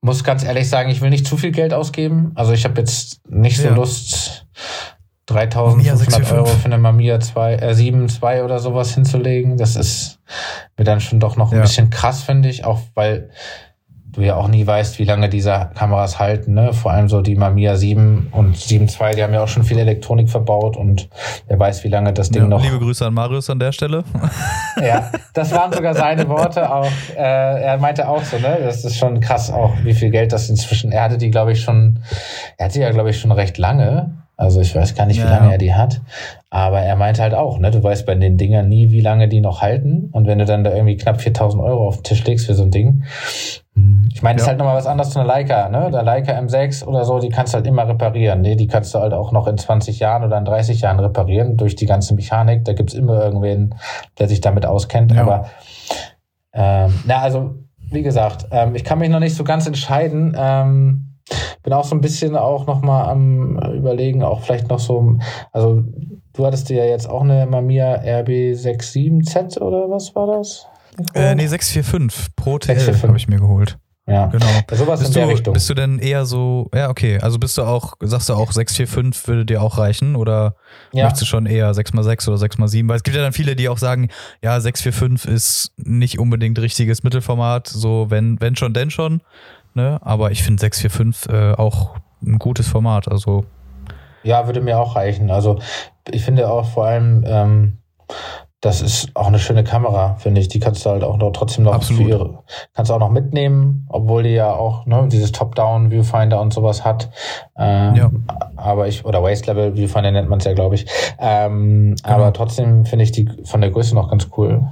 muss 0.00 0.22
ganz 0.22 0.44
ehrlich 0.44 0.68
sagen, 0.68 0.88
ich 0.88 1.00
will 1.00 1.10
nicht 1.10 1.26
zu 1.26 1.36
viel 1.36 1.50
Geld 1.50 1.74
ausgeben. 1.74 2.30
Also 2.36 2.52
ich 2.52 2.64
habe 2.64 2.80
jetzt 2.80 3.28
nicht 3.28 3.56
so 3.56 3.64
ja. 3.68 3.74
Lust, 3.74 4.46
3500 5.26 6.32
Euro 6.32 6.46
für 6.46 6.66
eine 6.66 6.78
Mamiya 6.78 7.18
2, 7.18 7.56
äh, 7.56 7.74
7 7.74 8.08
2 8.08 8.44
oder 8.44 8.60
sowas 8.60 8.94
hinzulegen. 8.94 9.56
Das 9.56 9.74
ist 9.74 10.20
mir 10.78 10.84
dann 10.84 11.00
schon 11.00 11.18
doch 11.18 11.36
noch 11.36 11.50
ein 11.50 11.56
ja. 11.56 11.62
bisschen 11.62 11.90
krass, 11.90 12.22
finde 12.22 12.48
ich. 12.48 12.64
Auch 12.64 12.80
weil 12.94 13.30
du 14.14 14.22
ja 14.22 14.36
auch 14.36 14.48
nie 14.48 14.66
weißt, 14.66 14.98
wie 14.98 15.04
lange 15.04 15.28
diese 15.28 15.70
Kameras 15.74 16.18
halten. 16.18 16.54
Ne? 16.54 16.72
Vor 16.72 16.92
allem 16.92 17.08
so 17.08 17.20
die 17.20 17.34
Mamiya 17.36 17.76
7 17.76 18.28
und 18.32 18.56
7.2, 18.56 19.14
die 19.16 19.22
haben 19.22 19.34
ja 19.34 19.42
auch 19.42 19.48
schon 19.48 19.64
viel 19.64 19.78
Elektronik 19.78 20.30
verbaut 20.30 20.76
und 20.76 21.08
wer 21.48 21.58
weiß, 21.58 21.84
wie 21.84 21.88
lange 21.88 22.12
das 22.12 22.30
Ding 22.30 22.42
Ja, 22.42 22.48
noch. 22.48 22.62
liebe 22.62 22.78
Grüße 22.78 23.04
an 23.06 23.14
Marius 23.14 23.50
an 23.50 23.58
der 23.58 23.72
Stelle. 23.72 24.04
Ja, 24.84 25.08
das 25.34 25.52
waren 25.52 25.72
sogar 25.72 25.94
seine 25.94 26.28
Worte 26.28 26.70
auch. 26.74 26.88
Äh, 27.16 27.62
er 27.62 27.78
meinte 27.78 28.08
auch 28.08 28.22
so, 28.24 28.38
ne? 28.38 28.58
Das 28.60 28.84
ist 28.84 28.96
schon 28.96 29.20
krass 29.20 29.50
auch, 29.52 29.72
wie 29.84 29.94
viel 29.94 30.10
Geld 30.10 30.32
das 30.32 30.50
inzwischen. 30.50 30.90
Er 30.90 31.04
hatte 31.04 31.16
die, 31.16 31.30
glaube 31.30 31.52
ich, 31.52 31.60
schon, 31.62 32.00
er 32.58 32.66
hatte 32.66 32.80
ja, 32.80 32.90
glaube 32.90 33.10
ich, 33.10 33.20
schon 33.20 33.30
recht 33.30 33.56
lange. 33.56 34.14
Also 34.36 34.60
ich 34.60 34.74
weiß 34.74 34.96
gar 34.96 35.06
nicht, 35.06 35.18
wie 35.18 35.24
Ja, 35.24 35.30
lange 35.30 35.46
ja. 35.46 35.52
er 35.52 35.58
die 35.58 35.74
hat. 35.74 36.00
Aber 36.50 36.80
er 36.80 36.96
meinte 36.96 37.22
halt 37.22 37.34
auch, 37.34 37.58
ne? 37.60 37.70
Du 37.70 37.82
weißt 37.84 38.04
bei 38.04 38.16
den 38.16 38.36
Dingern 38.36 38.68
nie, 38.68 38.90
wie 38.90 39.00
lange 39.00 39.28
die 39.28 39.40
noch 39.40 39.62
halten. 39.62 40.08
Und 40.10 40.26
wenn 40.26 40.40
du 40.40 40.44
dann 40.44 40.64
da 40.64 40.72
irgendwie 40.72 40.96
knapp 40.96 41.20
4000 41.20 41.62
Euro 41.62 41.86
auf 41.86 41.98
den 41.98 42.02
Tisch 42.02 42.24
legst 42.24 42.46
für 42.46 42.54
so 42.54 42.64
ein 42.64 42.72
Ding. 42.72 43.04
Ich 44.12 44.22
meine, 44.22 44.36
das 44.36 44.42
ist 44.42 44.46
Ja. 44.46 44.50
halt 44.50 44.58
nochmal 44.58 44.76
was 44.76 44.86
anderes 44.86 45.10
zu 45.10 45.18
einer 45.18 45.26
Leica, 45.26 45.68
ne? 45.68 45.90
Der 45.90 46.04
Leica 46.04 46.32
M6 46.32 46.84
oder 46.84 47.04
so, 47.04 47.18
die 47.18 47.28
kannst 47.28 47.52
du 47.52 47.56
halt 47.56 47.66
immer 47.66 47.88
reparieren. 47.88 48.40
Ne? 48.40 48.54
Die 48.54 48.68
kannst 48.68 48.94
du 48.94 49.00
halt 49.00 49.12
auch 49.12 49.32
noch 49.32 49.48
in 49.48 49.58
20 49.58 49.98
Jahren 49.98 50.22
oder 50.22 50.38
in 50.38 50.44
30 50.44 50.80
Jahren 50.80 51.00
reparieren 51.00 51.56
durch 51.56 51.74
die 51.74 51.86
ganze 51.86 52.14
Mechanik. 52.14 52.64
Da 52.64 52.72
gibt's 52.72 52.94
immer 52.94 53.20
irgendwen, 53.24 53.74
der 54.18 54.28
sich 54.28 54.40
damit 54.40 54.64
auskennt. 54.64 55.10
Ja. 55.12 55.22
Aber 55.22 55.46
ähm, 56.52 56.94
na, 57.04 57.18
also, 57.18 57.56
wie 57.90 58.02
gesagt, 58.02 58.46
ähm, 58.52 58.76
ich 58.76 58.84
kann 58.84 59.00
mich 59.00 59.08
noch 59.10 59.18
nicht 59.18 59.34
so 59.34 59.42
ganz 59.42 59.66
entscheiden. 59.66 60.36
Ähm, 60.38 61.16
bin 61.64 61.72
auch 61.72 61.84
so 61.84 61.96
ein 61.96 62.00
bisschen 62.00 62.36
auch 62.36 62.66
noch 62.66 62.82
mal 62.82 63.08
am 63.08 63.58
überlegen, 63.74 64.22
auch 64.22 64.40
vielleicht 64.42 64.68
noch 64.68 64.78
so, 64.78 65.16
also 65.52 65.82
du 66.34 66.46
hattest 66.46 66.68
dir 66.68 66.76
ja 66.76 66.84
jetzt 66.84 67.08
auch 67.08 67.22
eine 67.22 67.46
Mamiya 67.46 67.94
RB67Z 68.02 69.60
oder 69.60 69.88
was 69.90 70.14
war 70.14 70.26
das? 70.26 70.68
Äh, 71.14 71.34
nee, 71.34 71.46
645 71.46 72.36
Pro 72.36 72.58
TL 72.58 72.76
645. 72.78 73.08
habe 73.08 73.16
ich 73.18 73.28
mir 73.28 73.38
geholt. 73.38 73.78
Ja, 74.06 74.26
Genau. 74.26 74.46
sowas 74.70 75.00
in 75.00 75.06
Bist 75.06 75.16
der 75.16 75.24
du, 75.26 75.32
Richtung. 75.32 75.54
bist 75.54 75.70
du 75.70 75.74
denn 75.74 75.98
eher 75.98 76.26
so, 76.26 76.68
ja, 76.74 76.90
okay, 76.90 77.18
also 77.20 77.38
bist 77.38 77.56
du 77.56 77.62
auch, 77.62 77.94
sagst 78.00 78.28
du 78.28 78.34
auch 78.34 78.52
645 78.52 79.26
würde 79.26 79.46
dir 79.46 79.62
auch 79.62 79.78
reichen 79.78 80.14
oder 80.14 80.56
ja. 80.92 81.04
möchtest 81.04 81.22
du 81.22 81.26
schon 81.26 81.46
eher 81.46 81.72
6x6 81.72 82.28
oder 82.28 82.36
6x7? 82.36 82.86
Weil 82.86 82.96
es 82.96 83.02
gibt 83.02 83.16
ja 83.16 83.22
dann 83.22 83.32
viele, 83.32 83.56
die 83.56 83.70
auch 83.70 83.78
sagen, 83.78 84.10
ja, 84.42 84.60
645 84.60 85.30
ist 85.32 85.72
nicht 85.78 86.18
unbedingt 86.18 86.58
richtiges 86.58 87.02
Mittelformat, 87.02 87.66
so 87.66 88.10
wenn, 88.10 88.38
wenn 88.42 88.56
schon, 88.56 88.74
denn 88.74 88.90
schon, 88.90 89.22
ne? 89.72 89.98
Aber 90.02 90.30
ich 90.32 90.42
finde 90.42 90.60
645 90.60 91.32
äh, 91.32 91.52
auch 91.54 91.96
ein 92.22 92.38
gutes 92.38 92.68
Format, 92.68 93.08
also 93.08 93.46
Ja, 94.22 94.44
würde 94.46 94.60
mir 94.60 94.78
auch 94.78 94.96
reichen. 94.96 95.30
Also 95.30 95.60
ich 96.10 96.22
finde 96.22 96.50
auch 96.50 96.68
vor 96.68 96.84
allem, 96.88 97.24
ähm, 97.26 97.78
das 98.64 98.80
ist 98.80 99.10
auch 99.14 99.26
eine 99.26 99.38
schöne 99.38 99.62
Kamera, 99.62 100.14
finde 100.16 100.40
ich. 100.40 100.48
Die 100.48 100.58
kannst 100.58 100.86
du 100.86 100.90
halt 100.90 101.04
auch 101.04 101.18
noch 101.18 101.32
trotzdem 101.32 101.64
noch 101.64 101.74
Absolut. 101.74 102.02
für 102.02 102.08
ihre, 102.08 102.38
kannst 102.72 102.90
du 102.90 102.94
auch 102.94 102.98
noch 102.98 103.10
mitnehmen, 103.10 103.86
obwohl 103.90 104.22
die 104.22 104.30
ja 104.30 104.52
auch 104.54 104.86
ne, 104.86 105.06
dieses 105.10 105.32
Top-Down-Viewfinder 105.32 106.40
und 106.40 106.54
sowas 106.54 106.84
hat. 106.84 107.10
Ähm, 107.58 107.94
Ja. 107.94 108.10
Aber 108.56 108.88
ich, 108.88 109.04
oder 109.04 109.22
Waist-Level-Viewfinder 109.22 110.10
nennt 110.12 110.30
man 110.30 110.38
es 110.38 110.44
ja, 110.46 110.54
glaube 110.54 110.76
ich. 110.76 110.86
Ähm, 111.18 111.94
Genau. 112.02 112.14
Aber 112.16 112.32
trotzdem 112.32 112.86
finde 112.86 113.04
ich 113.04 113.12
die 113.12 113.28
von 113.44 113.60
der 113.60 113.70
Größe 113.70 113.94
noch 113.94 114.08
ganz 114.08 114.28
cool. 114.36 114.66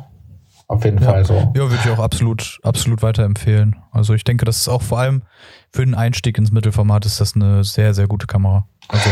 Auf 0.68 0.84
jeden 0.86 0.99
Ja. 1.03 1.11
Fall 1.11 1.24
so. 1.26 1.34
Ja, 1.34 1.55
würde 1.55 1.76
ich 1.84 1.90
auch 1.90 1.99
absolut, 1.99 2.59
absolut 2.62 3.03
weiterempfehlen. 3.03 3.76
Also 3.90 4.14
ich 4.14 4.24
denke, 4.24 4.47
das 4.47 4.57
ist 4.59 4.68
auch 4.68 4.80
vor 4.82 4.99
allem 5.01 5.22
für 5.70 5.84
den 5.84 5.95
Einstieg 5.95 6.38
ins 6.38 6.51
Mittelformat 6.51 7.05
ist 7.05 7.20
das 7.20 7.34
eine 7.34 7.62
sehr, 7.62 7.93
sehr 7.93 8.07
gute 8.07 8.26
Kamera. 8.26 8.66
Also 8.88 9.11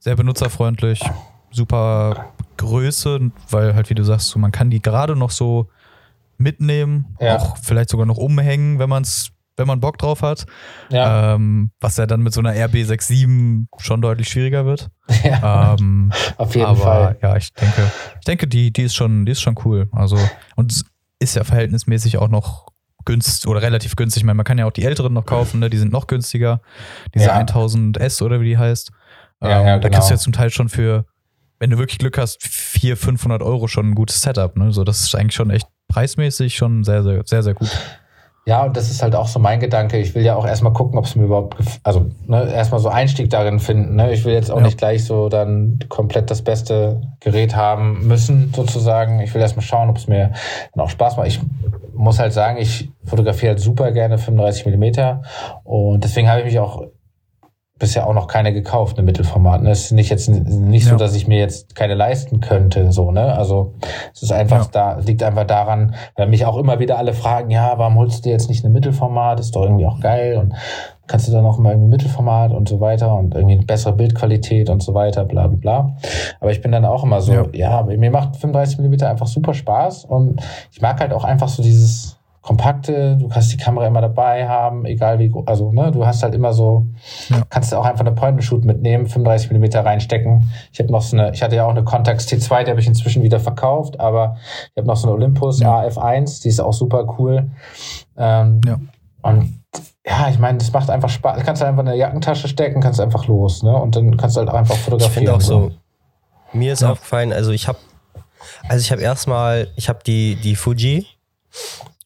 sehr 0.00 0.16
benutzerfreundlich, 0.16 1.00
super 1.52 2.26
Größe, 2.60 3.30
weil 3.50 3.74
halt, 3.74 3.90
wie 3.90 3.94
du 3.94 4.04
sagst, 4.04 4.28
so, 4.28 4.38
man 4.38 4.52
kann 4.52 4.70
die 4.70 4.80
gerade 4.82 5.16
noch 5.16 5.30
so 5.30 5.68
mitnehmen, 6.38 7.16
Ja. 7.20 7.36
auch 7.36 7.56
vielleicht 7.58 7.90
sogar 7.90 8.06
noch 8.06 8.16
umhängen, 8.16 8.78
wenn 8.78 8.88
man 8.88 9.02
es, 9.02 9.30
wenn 9.56 9.66
man 9.66 9.80
Bock 9.80 9.98
drauf 9.98 10.22
hat. 10.22 10.46
Ja, 10.90 11.34
Ähm, 11.34 11.70
was 11.80 11.96
ja 11.96 12.06
dann 12.06 12.22
mit 12.22 12.32
so 12.32 12.40
einer 12.40 12.54
RB67 12.54 13.66
schon 13.78 14.00
deutlich 14.00 14.28
schwieriger 14.28 14.64
wird. 14.64 14.88
ja 15.24 15.74
Ähm, 15.78 16.12
auf 16.36 16.54
jeden 16.54 16.66
aber 16.66 16.76
Fall. 16.80 17.18
ja, 17.22 17.36
ich 17.36 17.52
denke, 17.54 17.82
ich 18.20 18.24
denke, 18.26 18.46
die, 18.46 18.72
die 18.72 18.82
ist 18.82 18.94
schon, 18.94 19.26
die 19.26 19.32
ist 19.32 19.40
schon 19.42 19.56
cool. 19.64 19.88
Also, 19.92 20.16
und 20.56 20.82
ist 21.18 21.36
ja 21.36 21.44
verhältnismäßig 21.44 22.16
auch 22.18 22.28
noch 22.28 22.66
günstig 23.04 23.48
oder 23.48 23.60
relativ 23.62 23.96
günstig. 23.96 24.22
Ich 24.22 24.24
meine, 24.26 24.36
man 24.36 24.44
kann 24.44 24.56
ja 24.58 24.66
auch 24.66 24.72
die 24.72 24.84
älteren 24.84 25.12
noch 25.12 25.26
kaufen, 25.26 25.60
ne? 25.60 25.68
die 25.70 25.78
sind 25.78 25.92
noch 25.92 26.06
günstiger. 26.06 26.60
Diese 27.14 27.26
Ja. 27.26 27.38
1000S 27.40 28.22
oder 28.22 28.40
wie 28.40 28.46
die 28.50 28.58
heißt. 28.58 28.92
Ja, 29.42 29.60
ähm, 29.60 29.66
ja, 29.66 29.78
Da 29.78 29.88
kriegst 29.88 30.08
du 30.08 30.08
genau. 30.08 30.10
ja 30.10 30.16
zum 30.18 30.32
Teil 30.32 30.50
schon 30.50 30.68
für, 30.70 31.04
wenn 31.60 31.70
du 31.70 31.78
wirklich 31.78 31.98
Glück 31.98 32.18
hast, 32.18 32.42
400, 32.42 32.98
500 32.98 33.42
Euro 33.42 33.68
schon 33.68 33.90
ein 33.90 33.94
gutes 33.94 34.20
Setup. 34.22 34.56
Ne? 34.56 34.72
So, 34.72 34.82
das 34.82 35.02
ist 35.02 35.14
eigentlich 35.14 35.34
schon 35.34 35.50
echt 35.50 35.68
preismäßig 35.88 36.56
schon 36.56 36.82
sehr, 36.82 37.02
sehr, 37.02 37.22
sehr, 37.24 37.42
sehr 37.42 37.54
gut. 37.54 37.68
Ja, 38.46 38.64
und 38.64 38.74
das 38.76 38.90
ist 38.90 39.02
halt 39.02 39.14
auch 39.14 39.28
so 39.28 39.38
mein 39.38 39.60
Gedanke. 39.60 39.98
Ich 39.98 40.14
will 40.14 40.24
ja 40.24 40.34
auch 40.34 40.46
erstmal 40.46 40.72
gucken, 40.72 40.98
ob 40.98 41.04
es 41.04 41.14
mir 41.14 41.24
überhaupt, 41.24 41.56
also 41.84 42.10
ne, 42.26 42.50
erstmal 42.50 42.80
so 42.80 42.88
Einstieg 42.88 43.28
darin 43.28 43.60
finden. 43.60 43.96
Ne? 43.96 44.12
Ich 44.12 44.24
will 44.24 44.32
jetzt 44.32 44.50
auch 44.50 44.56
Ja. 44.56 44.64
nicht 44.64 44.78
gleich 44.78 45.04
so 45.04 45.28
dann 45.28 45.78
komplett 45.90 46.30
das 46.30 46.40
beste 46.42 47.02
Gerät 47.20 47.54
haben 47.54 48.06
müssen, 48.08 48.50
sozusagen. 48.56 49.20
Ich 49.20 49.34
will 49.34 49.42
erstmal 49.42 49.64
schauen, 49.64 49.90
ob 49.90 49.98
es 49.98 50.08
mir 50.08 50.32
dann 50.74 50.82
auch 50.84 50.88
Spaß 50.90 51.18
macht. 51.18 51.28
Ich 51.28 51.38
muss 51.92 52.18
halt 52.18 52.32
sagen, 52.32 52.56
ich 52.56 52.90
fotografiere 53.04 53.50
halt 53.50 53.60
super 53.60 53.92
gerne 53.92 54.16
35 54.16 54.64
Millimeter 54.64 55.22
und 55.62 56.02
deswegen 56.02 56.28
habe 56.30 56.40
ich 56.40 56.46
mich 56.46 56.58
auch 56.58 56.84
bisher 57.80 58.06
auch 58.06 58.14
noch 58.14 58.28
keine 58.28 58.52
gekauft, 58.52 58.96
eine 58.98 59.04
Mittelformat. 59.04 59.62
Ne? 59.62 59.70
Es 59.70 59.86
ist 59.86 59.92
nicht 59.92 60.10
jetzt 60.10 60.28
nicht 60.28 60.84
so, 60.84 60.92
Ja. 60.92 60.96
dass 60.98 61.16
ich 61.16 61.26
mir 61.26 61.38
jetzt 61.38 61.74
keine 61.74 61.94
leisten 61.94 62.40
könnte, 62.40 62.92
so, 62.92 63.10
ne? 63.10 63.34
Also 63.34 63.72
es 64.14 64.22
ist 64.22 64.30
einfach 64.32 64.66
Ja. 64.66 64.70
da, 64.70 64.98
liegt 64.98 65.22
einfach 65.24 65.44
daran, 65.44 65.94
weil 66.16 66.28
mich 66.28 66.46
auch 66.46 66.56
immer 66.58 66.78
wieder 66.78 66.98
alle 66.98 67.12
fragen, 67.14 67.50
ja, 67.50 67.72
warum 67.76 67.96
holst 67.96 68.18
du 68.18 68.28
dir 68.28 68.32
jetzt 68.32 68.48
nicht 68.48 68.64
eine 68.64 68.72
Mittelformat? 68.72 69.40
Ist 69.40 69.56
doch 69.56 69.62
irgendwie 69.62 69.86
auch 69.86 69.98
geil 69.98 70.36
und 70.36 70.54
kannst 71.06 71.26
du 71.26 71.32
dann 71.32 71.42
noch 71.42 71.58
mal 71.58 71.70
irgendwie 71.72 71.88
Mittelformat 71.90 72.52
und 72.52 72.68
so 72.68 72.78
weiter 72.80 73.12
und 73.16 73.34
irgendwie 73.34 73.56
eine 73.56 73.64
bessere 73.64 73.94
Bildqualität 73.94 74.70
und 74.70 74.80
so 74.82 74.94
weiter, 74.94 75.24
bla 75.24 75.48
bla 75.48 75.56
bla. 75.56 75.96
Aber 76.38 76.52
ich 76.52 76.60
bin 76.60 76.70
dann 76.70 76.84
auch 76.84 77.02
immer 77.02 77.20
so, 77.20 77.32
Ja. 77.32 77.46
ja, 77.52 77.82
mir 77.82 78.10
macht 78.12 78.36
35 78.36 78.78
Millimeter 78.78 79.08
einfach 79.10 79.26
super 79.26 79.52
Spaß 79.54 80.04
und 80.04 80.40
ich 80.70 80.80
mag 80.82 81.00
halt 81.00 81.12
auch 81.12 81.24
einfach 81.24 81.48
so 81.48 81.62
dieses 81.62 82.09
kompakte, 82.42 83.16
du 83.18 83.28
kannst 83.28 83.52
die 83.52 83.58
Kamera 83.58 83.86
immer 83.86 84.00
dabei 84.00 84.48
haben, 84.48 84.86
egal 84.86 85.18
wie, 85.18 85.30
also 85.46 85.72
ne, 85.72 85.92
du 85.92 86.06
hast 86.06 86.22
halt 86.22 86.34
immer 86.34 86.52
so, 86.54 86.86
Ja. 87.28 87.42
kannst 87.50 87.70
du 87.70 87.76
auch 87.76 87.84
einfach 87.84 88.00
eine 88.00 88.12
Point-and-Shoot 88.12 88.64
mitnehmen, 88.64 89.06
35 89.06 89.50
Millimeter 89.50 89.84
reinstecken. 89.84 90.50
Ich 90.72 90.78
habe 90.80 90.90
noch 90.90 91.02
so 91.02 91.16
eine, 91.18 91.32
ich 91.32 91.42
hatte 91.42 91.56
ja 91.56 91.66
auch 91.66 91.70
eine 91.70 91.84
Contax 91.84 92.26
T2, 92.28 92.64
die 92.64 92.70
habe 92.70 92.80
ich 92.80 92.86
inzwischen 92.86 93.22
wieder 93.22 93.40
verkauft, 93.40 94.00
aber 94.00 94.36
ich 94.70 94.76
habe 94.78 94.86
noch 94.86 94.96
so 94.96 95.08
eine 95.08 95.16
Olympus 95.16 95.60
Ja. 95.60 95.80
AF1, 95.82 96.42
die 96.42 96.48
ist 96.48 96.60
auch 96.60 96.72
super 96.72 97.14
cool. 97.18 97.50
Ähm, 98.16 98.60
Ja. 98.64 98.78
Und 99.22 99.60
ja, 100.06 100.28
ich 100.30 100.38
meine, 100.38 100.56
das 100.56 100.72
macht 100.72 100.88
einfach 100.88 101.10
Spaß. 101.10 101.38
Du 101.40 101.44
kannst 101.44 101.62
einfach 101.62 101.82
in 101.82 101.88
eine 101.88 101.98
Jackentasche 101.98 102.48
stecken, 102.48 102.80
kannst 102.80 103.00
einfach 103.02 103.26
los, 103.26 103.62
ne? 103.62 103.76
Und 103.76 103.94
dann 103.96 104.16
kannst 104.16 104.36
du 104.36 104.40
halt 104.40 104.48
auch 104.48 104.54
einfach 104.54 104.74
Ich 104.76 104.80
fotografieren. 104.80 105.12
finde 105.26 105.34
auch 105.34 105.40
so, 105.42 105.70
mir 106.54 106.72
ist 106.72 106.80
Ja. 106.80 106.92
aufgefallen, 106.92 107.32
also 107.34 107.50
ich 107.50 107.68
habe 107.68 107.78
also 108.66 108.80
ich 108.80 108.90
habe 108.90 109.02
erstmal, 109.02 109.68
ich 109.76 109.90
habe 109.90 109.98
die, 110.06 110.36
die 110.36 110.56
Fuji 110.56 111.06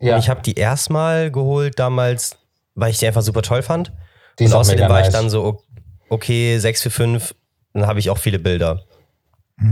Ja, 0.05 0.15
und 0.15 0.21
ich 0.21 0.29
habe 0.29 0.43
die 0.43 0.55
erstmal 0.55 1.31
geholt 1.31 1.79
damals, 1.79 2.37
weil 2.75 2.91
ich 2.91 2.99
die 2.99 3.07
einfach 3.07 3.23
super 3.23 3.43
toll 3.43 3.63
fand. 3.63 3.93
die 4.39 4.45
Und 4.45 4.53
außerdem 4.53 4.89
war 4.89 5.01
ich 5.01 5.09
dann 5.09 5.31
so, 5.31 5.63
okay, 6.09 6.59
645, 6.59 7.37
dann 7.73 7.87
habe 7.87 8.01
ich 8.01 8.11
auch 8.11 8.19
viele 8.19 8.39
Bilder. 8.39 8.85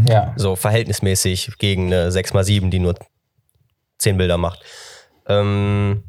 Ja, 0.09 0.33
So 0.37 0.57
verhältnismäßig 0.57 1.59
gegen 1.59 1.87
eine 1.87 2.09
6x7, 2.11 2.70
die 2.70 2.78
nur 2.78 2.95
10 3.99 4.16
Bilder 4.16 4.39
macht. 4.39 4.61
Ähm, 5.26 6.05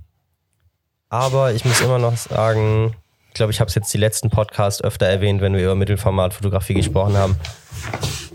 aber 1.10 1.54
ich 1.54 1.66
muss 1.66 1.82
immer 1.82 1.98
noch 1.98 2.16
sagen, 2.16 2.96
ich 3.28 3.34
glaube, 3.34 3.52
ich 3.52 3.60
habe 3.60 3.68
es 3.70 3.76
jetzt 3.76 3.94
die 3.94 3.98
letzten 3.98 4.30
Podcasts 4.30 4.82
öfter 4.82 5.08
erwähnt, 5.08 5.42
wenn 5.42 5.54
wir 5.54 5.64
über 5.64 5.76
Mittelformatfotografie 5.76 6.76
gesprochen 6.76 7.18
haben. 7.18 7.36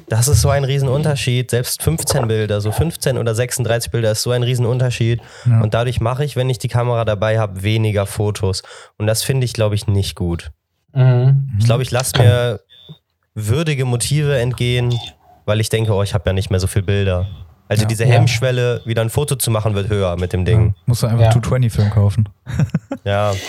Das 0.08 0.26
ist 0.28 0.40
so 0.40 0.48
ein 0.48 0.64
Riesenunterschied. 0.64 1.50
Selbst 1.50 1.82
15 1.82 2.28
Bilder, 2.28 2.60
so 2.60 2.72
15 2.72 3.18
oder 3.18 3.34
36 3.34 3.90
Bilder 3.90 4.12
ist 4.12 4.22
so 4.22 4.30
ein 4.30 4.42
Riesenunterschied. 4.42 5.20
Ja. 5.44 5.60
Und 5.60 5.74
dadurch 5.74 6.00
mache 6.00 6.24
ich, 6.24 6.34
wenn 6.36 6.48
ich 6.48 6.58
die 6.58 6.68
Kamera 6.68 7.04
dabei 7.04 7.38
habe, 7.38 7.62
weniger 7.62 8.06
Fotos. 8.06 8.62
Und 8.96 9.06
das 9.06 9.22
finde 9.22 9.44
ich, 9.44 9.52
glaube 9.52 9.74
ich, 9.74 9.86
nicht 9.86 10.14
gut. 10.16 10.50
mhm. 10.94 11.50
Ich 11.58 11.66
glaube, 11.66 11.82
ich 11.82 11.90
lasse 11.90 12.16
mir 12.18 12.60
würdige 13.34 13.84
Motive 13.84 14.38
entgehen, 14.38 14.94
weil 15.44 15.60
ich 15.60 15.68
denke, 15.68 15.92
oh, 15.92 16.02
ich 16.02 16.14
habe 16.14 16.24
ja 16.26 16.32
nicht 16.32 16.50
mehr 16.50 16.60
so 16.60 16.66
viele 16.66 16.84
Bilder. 16.86 17.26
Also 17.68 17.82
Ja. 17.82 17.88
diese 17.88 18.04
Ja. 18.04 18.14
Hemmschwelle, 18.14 18.80
wieder 18.86 19.02
ein 19.02 19.10
Foto 19.10 19.36
zu 19.36 19.50
machen, 19.50 19.74
wird 19.74 19.90
höher 19.90 20.16
mit 20.16 20.32
dem 20.32 20.46
Ding. 20.46 20.74
Musst 20.86 21.02
du 21.02 21.06
einfach 21.06 21.20
Ja. 21.26 21.30
220-Film 21.32 21.90
kaufen. 21.90 22.28
Ja. 23.04 23.32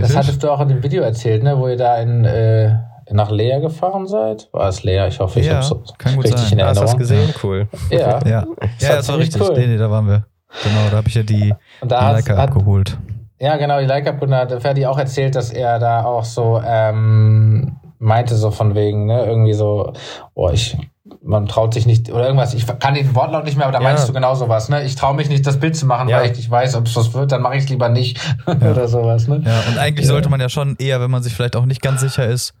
Das 0.00 0.16
hattest 0.16 0.42
du 0.42 0.50
auch 0.50 0.60
in 0.60 0.68
dem 0.68 0.82
Video 0.82 1.02
erzählt, 1.04 1.42
ne? 1.44 1.56
Wo 1.56 1.68
ihr 1.68 1.76
da 1.76 1.98
in, 1.98 2.24
äh, 2.24 2.74
nach 3.10 3.30
Lea 3.30 3.60
gefahren 3.60 4.06
seid? 4.06 4.48
War 4.52 4.68
es 4.68 4.82
Lea? 4.82 5.06
Ich 5.08 5.18
hoffe, 5.20 5.40
ich 5.40 5.46
Ja, 5.46 5.62
habe 5.62 5.82
kann 5.98 6.14
gut 6.16 6.24
richtig 6.24 6.40
sein. 6.48 6.58
in 6.58 6.64
hast 6.64 6.76
du 6.78 6.82
das 6.82 6.92
Erinnerung. 6.94 6.98
gesehen? 6.98 7.34
Cool. 7.42 7.68
Ja. 7.90 7.98
ja, 8.26 8.46
ja, 8.80 8.96
das 8.96 9.08
war 9.08 9.18
richtig. 9.18 9.40
cool. 9.42 9.54
Nee, 9.56 9.66
nee, 9.66 9.76
da 9.76 9.90
waren 9.90 10.06
wir. 10.06 10.24
Genau, 10.64 10.88
da 10.90 10.96
habe 10.98 11.08
ich 11.08 11.14
ja 11.14 11.22
die, 11.22 11.54
Und 11.80 11.90
die 11.90 11.94
Leica 11.94 12.36
hat, 12.36 12.48
abgeholt. 12.50 12.96
ja, 13.38 13.56
genau, 13.56 13.78
die 13.80 13.86
Leica 13.86 14.10
abgeholt. 14.10 14.32
Da 14.50 14.54
hat 14.54 14.62
Ferdi 14.62 14.86
auch 14.86 14.98
erzählt, 14.98 15.34
dass 15.34 15.50
er 15.50 15.78
da 15.78 16.04
auch 16.04 16.24
so 16.24 16.60
ähm, 16.64 17.76
meinte, 17.98 18.34
so 18.36 18.50
von 18.50 18.74
wegen, 18.74 19.06
ne, 19.06 19.24
irgendwie 19.26 19.52
so, 19.54 19.92
oh, 20.34 20.50
ich 20.50 20.76
man 21.24 21.46
traut 21.46 21.72
sich 21.74 21.86
nicht 21.86 22.10
oder 22.12 22.24
irgendwas. 22.26 22.52
Ich 22.54 22.66
kann 22.78 22.92
den 22.94 23.14
Wortlaut 23.14 23.44
nicht 23.44 23.56
mehr, 23.56 23.66
aber 23.66 23.72
da 23.76 23.82
Ja. 23.82 23.88
meinst 23.88 24.08
du 24.08 24.12
genau 24.12 24.34
sowas, 24.34 24.68
ne? 24.68 24.84
Ich 24.84 24.94
traue 24.94 25.14
mich 25.14 25.28
nicht, 25.30 25.46
das 25.46 25.58
Bild 25.58 25.74
zu 25.74 25.86
machen, 25.86 26.08
Ja. 26.08 26.18
weil 26.18 26.30
ich 26.30 26.36
nicht 26.36 26.50
weiß, 26.50 26.76
ob 26.76 26.86
es 26.86 26.94
was 26.96 27.12
wird, 27.14 27.32
dann 27.32 27.40
mache 27.42 27.56
ich 27.56 27.64
es 27.64 27.68
lieber 27.70 27.88
nicht 27.88 28.20
oder 28.46 28.88
sowas, 28.88 29.26
ne? 29.26 29.42
Ja, 29.44 29.60
und 29.70 29.78
eigentlich 29.78 30.06
Ja. 30.06 30.12
sollte 30.12 30.28
man 30.28 30.38
ja 30.40 30.48
schon 30.50 30.76
eher, 30.78 31.00
wenn 31.00 31.10
man 31.10 31.22
sich 31.22 31.34
vielleicht 31.34 31.56
auch 31.56 31.64
nicht 31.64 31.80
ganz 31.82 32.02
sicher 32.02 32.26
ist, 32.26 32.52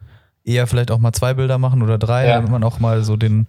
eher 0.48 0.66
vielleicht 0.66 0.90
auch 0.90 0.98
mal 0.98 1.12
zwei 1.12 1.34
Bilder 1.34 1.58
machen 1.58 1.82
oder 1.82 1.98
drei, 1.98 2.26
Ja. 2.26 2.36
damit 2.36 2.50
man 2.50 2.64
auch 2.64 2.80
mal 2.80 3.02
so 3.04 3.16
den, 3.16 3.46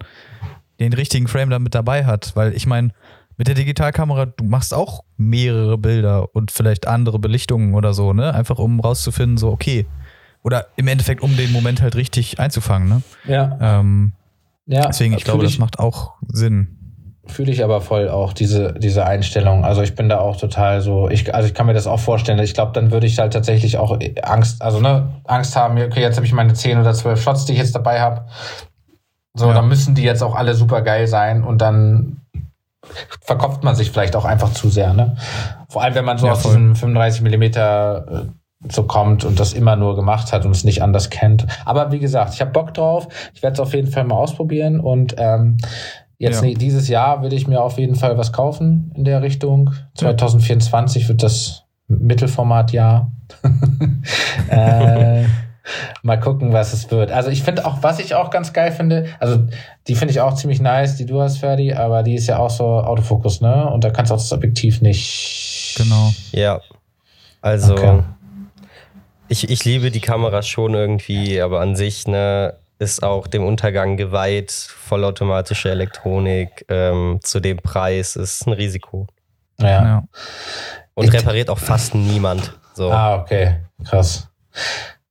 den 0.79 0.93
richtigen 0.93 1.27
Frame 1.27 1.49
da 1.49 1.59
mit 1.59 1.73
dabei 1.73 2.05
hat. 2.05 2.35
Weil 2.35 2.53
ich 2.53 2.67
meine, 2.67 2.89
mit 3.37 3.47
der 3.47 3.55
Digitalkamera, 3.55 4.25
du 4.25 4.43
machst 4.43 4.73
auch 4.73 5.03
mehrere 5.17 5.77
Bilder 5.77 6.35
und 6.35 6.51
vielleicht 6.51 6.87
andere 6.87 7.19
Belichtungen 7.19 7.73
oder 7.73 7.93
so, 7.93 8.11
ne? 8.13 8.33
Einfach 8.33 8.59
um 8.59 8.79
rauszufinden, 8.81 9.37
so, 9.37 9.49
okay. 9.49 9.85
Oder 10.43 10.67
im 10.75 10.87
Endeffekt, 10.87 11.21
um 11.21 11.35
den 11.37 11.51
Moment 11.51 11.81
halt 11.81 11.95
richtig 11.95 12.39
einzufangen, 12.39 12.89
ne? 12.89 13.01
Ja, 13.25 13.57
Ähm, 13.61 14.13
ja. 14.65 14.87
deswegen, 14.87 15.13
ich 15.13 15.23
glaube, 15.23 15.43
das 15.43 15.57
macht 15.57 15.79
auch 15.79 16.13
Sinn. 16.27 16.78
Fühle 17.29 17.51
ich 17.51 17.63
aber 17.63 17.79
voll 17.81 18.09
auch 18.09 18.33
diese, 18.33 18.73
diese 18.73 19.05
Einstellung. 19.05 19.63
Also 19.63 19.81
ich 19.83 19.95
bin 19.95 20.09
da 20.09 20.19
auch 20.19 20.35
total 20.37 20.81
so, 20.81 21.09
ich, 21.09 21.33
also 21.33 21.47
ich 21.47 21.53
kann 21.53 21.67
mir 21.67 21.73
das 21.73 21.87
auch 21.87 21.99
vorstellen. 21.99 22.39
Ich 22.39 22.53
glaube, 22.53 22.71
dann 22.73 22.91
würde 22.91 23.05
ich 23.07 23.19
halt 23.19 23.33
tatsächlich 23.33 23.77
auch 23.77 23.97
Angst, 24.23 24.61
also 24.61 24.79
ne, 24.79 25.07
Angst 25.25 25.55
haben, 25.55 25.77
okay, 25.79 26.01
jetzt 26.01 26.15
habe 26.17 26.25
ich 26.25 26.33
meine 26.33 26.53
10 26.53 26.79
oder 26.79 26.93
12 26.93 27.21
Shots, 27.21 27.45
die 27.45 27.53
ich 27.53 27.59
jetzt 27.59 27.75
dabei 27.75 28.01
habe. 28.01 28.25
So, 29.35 29.47
Ja. 29.47 29.53
dann 29.53 29.67
müssen 29.67 29.93
die 29.95 30.01
jetzt 30.03 30.23
auch 30.23 30.35
alle 30.35 30.55
super 30.55 30.81
geil 30.81 31.07
sein 31.07 31.43
und 31.43 31.61
dann 31.61 32.21
verkopft 33.21 33.63
man 33.63 33.75
sich 33.75 33.91
vielleicht 33.91 34.15
auch 34.15 34.25
einfach 34.25 34.51
zu 34.53 34.69
sehr, 34.69 34.93
ne? 34.93 35.15
Vor 35.69 35.83
allem, 35.83 35.93
wenn 35.95 36.05
man 36.05 36.17
so 36.17 36.25
Ja, 36.25 36.33
aus 36.33 36.41
voll. 36.41 36.51
diesem 36.51 36.75
35 36.75 37.21
Millimeter 37.21 38.05
äh, 38.25 38.71
so 38.71 38.83
kommt 38.83 39.23
und 39.23 39.39
das 39.39 39.53
immer 39.53 39.75
nur 39.75 39.95
gemacht 39.95 40.33
hat 40.33 40.45
und 40.45 40.51
es 40.51 40.63
nicht 40.63 40.81
anders 40.81 41.09
kennt. 41.09 41.45
Aber 41.65 41.91
wie 41.91 41.99
gesagt, 41.99 42.33
ich 42.33 42.41
habe 42.41 42.51
Bock 42.51 42.73
drauf. 42.73 43.07
Ich 43.35 43.43
werde 43.43 43.53
es 43.53 43.59
auf 43.59 43.73
jeden 43.73 43.89
Fall 43.89 44.03
mal 44.03 44.15
ausprobieren 44.15 44.79
und 44.79 45.15
ähm, 45.17 45.57
jetzt 46.19 46.41
Ja. 46.41 46.47
nee, 46.47 46.53
dieses 46.53 46.87
Jahr 46.87 47.23
will 47.23 47.33
ich 47.33 47.47
mir 47.47 47.61
auf 47.61 47.79
jeden 47.79 47.95
Fall 47.95 48.17
was 48.17 48.31
kaufen 48.31 48.91
in 48.95 49.03
der 49.03 49.21
Richtung. 49.23 49.73
2024 49.95 51.09
wird 51.09 51.23
das 51.23 51.63
Mittelformatjahr. 51.87 53.11
äh, 54.49 55.23
mal 56.03 56.19
gucken, 56.19 56.53
was 56.53 56.73
es 56.73 56.89
wird. 56.91 57.11
Also 57.11 57.29
ich 57.29 57.43
finde 57.43 57.65
auch, 57.65 57.81
was 57.81 57.99
ich 57.99 58.15
auch 58.15 58.29
ganz 58.29 58.53
geil 58.53 58.71
finde, 58.71 59.07
also 59.19 59.39
die 59.87 59.95
finde 59.95 60.11
ich 60.11 60.19
auch 60.21 60.33
ziemlich 60.35 60.59
nice, 60.61 60.95
die 60.97 61.05
du 61.05 61.21
hast, 61.21 61.37
Ferdi, 61.37 61.73
aber 61.73 62.03
die 62.03 62.15
ist 62.15 62.27
ja 62.27 62.37
auch 62.39 62.49
so 62.49 62.63
Autofokus, 62.65 63.41
ne? 63.41 63.69
Und 63.69 63.83
da 63.83 63.89
kannst 63.89 64.11
du 64.11 64.15
auch 64.15 64.19
das 64.19 64.31
Objektiv 64.33 64.81
nicht. 64.81 65.75
Genau. 65.77 66.11
Ja. 66.31 66.59
Also, 67.41 67.73
Okay. 67.73 68.03
ich, 69.29 69.49
ich 69.49 69.63
liebe 69.65 69.91
die 69.91 70.01
Kamera 70.01 70.41
schon 70.41 70.73
irgendwie, 70.73 71.39
aber 71.41 71.61
an 71.61 71.75
sich, 71.75 72.07
ne, 72.07 72.55
ist 72.79 73.03
auch 73.03 73.27
dem 73.27 73.43
Untergang 73.45 73.97
geweiht. 73.97 74.51
Vollautomatische 74.51 75.69
Elektronik 75.69 76.65
ähm, 76.69 77.19
zu 77.21 77.39
dem 77.39 77.57
Preis 77.57 78.15
ist 78.15 78.47
ein 78.47 78.53
Risiko. 78.53 79.07
Ja. 79.59 79.67
Ja. 79.67 80.03
Und 80.95 81.05
Ich- 81.07 81.13
repariert 81.13 81.49
auch 81.49 81.57
fast 81.59 81.93
niemand. 81.93 82.53
So. 82.73 82.91
Ah, 82.91 83.17
okay. 83.17 83.57
Krass. 83.85 84.27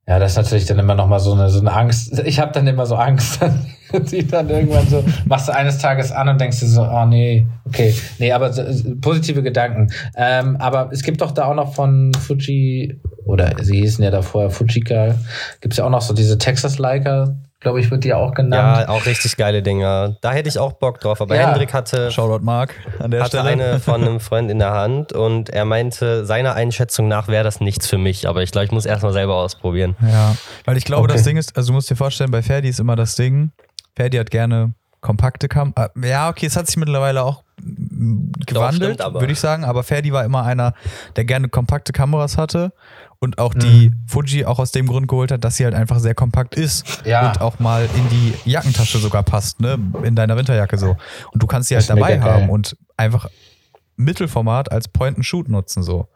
Ja, 0.07 0.17
das 0.17 0.31
ist 0.31 0.37
natürlich 0.37 0.65
dann 0.65 0.79
immer 0.79 0.95
noch 0.95 1.07
mal 1.07 1.19
so 1.19 1.33
eine, 1.33 1.49
so 1.49 1.59
eine 1.59 1.71
Angst. 1.71 2.17
Ich 2.25 2.39
habe 2.39 2.51
dann 2.51 2.65
immer 2.65 2.87
so 2.87 2.95
Angst, 2.95 3.39
die 4.11 4.25
dann 4.25 4.49
irgendwann 4.49 4.87
so, 4.87 5.03
machst 5.25 5.47
du 5.47 5.53
eines 5.55 5.77
Tages 5.77 6.11
an 6.11 6.29
und 6.29 6.41
denkst 6.41 6.59
dir 6.61 6.65
so, 6.65 6.81
oh 6.81 7.05
nee, 7.05 7.45
okay. 7.67 7.93
Nee, 8.17 8.31
aber 8.31 8.51
so, 8.51 8.63
positive 9.01 9.43
Gedanken. 9.43 9.93
Ähm, 10.15 10.57
aber 10.57 10.89
es 10.91 11.03
gibt 11.03 11.21
doch 11.21 11.29
da 11.31 11.45
auch 11.45 11.53
noch 11.53 11.75
von 11.75 12.11
Fuji, 12.15 12.99
oder 13.25 13.53
sie 13.61 13.81
hießen 13.81 14.03
ja 14.03 14.09
davor 14.09 14.49
Fujika, 14.49 15.13
gibt's 15.61 15.77
ja 15.77 15.85
auch 15.85 15.91
noch 15.91 16.01
so 16.01 16.15
diese 16.15 16.39
Texas 16.39 16.79
Leica, 16.79 17.35
glaube 17.61 17.79
ich, 17.81 17.91
wird 17.91 18.03
die 18.05 18.13
auch 18.13 18.33
genannt. 18.33 18.79
Ja, 18.87 18.89
auch 18.89 19.05
richtig 19.05 19.35
geile 19.35 19.61
Dinger. 19.61 20.15
Da 20.21 20.31
hätte 20.31 20.47
ich 20.47 20.57
auch 20.59 20.73
Bock 20.73 20.99
drauf. 21.01 21.19
Aber 21.21 21.35
Ja. 21.35 21.47
Hendrik 21.49 21.73
hatte, 21.73 22.09
Shoutout 22.11 22.43
Mark 22.43 22.75
an 22.99 23.11
der 23.11 23.19
hatte 23.21 23.37
Stelle. 23.39 23.49
eine 23.49 23.79
von 23.81 24.01
einem 24.01 24.19
Freund 24.19 24.49
in 24.49 24.59
der 24.59 24.71
Hand 24.71 25.11
und 25.13 25.49
er 25.49 25.65
meinte, 25.65 26.25
seiner 26.25 26.53
Einschätzung 26.55 27.07
nach 27.07 27.27
wäre 27.27 27.43
das 27.43 27.59
nichts 27.59 27.87
für 27.87 27.97
mich. 27.97 28.27
Aber 28.29 28.43
ich 28.43 28.51
glaube, 28.51 28.65
ich 28.65 28.71
muss 28.71 28.85
erstmal 28.85 29.11
selber 29.13 29.35
ausprobieren. 29.35 29.95
Ja, 30.01 30.35
weil 30.65 30.77
ich 30.77 30.85
glaube, 30.85 31.03
Okay. 31.03 31.13
das 31.13 31.23
Ding 31.23 31.37
ist, 31.37 31.55
also 31.57 31.67
du 31.67 31.73
musst 31.73 31.89
dir 31.89 31.95
vorstellen, 31.95 32.31
bei 32.31 32.41
Ferdi 32.41 32.69
ist 32.69 32.79
immer 32.79 32.95
das 32.95 33.15
Ding, 33.15 33.51
Ferdi 33.95 34.17
hat 34.17 34.31
gerne 34.31 34.73
kompakte 35.01 35.47
Kam 35.47 35.73
äh, 35.77 35.87
Ja, 36.07 36.29
okay, 36.29 36.45
es 36.45 36.55
hat 36.57 36.67
sich 36.67 36.75
mittlerweile 36.77 37.23
auch 37.23 37.43
mm, 37.61 38.31
gewandelt, 38.45 38.99
würde 38.99 39.31
ich 39.31 39.39
sagen, 39.39 39.63
aber 39.65 39.83
Ferdi 39.83 40.11
war 40.13 40.23
immer 40.25 40.43
einer, 40.43 40.73
der 41.15 41.25
gerne 41.25 41.47
kompakte 41.49 41.93
Kameras 41.93 42.37
hatte 42.37 42.71
und 43.21 43.37
auch 43.37 43.53
die 43.53 43.91
Fuji 44.07 44.45
auch 44.45 44.59
aus 44.59 44.71
dem 44.71 44.87
Grund 44.87 45.07
geholt 45.07 45.31
hat, 45.31 45.43
dass 45.43 45.57
sie 45.57 45.65
halt 45.65 45.75
einfach 45.75 45.99
sehr 45.99 46.15
kompakt 46.15 46.55
ist 46.55 47.01
Ja. 47.05 47.27
und 47.29 47.41
auch 47.41 47.59
mal 47.59 47.87
in 47.95 48.09
die 48.09 48.33
Jackentasche 48.49 48.97
sogar 48.97 49.23
passt, 49.23 49.59
ne, 49.59 49.77
in 50.03 50.15
deiner 50.15 50.37
Winterjacke 50.37 50.77
so. 50.77 50.95
Und 51.31 51.43
du 51.43 51.47
kannst 51.47 51.67
sie 51.69 51.75
halt 51.75 51.89
dabei 51.89 52.15
geil. 52.17 52.23
haben 52.23 52.49
und 52.49 52.77
einfach 52.95 53.29
Mittelformat 53.97 54.71
als 54.71 54.87
Point-and-Shoot 54.87 55.49
nutzen 55.49 55.83
so. 55.83 56.07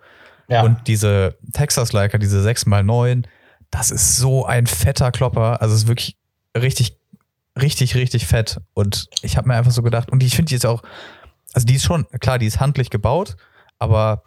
ja. 0.47 0.63
Und 0.63 0.87
diese 0.87 1.37
Texas 1.53 1.91
Leica, 1.91 2.17
diese 2.17 2.39
6x9, 2.47 3.23
das 3.69 3.91
ist 3.91 4.15
so 4.17 4.45
ein 4.45 4.67
fetter 4.67 5.11
Klopper. 5.11 5.61
Also 5.61 5.75
es 5.75 5.81
ist 5.83 5.87
wirklich 5.87 6.15
richtig, 6.57 6.97
richtig, 7.59 7.95
richtig 7.95 8.25
fett. 8.27 8.61
Und 8.73 9.07
ich 9.23 9.35
habe 9.35 9.47
mir 9.49 9.55
einfach 9.55 9.71
so 9.71 9.81
gedacht, 9.83 10.09
und 10.11 10.23
ich 10.23 10.35
finde 10.35 10.49
die 10.49 10.55
ist 10.55 10.65
auch, 10.65 10.83
also 11.53 11.65
die 11.67 11.75
ist 11.75 11.83
schon, 11.83 12.05
klar, 12.21 12.39
die 12.39 12.45
ist 12.45 12.59
handlich 12.61 12.89
gebaut, 12.89 13.35
aber 13.79 14.23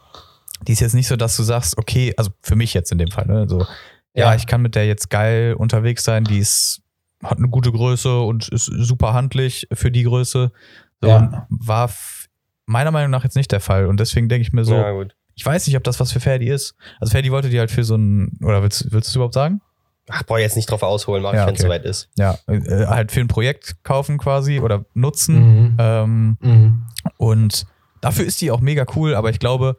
die 0.62 0.72
ist 0.72 0.80
jetzt 0.80 0.94
nicht 0.94 1.06
so, 1.08 1.16
dass 1.16 1.36
du 1.36 1.42
sagst, 1.42 1.76
okay, 1.78 2.14
also 2.16 2.30
für 2.42 2.56
mich 2.56 2.74
jetzt 2.74 2.92
in 2.92 2.98
dem 2.98 3.10
Fall, 3.10 3.26
ne, 3.26 3.48
so, 3.48 3.60
ja, 4.14 4.26
Ja. 4.30 4.34
ich 4.34 4.46
kann 4.46 4.62
mit 4.62 4.74
der 4.74 4.86
jetzt 4.86 5.10
geil 5.10 5.54
unterwegs 5.54 6.04
sein, 6.04 6.24
die 6.24 6.38
ist, 6.38 6.80
hat 7.22 7.38
eine 7.38 7.48
gute 7.48 7.72
Größe 7.72 8.20
und 8.20 8.48
ist 8.48 8.64
super 8.66 9.12
handlich 9.14 9.66
für 9.72 9.90
die 9.90 10.02
Größe. 10.04 10.52
So, 11.02 11.08
Ja. 11.08 11.46
War 11.50 11.90
meiner 12.66 12.90
Meinung 12.90 13.10
nach 13.10 13.24
jetzt 13.24 13.36
nicht 13.36 13.52
der 13.52 13.60
Fall. 13.60 13.86
Und 13.86 14.00
deswegen 14.00 14.28
denke 14.28 14.42
ich 14.42 14.52
mir 14.52 14.64
so, 14.64 14.74
Ja, 14.74 14.92
ich 15.34 15.44
weiß 15.44 15.66
nicht, 15.66 15.76
ob 15.76 15.84
das 15.84 16.00
was 16.00 16.12
für 16.12 16.20
Ferdi 16.20 16.48
ist. 16.48 16.74
Also 17.00 17.10
Ferdi 17.12 17.30
wollte 17.30 17.50
die 17.50 17.58
halt 17.58 17.70
für 17.70 17.84
so 17.84 17.94
ein, 17.96 18.38
oder 18.42 18.62
willst, 18.62 18.84
willst 18.92 19.08
du 19.08 19.10
es 19.10 19.14
überhaupt 19.16 19.34
sagen? 19.34 19.60
Ach, 20.08 20.22
boah, 20.22 20.38
jetzt 20.38 20.56
nicht 20.56 20.70
drauf 20.70 20.82
ausholen, 20.82 21.22
mach 21.22 21.34
Ja, 21.34 21.42
ich, 21.42 21.46
wenn 21.48 21.54
es 21.54 21.60
okay. 21.60 21.68
soweit 21.68 21.84
ist. 21.84 22.08
Ja, 22.16 22.38
äh, 22.46 22.86
halt 22.86 23.12
für 23.12 23.20
ein 23.20 23.28
Projekt 23.28 23.82
kaufen 23.82 24.18
quasi 24.18 24.60
oder 24.60 24.84
nutzen. 24.94 25.34
Mhm. 25.72 25.76
Ähm, 25.78 26.36
Mhm. 26.40 26.86
und 27.18 27.66
dafür 28.00 28.24
ist 28.24 28.40
die 28.40 28.50
auch 28.50 28.60
mega 28.60 28.86
cool, 28.94 29.14
aber 29.14 29.30
ich 29.30 29.38
glaube 29.40 29.76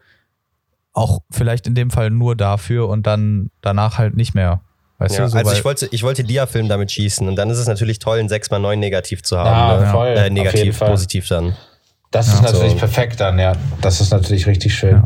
auch 0.98 1.20
vielleicht 1.32 1.68
in 1.68 1.76
dem 1.76 1.92
Fall 1.92 2.10
nur 2.10 2.36
dafür 2.36 2.90
und 2.90 3.06
dann 3.08 3.50
danach 3.62 3.98
halt 3.98 4.16
nicht 4.18 4.34
mehr. 4.36 4.62
Weißt 4.98 5.16
Ja, 5.18 5.26
du, 5.26 5.30
so, 5.30 5.38
also 5.38 5.52
ich 5.52 5.64
wollte, 5.64 5.88
ich 5.92 6.02
wollte 6.04 6.24
Dia-Film 6.24 6.68
damit 6.70 6.92
schießen 6.92 7.28
und 7.28 7.36
dann 7.36 7.50
ist 7.52 7.60
es 7.60 7.68
natürlich 7.68 8.00
toll, 8.00 8.18
ein 8.20 8.28
6x9 8.30 8.76
negativ 8.78 9.22
zu 9.22 9.38
haben. 9.38 9.80
Ja, 9.80 9.86
ne? 9.86 9.92
voll. 9.92 10.08
Äh, 10.08 10.30
negativ, 10.32 10.80
positiv 10.80 11.28
dann. 11.28 11.56
Das 12.10 12.30
ist 12.30 12.36
Ja, 12.42 12.52
natürlich 12.52 12.72
so. 12.72 12.78
perfekt 12.80 13.20
dann, 13.20 13.38
ja. 13.38 13.54
Das 13.82 14.00
ist 14.02 14.12
natürlich 14.12 14.48
richtig 14.48 14.74
schön. 14.74 15.04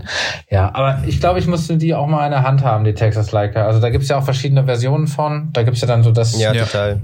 Ja, 0.50 0.74
aber 0.74 1.00
ich 1.08 1.20
glaube, 1.20 1.40
ich 1.40 1.48
musste 1.48 1.76
die 1.78 1.94
auch 1.96 2.08
mal 2.08 2.24
in 2.26 2.32
der 2.32 2.44
Hand 2.44 2.64
haben, 2.64 2.84
die 2.86 2.94
Texas 2.94 3.32
Leica. 3.32 3.66
Also 3.66 3.82
da 3.82 3.90
gibt's 3.90 4.08
ja 4.08 4.18
auch 4.20 4.24
verschiedene 4.24 4.64
Versionen 4.66 5.08
von. 5.08 5.50
Da 5.52 5.64
gibt's 5.64 5.82
ja 5.82 5.88
dann 5.88 6.04
so 6.04 6.12
das, 6.12 6.40
Ja, 6.40 6.54
Ja. 6.54 6.64
total. 6.66 7.02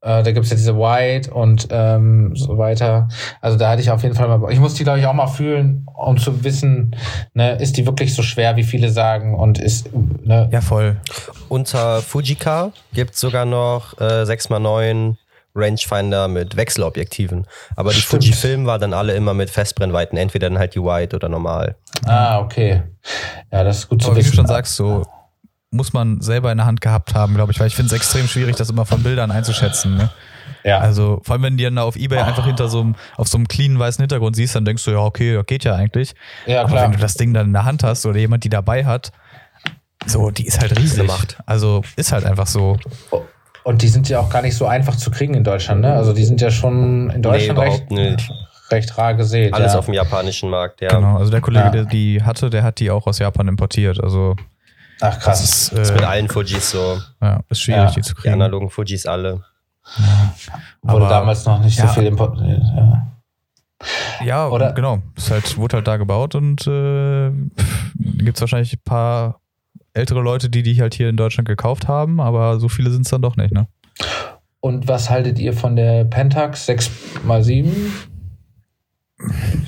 Äh, 0.00 0.22
da 0.22 0.32
gibt's 0.32 0.50
ja 0.50 0.56
diese 0.56 0.76
White 0.76 1.32
und 1.32 1.68
ähm, 1.70 2.32
so 2.34 2.58
weiter. 2.58 3.08
Also 3.40 3.58
da 3.58 3.70
hatte 3.70 3.82
ich 3.82 3.90
auf 3.90 4.02
jeden 4.02 4.14
Fall 4.14 4.28
mal. 4.28 4.52
Ich 4.52 4.60
muss 4.60 4.74
die, 4.74 4.84
glaube 4.84 4.98
ich, 5.00 5.06
auch 5.06 5.12
mal 5.12 5.26
fühlen, 5.26 5.86
um 5.94 6.18
zu 6.18 6.44
wissen, 6.44 6.94
ne, 7.34 7.56
ist 7.56 7.76
die 7.76 7.86
wirklich 7.86 8.14
so 8.14 8.22
schwer, 8.22 8.56
wie 8.56 8.64
viele 8.64 8.90
sagen 8.90 9.34
und 9.34 9.58
ist, 9.58 9.90
ne, 10.22 10.48
ja, 10.52 10.60
voll. 10.60 10.96
Unter 11.48 12.02
Fujika 12.02 12.72
gibt 12.92 13.14
es 13.14 13.20
sogar 13.20 13.44
noch 13.44 13.98
äh, 14.00 14.22
6x9 14.22 15.16
Rangefinder 15.58 16.28
mit 16.28 16.56
Wechselobjektiven. 16.56 17.46
Aber 17.76 17.90
die 17.92 18.00
Stimmt. 18.00 18.24
Fujifilm 18.24 18.66
war 18.66 18.78
dann 18.78 18.92
alle 18.92 19.14
immer 19.14 19.32
mit 19.34 19.50
Festbrennweiten, 19.50 20.18
entweder 20.18 20.50
dann 20.50 20.58
halt 20.58 20.74
die 20.74 20.82
White 20.82 21.16
oder 21.16 21.28
normal. 21.28 21.76
Ah, 22.04 22.40
okay. 22.40 22.82
Ja, 23.50 23.64
das 23.64 23.78
ist 23.78 23.88
gut 23.88 24.02
zu 24.02 24.08
Aber 24.08 24.16
wie 24.16 24.20
wissen. 24.20 24.32
du 24.32 24.36
schon 24.36 24.46
sagst, 24.46 24.76
so 24.76 25.02
muss 25.70 25.92
man 25.92 26.20
selber 26.20 26.50
in 26.52 26.58
der 26.58 26.66
Hand 26.66 26.80
gehabt 26.80 27.14
haben, 27.14 27.34
glaube 27.34 27.52
ich, 27.52 27.60
weil 27.60 27.66
ich 27.66 27.74
finde 27.76 27.88
es 27.88 27.92
extrem 28.00 28.26
schwierig, 28.28 28.56
das 28.56 28.70
immer 28.70 28.86
von 28.86 29.02
Bildern 29.02 29.30
einzuschätzen. 29.30 29.96
Ne? 29.96 30.10
ja. 30.64 30.78
Also 30.78 31.20
vor 31.24 31.34
allem, 31.34 31.42
wenn 31.42 31.52
du 31.54 31.56
die 31.58 31.64
dann 31.64 31.78
auf 31.78 31.96
Ebay 31.96 32.18
einfach 32.20 32.46
hinter 32.46 32.68
so 32.68 32.80
einem, 32.80 32.94
auf 33.16 33.28
so 33.28 33.36
einem 33.36 33.48
cleanen 33.48 33.78
weißen 33.78 34.00
Hintergrund 34.02 34.36
siehst, 34.36 34.54
dann 34.54 34.64
denkst 34.64 34.84
du, 34.84 34.92
ja, 34.92 34.98
okay, 34.98 35.42
geht 35.46 35.64
ja 35.64 35.74
eigentlich. 35.74 36.14
ja, 36.46 36.60
Aber 36.60 36.70
klar. 36.70 36.84
wenn 36.84 36.92
du 36.92 36.98
das 36.98 37.14
Ding 37.14 37.34
dann 37.34 37.46
in 37.48 37.52
der 37.52 37.64
Hand 37.64 37.82
hast 37.82 38.06
oder 38.06 38.18
jemand 38.18 38.44
die 38.44 38.48
dabei 38.48 38.84
hat, 38.84 39.10
so, 40.06 40.30
die 40.30 40.46
ist 40.46 40.60
halt 40.60 40.78
riesig. 40.78 41.00
eine 41.00 41.08
Macht. 41.08 41.38
Also 41.46 41.82
ist 41.96 42.12
halt 42.12 42.24
einfach 42.24 42.46
so. 42.46 42.78
Und 43.64 43.82
die 43.82 43.88
sind 43.88 44.08
ja 44.08 44.20
auch 44.20 44.30
gar 44.30 44.42
nicht 44.42 44.56
so 44.56 44.66
einfach 44.66 44.94
zu 44.94 45.10
kriegen 45.10 45.34
in 45.34 45.42
Deutschland, 45.42 45.80
ne? 45.80 45.92
Also 45.94 46.12
die 46.12 46.24
sind 46.24 46.40
ja 46.40 46.50
schon 46.52 47.10
in 47.10 47.16
Nee, 47.16 47.22
Deutschland 47.22 47.58
überhaupt 47.58 47.80
recht, 47.80 47.90
nicht. 47.90 48.30
recht 48.70 48.96
rar 48.96 49.14
gesät. 49.14 49.52
Alles 49.52 49.72
ja. 49.72 49.78
auf 49.80 49.86
dem 49.86 49.94
japanischen 49.94 50.48
Markt, 50.50 50.80
ja. 50.80 50.90
Genau. 50.90 51.16
Also 51.18 51.32
der 51.32 51.40
Kollege, 51.40 51.64
Ja. 51.64 51.70
der 51.70 51.84
die 51.86 52.22
hatte, 52.22 52.50
der 52.50 52.62
hat 52.62 52.78
die 52.78 52.90
auch 52.92 53.08
aus 53.08 53.18
Japan 53.18 53.48
importiert. 53.48 54.00
Also 54.00 54.36
Ach 55.00 55.14
das 55.14 55.18
krass. 55.24 55.40
ist, 55.44 55.72
Das 55.72 55.88
ist 55.88 55.92
mit 55.94 56.02
äh, 56.02 56.06
allen 56.06 56.28
Fujis 56.28 56.70
so. 56.70 56.98
ja, 57.20 57.40
ist 57.48 57.60
schwierig, 57.60 57.82
Ja. 57.90 57.90
die 57.90 58.00
zu 58.02 58.14
Die 58.14 58.20
kriegen. 58.22 58.34
analogen 58.34 58.70
Fujis 58.70 59.06
alle. 59.06 59.42
Wurde 60.82 61.04
aber- 61.06 61.08
damals 61.08 61.44
noch 61.46 61.60
nicht 61.60 61.78
ja. 61.78 61.86
so 61.88 61.94
viel 61.94 62.04
importiert. 62.06 62.62
Ja. 62.74 63.06
Ja, 64.24 64.48
Oder- 64.48 64.72
genau. 64.72 65.02
Ist 65.16 65.30
halt, 65.30 65.56
wurde 65.58 65.76
halt 65.76 65.86
da 65.86 65.96
gebaut 65.98 66.34
und 66.34 66.66
äh, 66.66 67.30
gibt 67.98 68.36
es 68.38 68.40
wahrscheinlich 68.40 68.72
ein 68.72 68.80
paar 68.84 69.40
ältere 69.92 70.20
Leute, 70.20 70.48
die 70.48 70.62
die 70.62 70.80
halt 70.80 70.94
hier 70.94 71.08
in 71.10 71.16
Deutschland 71.16 71.46
gekauft 71.48 71.86
haben, 71.88 72.20
aber 72.20 72.58
so 72.58 72.68
viele 72.68 72.90
sind 72.90 73.02
es 73.02 73.10
dann 73.10 73.22
doch 73.22 73.36
nicht, 73.36 73.52
ne? 73.52 73.66
Und 74.60 74.88
was 74.88 75.10
haltet 75.10 75.38
ihr 75.38 75.52
von 75.52 75.76
der 75.76 76.04
Pentax 76.04 76.66
6x7? 76.68 77.70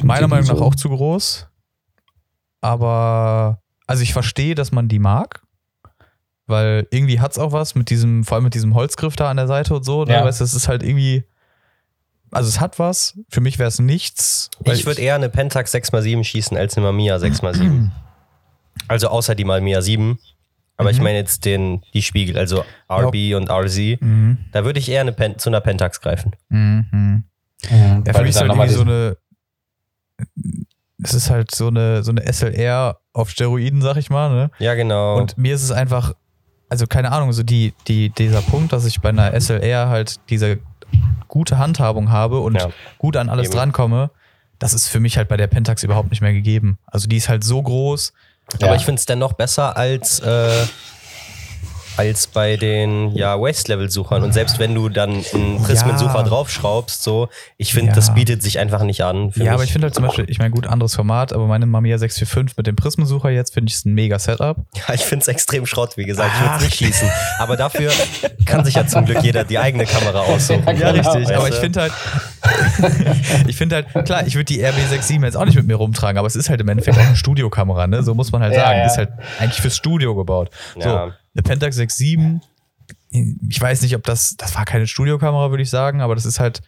Meiner 0.02 0.28
Meinung 0.28 0.46
nach 0.48 0.56
so? 0.56 0.64
auch 0.64 0.74
zu 0.74 0.88
groß. 0.88 1.48
Aber, 2.60 3.60
also 3.88 4.02
ich 4.04 4.12
verstehe, 4.12 4.54
dass 4.54 4.70
man 4.70 4.86
die 4.86 5.00
mag. 5.00 5.42
Weil 6.46 6.86
irgendwie 6.90 7.20
hat 7.20 7.32
es 7.32 7.38
auch 7.38 7.52
was 7.52 7.74
mit 7.74 7.90
diesem, 7.90 8.24
vor 8.24 8.36
allem 8.36 8.44
mit 8.44 8.54
diesem 8.54 8.74
Holzgriff 8.74 9.16
da 9.16 9.28
an 9.30 9.36
der 9.36 9.48
Seite 9.48 9.74
und 9.74 9.84
so. 9.84 10.04
Ne? 10.04 10.12
Ja. 10.14 10.24
Weißt 10.24 10.40
du, 10.40 10.44
es 10.44 10.54
ist 10.54 10.68
halt 10.68 10.82
irgendwie. 10.82 11.24
Also 12.30 12.48
es 12.48 12.60
hat 12.60 12.78
was. 12.78 13.18
Für 13.28 13.40
mich 13.42 13.58
wäre 13.58 13.68
es 13.68 13.78
nichts. 13.80 14.48
weil 14.60 14.74
Ich 14.76 14.86
würde 14.86 15.00
eher 15.02 15.14
eine 15.16 15.28
Pentax 15.28 15.74
6x7 15.74 16.24
schießen 16.24 16.56
als 16.56 16.76
eine 16.76 16.86
Mamiya 16.86 17.16
6x7. 17.16 17.90
Also 18.86 19.08
außer 19.08 19.34
die 19.34 19.44
Mamiya 19.44 19.82
7. 19.82 20.18
Aber 20.76 20.90
ich 20.92 20.98
Mhm. 20.98 21.02
meine 21.04 21.18
jetzt 21.18 21.44
den, 21.44 21.82
die 21.94 22.02
Spiegel, 22.02 22.38
also 22.38 22.64
RB 22.88 23.34
und 23.34 23.50
RZ. 23.50 24.00
Mhm. 24.00 24.38
Da 24.52 24.64
würde 24.64 24.78
ich 24.78 24.88
eher 24.88 25.00
eine 25.00 25.12
Pen 25.12 25.36
zu 25.38 25.50
einer 25.50 25.60
Pentax 25.60 26.00
greifen. 26.00 26.36
Mhm. 26.48 26.86
Mhm, 26.92 27.24
Ja, 28.06 28.12
für 28.14 28.20
mich 28.22 28.30
ist 28.30 28.40
halt 28.40 28.50
irgendwie 28.52 28.68
so 28.72 28.82
eine. 28.82 29.16
Es 31.02 31.14
ist 31.14 31.30
halt 31.30 31.54
so 31.54 31.68
eine, 31.68 32.02
so 32.02 32.10
eine 32.10 32.22
SLR 32.32 32.98
auf 33.12 33.30
Steroiden, 33.30 33.82
sag 33.82 33.96
ich 33.96 34.10
mal, 34.10 34.30
ne? 34.30 34.50
Ja, 34.58 34.74
genau. 34.74 35.16
Und 35.16 35.38
mir 35.38 35.54
ist 35.54 35.62
es 35.62 35.70
einfach, 35.70 36.12
also 36.68 36.86
keine 36.86 37.12
Ahnung, 37.12 37.32
so 37.32 37.42
die, 37.42 37.74
die, 37.86 38.10
dieser 38.10 38.42
Punkt, 38.42 38.72
dass 38.72 38.84
ich 38.84 39.00
bei 39.00 39.10
einer 39.10 39.32
SLR 39.40 39.88
halt 39.88 40.16
diese 40.30 40.58
gute 41.28 41.58
Handhabung 41.58 42.10
habe 42.10 42.40
und 42.40 42.54
Ja. 42.56 42.70
gut 42.98 43.16
an 43.16 43.28
alles 43.28 43.46
Eben. 43.48 43.56
drankomme, 43.56 44.10
das 44.58 44.74
ist 44.74 44.88
für 44.88 44.98
mich 44.98 45.16
halt 45.16 45.28
bei 45.28 45.36
der 45.36 45.46
Pentax 45.46 45.84
überhaupt 45.84 46.10
nicht 46.10 46.20
mehr 46.20 46.32
gegeben. 46.32 46.78
Also 46.86 47.06
die 47.08 47.16
ist 47.16 47.28
halt 47.28 47.44
so 47.44 47.62
groß. 47.62 48.12
Aber 48.54 48.66
Ja. 48.66 48.74
ich 48.74 48.84
finde 48.84 48.98
es 48.98 49.06
dennoch 49.06 49.34
besser 49.34 49.76
als, 49.76 50.18
äh, 50.20 50.66
als 51.98 52.26
bei 52.28 52.56
den 52.56 53.14
ja, 53.14 53.38
Waste-Level-Suchern. 53.40 54.22
Und 54.22 54.32
selbst 54.32 54.58
wenn 54.58 54.74
du 54.74 54.88
dann 54.88 55.22
einen 55.34 55.62
Prismensucher 55.62 56.16
Ja. 56.18 56.22
draufschraubst, 56.22 57.02
so, 57.02 57.28
ich 57.56 57.72
finde, 57.74 57.90
Ja. 57.90 57.94
das 57.96 58.14
bietet 58.14 58.42
sich 58.42 58.58
einfach 58.58 58.82
nicht 58.84 59.02
an. 59.02 59.32
Für 59.32 59.40
ja, 59.40 59.44
mich. 59.44 59.52
aber 59.52 59.64
ich 59.64 59.72
finde 59.72 59.86
halt 59.86 59.94
zum 59.94 60.04
Beispiel, 60.06 60.26
ich 60.28 60.38
meine, 60.38 60.50
gut, 60.50 60.66
anderes 60.66 60.94
Format, 60.94 61.32
aber 61.32 61.46
meine 61.46 61.66
Mamiya 61.66 61.98
645 61.98 62.56
mit 62.56 62.66
dem 62.66 62.76
Prismensucher 62.76 63.30
jetzt 63.30 63.52
finde 63.54 63.70
ich 63.70 63.76
es 63.76 63.84
ein 63.84 63.94
mega 63.94 64.18
Setup. 64.18 64.56
Ja, 64.88 64.94
ich 64.94 65.02
finde 65.02 65.22
es 65.22 65.28
extrem 65.28 65.66
Schrott, 65.66 65.96
wie 65.96 66.04
gesagt. 66.04 66.30
Ich 66.34 66.40
würde 66.40 66.50
Ach. 66.52 66.56
es 66.58 66.64
nicht 66.64 66.76
schließen. 66.76 67.10
Aber 67.38 67.56
dafür 67.56 67.90
kann 68.46 68.64
sich 68.64 68.74
ja 68.74 68.86
zum 68.86 69.04
Glück 69.04 69.22
jeder 69.22 69.44
die 69.44 69.58
eigene 69.58 69.84
Kamera 69.84 70.20
aussuchen. 70.20 70.62
Ja, 70.66 70.72
Ja, 70.72 70.92
genau. 70.92 71.12
richtig. 71.12 71.36
Aber 71.36 71.48
ich 71.48 71.54
finde 71.56 71.80
halt, 71.82 71.92
ich 73.46 73.56
finde 73.56 73.76
halt, 73.76 74.06
klar, 74.06 74.26
ich 74.26 74.34
würde 74.34 74.44
die 74.44 74.64
RB67 74.64 75.22
jetzt 75.24 75.36
auch 75.36 75.44
nicht 75.44 75.56
mit 75.56 75.66
mir 75.66 75.74
rumtragen, 75.76 76.18
aber 76.18 76.26
es 76.26 76.36
ist 76.36 76.48
halt 76.50 76.60
im 76.60 76.68
Endeffekt 76.68 76.96
auch 76.98 77.02
eine 77.06 77.16
Studiokamera, 77.16 77.86
ne? 77.86 78.02
So 78.02 78.14
muss 78.14 78.32
man 78.32 78.42
halt 78.42 78.54
Ja, 78.54 78.60
sagen. 78.60 78.78
ja. 78.78 78.84
Die 78.84 78.90
ist 78.90 78.98
halt 78.98 79.10
eigentlich 79.38 79.60
fürs 79.60 79.76
Studio 79.76 80.14
gebaut. 80.14 80.50
So, 80.74 80.88
Ja. 80.88 81.12
Eine 81.38 81.42
Pentax 81.44 81.76
67, 81.76 82.40
ich 83.48 83.60
weiß 83.60 83.82
nicht, 83.82 83.94
ob 83.96 84.02
das, 84.04 84.36
das 84.36 84.54
war 84.54 84.64
keine 84.64 84.86
Studiokamera, 84.86 85.50
würde 85.50 85.62
ich 85.62 85.70
sagen, 85.70 86.00
aber 86.00 86.14
das 86.14 86.26
ist 86.26 86.40
halt, 86.40 86.60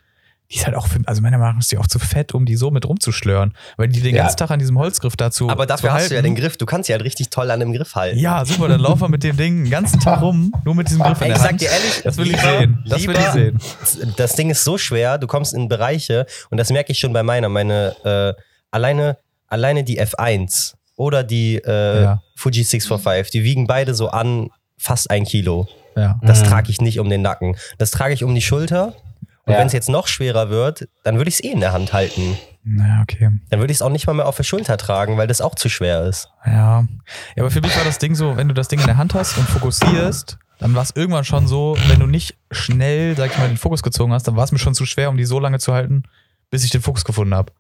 die 0.51 0.57
ist 0.57 0.67
halt 0.67 0.75
auch, 0.77 0.87
für, 0.89 0.99
also 1.07 1.23
meiner 1.23 1.39
Meinung 1.39 1.55
nach 1.57 1.61
ist 1.61 1.71
die 1.71 1.79
auch 1.79 1.87
zu 1.87 1.99
fett, 2.01 2.35
um 2.35 2.45
die 2.45 2.57
so 2.57 2.71
mit 2.73 2.85
rumzuschlören, 2.85 3.55
weil 3.77 3.89
die 3.89 4.01
den 4.01 4.17
Ja. 4.17 4.23
ganzen 4.23 4.37
Tag 4.39 4.51
an 4.51 4.59
diesem 4.59 4.79
Holzgriff 4.79 5.15
dazu. 5.17 5.49
Aber 5.49 5.65
dafür 5.67 5.93
hast 5.93 6.11
du 6.11 6.15
ja 6.17 6.23
den 6.23 6.35
Griff. 6.35 6.57
Du 6.57 6.67
kannst 6.67 6.89
ja 6.89 6.95
halt 6.95 7.05
richtig 7.05 7.31
toll 7.31 7.51
an 7.53 7.61
dem 7.61 7.73
Griff 7.73 7.95
halten. 7.95 8.19
Ja, 8.19 8.45
super, 8.45 8.67
dann 8.67 8.81
laufen 8.81 9.01
wir 9.03 9.09
mit 9.09 9.23
dem 9.23 9.37
Ding 9.37 9.65
den 9.65 9.71
ganzen 9.71 10.01
Tag 10.01 10.23
rum, 10.23 10.53
nur 10.65 10.75
mit 10.75 10.89
diesem 10.89 11.03
Griff 11.03 11.21
in 11.21 11.29
der 11.29 11.37
ich 11.37 11.43
sag 11.43 11.59
dir 11.59 11.69
ehrlich, 11.71 12.01
das 12.03 12.17
will 12.17 12.27
ich 12.27 12.33
lieber- 12.33 12.59
sehen. 12.59 12.85
Das 12.89 13.03
will 13.07 13.11
ich 13.11 13.17
lieber- 13.19 13.33
sehen. 13.33 14.13
Das 14.17 14.35
Ding 14.35 14.51
ist 14.51 14.65
so 14.65 14.77
schwer, 14.79 15.19
du 15.19 15.27
kommst 15.29 15.55
in 15.55 15.69
Bereiche, 15.69 16.27
und 16.51 16.59
das 16.59 16.71
merke 16.71 16.91
ich 16.93 16.99
schon 16.99 17.13
bei 17.13 17.23
meiner, 17.23 17.49
meine, 17.49 17.95
äh, 18.05 18.41
alleine, 18.73 19.19
alleine 19.47 19.85
die 19.85 20.01
F1 20.01 20.75
oder 20.97 21.23
die 21.23 21.57
äh, 21.59 22.03
Ja. 22.03 22.23
Fuji 22.35 22.65
645, 22.65 23.31
die 23.31 23.45
wiegen 23.45 23.67
beide 23.69 23.95
so 23.95 24.09
an 24.09 24.49
fast 24.81 25.11
ein 25.11 25.25
Kilo. 25.25 25.69
Ja. 25.97 26.19
Das 26.23 26.41
Mhm. 26.41 26.45
trage 26.47 26.71
ich 26.71 26.81
nicht 26.81 26.99
um 27.01 27.09
den 27.11 27.23
Nacken. 27.23 27.57
Das 27.79 27.91
trage 27.91 28.15
ich 28.15 28.25
um 28.25 28.35
die 28.35 28.41
Schulter. 28.43 28.95
Und 29.47 29.53
Ja. 29.55 29.59
wenn 29.59 29.67
es 29.67 29.73
jetzt 29.73 29.89
noch 29.89 30.07
schwerer 30.07 30.49
wird, 30.51 30.89
dann 31.05 31.17
würde 31.17 31.29
ich 31.29 31.35
es 31.37 31.45
eh 31.45 31.51
in 31.53 31.61
der 31.61 31.73
Hand 31.73 31.93
halten. 31.93 32.37
Naja, 32.63 33.01
okay. 33.03 33.31
Dann 33.49 33.61
würde 33.61 33.73
ich 33.73 33.79
es 33.79 33.83
auch 33.83 33.89
nicht 33.91 34.07
mal 34.07 34.13
mehr 34.13 34.27
auf 34.27 34.37
der 34.37 34.45
Schulter 34.45 34.77
tragen, 34.77 35.17
weil 35.17 35.27
das 35.27 35.41
auch 35.41 35.55
zu 35.55 35.69
schwer 35.69 36.05
ist. 36.05 36.29
Ja. 36.47 36.81
ja, 36.81 36.87
aber 37.39 37.51
für 37.51 37.61
mich 37.61 37.75
war 37.77 37.85
das 37.85 37.99
Ding 37.99 38.15
so, 38.15 38.37
wenn 38.37 38.49
du 38.49 38.55
das 38.55 38.69
Ding 38.69 38.81
in 38.81 38.87
der 38.87 38.97
Hand 38.99 39.15
hast 39.15 39.39
und 39.39 39.49
fokussierst, 39.49 40.39
dann 40.59 40.75
war 40.75 40.83
es 40.83 40.91
irgendwann 40.95 41.25
schon 41.25 41.47
so, 41.49 41.77
wenn 41.89 41.99
du 42.01 42.07
nicht 42.07 42.37
schnell, 42.51 43.17
sag 43.17 43.31
ich 43.33 43.39
mal, 43.39 43.49
den 43.49 43.57
Fokus 43.57 43.83
gezogen 43.83 44.13
hast, 44.13 44.29
dann 44.29 44.37
war 44.37 44.45
es 44.45 44.53
mir 44.53 44.59
schon 44.59 44.75
zu 44.75 44.85
schwer, 44.85 45.09
um 45.09 45.17
die 45.17 45.25
so 45.25 45.41
lange 45.41 45.59
zu 45.59 45.73
halten, 45.73 46.03
bis 46.51 46.63
ich 46.65 46.71
den 46.71 46.83
Fokus 46.83 47.05
gefunden 47.05 47.35
habe. 47.35 47.53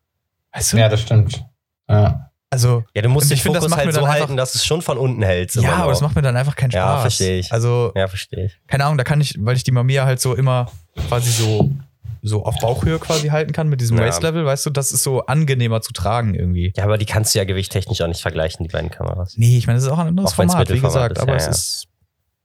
Weißt 0.52 0.72
du? 0.74 0.76
Ja, 0.78 0.88
das 0.88 1.00
stimmt. 1.00 1.44
Ja. 1.88 2.29
Also, 2.52 2.84
Ja, 2.94 3.02
du 3.02 3.08
musst 3.08 3.24
Und 3.26 3.30
den 3.30 3.34
ich 3.36 3.42
find, 3.42 3.54
das 3.54 3.62
Fokus 3.62 3.70
macht 3.70 3.78
halt 3.78 3.86
mir 3.86 3.92
so 3.92 4.00
dann 4.00 4.08
halten, 4.10 4.22
einfach- 4.24 4.36
dass 4.36 4.54
es 4.56 4.64
schon 4.66 4.82
von 4.82 4.98
unten 4.98 5.22
hält. 5.22 5.54
ja, 5.54 5.72
aber 5.76 5.92
das 5.92 6.00
macht 6.00 6.16
mir 6.16 6.22
dann 6.22 6.36
einfach 6.36 6.56
keinen 6.56 6.72
Spaß. 6.72 6.80
Ja, 6.96 7.00
versteh 7.00 7.38
ich. 7.38 7.52
Also, 7.52 7.92
Ja, 7.94 8.08
verstehe 8.08 8.46
ich. 8.46 8.60
keine 8.66 8.84
Ahnung, 8.84 8.98
da 8.98 9.04
kann 9.04 9.20
ich, 9.20 9.34
weil 9.38 9.56
ich 9.56 9.62
die 9.64 9.70
Mamiya 9.70 10.04
halt 10.04 10.20
so 10.20 10.34
immer 10.34 10.70
quasi 11.08 11.30
so, 11.30 11.70
so 12.22 12.44
auf 12.44 12.56
Bauchhöhe 12.58 12.98
quasi 12.98 13.28
halten 13.28 13.52
kann 13.52 13.68
mit 13.68 13.80
diesem 13.80 13.96
Ja. 13.96 14.04
Waist-Level, 14.04 14.44
weißt 14.44 14.66
du, 14.66 14.70
das 14.70 14.90
ist 14.90 15.04
so 15.04 15.24
angenehmer 15.26 15.80
zu 15.80 15.92
tragen 15.92 16.34
irgendwie. 16.34 16.72
Ja, 16.76 16.84
aber 16.84 16.98
die 16.98 17.06
kannst 17.06 17.34
du 17.34 17.38
ja 17.38 17.44
gewichttechnisch 17.44 18.00
auch 18.02 18.08
nicht 18.08 18.20
vergleichen, 18.20 18.66
die 18.66 18.72
beiden 18.72 18.90
Kameras. 18.90 19.34
Nee, 19.38 19.56
ich 19.56 19.66
meine, 19.68 19.76
das 19.78 19.84
ist 19.86 19.90
auch 19.92 19.98
ein 19.98 20.08
anderes 20.08 20.32
Auch 20.32 20.34
Format, 20.34 20.68
wie 20.70 20.80
gesagt, 20.80 21.18
ist, 21.18 21.22
aber 21.22 21.32
ja, 21.32 21.36
es 21.38 21.44
ja. 21.44 21.50
ist, 21.52 21.86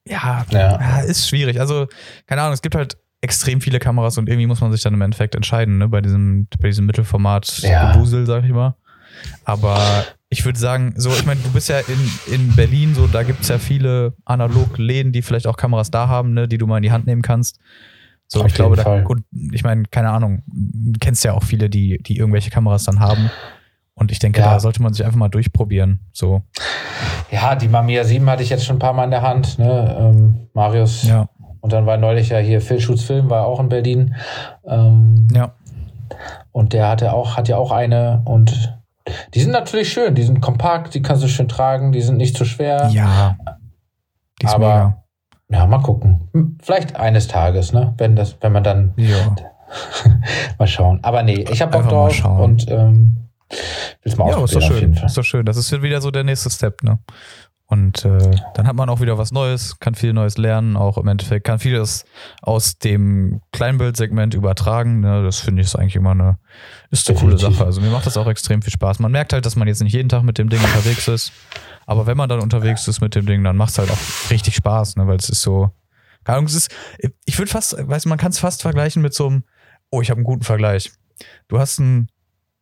ja, 0.07 0.45
Ja. 0.51 0.99
Ist 0.99 1.27
schwierig. 1.27 1.59
Also, 1.59 1.87
keine 2.27 2.41
Ahnung, 2.43 2.53
es 2.53 2.61
gibt 2.61 2.75
halt 2.75 2.95
extrem 3.21 3.59
viele 3.59 3.79
Kameras 3.79 4.19
und 4.19 4.29
irgendwie 4.29 4.45
muss 4.45 4.61
man 4.61 4.71
sich 4.71 4.83
dann 4.83 4.93
im 4.93 5.01
Endeffekt 5.01 5.33
entscheiden, 5.33 5.79
ne, 5.79 5.87
bei 5.89 5.99
diesem, 6.01 6.47
bei 6.59 6.67
diesem 6.67 6.85
Mittelformat 6.85 7.57
Ja. 7.63 7.93
Gewusel, 7.93 8.27
sag 8.27 8.43
ich 8.43 8.51
mal. 8.51 8.75
Aber 9.43 9.79
ich 10.29 10.43
würde 10.45 10.59
sagen, 10.59 10.93
so, 10.97 11.09
ich 11.11 11.25
meine, 11.25 11.39
du 11.41 11.51
bist 11.51 11.69
ja 11.69 11.79
in, 11.79 12.33
in 12.33 12.55
Berlin, 12.55 12.95
so, 12.95 13.07
da 13.07 13.23
gibt 13.23 13.41
es 13.41 13.47
ja 13.47 13.57
viele 13.57 14.13
Analogläden, 14.25 15.11
die 15.11 15.21
vielleicht 15.21 15.47
auch 15.47 15.57
Kameras 15.57 15.91
da 15.91 16.07
haben, 16.07 16.33
ne, 16.33 16.47
die 16.47 16.57
du 16.57 16.67
mal 16.67 16.77
in 16.77 16.83
die 16.83 16.91
Hand 16.91 17.05
nehmen 17.05 17.21
kannst. 17.21 17.59
So, 18.27 18.41
Auf 18.41 18.47
ich 18.47 18.53
glaube, 18.53 18.75
da, 18.75 19.03
und 19.03 19.23
ich 19.51 19.63
meine, 19.63 19.83
keine 19.91 20.09
Ahnung, 20.09 20.41
du 20.47 20.99
kennst 20.99 21.23
ja 21.23 21.33
auch 21.33 21.43
viele, 21.43 21.69
die, 21.69 21.99
die 22.01 22.17
irgendwelche 22.17 22.49
Kameras 22.49 22.83
dann 22.83 22.99
haben. 22.99 23.29
Und 23.93 24.11
ich 24.11 24.19
denke, 24.19 24.41
Ja. 24.41 24.53
da 24.53 24.59
sollte 24.59 24.81
man 24.81 24.93
sich 24.93 25.05
einfach 25.05 25.17
mal 25.17 25.29
durchprobieren. 25.29 25.99
So, 26.11 26.41
ja, 27.31 27.55
die 27.55 27.67
Mamiya 27.67 28.03
7 28.03 28.29
hatte 28.29 28.43
ich 28.43 28.49
jetzt 28.49 28.65
schon 28.65 28.75
ein 28.77 28.79
paar 28.79 28.93
Mal 28.93 29.05
in 29.05 29.11
der 29.11 29.21
Hand. 29.21 29.57
Ne? 29.59 29.95
Ähm, 29.99 30.47
Marius. 30.53 31.03
ja, 31.03 31.29
Und 31.61 31.71
dann 31.73 31.85
war 31.85 31.97
neulich 31.97 32.29
ja 32.29 32.39
hier 32.39 32.61
Phil 32.61 32.79
Schutz 32.79 33.03
Film, 33.03 33.29
war 33.29 33.45
auch 33.45 33.59
in 33.59 33.69
Berlin. 33.69 34.15
Ähm, 34.67 35.27
ja. 35.33 35.53
Und 36.51 36.73
der 36.73 36.87
hatte 36.89 37.13
auch, 37.13 37.37
hat 37.37 37.47
ja 37.47 37.57
auch 37.57 37.71
eine 37.71 38.21
und 38.25 38.74
die 39.33 39.39
sind 39.41 39.51
natürlich 39.51 39.91
schön, 39.91 40.15
die 40.15 40.23
sind 40.23 40.41
kompakt, 40.41 40.93
die 40.93 41.01
kannst 41.01 41.23
du 41.23 41.27
schön 41.27 41.47
tragen, 41.47 41.91
die 41.91 42.01
sind 42.01 42.17
nicht 42.17 42.35
zu 42.37 42.45
schwer. 42.45 42.89
Ja. 42.91 43.37
Die 44.41 44.45
ist 44.45 44.53
Aber- 44.53 44.67
mega. 44.67 45.01
Ja, 45.47 45.67
mal 45.67 45.77
gucken. 45.79 46.57
Vielleicht 46.63 46.95
eines 46.95 47.27
Tages, 47.27 47.71
ne? 47.71 47.93
Wenn 47.99 48.15
das, 48.15 48.35
wenn 48.41 48.51
man 48.51 48.63
dann 48.63 48.93
Ja. 48.97 49.35
mal 50.57 50.65
schauen. 50.67 50.99
Aber 51.03 51.21
nee, 51.21 51.45
ich 51.51 51.61
habe 51.61 51.71
Bock 51.71 51.85
mal 51.85 51.91
drauf 51.91 52.25
und 52.25 52.65
ähm, 52.71 53.29
will's 54.01 54.17
mal 54.17 54.25
Ja, 54.27 54.29
ist 54.31 54.37
doch 54.37 54.43
ausprobieren 54.61 54.71
auf 54.73 54.79
jeden 54.81 54.95
schön. 54.95 55.05
Ist 55.05 55.17
doch 55.17 55.23
schön. 55.23 55.45
Das 55.45 55.57
ist 55.57 55.71
wieder 55.83 56.01
so 56.01 56.09
der 56.09 56.23
nächste 56.23 56.49
Step, 56.49 56.81
ne? 56.81 56.97
Und 57.67 58.05
äh, 58.05 58.35
dann 58.53 58.67
hat 58.67 58.75
man 58.75 58.89
auch 58.89 59.01
wieder 59.01 59.17
was 59.17 59.31
Neues, 59.31 59.79
kann 59.79 59.95
viel 59.95 60.13
Neues 60.13 60.37
lernen, 60.37 60.77
auch 60.77 60.99
im 60.99 61.07
Endeffekt, 61.07 61.47
kann 61.47 61.57
vieles 61.57 62.05
aus 62.43 62.77
dem 62.77 63.41
Kleinbildsegment 63.53 64.35
übertragen. 64.35 64.99
Ne? 64.99 65.23
Das 65.23 65.39
finde 65.39 65.61
ich 65.61 65.67
ist 65.67 65.75
eigentlich 65.75 65.95
immer 65.95 66.11
eine, 66.11 66.37
ist 66.91 67.09
eine 67.09 67.17
coole. 67.17 67.39
Sache. 67.39 67.65
Also 67.65 67.81
mir 67.81 67.89
macht 67.89 68.05
das 68.05 68.17
auch 68.17 68.27
extrem 68.27 68.61
viel 68.61 68.71
Spaß. 68.71 68.99
Man 68.99 69.11
merkt 69.11 69.33
halt, 69.33 69.47
dass 69.47 69.55
man 69.55 69.67
jetzt 69.67 69.81
nicht 69.81 69.93
jeden 69.93 70.09
Tag 70.09 70.21
mit 70.21 70.37
dem 70.37 70.49
Ding 70.49 70.59
unterwegs 70.63 71.07
ist. 71.07 71.31
Aber 71.87 72.05
wenn 72.05 72.17
man 72.17 72.29
dann 72.29 72.39
unterwegs 72.39 72.87
ist 72.87 73.01
mit 73.01 73.15
dem 73.15 73.25
Ding, 73.25 73.43
dann 73.43 73.57
macht 73.57 73.71
es 73.71 73.79
halt 73.79 73.89
auch 73.89 74.29
richtig 74.29 74.55
Spaß, 74.55 74.95
ne? 74.97 75.07
Weil 75.07 75.17
es 75.17 75.29
ist 75.29 75.41
so. 75.41 75.71
Keine 76.23 76.37
Ahnung, 76.37 76.47
es 76.47 76.55
ist, 76.55 76.75
ich 77.25 77.37
würde 77.37 77.51
fast, 77.51 77.75
weißt 77.77 78.05
du, 78.05 78.09
man 78.09 78.17
kann 78.17 78.31
es 78.31 78.39
fast 78.39 78.63
vergleichen 78.63 79.01
mit 79.03 79.13
so 79.13 79.27
einem, 79.27 79.43
oh, 79.91 80.01
ich 80.01 80.09
habe 80.09 80.17
einen 80.17 80.23
guten 80.23 80.43
Vergleich. 80.43 80.91
Du 81.47 81.59
hast 81.59 81.79
ein, 81.79 82.09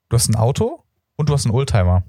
du 0.09 0.17
hast 0.17 0.27
ein 0.27 0.35
Auto 0.35 0.83
und 1.15 1.29
du 1.29 1.33
hast 1.33 1.45
einen 1.45 1.55
Oldtimer. 1.55 2.03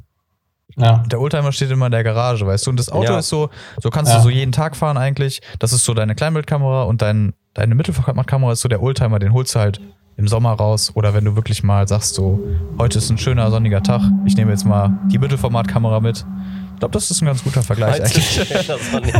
Ja. 0.76 1.04
Der 1.06 1.20
Oldtimer 1.20 1.52
steht 1.52 1.70
immer 1.70 1.86
in 1.86 1.92
der 1.92 2.02
Garage, 2.02 2.46
weißt 2.46 2.66
du? 2.66 2.70
Und 2.70 2.78
das 2.78 2.90
Auto 2.90 3.12
Ja. 3.12 3.18
ist 3.18 3.28
so, 3.28 3.50
so 3.80 3.90
kannst 3.90 4.10
Ja. 4.10 4.18
du 4.18 4.24
so 4.24 4.30
jeden 4.30 4.50
Tag 4.52 4.76
fahren 4.76 4.96
eigentlich. 4.96 5.40
Das 5.58 5.72
ist 5.72 5.84
so 5.84 5.94
deine 5.94 6.14
Kleinbildkamera 6.14 6.82
und 6.84 7.00
dein, 7.02 7.32
deine 7.54 7.74
Mittelformatkamera 7.74 8.52
ist 8.52 8.60
so 8.60 8.68
der 8.68 8.82
Oldtimer, 8.82 9.18
den 9.18 9.32
holst 9.32 9.54
du 9.54 9.60
halt 9.60 9.80
im 10.16 10.26
Sommer 10.28 10.52
raus. 10.52 10.90
Oder 10.94 11.14
wenn 11.14 11.24
du 11.24 11.36
wirklich 11.36 11.62
mal 11.62 11.86
sagst, 11.86 12.14
so, 12.14 12.40
heute 12.78 12.98
ist 12.98 13.10
ein 13.10 13.18
schöner 13.18 13.50
sonniger 13.50 13.82
Tag, 13.82 14.00
ich 14.26 14.36
nehme 14.36 14.50
jetzt 14.50 14.64
mal 14.64 14.90
die 15.12 15.18
Mittelformatkamera 15.18 16.00
mit. 16.00 16.24
Ich 16.72 16.80
glaube, 16.80 16.92
das 16.92 17.08
ist 17.10 17.22
ein 17.22 17.26
ganz 17.26 17.44
guter 17.44 17.62
Vergleich 17.62 18.00
eigentlich. 18.02 18.48
Das 18.66 18.92
war 18.92 19.00
nicht 19.00 19.14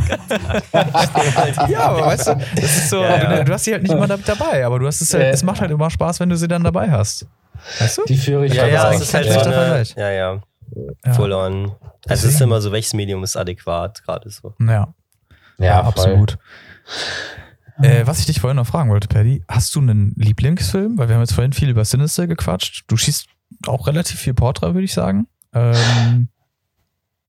Ja, 1.71 1.81
aber 1.81 2.07
weißt 2.07 2.27
du, 2.29 2.37
das 2.57 2.65
ist 2.65 2.91
so, 2.91 2.97
Ja, 3.03 3.17
ja. 3.17 3.37
Du, 3.39 3.45
du 3.45 3.53
hast 3.53 3.65
sie 3.65 3.73
halt 3.73 3.83
nicht 3.83 3.93
immer 3.93 4.07
da- 4.09 4.17
dabei, 4.17 4.65
aber 4.67 4.79
du 4.79 4.87
hast 4.87 5.01
es 5.01 5.15
halt, 5.15 5.33
es 5.35 5.43
macht 5.43 5.61
halt 5.61 5.71
immer 5.71 5.89
Spaß, 5.91 6.21
wenn 6.21 6.29
du 6.31 6.37
sie 6.37 6.49
dann 6.49 6.65
dabei 6.65 6.91
hast. 6.91 7.27
Weißt 7.79 7.99
du? 7.99 8.03
Die 8.07 8.17
führe 8.17 8.47
ich 8.47 8.55
Ja, 8.55 8.67
ja, 8.67 8.81
vorbei. 8.81 8.97
es 8.97 9.03
ist 9.03 9.15
halt 9.15 9.27
Vergleich. 9.29 9.95
ja, 9.97 10.11
ja, 10.11 10.41
Ja. 11.05 11.13
full 11.15 11.33
on. 11.33 11.73
Es 12.07 12.25
ist 12.25 12.41
immer 12.41 12.61
so, 12.61 12.73
welches 12.73 12.95
Medium 12.95 13.23
ist 13.25 13.37
adäquat, 13.37 14.03
gerade 14.05 14.29
so. 14.31 14.55
Ja, 14.61 14.95
ja, 15.59 15.81
voll. 15.81 15.89
absolut. 15.89 16.39
Äh, 17.83 18.07
was 18.07 18.21
ich 18.21 18.27
dich 18.27 18.41
vorhin 18.41 18.57
noch 18.57 18.67
fragen 18.67 18.91
wollte, 18.91 19.09
Paddy, 19.09 19.43
hast 19.49 19.75
du 19.75 19.81
einen 19.81 20.15
Lieblingsfilm? 20.17 20.97
Weil 20.97 21.09
wir 21.09 21.17
haben 21.17 21.23
jetzt 21.23 21.35
vorhin 21.35 21.53
viel 21.53 21.69
über 21.71 21.85
Sinister 21.85 22.27
gequatscht. 22.27 22.85
Du 22.87 22.97
schießt 22.97 23.27
auch 23.67 23.87
relativ 23.87 24.21
viel 24.21 24.35
Portra, 24.35 24.75
würde 24.75 24.85
ich 24.85 24.95
sagen. 24.95 25.27
Ähm, 25.53 26.29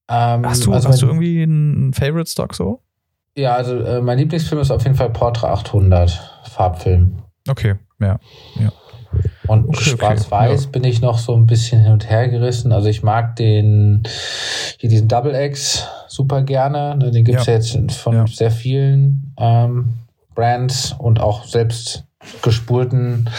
Ähm, 0.07 0.45
hast 0.45 0.65
du, 0.65 0.71
also 0.71 0.87
hast 0.89 1.01
du 1.01 1.07
irgendwie 1.07 1.41
einen 1.41 1.91
Favorite 1.93 2.29
Stock 2.29 2.53
so? 2.53 2.83
Ja, 3.35 3.55
also 3.55 3.79
äh, 3.79 4.01
mein 4.01 4.19
Lieblingsfilm 4.19 4.61
ist 4.61 4.69
auf 4.71 4.83
jeden 4.83 4.95
Fall 4.95 5.09
Portra 5.09 5.51
800, 5.51 6.43
Farbfilm. 6.51 7.23
Okay, 7.47 7.75
ja. 7.99 8.19
ja. 8.59 8.71
Und 9.47 9.65
Okay, 9.65 9.77
okay, 9.77 9.89
schwarz-weiß 9.97 10.63
ja. 10.65 10.69
bin 10.71 10.83
ich 10.83 11.01
noch 11.01 11.17
so 11.17 11.35
ein 11.35 11.45
bisschen 11.45 11.81
hin 11.81 11.91
und 11.91 12.09
her 12.09 12.27
gerissen. 12.29 12.71
Also 12.71 12.89
ich 12.89 13.03
mag 13.03 13.35
den, 13.35 14.03
hier 14.79 14.89
diesen 14.89 15.07
Double 15.07 15.35
X 15.35 15.87
super 16.07 16.41
gerne. 16.41 16.95
Ne, 16.97 17.11
Den 17.11 17.23
gibt's 17.25 17.45
Ja. 17.45 17.53
ja. 17.53 17.59
jetzt 17.59 17.97
von 17.97 18.15
Ja. 18.15 18.27
sehr 18.27 18.51
vielen 18.51 19.33
ähm, 19.37 19.93
Brands 20.33 20.95
und 20.97 21.19
auch 21.19 21.45
selbst 21.45 22.05
gespulten 22.41 23.29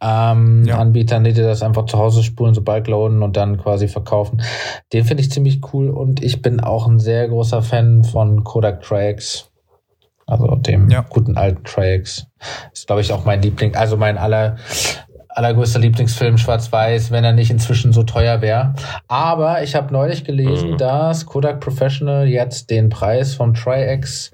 ähm. 0.00 0.68
Anbietern, 0.70 1.24
die 1.24 1.32
dir 1.32 1.44
das 1.46 1.62
einfach 1.62 1.86
zu 1.86 1.98
Hause 1.98 2.22
spulen, 2.22 2.54
so 2.54 2.62
loaden 2.62 3.22
und 3.22 3.36
dann 3.36 3.58
quasi 3.58 3.88
verkaufen. 3.88 4.42
Den 4.92 5.04
finde 5.04 5.22
ich 5.22 5.30
ziemlich 5.32 5.60
cool 5.72 5.90
und 5.90 6.22
ich 6.22 6.40
bin 6.40 6.60
auch 6.60 6.86
ein 6.86 7.00
sehr 7.00 7.26
großer 7.28 7.62
Fan 7.62 8.04
von 8.04 8.44
Kodak 8.44 8.82
Trax. 8.82 9.50
Also 10.28 10.54
dem 10.56 10.90
Ja. 10.90 11.04
guten 11.08 11.36
alten 11.36 11.64
Trax. 11.64 12.26
Ist, 12.72 12.86
glaube 12.86 13.00
ich, 13.00 13.12
auch 13.12 13.24
mein 13.24 13.40
Liebling, 13.42 13.74
also 13.74 13.96
mein 13.96 14.18
aller, 14.18 14.56
allergrößter 15.30 15.78
Lieblingsfilm 15.78 16.36
Schwarz-Weiß, 16.36 17.10
wenn 17.10 17.24
er 17.24 17.32
nicht 17.32 17.50
inzwischen 17.50 17.92
so 17.92 18.02
teuer 18.02 18.40
wäre. 18.42 18.74
Aber 19.08 19.62
ich 19.62 19.74
habe 19.74 19.92
neulich 19.92 20.24
gelesen, 20.24 20.72
Mhm. 20.72 20.76
dass 20.78 21.24
Kodak 21.26 21.60
Professional 21.60 22.26
jetzt 22.28 22.68
den 22.70 22.90
Preis 22.90 23.34
vom 23.34 23.54
Tri-X 23.54 24.32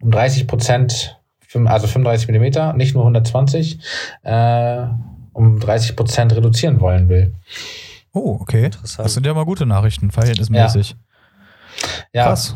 um 0.00 0.10
30 0.12 0.46
Prozent, 0.46 1.18
also 1.66 1.86
35 1.88 2.28
Millimeter, 2.28 2.72
nicht 2.74 2.94
nur 2.94 3.04
120, 3.04 3.80
äh, 4.22 4.86
um 5.32 5.58
30 5.58 5.96
Prozent 5.96 6.34
reduzieren 6.36 6.80
wollen 6.80 7.08
will. 7.08 7.34
Oh, 8.12 8.38
okay. 8.40 8.66
Interessant. 8.66 9.06
Das 9.06 9.14
sind 9.14 9.26
ja 9.26 9.34
mal 9.34 9.44
gute 9.44 9.66
Nachrichten, 9.66 10.10
verhältnismäßig. 10.10 10.94
Ja, 12.12 12.26
Krass. 12.26 12.54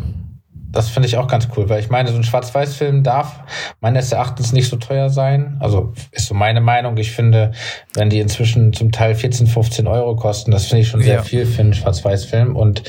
Das 0.77 0.89
finde 0.89 1.09
ich 1.09 1.17
auch 1.17 1.27
ganz 1.27 1.49
cool, 1.57 1.69
weil 1.69 1.81
ich 1.81 1.91
meine, 1.91 2.11
so 2.11 2.17
ein 2.17 2.23
Schwarz-Weiß-Film 2.25 3.03
darf 3.03 3.41
meines 3.81 4.13
Erachtens 4.13 4.53
nicht 4.53 4.69
so 4.69 4.77
teuer 4.77 5.09
sein. 5.11 5.57
Also 5.61 5.93
ist 6.13 6.27
so 6.27 6.35
meine 6.35 6.61
Meinung. 6.61 6.97
Ich 6.99 7.13
finde, 7.13 7.53
wenn 7.95 8.11
die 8.11 8.21
inzwischen 8.21 8.73
zum 8.73 8.93
Teil 8.93 9.15
14, 9.15 9.47
15 9.47 9.87
Euro 9.87 10.17
kosten, 10.17 10.51
das 10.51 10.67
finde 10.67 10.83
ich 10.83 10.89
schon 10.89 11.03
sehr 11.03 11.17
Ja. 11.17 11.23
viel 11.23 11.47
für 11.47 11.63
einen 11.63 11.75
Schwarz-Weiß-Film. 11.75 12.55
Und 12.55 12.83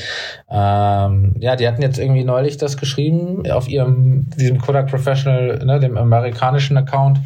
ähm, 0.50 1.34
ja, 1.40 1.56
die 1.56 1.66
hatten 1.66 1.82
jetzt 1.82 1.98
irgendwie 1.98 2.24
neulich 2.24 2.56
das 2.56 2.76
geschrieben 2.76 3.48
auf 3.50 3.68
ihrem, 3.68 4.28
diesem 4.36 4.58
Kodak 4.58 4.88
Professional, 4.88 5.58
ne, 5.64 5.80
dem 5.80 5.96
amerikanischen 5.96 6.76
Account, 6.76 7.18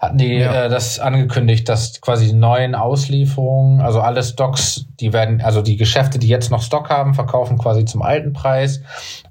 hatten 0.00 0.18
die 0.18 0.34
Ja. 0.34 0.64
äh, 0.64 0.68
das 0.68 0.98
angekündigt, 0.98 1.68
dass 1.68 2.00
quasi 2.00 2.32
neuen 2.32 2.74
Auslieferungen, 2.74 3.80
also 3.80 4.00
alle 4.00 4.22
Stocks, 4.22 4.86
die 4.98 5.12
werden, 5.12 5.40
also 5.40 5.62
die 5.62 5.76
Geschäfte, 5.76 6.18
die 6.18 6.28
jetzt 6.28 6.50
noch 6.50 6.62
Stock 6.62 6.90
haben, 6.90 7.14
verkaufen 7.14 7.58
quasi 7.58 7.84
zum 7.84 8.02
alten 8.02 8.32
Preis. 8.32 8.82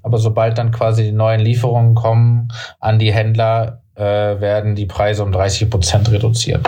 Aber 0.02 0.18
sobald 0.18 0.58
dann 0.60 0.72
quasi 0.72 1.04
die 1.04 1.12
neuen 1.12 1.40
Lieferungen 1.40 1.94
kommen 1.94 2.48
an 2.78 2.98
die 2.98 3.12
Händler, 3.12 3.82
äh, 3.94 4.02
werden 4.02 4.74
die 4.74 4.86
Preise 4.86 5.22
um 5.22 5.32
30 5.32 5.70
Prozent 5.70 6.10
reduziert. 6.10 6.66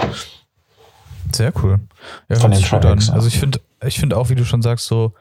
Sehr 1.30 1.52
cool. 1.62 1.80
Ja, 2.28 2.36
Von 2.36 2.50
den 2.50 2.62
gut 2.62 2.84
an. 2.84 2.98
Also 3.12 3.26
ich 3.26 3.38
finde, 3.38 3.60
ich 3.84 3.98
finde 3.98 4.16
auch, 4.16 4.28
wie 4.28 4.34
du 4.34 4.44
schon 4.44 4.62
sagst, 4.62 4.86
so 4.86 5.14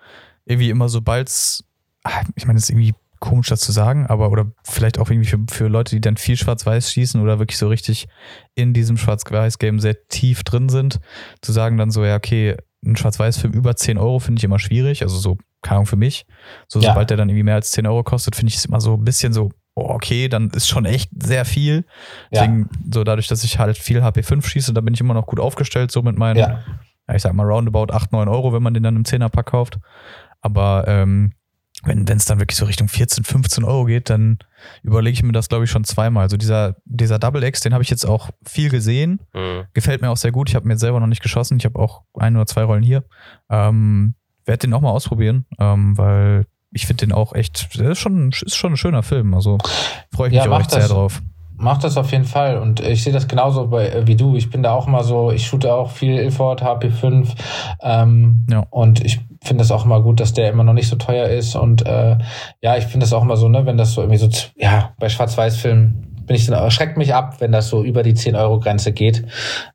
irgendwie 0.45 0.69
immer 0.69 0.89
sobald's, 0.89 1.63
ah, 2.03 2.21
ich 2.35 2.45
meine, 2.45 2.57
das 2.57 2.63
ist 2.63 2.69
irgendwie 2.71 2.93
komisch, 3.19 3.47
das 3.47 3.61
zu 3.61 3.71
sagen, 3.71 4.07
aber 4.07 4.31
oder 4.31 4.51
vielleicht 4.63 4.97
auch 4.97 5.09
irgendwie 5.09 5.29
für, 5.29 5.39
für 5.49 5.67
Leute, 5.67 5.95
die 5.95 6.01
dann 6.01 6.17
viel 6.17 6.35
Schwarz-Weiß 6.35 6.91
schießen 6.91 7.21
oder 7.21 7.39
wirklich 7.39 7.57
so 7.57 7.67
richtig 7.67 8.07
in 8.55 8.73
diesem 8.73 8.97
Schwarz-Weiß-Game 8.97 9.79
sehr 9.79 10.07
tief 10.07 10.43
drin 10.43 10.69
sind, 10.69 10.99
zu 11.41 11.51
sagen 11.51 11.77
dann 11.77 11.91
so, 11.91 12.03
ja, 12.03 12.15
okay, 12.15 12.57
ein 12.83 12.95
Schwarz-Weiß-Film 12.95 13.53
über 13.53 13.75
10 13.75 13.97
Euro 13.97 14.19
finde 14.19 14.39
ich 14.39 14.43
immer 14.43 14.59
schwierig, 14.59 15.03
also 15.03 15.17
so, 15.17 15.37
keine 15.61 15.77
Ahnung 15.77 15.85
für 15.85 15.95
mich. 15.95 16.25
So, 16.67 16.79
Ja. 16.79 16.89
sobald 16.89 17.09
der 17.09 17.17
dann 17.17 17.29
irgendwie 17.29 17.43
mehr 17.43 17.55
als 17.55 17.71
10 17.71 17.85
Euro 17.85 18.03
kostet, 18.03 18.35
finde 18.35 18.49
ich 18.49 18.57
es 18.57 18.65
immer 18.65 18.81
so 18.81 18.95
ein 18.95 19.03
bisschen 19.03 19.33
so, 19.33 19.49
oh, 19.75 19.85
okay, 19.89 20.27
dann 20.27 20.49
ist 20.49 20.67
schon 20.67 20.85
echt 20.85 21.09
sehr 21.21 21.45
viel. 21.45 21.85
Ja. 22.31 22.41
Deswegen, 22.41 22.69
so 22.91 23.03
dadurch, 23.03 23.27
dass 23.27 23.43
ich 23.43 23.59
halt 23.59 23.77
viel 23.77 24.01
HP5 24.01 24.43
schieße, 24.45 24.73
da 24.73 24.81
bin 24.81 24.93
ich 24.93 24.99
immer 25.01 25.13
noch 25.13 25.27
gut 25.27 25.39
aufgestellt, 25.39 25.91
so 25.91 26.01
mit 26.01 26.17
meinen 26.17 26.37
Ja, 26.39 26.59
ja, 27.07 27.15
ich 27.15 27.21
sag 27.21 27.33
mal 27.33 27.45
roundabout 27.45 27.91
8, 27.93 28.11
9 28.11 28.27
Euro, 28.27 28.53
wenn 28.53 28.63
man 28.63 28.73
den 28.73 28.83
dann 28.83 28.95
im 28.95 29.03
10er-Pack 29.03 29.47
kauft. 29.47 29.79
Aber 30.41 30.85
ähm, 30.87 31.33
wenn 31.83 32.07
es 32.07 32.25
dann 32.25 32.39
wirklich 32.39 32.57
so 32.57 32.65
Richtung 32.65 32.87
14, 32.87 33.23
15 33.23 33.63
Euro 33.63 33.85
geht, 33.85 34.09
dann 34.09 34.37
überlege 34.83 35.13
ich 35.13 35.23
mir 35.23 35.31
das, 35.31 35.49
glaube 35.49 35.65
ich, 35.65 35.71
schon 35.71 35.83
zweimal. 35.83 36.23
Also 36.23 36.37
dieser, 36.37 36.75
dieser 36.85 37.17
Double 37.19 37.43
X, 37.43 37.61
den 37.61 37.73
habe 37.73 37.83
ich 37.83 37.89
jetzt 37.89 38.05
auch 38.05 38.29
viel 38.45 38.69
gesehen. 38.69 39.19
Mhm. 39.33 39.63
Gefällt 39.73 40.01
mir 40.01 40.09
auch 40.09 40.17
sehr 40.17 40.31
gut. 40.31 40.49
Ich 40.49 40.55
habe 40.55 40.67
mir 40.67 40.73
jetzt 40.73 40.81
selber 40.81 40.99
noch 40.99 41.07
nicht 41.07 41.23
geschossen. 41.23 41.57
Ich 41.57 41.65
habe 41.65 41.79
auch 41.79 42.03
ein 42.13 42.35
oder 42.35 42.45
zwei 42.45 42.63
Rollen 42.63 42.83
hier. 42.83 43.03
Ähm, 43.49 44.15
Werde 44.45 44.59
den 44.67 44.73
auch 44.73 44.81
mal 44.81 44.91
ausprobieren, 44.91 45.45
ähm, 45.59 45.97
weil 45.97 46.45
ich 46.71 46.87
finde 46.87 47.05
den 47.05 47.11
auch 47.11 47.33
echt, 47.33 47.77
der 47.77 47.91
ist 47.91 47.99
schon, 47.99 48.29
ist 48.31 48.55
schon 48.55 48.73
ein 48.73 48.77
schöner 48.77 49.03
Film. 49.03 49.33
Also 49.33 49.57
freue 50.13 50.29
ich 50.29 50.35
Ja, 50.35 50.41
mich 50.43 50.47
auch 50.49 50.51
mach 50.53 50.61
echt 50.61 50.71
sehr 50.71 50.79
das. 50.81 50.89
drauf. 50.89 51.21
Mach 51.61 51.77
das 51.77 51.97
auf 51.97 52.11
jeden 52.11 52.25
Fall. 52.25 52.57
Und 52.57 52.79
ich 52.79 53.03
sehe 53.03 53.13
das 53.13 53.27
genauso 53.27 53.67
bei, 53.67 53.87
äh, 53.87 54.07
wie 54.07 54.15
du. 54.15 54.35
Ich 54.35 54.49
bin 54.49 54.63
da 54.63 54.73
auch 54.73 54.87
immer 54.87 55.03
so, 55.03 55.31
ich 55.31 55.45
shoote 55.45 55.73
auch 55.73 55.91
viel 55.91 56.17
Ilford, 56.17 56.63
HP5. 56.63 57.29
Ähm, 57.81 58.45
Ja. 58.49 58.65
Und 58.69 59.03
ich 59.03 59.19
finde 59.43 59.61
das 59.61 59.71
auch 59.71 59.85
immer 59.85 60.01
gut, 60.01 60.19
dass 60.19 60.33
der 60.33 60.49
immer 60.49 60.63
noch 60.63 60.73
nicht 60.73 60.89
so 60.89 60.95
teuer 60.95 61.27
ist. 61.27 61.55
Und 61.55 61.85
äh, 61.85 62.17
ja, 62.61 62.77
ich 62.77 62.85
finde 62.85 63.05
das 63.05 63.13
auch 63.13 63.23
immer 63.23 63.37
so, 63.37 63.47
ne, 63.47 63.65
wenn 63.65 63.77
das 63.77 63.93
so 63.93 64.01
irgendwie 64.01 64.17
so, 64.17 64.29
ja, 64.57 64.93
bei 64.99 65.09
Schwarz-Weiß-Filmen 65.09 66.07
bin 66.25 66.35
ich 66.35 66.45
dann, 66.45 66.71
schreckt 66.71 66.97
mich 66.97 67.13
ab, 67.13 67.35
wenn 67.39 67.51
das 67.51 67.69
so 67.69 67.83
über 67.83 68.03
die 68.03 68.13
10-Euro-Grenze 68.13 68.91
geht. 68.93 69.23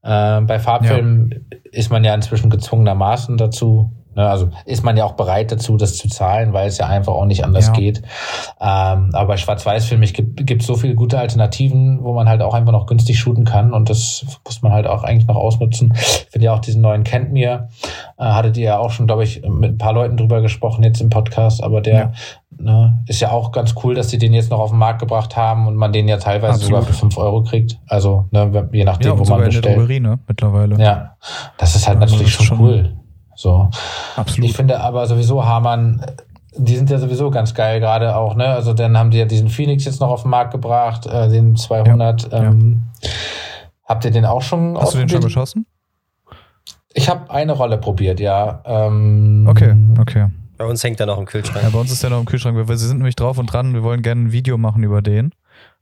Äh, 0.02 0.40
bei 0.42 0.58
Farbfilmen 0.58 1.48
ist 1.70 1.90
man 1.90 2.04
ja 2.04 2.14
inzwischen 2.14 2.50
gezwungenermaßen 2.50 3.36
dazu. 3.36 3.90
Ne, 4.16 4.26
also 4.28 4.48
ist 4.64 4.82
man 4.82 4.96
ja 4.96 5.04
auch 5.04 5.12
bereit 5.12 5.52
dazu, 5.52 5.76
das 5.76 5.96
zu 5.98 6.08
zahlen, 6.08 6.54
weil 6.54 6.68
es 6.68 6.78
ja 6.78 6.86
einfach 6.86 7.12
auch 7.12 7.26
nicht 7.26 7.44
anders 7.44 7.66
Ja. 7.66 7.72
geht. 7.74 7.98
Ähm, 8.60 9.10
aber 9.12 9.26
bei 9.26 9.36
Schwarz-Weiß-Filmen 9.36 10.04
es 10.04 10.14
gibt 10.14 10.46
gibt 10.46 10.62
so 10.62 10.74
viele 10.74 10.94
gute 10.94 11.18
Alternativen, 11.18 12.02
wo 12.02 12.14
man 12.14 12.26
halt 12.28 12.40
auch 12.40 12.54
einfach 12.54 12.72
noch 12.72 12.86
günstig 12.86 13.18
shooten 13.18 13.44
kann 13.44 13.74
und 13.74 13.90
das 13.90 14.24
muss 14.46 14.62
man 14.62 14.72
halt 14.72 14.86
auch 14.86 15.04
eigentlich 15.04 15.26
noch 15.26 15.36
ausnutzen. 15.36 15.92
Ich 15.94 16.28
finde 16.30 16.46
ja 16.46 16.54
auch 16.54 16.60
diesen 16.60 16.80
neuen 16.80 17.04
Kennt 17.04 17.30
mir, 17.32 17.68
äh, 18.18 18.24
hattet 18.24 18.56
ihr 18.56 18.64
ja 18.64 18.78
auch 18.78 18.90
schon, 18.90 19.06
glaube 19.06 19.22
ich, 19.24 19.42
mit 19.46 19.72
ein 19.72 19.78
paar 19.78 19.92
Leuten 19.92 20.16
drüber 20.16 20.40
gesprochen 20.40 20.82
jetzt 20.82 21.00
im 21.02 21.10
Podcast, 21.10 21.62
aber 21.62 21.82
der 21.82 21.94
Ja. 21.94 22.12
ne, 22.58 23.04
ist 23.06 23.20
ja 23.20 23.30
auch 23.32 23.52
ganz 23.52 23.74
cool, 23.84 23.94
dass 23.94 24.08
sie 24.08 24.16
den 24.16 24.32
jetzt 24.32 24.50
noch 24.50 24.60
auf 24.60 24.70
den 24.70 24.78
Markt 24.78 25.00
gebracht 25.00 25.36
haben 25.36 25.66
und 25.66 25.76
man 25.76 25.92
den 25.92 26.08
ja 26.08 26.16
teilweise 26.16 26.54
Absolut. 26.54 26.80
sogar 26.80 26.82
für 26.84 26.98
5 26.98 27.18
Euro 27.18 27.42
kriegt. 27.42 27.78
Also 27.86 28.24
ne, 28.30 28.68
je 28.72 28.84
nachdem, 28.84 29.12
Ja, 29.12 29.18
wo 29.18 29.24
man 29.24 29.32
in 29.34 29.38
der 29.40 29.46
bestellt. 29.48 29.76
Drogerie, 29.76 30.00
ne, 30.00 30.18
mittlerweile. 30.26 30.76
Ja, 30.82 31.16
das 31.58 31.76
ist 31.76 31.86
halt 31.86 32.00
Also 32.00 32.14
natürlich 32.14 32.34
das 32.34 32.46
schon- 32.46 32.60
cool. 32.60 32.96
So. 33.36 33.70
Absolut. 34.16 34.50
Ich 34.50 34.56
finde 34.56 34.80
aber 34.80 35.06
sowieso 35.06 35.44
Hamann, 35.44 36.04
die 36.56 36.76
sind 36.76 36.90
ja 36.90 36.98
sowieso 36.98 37.30
ganz 37.30 37.54
geil 37.54 37.80
gerade 37.80 38.16
auch, 38.16 38.34
ne? 38.34 38.46
Also 38.46 38.72
dann 38.72 38.96
haben 38.98 39.10
die 39.10 39.18
ja 39.18 39.26
diesen 39.26 39.48
Phoenix 39.48 39.84
jetzt 39.84 40.00
noch 40.00 40.08
auf 40.08 40.22
den 40.22 40.30
Markt 40.30 40.52
gebracht, 40.52 41.06
äh, 41.06 41.28
den 41.28 41.54
200. 41.54 42.32
Ja, 42.32 42.38
ähm, 42.44 42.82
Habt 43.84 44.04
ihr 44.04 44.10
den 44.10 44.24
auch 44.24 44.42
schon 44.42 44.76
Hast 44.76 44.94
du 44.94 44.98
den 44.98 45.08
schon 45.08 45.20
geschossen? 45.20 45.66
Ich 46.92 47.08
habe 47.08 47.30
eine 47.30 47.52
Rolle 47.52 47.78
probiert, 47.78 48.18
ja. 48.20 48.62
Ähm, 48.64 49.46
Okay, 49.48 49.76
okay. 50.00 50.26
Bei 50.56 50.64
uns 50.64 50.82
hängt 50.82 50.98
er 50.98 51.06
noch 51.06 51.18
im 51.18 51.24
Ja, 51.24 51.30
Kühlschrank. 51.30 51.70
bei 51.70 51.78
uns 51.78 51.92
ist 51.92 52.02
der 52.02 52.10
noch 52.10 52.18
im 52.18 52.24
Kühlschrank. 52.24 52.56
Wir 52.56 52.66
wir 52.68 52.76
sind 52.78 52.96
nämlich 52.96 53.16
drauf 53.16 53.36
und 53.38 53.52
dran. 53.52 53.74
Wir 53.74 53.82
wollen 53.82 54.00
gerne 54.00 54.22
ein 54.22 54.32
Video 54.32 54.56
machen 54.56 54.82
über 54.82 55.02
den. 55.02 55.32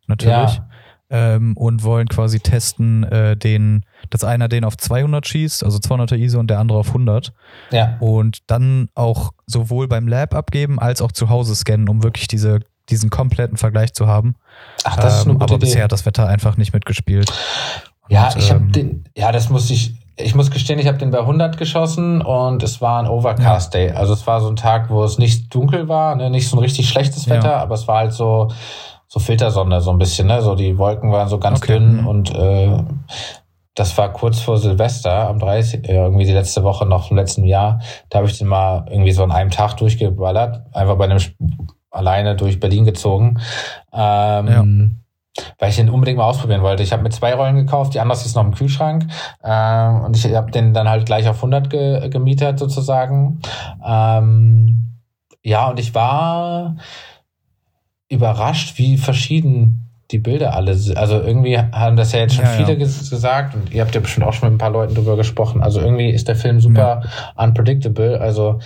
Natürlich. 0.09 0.57
Ja. 0.57 0.69
Ähm, 1.11 1.55
und 1.57 1.85
wollen 1.85 2.09
quasi 2.09 2.41
testen, 2.41 3.05
äh, 3.05 3.37
den, 3.37 3.85
dass 4.11 4.25
einer 4.25 4.49
den 4.49 4.65
auf 4.65 4.77
200 4.77 5.27
schießt, 5.29 5.63
also 5.63 5.79
200er 5.79 6.17
ISO 6.17 6.39
und 6.41 6.49
der 6.49 6.59
andere 6.59 6.79
auf 6.79 6.89
100. 6.89 7.33
Ja, 7.71 7.97
Und 8.01 8.39
dann 8.47 8.89
auch 8.95 9.33
sowohl 9.47 9.87
beim 9.87 10.09
Lab 10.09 10.35
abgeben 10.35 10.79
als 10.81 11.03
auch 11.03 11.13
zu 11.13 11.29
Hause 11.29 11.55
scannen, 11.55 11.89
um 11.91 12.03
wirklich 12.03 12.27
diese, 12.27 12.61
diesen 12.89 13.11
kompletten 13.11 13.59
Vergleich 13.59 13.93
zu 13.93 14.07
haben. 14.07 14.35
ach, 14.85 14.97
das 14.97 15.19
ist 15.19 15.23
eine 15.25 15.33
Ähm, 15.35 15.39
gute 15.41 15.45
aber 15.45 15.55
Idee. 15.57 15.67
bisher 15.67 15.85
hat 15.85 15.93
das 15.93 16.07
Wetter 16.07 16.27
einfach 16.27 16.57
nicht 16.57 16.73
mitgespielt. 16.73 17.31
Ja, 18.09 18.29
Und, 18.29 18.37
ich 18.37 18.51
habe 18.51 18.61
ähm, 18.65 18.73
den, 18.73 19.05
ja, 19.17 19.31
das 19.31 19.51
muss 19.51 19.69
ich, 19.71 19.95
ich 20.17 20.35
muss 20.35 20.51
gestehen, 20.51 20.79
ich 20.79 20.87
habe 20.89 20.99
den 20.99 21.11
bei 21.11 21.21
100 21.21 21.59
geschossen 21.59 22.23
und 22.23 22.63
es 22.63 22.81
war 22.81 23.01
ein 23.03 23.07
Overcast 23.09 23.75
Day. 23.75 23.91
Also 23.91 24.15
es 24.15 24.27
war 24.27 24.41
so 24.41 24.49
ein 24.49 24.57
Tag, 24.57 24.89
wo 24.91 25.05
es 25.05 25.19
nicht 25.19 25.55
dunkel 25.55 25.87
war, 25.89 26.15
ne, 26.17 26.31
nicht 26.31 26.49
so 26.49 26.57
ein 26.57 26.61
richtig 26.61 26.89
schlechtes 26.89 27.27
Ja. 27.27 27.37
Wetter, 27.37 27.57
aber 27.59 27.75
es 27.75 27.87
war 27.89 27.99
halt 27.99 28.13
so, 28.15 28.51
so 29.15 29.21
Filtersonne 29.21 29.81
so 29.81 29.93
ein 29.93 29.99
bisschen, 29.99 30.27
ne, 30.27 30.43
so 30.43 30.57
die 30.57 30.77
Wolken 30.77 31.13
waren 31.13 31.29
so 31.29 31.39
ganz 31.39 31.61
Okay. 31.63 31.75
dünn 31.75 32.01
Mhm. 32.01 32.07
und 32.09 32.35
äh, 32.35 32.79
das 33.77 33.97
war 33.97 34.13
kurz 34.13 34.41
vor 34.41 34.59
Silvester, 34.59 35.29
am 35.29 35.39
30, 35.39 35.89
äh, 35.89 35.95
irgendwie 35.95 36.25
die 36.25 36.33
letzte 36.33 36.65
Woche 36.65 36.85
noch 36.85 37.07
vom 37.09 37.17
letzten 37.17 37.45
Jahr. 37.45 37.79
Da 38.11 38.19
habe 38.19 38.29
ich 38.29 38.37
den 38.39 38.49
mal 38.49 38.87
irgendwie 38.91 39.13
so 39.13 39.23
an 39.23 39.31
einem 39.31 39.51
Tag 39.51 39.77
durchgeballert, 39.77 40.63
einfach 40.75 40.97
bei 40.97 41.05
einem 41.05 41.19
Sp- 41.23 41.39
alleine 41.93 42.35
durch 42.35 42.59
Berlin 42.59 42.85
gezogen. 42.85 43.39
Ähm, 43.93 45.01
weil 45.59 45.71
ich 45.71 45.77
den 45.77 45.91
unbedingt 45.91 46.19
mal 46.19 46.27
ausprobieren 46.29 46.63
wollte. 46.63 46.83
Ich 46.83 46.93
habe 46.93 47.03
mir 47.05 47.11
zwei 47.11 47.35
Rollen 47.35 47.55
gekauft, 47.57 47.95
die 47.95 48.01
andere 48.01 48.19
ist 48.19 48.35
noch 48.35 48.45
im 48.45 48.55
Kühlschrank 48.55 49.07
ähm, 49.45 50.01
und 50.03 50.17
ich 50.17 50.33
habe 50.35 50.51
den 50.51 50.75
dann 50.75 50.89
halt 50.89 51.07
gleich 51.07 51.29
auf 51.29 51.37
100 51.37 51.71
ge 51.71 52.09
gemietet 52.09 52.59
sozusagen. 52.59 53.41
Ähm, 53.85 55.01
ja, 55.45 55.69
und 55.69 55.79
ich 55.81 55.95
war 55.95 56.77
überrascht, 58.15 58.79
wie 58.79 58.97
verschieden 58.99 59.81
die 60.11 60.19
Bilder 60.19 60.55
alle, 60.55 60.73
also 60.97 61.19
irgendwie 61.23 61.57
haben 61.59 61.97
das 61.97 62.13
ja 62.13 62.21
jetzt 62.21 62.35
schon 62.35 62.45
Ja, 62.45 62.51
viele 62.51 62.75
ja. 62.79 62.85
ges- 62.85 63.09
gesagt 63.09 63.55
und 63.55 63.73
ihr 63.73 63.81
habt 63.81 63.95
ja 63.95 64.03
bestimmt 64.03 64.27
auch 64.27 64.35
schon 64.35 64.49
mit 64.51 64.57
ein 64.57 64.59
paar 64.59 64.71
Leuten 64.71 64.95
drüber 64.95 65.17
gesprochen. 65.17 65.63
Also 65.63 65.81
irgendwie 65.81 66.11
ist 66.11 66.29
der 66.29 66.37
Film 66.37 66.61
super 66.61 67.05
unpredictable. 67.37 68.21
Also 68.21 68.59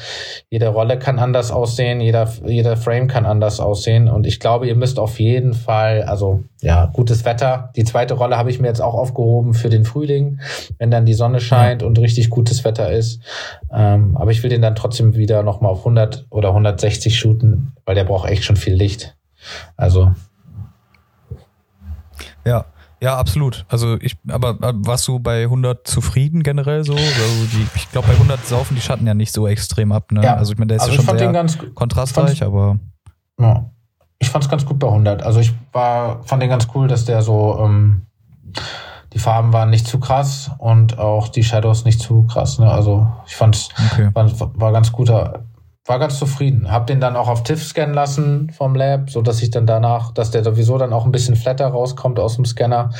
jede 0.51 0.67
Rolle 0.69 0.99
kann 0.99 1.21
anders 1.21 1.53
aussehen, 1.53 2.01
jeder, 2.01 2.29
jeder 2.45 2.77
Frame 2.77 3.07
kann 3.07 3.25
anders 3.25 3.61
aussehen 3.61 4.09
und 4.09 4.27
ich 4.27 4.41
glaube, 4.41 4.67
ihr 4.67 4.75
müsst 4.75 4.99
auf 4.99 5.21
jeden 5.21 5.55
Fall, 5.55 6.03
also 6.03 6.43
ja, 6.61 6.87
gutes 6.87 7.25
Wetter. 7.25 7.71
Die 7.77 7.85
zweite 7.85 8.15
Rolle 8.15 8.37
habe 8.37 8.51
ich 8.51 8.59
mir 8.61 8.67
jetzt 8.67 8.83
auch 8.83 8.95
aufgehoben 8.95 9.55
für 9.55 9.69
den 9.69 9.85
Frühling, 9.85 10.41
wenn 10.79 10.91
dann 10.91 11.07
die 11.07 11.15
Sonne 11.15 11.39
scheint 11.41 11.85
und 11.85 12.01
richtig 12.01 12.31
gutes 12.31 12.65
Wetter 12.65 12.91
ist. 12.91 13.21
Ähm, 13.73 14.17
aber 14.17 14.33
ich 14.33 14.43
will 14.43 14.51
den 14.51 14.61
dann 14.63 14.75
trotzdem 14.75 15.15
wieder 15.15 15.45
nochmal 15.45 15.71
auf 15.71 15.79
100 15.79 16.27
oder 16.31 16.49
160 16.49 17.17
shooten, 17.17 17.75
weil 17.87 17.95
der 17.95 18.05
braucht 18.05 18.29
echt 18.29 18.43
schon 18.43 18.57
viel 18.57 18.75
Licht. 18.75 19.15
Also 19.77 20.15
Ja, 22.45 22.65
ja, 23.01 23.17
absolut. 23.17 23.65
Also 23.69 23.97
ich, 24.01 24.17
aber 24.29 24.57
warst 24.61 25.07
du 25.07 25.21
bei 25.21 25.45
100 25.45 25.87
zufrieden 25.87 26.43
generell 26.43 26.85
so? 26.85 26.95
Also 26.95 27.47
die, 27.53 27.67
ich 27.77 27.91
glaube, 27.93 28.09
bei 28.09 28.15
100 28.15 28.45
saufen 28.45 28.75
die 28.75 28.81
Schatten 28.81 29.07
ja 29.07 29.15
nicht 29.15 29.33
so 29.33 29.47
extrem 29.47 29.93
ab. 29.93 30.11
Ne? 30.11 30.25
Ja. 30.25 30.35
Also 30.35 30.53
ich 30.53 30.59
meine, 30.59 30.69
der 30.69 30.77
ist 30.79 30.83
Also 30.83 30.95
ja 30.95 30.97
schon 30.97 31.07
fand 31.07 31.21
den 31.21 31.27
sehr 31.27 31.33
ganz, 31.33 31.59
kontrastreich, 31.75 32.43
aber 32.43 32.79
ja, 33.39 33.71
ich 34.19 34.31
fand's 34.31 34.49
ganz 34.49 34.67
gut 34.67 34.81
bei 34.81 34.89
100. 34.89 35.23
Also 35.23 35.39
ich 35.39 35.53
war, 35.73 36.25
fand 36.25 36.43
den 36.43 36.51
ganz 36.51 36.67
cool, 36.75 36.89
dass 36.89 37.05
der 37.05 37.23
so, 37.23 37.59
ähm, 37.61 38.03
die 39.13 39.21
Farben 39.21 39.53
waren 39.53 39.71
nicht 39.71 39.87
zu 39.87 40.01
krass 40.01 40.51
und 40.59 40.99
auch 40.99 41.29
die 41.29 41.45
Shadows 41.45 41.85
nicht 41.85 42.01
zu 42.01 42.25
krass. 42.25 42.59
Ne? 42.59 42.71
Also 42.71 43.07
ich 43.27 43.37
fand's, 43.37 43.69
okay. 43.93 44.11
war, 44.13 44.61
war 44.61 44.73
ganz 44.73 44.91
guter, 44.91 45.45
war 45.89 45.99
ganz 45.99 46.19
zufrieden. 46.19 46.71
Hab 46.71 46.87
den 46.87 47.01
dann 47.01 47.17
auch 47.17 47.29
auf 47.29 47.43
TIFF 47.43 47.65
scannen 47.65 47.95
lassen 47.95 48.51
vom 48.51 48.75
Lab, 48.75 49.11
so 49.11 49.23
dass 49.23 49.43
ich 49.43 49.51
dann 49.51 49.67
danach, 49.67 50.13
dass 50.13 50.31
der 50.31 50.45
sowieso 50.45 50.79
dann 50.79 50.93
auch 50.93 51.05
ein 51.05 51.13
bisschen 51.13 51.37
flatter 51.37 51.67
rauskommt 51.69 52.19
aus 52.19 52.37
dem 52.37 52.45
Scanner. 52.45 52.91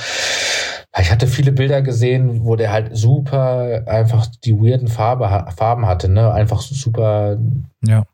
Ich 1.01 1.11
hatte 1.13 1.27
viele 1.27 1.53
Bilder 1.53 1.83
gesehen, 1.83 2.45
wo 2.45 2.57
der 2.57 2.73
halt 2.73 2.97
super 2.97 3.83
einfach 3.87 4.27
die 4.45 4.55
weirden 4.55 4.89
Farbe, 4.89 5.29
Farben 5.57 5.87
hatte, 5.87 6.09
ne? 6.09 6.33
Einfach 6.33 6.61
super 6.61 7.37
Ja. 7.85 8.05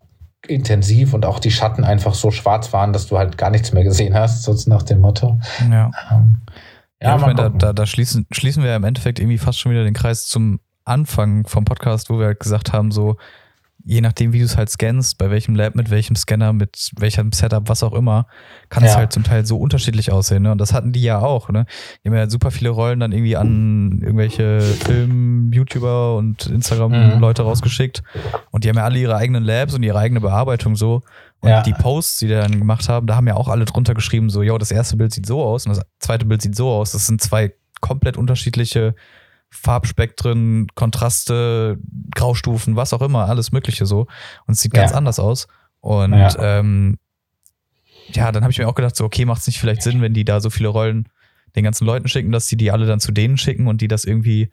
intensiv 0.47 1.15
und 1.15 1.25
auch 1.25 1.39
die 1.39 1.51
Schatten 1.51 1.85
einfach 1.85 2.13
so 2.15 2.31
schwarz 2.31 2.73
waren, 2.73 2.93
dass 2.93 3.07
du 3.07 3.17
halt 3.17 3.39
gar 3.39 3.51
nichts 3.51 3.73
mehr 3.73 3.85
gesehen 3.85 4.15
hast, 4.15 4.43
sonst 4.43 4.67
nach 4.67 4.83
dem 4.83 5.01
Motto. 5.01 5.39
Ja. 5.71 5.91
Ähm, 6.11 6.41
Ja, 7.01 7.15
ich 7.17 7.21
mal 7.21 7.35
meine, 7.35 7.37
da, 7.37 7.49
da, 7.49 7.73
da 7.73 7.87
schließen, 7.87 8.27
schließen 8.31 8.63
wir 8.63 8.71
ja 8.71 8.77
im 8.77 8.85
Endeffekt 8.85 9.19
irgendwie 9.19 9.39
fast 9.39 9.59
schon 9.61 9.73
wieder 9.73 9.85
den 9.85 9.95
Kreis 9.95 10.27
zum 10.27 10.61
Anfang 10.85 11.47
vom 11.47 11.65
Podcast, 11.65 12.11
wo 12.11 12.19
wir 12.19 12.27
halt 12.27 12.41
gesagt 12.41 12.73
haben, 12.73 12.91
so, 12.91 13.17
je 13.87 14.01
nachdem, 14.01 14.33
wie 14.33 14.39
du 14.39 14.47
es 14.47 14.57
halt 14.57 14.71
scannst, 14.71 15.19
bei 15.19 15.31
welchem 15.31 15.55
Lab, 15.55 15.75
mit 15.75 15.91
welchem 15.91 16.17
Scanner, 16.17 16.53
mit 16.55 16.91
welchem 16.99 17.33
Setup, 17.33 17.69
was 17.69 17.83
auch 17.83 17.93
immer, 17.93 18.27
kann 18.71 18.83
es 18.83 18.93
Ja. 18.93 18.97
halt 18.99 19.13
zum 19.13 19.25
Teil 19.25 19.45
so 19.45 19.59
unterschiedlich 19.59 20.11
aussehen. 20.11 20.43
Ne? 20.43 20.53
Und 20.53 20.59
das 20.59 20.73
hatten 20.73 20.93
die 20.93 21.03
ja 21.03 21.19
auch. 21.21 21.51
Ne? 21.51 21.67
Die 22.03 22.09
haben 22.09 22.17
ja 22.17 22.31
super 22.31 22.51
viele 22.51 22.71
Rollen 22.71 23.01
dann 23.01 23.13
irgendwie 23.13 23.37
an 23.37 23.99
irgendwelche 24.03 24.61
Film-YouTuber 24.61 26.17
und 26.17 26.47
Instagram-Leute 26.47 27.43
rausgeschickt. 27.43 28.03
Und 28.51 28.65
die 28.65 28.69
haben 28.69 28.77
ja 28.77 28.85
alle 28.85 28.99
ihre 28.99 29.17
eigenen 29.17 29.43
Labs 29.45 29.75
und 29.75 29.83
ihre 29.83 29.99
eigene 29.99 30.21
Bearbeitung 30.21 30.77
so. 30.77 31.03
Und 31.41 31.51
Ja. 31.51 31.63
die 31.63 31.73
Posts, 31.75 32.19
die 32.21 32.27
die 32.29 32.33
dann 32.35 32.59
gemacht 32.59 32.89
haben, 32.89 33.07
da 33.07 33.17
haben 33.17 33.27
ja 33.29 33.35
auch 33.35 33.49
alle 33.49 33.67
drunter 33.67 33.95
geschrieben, 33.95 34.31
so, 34.31 34.43
yo, 34.43 34.57
das 34.57 34.71
erste 34.71 34.97
Bild 34.97 35.13
sieht 35.13 35.27
so 35.27 35.43
aus 35.43 35.67
und 35.67 35.77
das 35.77 35.85
zweite 35.99 36.25
Bild 36.25 36.41
sieht 36.43 36.57
so 36.57 36.71
aus. 36.71 36.93
Das 36.93 37.07
sind 37.07 37.21
zwei 37.21 37.53
komplett 37.81 38.17
unterschiedliche 38.17 38.95
Farbspektren, 39.55 40.67
Kontraste, 40.75 41.79
Graustufen, 42.15 42.77
was 42.77 42.93
auch 42.93 43.03
immer, 43.03 43.29
alles 43.29 43.53
Mögliche 43.53 43.87
so. 43.87 44.07
Und 44.47 44.55
es 44.55 44.61
sieht 44.61 44.75
Ja. 44.75 44.83
ganz 44.83 44.93
anders 44.93 45.19
aus. 45.19 45.47
Und 45.81 46.13
Ja. 46.19 46.35
ähm, 46.59 46.99
ja, 48.15 48.33
dann 48.33 48.43
habe 48.43 48.51
ich 48.53 48.59
mir 48.59 48.69
auch 48.69 48.75
gedacht, 48.75 48.97
so, 48.97 49.05
okay, 49.05 49.25
macht 49.25 49.41
es 49.41 49.47
nicht 49.47 49.59
vielleicht 49.59 49.83
Sinn, 49.83 50.01
wenn 50.03 50.13
die 50.15 50.25
da 50.25 50.41
so 50.41 50.51
viele 50.51 50.69
Rollen 50.69 51.09
den 51.57 51.65
ganzen 51.65 51.87
Leuten 51.87 52.09
schicken, 52.09 52.33
dass 52.33 52.49
sie 52.49 52.57
die 52.57 52.71
alle 52.71 52.87
dann 52.87 53.01
zu 53.01 53.13
denen 53.13 53.39
schicken 53.39 53.67
und 53.69 53.81
die 53.81 53.89
das 53.89 54.05
irgendwie 54.05 54.51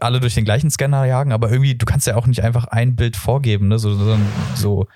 alle 0.00 0.20
durch 0.20 0.34
den 0.34 0.44
gleichen 0.44 0.70
Scanner 0.70 1.06
jagen, 1.06 1.32
aber 1.32 1.50
irgendwie, 1.50 1.74
du 1.74 1.86
kannst 1.86 2.06
ja 2.06 2.16
auch 2.16 2.26
nicht 2.26 2.42
einfach 2.42 2.64
ein 2.66 2.94
Bild 2.94 3.16
vorgeben, 3.16 3.68
ne? 3.68 3.78
So, 3.78 3.94
sondern 3.94 4.26
so, 4.54 4.86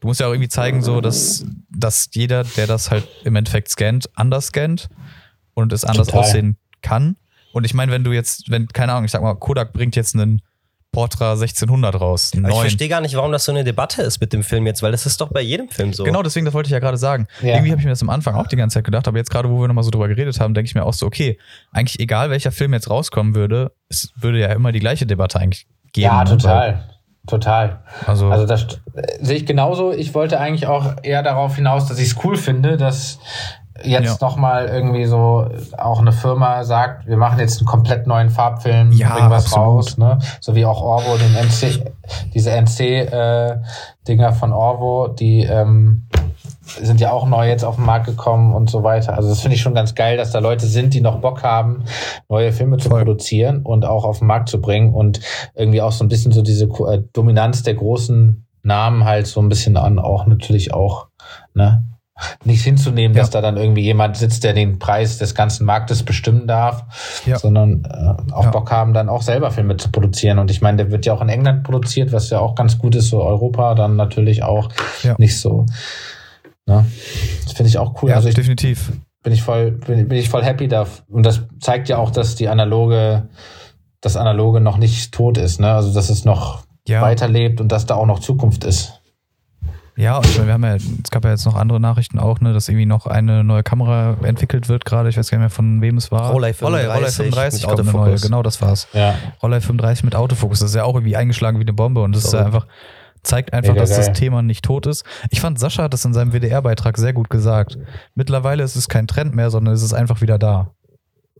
du 0.00 0.06
musst 0.06 0.20
ja 0.20 0.28
auch 0.28 0.32
irgendwie 0.32 0.48
zeigen, 0.48 0.80
so, 0.82 1.02
dass, 1.02 1.44
dass 1.68 2.08
jeder, 2.14 2.44
der 2.44 2.66
das 2.66 2.90
halt 2.90 3.04
im 3.24 3.36
Endeffekt 3.36 3.68
scannt, 3.68 4.08
anders 4.14 4.46
scannt 4.46 4.88
und 5.52 5.72
es 5.74 5.84
anders 5.84 6.06
Total. 6.06 6.20
aussehen 6.22 6.56
kann. 6.80 7.16
Und 7.54 7.64
ich 7.64 7.72
meine, 7.72 7.92
wenn 7.92 8.02
du 8.02 8.10
jetzt, 8.12 8.50
wenn, 8.50 8.66
keine 8.66 8.92
Ahnung, 8.92 9.04
ich 9.04 9.12
sag 9.12 9.22
mal, 9.22 9.34
Kodak 9.36 9.72
bringt 9.72 9.94
jetzt 9.94 10.14
einen 10.14 10.42
Portra 10.90 11.32
1600 11.32 12.00
raus, 12.00 12.32
ich 12.34 12.40
verstehe 12.40 12.88
gar 12.88 13.00
nicht, 13.00 13.14
warum 13.14 13.30
das 13.30 13.44
so 13.44 13.52
eine 13.52 13.62
Debatte 13.62 14.02
ist 14.02 14.20
mit 14.20 14.32
dem 14.32 14.42
Film 14.42 14.66
jetzt, 14.66 14.82
weil 14.82 14.90
das 14.90 15.06
ist 15.06 15.20
doch 15.20 15.28
bei 15.28 15.40
jedem 15.40 15.68
Film 15.68 15.92
so. 15.92 16.02
Genau, 16.02 16.22
deswegen, 16.24 16.44
das 16.46 16.54
wollte 16.54 16.66
ich 16.66 16.72
ja 16.72 16.80
gerade 16.80 16.96
sagen. 16.96 17.28
Ja. 17.42 17.54
Irgendwie 17.54 17.70
habe 17.70 17.80
ich 17.80 17.84
mir 17.84 17.92
das 17.92 18.02
am 18.02 18.10
Anfang 18.10 18.34
auch 18.34 18.48
die 18.48 18.56
ganze 18.56 18.74
Zeit 18.74 18.84
gedacht, 18.84 19.06
aber 19.06 19.18
jetzt 19.18 19.30
gerade, 19.30 19.48
wo 19.48 19.60
wir 19.60 19.68
nochmal 19.68 19.84
so 19.84 19.90
drüber 19.90 20.08
geredet 20.08 20.40
haben, 20.40 20.52
denke 20.52 20.66
ich 20.66 20.74
mir 20.74 20.84
auch 20.84 20.92
so, 20.92 21.06
okay, 21.06 21.38
eigentlich 21.70 22.00
egal, 22.00 22.30
welcher 22.30 22.50
Film 22.50 22.72
jetzt 22.74 22.90
rauskommen 22.90 23.36
würde, 23.36 23.72
es 23.88 24.12
würde 24.16 24.40
ja 24.40 24.48
immer 24.48 24.72
die 24.72 24.80
gleiche 24.80 25.06
Debatte 25.06 25.38
eigentlich 25.38 25.66
geben. 25.92 26.06
ja, 26.06 26.24
ne? 26.24 26.30
total. 26.30 26.88
Total. 27.26 27.82
Also, 28.04 28.30
Also 28.30 28.46
das 28.46 28.64
äh, 28.94 29.24
sehe 29.24 29.36
ich 29.36 29.46
genauso. 29.46 29.92
Ich 29.92 30.12
wollte 30.12 30.38
eigentlich 30.40 30.66
auch 30.66 30.96
eher 31.02 31.22
darauf 31.22 31.56
hinaus, 31.56 31.86
dass 31.86 31.98
ich 31.98 32.08
es 32.08 32.24
cool 32.24 32.36
finde, 32.36 32.76
dass 32.76 33.18
jetzt 33.82 34.20
Ja. 34.20 34.26
nochmal 34.28 34.66
irgendwie 34.66 35.04
so 35.04 35.46
auch 35.76 36.00
eine 36.00 36.12
Firma 36.12 36.62
sagt, 36.64 37.06
wir 37.06 37.16
machen 37.16 37.38
jetzt 37.40 37.58
einen 37.58 37.66
komplett 37.66 38.06
neuen 38.06 38.30
Farbfilm, 38.30 38.92
Ja, 38.92 39.14
bringen 39.14 39.30
was 39.30 39.46
absolut. 39.46 39.66
raus, 39.68 39.98
ne? 39.98 40.18
So 40.40 40.54
wie 40.54 40.64
auch 40.64 40.80
Orvo, 40.80 41.16
den 41.16 41.34
NC, 41.34 41.92
diese 42.34 42.50
NC-Dinger 42.52 44.32
von 44.32 44.52
Orvo, 44.52 45.08
die 45.08 45.42
ähm, 45.42 46.06
sind 46.80 47.00
ja 47.00 47.10
auch 47.12 47.26
neu 47.26 47.48
jetzt 47.48 47.64
auf 47.64 47.76
den 47.76 47.84
Markt 47.84 48.06
gekommen 48.06 48.54
und 48.54 48.70
so 48.70 48.82
weiter. 48.82 49.14
Also 49.16 49.28
das 49.28 49.40
finde 49.40 49.56
ich 49.56 49.60
schon 49.62 49.74
ganz 49.74 49.94
geil, 49.94 50.16
dass 50.16 50.30
da 50.30 50.38
Leute 50.38 50.66
sind, 50.66 50.94
die 50.94 51.00
noch 51.00 51.18
Bock 51.20 51.42
haben, 51.42 51.84
neue 52.28 52.52
Filme 52.52 52.78
zu 52.78 52.88
Voll. 52.88 53.00
produzieren 53.04 53.62
und 53.62 53.84
auch 53.84 54.04
auf 54.04 54.18
den 54.20 54.28
Markt 54.28 54.48
zu 54.48 54.60
bringen 54.60 54.94
und 54.94 55.20
irgendwie 55.54 55.82
auch 55.82 55.92
so 55.92 56.04
ein 56.04 56.08
bisschen 56.08 56.32
so 56.32 56.42
diese 56.42 56.64
äh, 56.66 57.02
Dominanz 57.12 57.62
der 57.62 57.74
großen 57.74 58.46
Namen 58.62 59.04
halt 59.04 59.26
so 59.26 59.40
ein 59.42 59.48
bisschen 59.50 59.76
an, 59.76 59.98
auch 59.98 60.26
natürlich 60.26 60.72
auch, 60.72 61.08
ne? 61.54 61.84
Nicht 62.44 62.62
hinzunehmen, 62.62 63.16
Ja. 63.16 63.22
dass 63.22 63.30
da 63.30 63.40
dann 63.40 63.56
irgendwie 63.56 63.82
jemand 63.82 64.16
sitzt, 64.16 64.44
der 64.44 64.52
den 64.52 64.78
Preis 64.78 65.18
des 65.18 65.34
ganzen 65.34 65.64
Marktes 65.66 66.04
bestimmen 66.04 66.46
darf, 66.46 67.22
Ja. 67.26 67.38
sondern 67.38 67.84
äh, 67.84 68.32
auch 68.32 68.44
Ja. 68.44 68.50
Bock 68.50 68.70
haben, 68.70 68.94
dann 68.94 69.08
auch 69.08 69.22
selber 69.22 69.50
Filme 69.50 69.76
zu 69.76 69.90
produzieren. 69.90 70.38
Und 70.38 70.50
ich 70.50 70.60
meine, 70.62 70.76
der 70.76 70.90
wird 70.92 71.06
ja 71.06 71.12
auch 71.12 71.20
in 71.22 71.28
England 71.28 71.64
produziert, 71.64 72.12
was 72.12 72.30
ja 72.30 72.38
auch 72.38 72.54
ganz 72.54 72.78
gut 72.78 72.94
ist, 72.94 73.08
so 73.08 73.22
Europa 73.22 73.74
dann 73.74 73.96
natürlich 73.96 74.42
auch 74.44 74.68
nicht 75.18 75.40
so. 75.40 75.66
Ne? 76.66 76.84
Das 77.44 77.52
finde 77.52 77.68
ich 77.68 77.78
auch 77.78 78.00
cool. 78.02 78.10
ja, 78.10 78.16
also 78.16 78.28
ich 78.28 78.34
definitiv. 78.36 78.92
bin 79.22 79.32
ich 79.32 79.42
voll, 79.42 79.72
bin, 79.72 80.06
bin 80.08 80.16
ich 80.18 80.28
voll 80.28 80.44
happy 80.44 80.68
da. 80.68 80.86
Und 81.08 81.24
das 81.26 81.42
zeigt 81.60 81.88
ja 81.88 81.98
auch, 81.98 82.10
dass 82.10 82.36
die 82.36 82.48
analoge, 82.48 83.28
das 84.00 84.16
analoge 84.16 84.60
noch 84.60 84.76
nicht 84.76 85.12
tot 85.12 85.36
ist, 85.36 85.58
ne? 85.60 85.72
Also 85.72 85.92
dass 85.92 86.10
es 86.10 86.24
noch 86.24 86.62
weiterlebt 86.88 87.60
und 87.60 87.72
dass 87.72 87.86
da 87.86 87.94
auch 87.96 88.06
noch 88.06 88.18
Zukunft 88.20 88.64
ist. 88.64 89.00
Ja, 89.96 90.16
und 90.18 90.46
wir 90.46 90.52
haben 90.52 90.64
ja, 90.64 90.74
es 90.74 91.10
gab 91.10 91.24
ja 91.24 91.30
jetzt 91.30 91.44
noch 91.46 91.54
andere 91.54 91.78
Nachrichten 91.78 92.18
auch, 92.18 92.40
ne, 92.40 92.52
dass 92.52 92.68
irgendwie 92.68 92.86
noch 92.86 93.06
eine 93.06 93.44
neue 93.44 93.62
Kamera 93.62 94.16
entwickelt 94.24 94.68
wird 94.68 94.84
gerade. 94.84 95.08
Ich 95.08 95.16
weiß 95.16 95.30
gar 95.30 95.38
nicht 95.38 95.42
mehr, 95.42 95.50
von 95.50 95.80
wem 95.82 95.96
es 95.96 96.10
war. 96.10 96.32
Rollei 96.32 96.52
35 96.52 97.14
35 97.16 97.60
mit 97.60 97.68
kommt 97.68 97.80
eine 97.80 97.90
neue. 97.92 98.00
Autofokus. 98.00 98.22
Genau, 98.22 98.42
das 98.42 98.60
war's. 98.60 98.88
Ja. 98.92 99.14
Rollei 99.42 99.60
35 99.60 100.02
mit 100.04 100.16
Autofokus. 100.16 100.58
Das 100.58 100.70
ist 100.70 100.74
ja 100.76 100.82
auch 100.84 100.94
irgendwie 100.96 101.14
eingeschlagen 101.16 101.58
wie 101.58 101.62
eine 101.64 101.72
Bombe 101.72 102.02
und 102.02 102.14
das 102.16 102.24
ist 102.24 102.32
ja 102.32 102.44
einfach, 102.44 102.66
zeigt 103.22 103.52
einfach, 103.52 103.70
Mega 103.74 103.82
dass 103.82 103.90
das 103.96 104.06
geil. 104.06 104.14
Thema 104.16 104.42
nicht 104.42 104.64
tot 104.64 104.86
ist. 104.86 105.04
Ich 105.30 105.40
fand, 105.40 105.60
Sascha 105.60 105.84
hat 105.84 105.92
das 105.92 106.04
in 106.04 106.12
seinem 106.12 106.32
WDR-Beitrag 106.32 106.98
sehr 106.98 107.12
gut 107.12 107.30
gesagt. 107.30 107.78
Mittlerweile 108.16 108.64
ist 108.64 108.74
es 108.74 108.88
kein 108.88 109.06
Trend 109.06 109.32
mehr, 109.34 109.50
sondern 109.50 109.74
es 109.74 109.82
ist 109.82 109.94
einfach 109.94 110.20
wieder 110.20 110.38
da. 110.38 110.72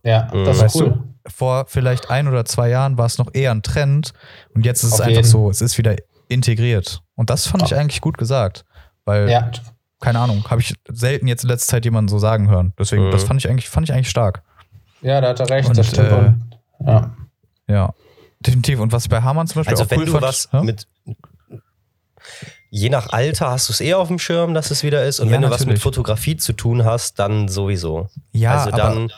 Ja, 0.03 0.29
Mhm. 0.33 0.45
das 0.45 0.61
Weißt 0.61 0.75
ist 0.77 0.81
cool. 0.81 0.89
du, 0.91 1.29
vor 1.29 1.65
vielleicht 1.67 2.09
ein 2.09 2.27
oder 2.29 2.45
zwei 2.45 2.69
Jahren 2.69 2.97
war 2.97 3.07
es 3.07 3.17
noch 3.17 3.33
eher 3.33 3.51
ein 3.51 3.63
Trend 3.63 4.13
und 4.53 4.65
jetzt 4.65 4.83
ist 4.83 4.93
es 4.93 5.01
Auf 5.01 5.07
einfach 5.07 5.11
jeden. 5.17 5.27
so, 5.27 5.49
es 5.49 5.61
ist 5.61 5.77
wieder 5.77 5.95
integriert. 6.29 7.01
Und 7.15 7.29
das 7.29 7.47
fand 7.47 7.63
ich 7.63 7.75
eigentlich 7.75 8.01
gut 8.01 8.17
gesagt. 8.17 8.65
Weil, 9.05 9.29
Ja, 9.29 9.49
keine 10.01 10.19
Ahnung, 10.19 10.43
habe 10.49 10.61
ich 10.61 10.75
selten 10.89 11.27
jetzt 11.27 11.43
in 11.43 11.49
letzter 11.49 11.71
Zeit 11.73 11.85
jemanden 11.85 12.09
so 12.09 12.19
sagen 12.19 12.49
hören. 12.49 12.73
Deswegen, 12.77 13.07
Mhm. 13.07 13.11
das 13.11 13.23
fand 13.23 13.39
ich 13.39 13.49
eigentlich, 13.49 13.69
fand 13.69 13.87
ich 13.89 13.93
eigentlich 13.93 14.09
stark. 14.09 14.41
ja, 15.01 15.21
da 15.21 15.29
hat 15.29 15.39
er 15.39 15.49
recht, 15.49 15.69
Und, 15.69 15.77
das 15.77 15.87
stimmt. 15.87 16.11
äh, 16.11 16.33
ja. 16.85 17.15
Ja. 17.67 17.93
Definitiv. 18.39 18.79
Und 18.79 18.91
was 18.91 19.07
bei 19.07 19.21
Hamann 19.21 19.47
zum 19.47 19.59
Beispiel 19.61 19.73
Also 19.73 19.85
auch 19.85 19.91
wenn 19.91 19.99
cool 19.99 20.05
du 20.05 20.11
fand, 20.11 20.23
was 20.23 20.49
hä? 20.51 20.61
mit 20.61 20.87
je 22.69 22.89
nach 22.89 23.09
Alter 23.13 23.49
hast 23.51 23.69
du 23.69 23.73
es 23.73 23.81
eher 23.81 23.99
auf 23.99 24.07
dem 24.07 24.19
Schirm, 24.19 24.53
dass 24.53 24.71
es 24.71 24.83
wieder 24.83 25.03
ist. 25.05 25.19
Und 25.19 25.27
Ja, 25.29 25.33
wenn 25.35 25.41
du 25.43 25.49
was 25.49 25.59
mit 25.61 25.67
natürlich. 25.67 25.83
Fotografie 25.83 26.37
zu 26.37 26.53
tun 26.53 26.83
hast, 26.83 27.19
dann 27.19 27.47
sowieso. 27.47 28.09
ja, 28.33 28.51
also 28.57 28.69
aber, 28.69 28.77
dann, 28.77 29.11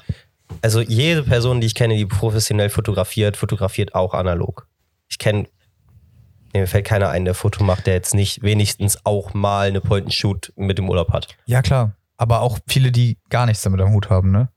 also 0.62 0.82
jede 0.82 1.24
Person, 1.24 1.60
die 1.62 1.68
ich 1.68 1.76
kenne, 1.76 1.96
die 1.96 2.06
professionell 2.06 2.70
fotografiert, 2.70 3.36
fotografiert 3.38 3.96
auch 3.96 4.14
analog. 4.14 4.68
Ich 5.10 5.18
kenne, 5.18 5.48
nee, 6.58 6.62
mir 6.62 6.68
fällt 6.68 6.86
keiner 6.86 7.10
ein, 7.10 7.26
der 7.26 7.34
Foto 7.34 7.64
macht, 7.64 7.88
der 7.88 7.94
jetzt 7.94 8.14
nicht 8.14 8.42
wenigstens 8.42 9.06
auch 9.06 9.34
mal 9.34 9.68
eine 9.68 9.82
Point-and-Shoot 9.82 10.54
mit 10.56 10.78
dem 10.78 10.90
Urlaub 10.90 11.12
hat. 11.14 11.28
ja 11.46 11.62
klar. 11.62 11.94
Aber 12.20 12.42
auch 12.42 12.58
viele, 12.68 12.92
die 12.92 13.20
gar 13.30 13.46
nichts 13.46 13.62
damit 13.62 13.80
am 13.80 13.94
Hut 13.94 14.10
haben, 14.10 14.32
ne? 14.32 14.50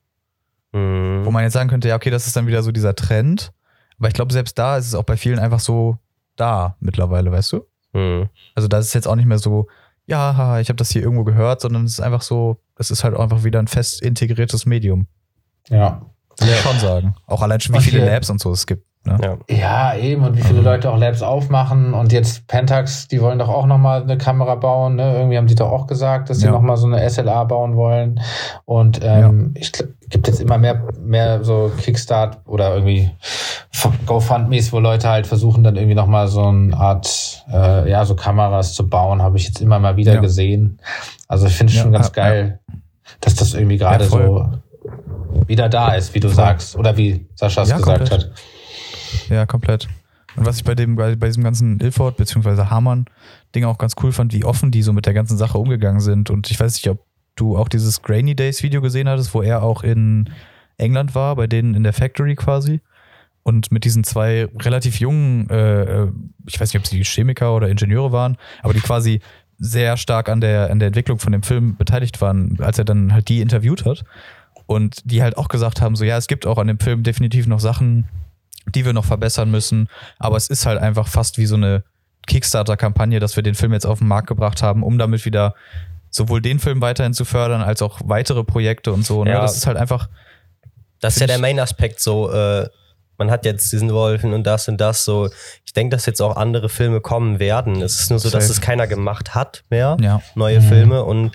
Mhm. 0.72 1.26
Wo 1.26 1.30
man 1.30 1.42
jetzt 1.42 1.52
sagen 1.52 1.68
könnte, 1.68 1.88
ja, 1.88 1.96
okay, 1.96 2.08
das 2.08 2.26
ist 2.26 2.34
dann 2.34 2.46
wieder 2.46 2.62
so 2.62 2.72
dieser 2.72 2.94
Trend. 2.94 3.52
Aber 3.98 4.08
ich 4.08 4.14
glaube, 4.14 4.32
selbst 4.32 4.58
da 4.58 4.78
ist 4.78 4.86
es 4.86 4.94
auch 4.94 5.04
bei 5.04 5.18
vielen 5.18 5.38
einfach 5.38 5.60
so 5.60 5.98
da 6.36 6.76
mittlerweile, 6.80 7.30
weißt 7.30 7.52
du? 7.52 7.66
Mhm. 7.92 8.30
Also 8.54 8.66
da 8.66 8.78
ist 8.78 8.86
es 8.86 8.94
jetzt 8.94 9.06
auch 9.06 9.14
nicht 9.14 9.26
mehr 9.26 9.36
so, 9.36 9.66
ja, 10.06 10.58
ich 10.58 10.70
habe 10.70 10.76
das 10.76 10.90
hier 10.90 11.02
irgendwo 11.02 11.24
gehört, 11.24 11.60
sondern 11.60 11.84
es 11.84 11.92
ist 11.92 12.00
einfach 12.00 12.22
so, 12.22 12.56
es 12.76 12.90
ist 12.90 13.04
halt 13.04 13.14
einfach 13.14 13.44
wieder 13.44 13.58
ein 13.58 13.68
fest 13.68 14.00
integriertes 14.00 14.64
Medium. 14.64 15.06
Ja. 15.68 16.00
Muss 16.30 16.50
ich 16.50 16.60
schon 16.60 16.78
sagen. 16.78 17.14
Auch 17.26 17.42
allein 17.42 17.60
schon, 17.60 17.74
wie 17.74 17.80
viele 17.80 18.06
Labs 18.06 18.30
und 18.30 18.40
so 18.40 18.52
es 18.52 18.66
gibt. 18.66 18.86
Ne? 19.04 19.16
Ja. 19.48 19.56
Ja, 19.56 19.96
eben. 19.96 20.24
Und 20.24 20.36
wie 20.36 20.42
viele 20.42 20.58
Also- 20.58 20.70
Leute 20.70 20.90
auch 20.90 20.98
Labs 20.98 21.22
aufmachen. 21.22 21.94
Und 21.94 22.12
jetzt 22.12 22.46
Pentax, 22.46 23.08
die 23.08 23.20
wollen 23.22 23.38
doch 23.38 23.48
auch 23.48 23.64
nochmal 23.66 24.02
eine 24.02 24.18
Kamera 24.18 24.56
bauen. 24.56 24.96
Ne? 24.96 25.14
Irgendwie 25.16 25.38
haben 25.38 25.46
die 25.46 25.54
doch 25.54 25.70
auch 25.72 25.86
gesagt, 25.86 26.28
dass 26.28 26.38
sie 26.38 26.44
Ja. 26.46 26.50
noch 26.52 26.58
nochmal 26.60 26.76
so 26.76 26.86
eine 26.86 27.02
SLA 27.08 27.44
bauen 27.44 27.76
wollen. 27.76 28.20
Und 28.66 29.00
ähm, 29.02 29.54
ich 29.56 29.72
glaub, 29.72 29.88
gibt 30.10 30.26
jetzt 30.28 30.40
immer 30.40 30.58
mehr, 30.58 30.82
mehr 31.00 31.42
so 31.44 31.70
Kickstart 31.80 32.40
oder 32.46 32.74
irgendwie 32.74 33.10
GoFundMes, 34.04 34.72
wo 34.72 34.80
Leute 34.80 35.08
halt 35.08 35.26
versuchen, 35.26 35.64
dann 35.64 35.76
irgendwie 35.76 35.94
nochmal 35.94 36.28
so 36.28 36.44
eine 36.44 36.76
Art, 36.76 37.44
äh, 37.50 37.90
ja, 37.90 38.04
so 38.04 38.14
Kameras 38.14 38.74
zu 38.74 38.86
bauen. 38.88 39.22
Habe 39.22 39.38
ich 39.38 39.46
jetzt 39.46 39.60
immer 39.62 39.78
mal 39.78 39.96
wieder 39.96 40.14
Ja. 40.14 40.20
gesehen. 40.20 40.78
Also 41.28 41.46
ich 41.46 41.54
finde 41.56 41.70
es 41.70 41.76
Ja, 41.78 41.82
schon 41.84 41.92
ganz 41.92 42.08
ja, 42.08 42.12
geil, 42.22 42.60
dass 43.22 43.34
das 43.36 43.54
irgendwie 43.54 43.78
gerade 43.78 44.04
Ja, 44.04 44.10
so 44.10 44.46
wieder 45.46 45.68
da 45.70 45.94
ist, 45.94 46.14
wie 46.14 46.20
du 46.20 46.28
Voll. 46.28 46.36
sagst. 46.36 46.76
Oder 46.76 46.96
wie 46.98 47.26
Sascha 47.34 47.62
es 47.62 47.70
Ja, 47.70 47.76
gesagt 47.78 47.98
komplett. 48.00 48.24
hat. 48.24 48.30
Ja, 49.28 49.46
komplett. 49.46 49.88
Und 50.36 50.46
was 50.46 50.58
ich 50.58 50.64
bei 50.64 50.74
dem, 50.74 50.96
bei, 50.96 51.16
bei 51.16 51.26
diesem 51.26 51.42
ganzen 51.42 51.80
Ilford 51.80 52.16
bzw. 52.16 52.64
Hamann-Ding 52.64 53.64
auch 53.64 53.78
ganz 53.78 53.94
cool 54.02 54.12
fand, 54.12 54.32
wie 54.32 54.44
offen 54.44 54.70
die 54.70 54.82
so 54.82 54.92
mit 54.92 55.06
der 55.06 55.14
ganzen 55.14 55.36
Sache 55.36 55.58
umgegangen 55.58 56.00
sind. 56.00 56.30
Und 56.30 56.50
ich 56.50 56.58
weiß 56.58 56.74
nicht, 56.74 56.88
ob 56.88 57.04
du 57.36 57.56
auch 57.56 57.68
dieses 57.68 58.02
Grainy 58.02 58.36
Days 58.36 58.62
Video 58.62 58.80
gesehen 58.80 59.08
hattest, 59.08 59.34
wo 59.34 59.42
er 59.42 59.62
auch 59.62 59.82
in 59.82 60.30
England 60.76 61.14
war, 61.14 61.36
bei 61.36 61.46
denen 61.46 61.74
in 61.74 61.82
der 61.82 61.92
Factory 61.92 62.36
quasi. 62.36 62.80
Und 63.42 63.72
mit 63.72 63.84
diesen 63.84 64.04
zwei 64.04 64.48
relativ 64.60 65.00
jungen, 65.00 65.48
äh, 65.50 66.02
äh, 66.02 66.12
ich 66.46 66.60
weiß 66.60 66.72
nicht, 66.72 66.80
ob 66.80 66.86
sie 66.86 67.02
Chemiker 67.02 67.54
oder 67.54 67.68
Ingenieure 67.68 68.12
waren, 68.12 68.36
aber 68.62 68.74
die 68.74 68.80
quasi 68.80 69.20
sehr 69.58 69.96
stark 69.96 70.28
an 70.28 70.40
der, 70.40 70.70
an 70.70 70.78
der 70.78 70.88
Entwicklung 70.88 71.18
von 71.18 71.32
dem 71.32 71.42
Film 71.42 71.76
beteiligt 71.76 72.20
waren, 72.20 72.58
als 72.60 72.78
er 72.78 72.84
dann 72.84 73.12
halt 73.12 73.28
die 73.28 73.40
interviewt 73.40 73.84
hat. 73.84 74.04
Und 74.66 75.10
die 75.10 75.22
halt 75.22 75.36
auch 75.36 75.48
gesagt 75.48 75.80
haben, 75.80 75.96
so 75.96 76.04
ja, 76.04 76.16
es 76.16 76.28
gibt 76.28 76.46
auch 76.46 76.58
an 76.58 76.68
dem 76.68 76.78
Film 76.78 77.02
definitiv 77.02 77.46
noch 77.46 77.60
Sachen, 77.60 78.06
die 78.74 78.84
wir 78.84 78.92
noch 78.92 79.04
verbessern 79.04 79.50
müssen. 79.50 79.88
Aber 80.18 80.36
es 80.36 80.48
ist 80.48 80.66
halt 80.66 80.80
einfach 80.80 81.08
fast 81.08 81.38
wie 81.38 81.46
so 81.46 81.56
eine 81.56 81.84
Kickstarter-Kampagne, 82.26 83.20
dass 83.20 83.36
wir 83.36 83.42
den 83.42 83.54
Film 83.54 83.72
jetzt 83.72 83.86
auf 83.86 83.98
den 83.98 84.08
Markt 84.08 84.28
gebracht 84.28 84.62
haben, 84.62 84.82
um 84.82 84.98
damit 84.98 85.24
wieder 85.24 85.54
sowohl 86.10 86.40
den 86.42 86.58
Film 86.58 86.80
weiterhin 86.80 87.14
zu 87.14 87.24
fördern, 87.24 87.62
als 87.62 87.82
auch 87.82 88.00
weitere 88.04 88.44
Projekte 88.44 88.92
und 88.92 89.04
so. 89.06 89.24
Ne? 89.24 89.30
Ja. 89.30 89.40
Das 89.42 89.56
ist 89.56 89.66
halt 89.66 89.76
einfach, 89.76 90.08
Das 91.00 91.14
ist 91.14 91.20
ja 91.20 91.26
der 91.26 91.38
Main-Aspekt, 91.38 92.00
so, 92.00 92.30
äh, 92.30 92.68
man 93.16 93.30
hat 93.30 93.44
jetzt 93.44 93.70
diesen 93.72 93.92
Wolfen 93.92 94.32
und 94.32 94.44
das 94.44 94.66
und 94.68 94.80
das, 94.80 95.04
so. 95.04 95.28
Ich 95.66 95.72
denke, 95.72 95.94
dass 95.94 96.06
jetzt 96.06 96.20
auch 96.22 96.36
andere 96.36 96.68
Filme 96.68 97.00
kommen 97.00 97.38
werden. 97.38 97.82
Es 97.82 98.00
ist 98.00 98.10
nur 98.10 98.18
so, 98.18 98.30
dass 98.30 98.48
es 98.48 98.60
keiner 98.60 98.86
gemacht 98.86 99.34
hat 99.34 99.62
mehr, 99.70 99.96
ja, 100.00 100.22
neue 100.34 100.60
Mhm. 100.60 100.64
Filme 100.64 101.04
und 101.04 101.32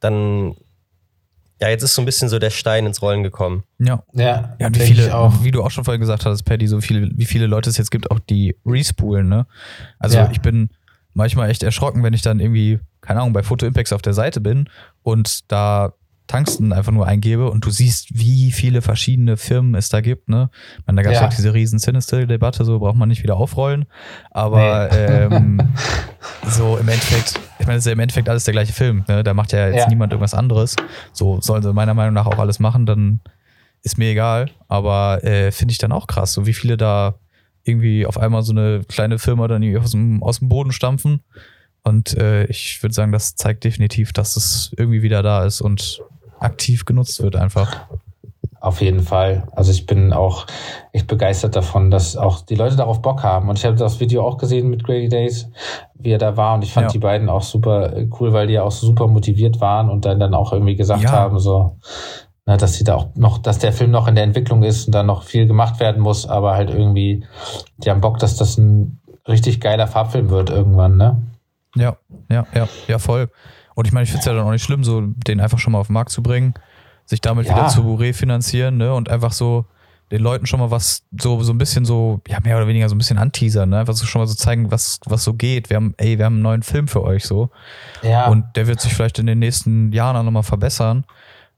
dann, 0.00 0.54
ja, 1.62 1.68
jetzt 1.68 1.82
ist 1.84 1.94
so 1.94 2.02
ein 2.02 2.04
bisschen 2.04 2.28
so 2.28 2.38
der 2.40 2.50
Stein 2.50 2.86
ins 2.86 3.00
Rollen 3.02 3.22
gekommen. 3.22 3.62
ja. 3.78 4.02
Ja, 4.12 4.56
Ja, 4.58 4.68
wie 4.74 4.80
viele, 4.80 5.16
auch. 5.16 5.44
wie 5.44 5.52
du 5.52 5.62
auch 5.62 5.70
schon 5.70 5.84
vorhin 5.84 6.00
gesagt 6.00 6.26
hattest, 6.26 6.44
Paddy, 6.44 6.66
so 6.66 6.80
viele, 6.80 7.08
wie 7.14 7.24
viele 7.24 7.46
Leute 7.46 7.70
es 7.70 7.76
jetzt 7.78 7.90
gibt, 7.92 8.10
auch 8.10 8.18
die 8.18 8.56
respulen, 8.66 9.28
ne? 9.28 9.46
Also 10.00 10.18
Ja. 10.18 10.28
ich 10.32 10.40
bin 10.40 10.70
manchmal 11.14 11.48
echt 11.50 11.62
erschrocken, 11.62 12.02
wenn 12.02 12.14
ich 12.14 12.22
dann 12.22 12.40
irgendwie, 12.40 12.80
keine 13.00 13.20
Ahnung, 13.20 13.32
bei 13.32 13.42
Photo 13.44 13.64
Impacts 13.64 13.92
auf 13.92 14.02
der 14.02 14.12
Seite 14.12 14.40
bin 14.40 14.68
und 15.02 15.50
da 15.52 15.92
Tungsten 16.32 16.72
einfach 16.72 16.92
nur 16.92 17.06
eingebe 17.06 17.50
und 17.50 17.64
du 17.66 17.70
siehst, 17.70 18.08
wie 18.18 18.52
viele 18.52 18.80
verschiedene 18.82 19.36
Firmen 19.36 19.74
es 19.74 19.88
da 19.90 20.00
gibt, 20.00 20.28
ne? 20.28 20.48
Ich 20.80 20.86
meine, 20.86 20.96
da 20.96 21.02
gab 21.02 21.12
es 21.12 21.20
Ja. 21.20 21.26
auch 21.26 21.32
diese 21.34 21.52
riesen 21.52 21.78
Sinister-Debatte, 21.78 22.64
so 22.64 22.78
braucht 22.78 22.96
man 22.96 23.08
nicht 23.08 23.22
wieder 23.22 23.36
aufrollen. 23.36 23.84
Aber 24.30 24.90
ähm, 24.92 25.68
so 26.48 26.76
im 26.78 26.88
Endeffekt, 26.88 27.38
ich 27.58 27.66
meine, 27.66 27.78
es 27.78 27.82
ist 27.84 27.86
ja 27.86 27.92
im 27.92 28.00
Endeffekt 28.00 28.28
alles 28.28 28.44
der 28.44 28.52
gleiche 28.52 28.72
Film, 28.72 29.04
ne? 29.08 29.22
Da 29.22 29.34
macht 29.34 29.52
ja 29.52 29.66
jetzt 29.68 29.76
Ja. 29.84 29.88
niemand 29.88 30.12
irgendwas 30.12 30.34
anderes. 30.34 30.76
So 31.12 31.40
sollen 31.40 31.62
sie 31.62 31.72
meiner 31.72 31.94
Meinung 31.94 32.14
nach 32.14 32.26
auch 32.26 32.38
alles 32.38 32.58
machen, 32.58 32.86
dann 32.86 33.20
ist 33.82 33.98
mir 33.98 34.10
egal. 34.10 34.50
Aber 34.68 35.22
äh, 35.24 35.50
finde 35.52 35.72
ich 35.72 35.78
dann 35.78 35.92
auch 35.92 36.06
krass, 36.06 36.32
so 36.32 36.46
wie 36.46 36.54
viele 36.54 36.76
da 36.76 37.16
irgendwie 37.64 38.06
auf 38.06 38.18
einmal 38.18 38.42
so 38.42 38.52
eine 38.52 38.82
kleine 38.88 39.18
Firma 39.18 39.46
dann 39.48 39.62
irgendwie 39.62 39.80
aus 39.82 39.90
dem, 39.92 40.22
aus 40.22 40.38
dem 40.38 40.48
Boden 40.48 40.72
stampfen. 40.72 41.20
Und 41.84 42.16
äh, 42.16 42.44
ich 42.46 42.82
würde 42.82 42.94
sagen, 42.94 43.12
das 43.12 43.34
zeigt 43.36 43.64
definitiv, 43.64 44.12
dass 44.12 44.36
es 44.36 44.72
irgendwie 44.76 45.02
wieder 45.02 45.22
da 45.22 45.44
ist 45.44 45.60
und 45.60 46.00
aktiv 46.42 46.84
genutzt 46.84 47.22
wird 47.22 47.36
einfach. 47.36 47.86
Auf 48.60 48.80
jeden 48.80 49.00
Fall. 49.00 49.48
Also 49.56 49.72
ich 49.72 49.86
bin 49.86 50.12
auch 50.12 50.46
echt 50.92 51.08
begeistert 51.08 51.56
davon, 51.56 51.90
dass 51.90 52.16
auch 52.16 52.42
die 52.42 52.54
Leute 52.54 52.76
darauf 52.76 53.02
Bock 53.02 53.24
haben. 53.24 53.48
Und 53.48 53.58
ich 53.58 53.64
habe 53.64 53.74
das 53.74 53.98
Video 53.98 54.24
auch 54.24 54.38
gesehen 54.38 54.70
mit 54.70 54.84
Grady 54.84 55.08
Days, 55.08 55.48
wie 55.94 56.10
er 56.10 56.18
da 56.18 56.36
war. 56.36 56.54
Und 56.54 56.62
ich 56.62 56.72
fand 56.72 56.84
Ja. 56.86 56.92
die 56.92 57.00
beiden 57.00 57.28
auch 57.28 57.42
super 57.42 57.92
cool, 58.20 58.32
weil 58.32 58.46
die 58.46 58.52
ja 58.52 58.62
auch 58.62 58.70
super 58.70 59.08
motiviert 59.08 59.60
waren 59.60 59.90
und 59.90 60.04
dann, 60.04 60.20
dann 60.20 60.32
auch 60.34 60.52
irgendwie 60.52 60.76
gesagt 60.76 61.02
Ja. 61.02 61.10
haben, 61.10 61.40
so, 61.40 61.76
na, 62.46 62.56
dass 62.56 62.74
sie 62.74 62.84
da 62.84 62.94
auch 62.94 63.08
noch, 63.16 63.38
dass 63.38 63.58
der 63.58 63.72
Film 63.72 63.90
noch 63.90 64.06
in 64.06 64.14
der 64.14 64.22
Entwicklung 64.24 64.62
ist 64.62 64.86
und 64.86 64.94
dann 64.94 65.06
noch 65.06 65.24
viel 65.24 65.48
gemacht 65.48 65.80
werden 65.80 66.00
muss, 66.00 66.26
aber 66.28 66.52
halt 66.54 66.70
irgendwie, 66.70 67.24
die 67.78 67.90
haben 67.90 68.00
Bock, 68.00 68.18
dass 68.18 68.36
das 68.36 68.58
ein 68.58 69.00
richtig 69.26 69.60
geiler 69.60 69.88
Farbfilm 69.88 70.30
wird 70.30 70.50
irgendwann, 70.50 70.96
ne? 70.96 71.20
Ja, 71.74 71.96
ja, 72.30 72.46
ja, 72.54 72.68
ja, 72.86 72.98
voll. 73.00 73.28
Und 73.74 73.86
ich 73.86 73.92
meine, 73.92 74.04
ich 74.04 74.10
finde 74.10 74.20
es 74.20 74.26
ja 74.26 74.34
dann 74.34 74.44
auch 74.46 74.50
nicht 74.50 74.64
schlimm, 74.64 74.84
so 74.84 75.00
den 75.00 75.40
einfach 75.40 75.58
schon 75.58 75.72
mal 75.72 75.78
auf 75.80 75.86
den 75.88 75.94
Markt 75.94 76.10
zu 76.10 76.22
bringen, 76.22 76.54
sich 77.06 77.20
damit 77.20 77.46
Ja. 77.46 77.56
wieder 77.56 77.68
zu 77.68 77.94
refinanzieren, 77.94 78.76
ne? 78.76 78.94
Und 78.94 79.08
einfach 79.08 79.32
so 79.32 79.66
den 80.10 80.20
Leuten 80.20 80.44
schon 80.44 80.60
mal 80.60 80.70
was, 80.70 81.04
so, 81.18 81.42
so 81.42 81.52
ein 81.54 81.58
bisschen 81.58 81.86
so, 81.86 82.20
ja, 82.28 82.38
mehr 82.40 82.58
oder 82.58 82.66
weniger 82.68 82.86
so 82.88 82.94
ein 82.94 82.98
bisschen 82.98 83.16
anteasern, 83.18 83.70
ne? 83.70 83.78
Einfach 83.80 83.94
so 83.94 84.04
schon 84.04 84.20
mal 84.20 84.26
so 84.26 84.34
zeigen, 84.34 84.70
was, 84.70 85.00
was 85.06 85.24
so 85.24 85.32
geht. 85.34 85.70
Wir 85.70 85.76
haben, 85.76 85.94
ey, 85.96 86.18
wir 86.18 86.26
haben 86.26 86.34
einen 86.34 86.42
neuen 86.42 86.62
Film 86.62 86.86
für 86.86 87.02
euch 87.02 87.24
so. 87.24 87.50
Ja. 88.02 88.26
Und 88.28 88.44
der 88.56 88.66
wird 88.66 88.80
sich 88.80 88.92
vielleicht 88.92 89.18
in 89.18 89.26
den 89.26 89.38
nächsten 89.38 89.90
Jahren 89.92 90.16
auch 90.16 90.22
nochmal 90.22 90.42
verbessern. 90.42 91.04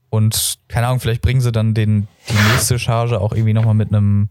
Und 0.09 0.59
keine 0.69 0.87
Ahnung, 0.87 1.01
vielleicht 1.01 1.23
bringen 1.23 1.41
sie 1.41 1.51
dann 1.51 1.75
den, 1.75 2.07
die 2.29 2.53
nächste 2.53 2.79
Charge 2.79 3.21
auch 3.21 3.33
irgendwie 3.33 3.55
nochmal 3.55 3.75
mit 3.75 3.89
einem 3.93 4.29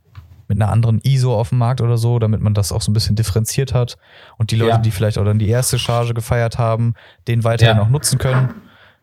mit 0.54 0.62
einer 0.62 0.72
anderen 0.72 1.00
ISO 1.04 1.36
auf 1.36 1.50
den 1.50 1.58
Markt 1.58 1.82
oder 1.82 1.98
so, 1.98 2.20
damit 2.20 2.42
man 2.42 2.54
das 2.54 2.72
auch 2.72 2.82
so 2.82 2.92
ein 2.92 2.94
bisschen 2.94 3.16
differenziert 3.16 3.74
hat 3.74 3.98
und 4.38 4.52
die 4.52 4.56
Leute, 4.56 4.72
Ja. 4.72 4.78
die 4.78 4.92
vielleicht 4.92 5.18
auch 5.18 5.26
dann 5.26 5.40
die 5.40 5.50
erste 5.50 5.80
Charge 5.80 6.14
gefeiert 6.14 6.58
haben, 6.58 6.94
den 7.28 7.44
weiterhin 7.44 7.78
Ja. 7.78 7.84
auch 7.84 7.90
nutzen 7.90 8.20
können. 8.20 8.50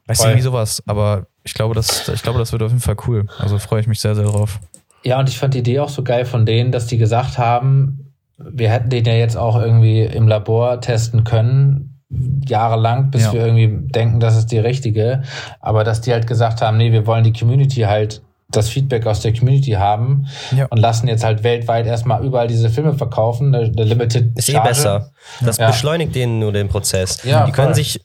Du, 0.06 0.14
Voll. 0.14 0.26
irgendwie 0.26 0.42
sowas. 0.42 0.82
Aber 0.86 1.26
ich 1.44 1.54
glaube, 1.54 1.74
das, 1.74 2.08
ich 2.08 2.22
glaube, 2.22 2.38
das 2.38 2.52
wird 2.52 2.62
auf 2.62 2.70
jeden 2.70 2.80
Fall 2.82 2.96
cool. 3.06 3.26
Also 3.38 3.58
freue 3.58 3.80
ich 3.80 3.86
mich 3.86 4.00
sehr, 4.00 4.14
sehr 4.14 4.24
drauf. 4.24 4.58
Ja, 5.04 5.18
und 5.18 5.28
ich 5.28 5.38
fand 5.38 5.54
die 5.54 5.58
Idee 5.60 5.80
auch 5.80 5.88
so 5.88 6.02
geil 6.02 6.24
von 6.24 6.44
denen, 6.46 6.72
dass 6.72 6.86
die 6.86 6.98
gesagt 6.98 7.38
haben, 7.38 8.12
wir 8.36 8.70
hätten 8.70 8.90
den 8.90 9.04
ja 9.04 9.14
jetzt 9.14 9.36
auch 9.36 9.56
irgendwie 9.60 10.02
im 10.02 10.26
Labor 10.28 10.80
testen 10.80 11.24
können, 11.24 12.00
jahrelang, 12.46 13.10
bis 13.10 13.24
Ja. 13.24 13.32
wir 13.32 13.46
irgendwie 13.46 13.88
denken, 13.92 14.18
das 14.20 14.36
ist 14.36 14.46
die 14.46 14.58
richtige. 14.58 15.22
Aber 15.60 15.84
dass 15.84 16.00
die 16.00 16.12
halt 16.12 16.26
gesagt 16.26 16.60
haben, 16.62 16.76
nee, 16.76 16.90
wir 16.92 17.06
wollen 17.06 17.24
die 17.24 17.32
Community 17.32 17.82
halt 17.82 18.22
das 18.50 18.68
Feedback 18.68 19.06
aus 19.06 19.20
der 19.20 19.32
Community 19.32 19.72
haben 19.72 20.26
Ja. 20.56 20.66
und 20.66 20.78
lassen 20.78 21.08
jetzt 21.08 21.24
halt 21.24 21.42
weltweit 21.44 21.86
erstmal 21.86 22.24
überall 22.24 22.48
diese 22.48 22.68
Filme 22.70 22.94
verkaufen. 22.94 23.54
Eine, 23.54 23.66
eine 23.66 23.84
Limited 23.84 24.36
Ist 24.38 24.48
eh 24.48 24.52
Charge. 24.52 24.68
besser. 24.68 25.10
Das 25.40 25.58
Ja. 25.58 25.68
beschleunigt 25.68 26.14
denen 26.14 26.38
nur 26.40 26.52
den 26.52 26.68
Prozess. 26.68 27.22
Ja, 27.24 27.46
die 27.46 27.52
können 27.52 27.68
voll. 27.68 27.74
sich, 27.76 28.00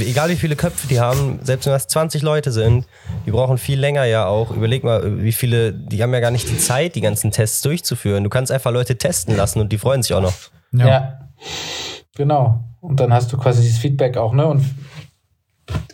egal 0.00 0.30
wie 0.30 0.36
viele 0.36 0.56
Köpfe 0.56 0.86
die 0.88 1.00
haben, 1.00 1.40
selbst 1.42 1.66
wenn 1.66 1.72
das 1.72 1.88
20 1.88 2.22
Leute 2.22 2.52
sind, 2.52 2.86
die 3.26 3.30
brauchen 3.30 3.58
viel 3.58 3.78
länger 3.78 4.04
ja 4.04 4.26
auch. 4.26 4.50
Überleg 4.50 4.84
mal, 4.84 5.22
wie 5.22 5.32
viele, 5.32 5.72
die 5.72 6.02
haben 6.02 6.12
ja 6.14 6.20
gar 6.20 6.30
nicht 6.30 6.48
die 6.48 6.58
Zeit, 6.58 6.94
die 6.94 7.00
ganzen 7.00 7.30
Tests 7.30 7.60
durchzuführen. 7.62 8.24
Du 8.24 8.30
kannst 8.30 8.50
einfach 8.52 8.70
Leute 8.72 8.96
testen 8.96 9.36
lassen 9.36 9.60
und 9.60 9.70
die 9.72 9.78
freuen 9.78 10.02
sich 10.02 10.14
auch 10.14 10.22
noch. 10.22 10.34
Ja. 10.72 11.18
Genau. 12.16 12.64
Und 12.80 12.98
dann 13.00 13.12
hast 13.12 13.32
du 13.32 13.36
quasi 13.36 13.60
dieses 13.62 13.78
Feedback 13.78 14.16
auch, 14.16 14.32
ne? 14.32 14.46
Und 14.46 14.64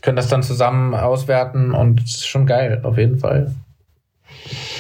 können 0.03 0.17
das 0.17 0.29
dann 0.29 0.43
zusammen 0.43 0.95
auswerten 0.95 1.73
und 1.73 2.01
es 2.03 2.17
ist 2.17 2.27
schon 2.27 2.47
geil, 2.47 2.81
auf 2.85 2.97
jeden 2.99 3.19
Fall. 3.19 3.55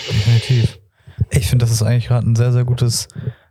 Definitiv. 0.09 0.78
Ich 1.31 1.48
finde, 1.48 1.64
das 1.64 1.73
ist 1.73 1.82
eigentlich 1.82 2.09
gerade 2.09 2.28
ein 2.31 2.36
sehr, 2.36 2.52
sehr 2.52 2.64
gutes 2.64 3.09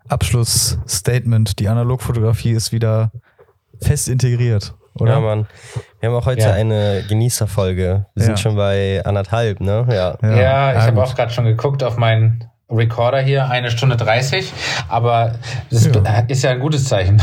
Abschlussstatement. 0.07 1.59
Die 1.59 1.67
Analogfotografie 1.67 2.51
ist 2.51 2.71
wieder 2.71 3.11
fest 3.81 4.07
integriert, 4.07 4.73
oder? 4.93 5.13
Ja, 5.13 5.19
Mann. 5.19 5.47
Wir 5.99 6.09
haben 6.09 6.15
auch 6.15 6.25
heute 6.25 6.41
Ja. 6.43 6.53
eine 6.53 7.03
Genießerfolge. 7.07 8.05
Wir 8.13 8.21
Ja. 8.21 8.25
sind 8.25 8.39
schon 8.39 8.55
bei 8.55 9.03
anderthalb, 9.05 9.59
ne? 9.59 9.85
Ja. 9.89 10.17
Ja, 10.21 10.73
ich 10.73 10.79
habe 10.87 11.03
auch 11.03 11.15
gerade 11.15 11.31
schon 11.31 11.45
geguckt 11.45 11.83
auf 11.83 11.97
meinen 11.97 12.45
Recorder 12.69 13.21
hier, 13.21 13.47
eine 13.49 13.69
Stunde 13.71 13.95
30, 13.95 14.51
aber 14.89 15.33
das 15.69 15.85
Ja. 15.85 16.19
ist 16.27 16.43
ja 16.43 16.51
ein 16.51 16.59
gutes 16.59 16.85
Zeichen. 16.85 17.21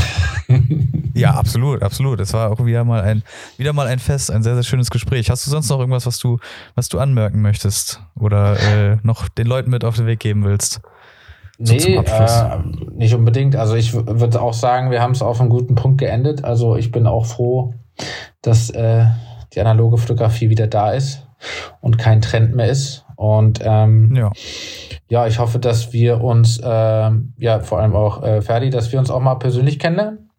Ja, 1.15 1.33
absolut, 1.35 1.83
absolut. 1.83 2.21
Es 2.21 2.33
war 2.33 2.51
auch 2.51 2.65
wieder 2.65 2.85
mal 2.85 3.03
ein, 3.03 3.23
wieder 3.59 3.75
mal 3.75 3.87
ein 3.87 3.99
Fest, 3.99 4.31
ein 4.31 4.43
sehr, 4.43 4.55
sehr 4.55 4.63
schönes 4.63 4.91
Gespräch. 4.91 5.29
Hast 5.29 5.47
du 5.47 5.51
sonst 5.51 5.69
noch 5.69 5.79
irgendwas, 5.79 6.07
was 6.07 6.19
du, 6.19 6.39
was 6.75 6.89
du 6.89 6.99
anmerken 6.99 7.43
möchtest 7.43 8.01
oder 8.19 8.57
äh, 8.59 8.97
noch 9.03 9.29
den 9.29 9.47
Leuten 9.47 9.69
mit 9.71 9.85
auf 9.85 9.95
den 9.97 10.07
Weg 10.07 10.21
geben 10.21 10.43
willst? 10.45 10.81
So 11.59 11.75
Nee, 11.75 11.97
äh, 11.97 12.59
nicht 12.95 13.15
unbedingt. 13.15 13.57
Also 13.57 13.75
ich 13.77 13.93
würde 13.93 14.41
auch 14.41 14.55
sagen, 14.55 14.91
wir 14.91 15.03
haben 15.03 15.13
es 15.13 15.21
auf 15.21 15.39
einem 15.39 15.51
guten 15.51 15.75
Punkt 15.75 15.99
geendet. 15.99 16.45
Also 16.45 16.77
ich 16.77 16.91
bin 16.91 17.07
auch 17.07 17.27
froh, 17.27 17.75
dass 18.41 18.71
äh, 18.71 19.05
die 19.55 19.61
analoge 19.61 19.99
Fotografie 19.99 20.49
wieder 20.49 20.67
da 20.67 20.93
ist 20.93 21.27
und 21.83 21.99
kein 21.99 22.23
Trend 22.23 22.57
mehr 22.57 22.71
ist. 22.71 23.05
Und 23.17 23.61
ähm, 23.63 24.15
Ja, 24.17 24.31
ja, 25.13 25.27
ich 25.27 25.39
hoffe, 25.39 25.59
dass 25.59 25.93
wir 25.93 26.23
uns, 26.23 26.59
ähm, 26.65 27.35
ja, 27.37 27.61
vor 27.61 27.81
allem 27.81 27.95
auch 27.95 28.23
äh, 28.23 28.41
Ferdi, 28.41 28.71
dass 28.71 28.91
wir 28.93 28.99
uns 28.99 29.11
auch 29.11 29.21
mal 29.21 29.35
persönlich 29.35 29.79
kennenlernen. 29.79 30.31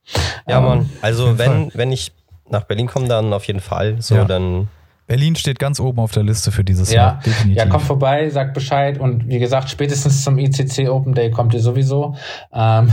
Ja, 0.47 0.57
Ähm, 0.57 0.65
Mann. 0.65 0.89
Also 1.03 1.37
wenn, 1.37 1.69
wenn 1.75 1.91
ich 1.91 2.11
nach 2.49 2.63
Berlin 2.63 2.87
kommen, 2.87 3.07
dann 3.07 3.33
auf 3.33 3.45
jeden 3.45 3.59
Fall. 3.59 4.01
So, 4.01 4.15
Ja. 4.15 4.25
dann 4.25 4.67
Berlin 5.05 5.35
steht 5.35 5.59
ganz 5.59 5.79
oben 5.79 5.99
auf 5.99 6.11
der 6.11 6.23
Liste 6.23 6.51
für 6.51 6.63
dieses 6.63 6.91
Ja, 6.91 6.95
Jahr. 7.01 7.19
Definitiv. 7.23 7.57
ja, 7.57 7.69
kommt 7.69 7.83
vorbei, 7.83 8.29
sagt 8.29 8.53
Bescheid 8.55 8.99
und 8.99 9.27
wie 9.27 9.37
gesagt, 9.37 9.69
spätestens 9.69 10.23
zum 10.23 10.39
ICC 10.39 10.89
Open 10.89 11.13
Day 11.13 11.29
kommt 11.29 11.53
ihr 11.53 11.59
sowieso. 11.59 12.15
Ähm, 12.51 12.87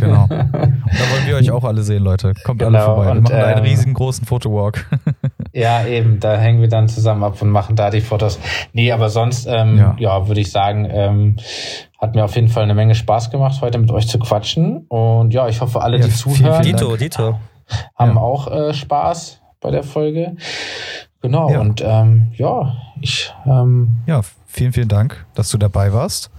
Genau. 0.00 0.22
Und 0.22 0.30
da 0.30 1.04
wollen 1.10 1.26
wir 1.26 1.36
euch 1.36 1.50
auch 1.50 1.64
alle 1.64 1.82
sehen, 1.82 2.04
Leute. 2.04 2.32
Kommt 2.44 2.62
alle 2.62 2.72
Genau, 2.72 2.84
vorbei. 2.86 3.04
Wir 3.06 3.10
und, 3.12 3.22
machen 3.24 3.36
da 3.38 3.46
einen 3.48 3.58
ähm, 3.58 3.64
riesengroßen 3.64 4.24
Fotowalk. 4.24 4.86
ja, 5.52 5.84
eben, 5.86 6.20
da 6.20 6.36
hängen 6.36 6.60
wir 6.60 6.68
dann 6.68 6.88
zusammen 6.88 7.24
ab 7.24 7.40
und 7.42 7.50
machen 7.50 7.76
da 7.76 7.90
die 7.90 8.00
Fotos. 8.00 8.38
Nee, 8.72 8.92
aber 8.92 9.08
sonst, 9.08 9.46
ähm, 9.46 9.76
Ja. 9.78 9.96
ja, 9.98 10.28
würde 10.28 10.40
ich 10.40 10.50
sagen, 10.50 10.86
ähm, 10.90 11.36
hat 12.00 12.14
mir 12.14 12.24
auf 12.24 12.34
jeden 12.36 12.48
Fall 12.48 12.62
eine 12.64 12.74
Menge 12.74 12.94
Spaß 12.94 13.30
gemacht, 13.30 13.60
heute 13.60 13.78
mit 13.78 13.90
euch 13.90 14.06
zu 14.08 14.18
quatschen. 14.18 14.86
Und 14.88 15.32
ja, 15.34 15.48
ich 15.48 15.60
hoffe, 15.60 15.80
alle, 15.80 15.98
Ja, 15.98 16.04
die 16.06 16.10
vielen, 16.10 16.34
zuhören, 16.36 16.62
vielen 16.62 16.76
Dito, 16.76 16.96
Dito. 16.96 17.38
haben 17.96 18.14
Ja. 18.14 18.20
auch 18.20 18.50
äh, 18.50 18.72
Spaß 18.74 19.40
bei 19.60 19.70
der 19.70 19.82
Folge. 19.82 20.36
Genau, 21.20 21.50
Ja. 21.50 21.58
und 21.60 21.82
ähm, 21.84 22.28
ja, 22.36 22.76
ich 23.00 23.32
ähm, 23.44 23.96
Ja, 24.06 24.20
vielen, 24.46 24.72
vielen 24.72 24.88
Dank, 24.88 25.26
dass 25.34 25.50
du 25.50 25.58
dabei 25.58 25.92
warst. 25.92 26.30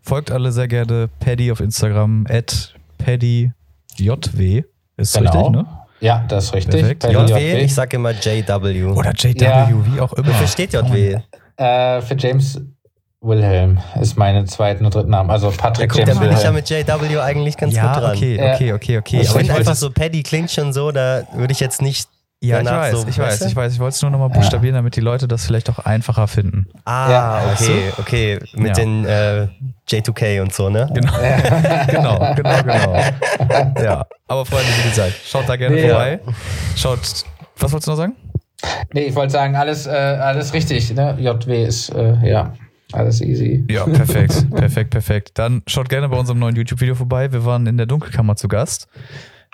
Folgt 0.00 0.30
alle 0.30 0.52
sehr 0.52 0.68
gerne 0.68 1.08
Paddy 1.20 1.52
auf 1.52 1.60
Instagram, 1.60 2.26
at 2.30 2.74
PaddyJW. 2.96 4.62
Ist 4.96 5.16
Genau. 5.16 5.30
richtig, 5.30 5.50
ne? 5.52 5.66
Ja, 6.02 6.24
das 6.28 6.44
ist 6.44 6.54
richtig. 6.54 6.80
Perfekt. 6.80 7.04
JW, 7.04 7.26
JW. 7.30 7.60
ich 7.64 7.74
sag 7.74 7.92
immer 7.94 8.10
JW. 8.10 8.84
Oder 8.92 9.12
JW, 9.12 9.42
Ja. 9.44 9.68
wie 9.70 10.00
auch 10.00 10.12
immer. 10.12 10.28
Wofür 10.28 10.46
steht 10.46 10.72
JW? 10.74 11.18
Äh, 11.56 12.00
für 12.02 12.16
James 12.18 12.60
Wilhelm 13.20 13.78
ist 14.00 14.16
meine 14.18 14.44
zweiten 14.46 14.84
und 14.84 14.94
dritten 14.94 15.10
Namen. 15.10 15.30
Also 15.30 15.50
Da, 15.50 15.56
Patrick 15.56 15.92
da 15.92 15.98
James 16.00 16.18
bin 16.18 16.28
ich 16.32 16.42
ja 16.42 16.52
Wilhelm. 16.52 16.54
mit 16.54 16.68
JW 17.10 17.20
eigentlich 17.20 17.56
ganz 17.56 17.74
ja, 17.74 17.92
gut 17.94 18.02
dran. 18.02 18.16
okay, 18.16 18.36
Ja. 18.36 18.54
okay, 18.54 18.72
okay, 18.72 18.98
okay. 18.98 19.20
Ich 19.20 19.30
Aber 19.30 19.40
ich 19.40 19.46
wollte- 19.48 19.60
einfach 19.60 19.74
so, 19.76 19.90
Paddy 19.90 20.22
klingt 20.24 20.50
schon 20.50 20.72
so, 20.72 20.90
da 20.90 21.22
würde 21.34 21.52
ich 21.52 21.60
jetzt 21.60 21.80
nicht. 21.82 22.08
ja, 22.40 22.60
ich 22.60 22.66
weiß, 22.66 22.92
so, 23.02 23.06
ich 23.06 23.18
weißt 23.18 23.18
weiß, 23.18 23.38
du? 23.38 23.46
ich 23.46 23.54
weiß. 23.56 23.72
Ich 23.74 23.78
wollte 23.78 23.94
es 23.94 24.02
nur 24.02 24.10
nochmal 24.10 24.30
buchstabieren, 24.30 24.74
damit 24.74 24.96
die 24.96 25.00
Leute 25.00 25.28
das 25.28 25.46
vielleicht 25.46 25.70
auch 25.70 25.78
einfacher 25.78 26.26
finden. 26.26 26.66
Ah, 26.84 27.10
Ja, 27.10 27.42
weißt 27.52 27.62
okay, 27.62 27.92
okay. 27.98 28.38
Mit 28.54 28.76
Ja. 28.76 28.84
den 28.84 29.04
äh, 29.04 29.46
J2K 29.88 30.40
und 30.42 30.52
so, 30.52 30.70
ne? 30.70 30.88
Genau, 30.94 31.12
genau, 31.88 32.34
genau, 32.34 32.62
genau. 32.62 32.94
Ja, 33.82 34.06
aber 34.28 34.46
Freunde, 34.46 34.68
wie 34.82 34.88
gesagt, 34.88 35.14
schaut 35.24 35.48
da 35.48 35.56
gerne 35.56 35.76
Nee, 35.76 35.88
vorbei. 35.88 36.20
Schaut, 36.76 37.00
was 37.58 37.72
wolltest 37.72 37.86
du 37.86 37.90
noch 37.92 37.96
sagen? 37.98 38.16
Nee, 38.92 39.02
ich 39.06 39.14
wollte 39.14 39.32
sagen, 39.32 39.56
alles, 39.56 39.86
äh, 39.86 39.90
alles 39.90 40.52
richtig. 40.54 40.94
Ne? 40.94 41.16
JW 41.18 41.64
ist, 41.64 41.88
äh, 41.90 42.14
ja, 42.22 42.52
alles 42.92 43.20
easy. 43.20 43.64
Ja, 43.68 43.84
perfekt, 43.84 44.50
perfekt, 44.54 44.90
perfekt. 44.90 45.30
Dann 45.34 45.62
schaut 45.66 45.88
gerne 45.88 46.08
bei 46.08 46.16
unserem 46.16 46.38
neuen 46.38 46.54
YouTube-Video 46.54 46.94
vorbei. 46.94 47.32
Wir 47.32 47.44
waren 47.44 47.66
in 47.66 47.76
der 47.76 47.86
Dunkelkammer 47.86 48.36
zu 48.36 48.48
Gast. 48.48 48.86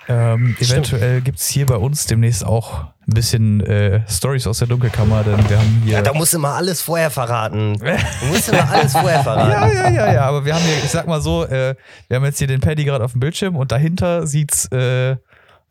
Ähm, 0.09 0.55
eventuell 0.59 1.21
gibt 1.21 1.37
es 1.37 1.47
hier 1.47 1.67
bei 1.67 1.75
uns 1.75 2.07
demnächst 2.07 2.43
auch 2.43 2.85
ein 3.07 3.13
bisschen 3.13 3.61
äh, 3.61 4.01
Stories 4.09 4.47
aus 4.47 4.57
der 4.57 4.67
Dunkelkammer, 4.67 5.23
denn 5.23 5.49
wir 5.49 5.59
haben 5.59 5.81
hier. 5.83 5.93
Ja, 5.93 6.01
da 6.01 6.13
musst 6.13 6.33
du 6.33 6.39
mal 6.39 6.55
alles 6.55 6.81
vorher 6.81 7.11
verraten. 7.11 7.77
Du 7.77 8.25
musst 8.25 8.49
immer 8.49 8.67
alles 8.69 8.91
vorher 8.91 9.19
verraten. 9.23 9.51
ja, 9.51 9.67
ja, 9.67 9.89
ja, 9.89 10.13
ja, 10.13 10.21
aber 10.21 10.45
wir 10.45 10.55
haben 10.55 10.63
hier, 10.63 10.77
ich 10.77 10.89
sag 10.89 11.05
mal 11.07 11.21
so, 11.21 11.45
äh, 11.45 11.75
wir 12.07 12.17
haben 12.17 12.25
jetzt 12.25 12.39
hier 12.39 12.47
den 12.47 12.59
Paddy 12.59 12.85
gerade 12.85 13.05
auf 13.05 13.11
dem 13.11 13.19
Bildschirm 13.19 13.55
und 13.55 13.71
dahinter 13.71 14.25
sieht's 14.25 14.65
äh, 14.71 15.17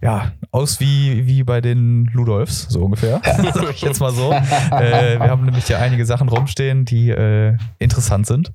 ja 0.00 0.32
aus 0.50 0.80
wie, 0.80 1.26
wie 1.26 1.42
bei 1.42 1.60
den 1.60 2.06
Ludolfs, 2.12 2.68
so 2.68 2.82
ungefähr. 2.84 3.20
Sag 3.24 3.70
ich 3.70 3.82
jetzt 3.82 4.00
mal 4.00 4.12
so. 4.12 4.32
Äh, 4.32 5.18
wir 5.18 5.30
haben 5.30 5.44
nämlich 5.44 5.66
hier 5.66 5.78
einige 5.80 6.06
Sachen 6.06 6.28
rumstehen, 6.28 6.84
die 6.84 7.10
äh, 7.10 7.56
interessant 7.78 8.26
sind. 8.26 8.52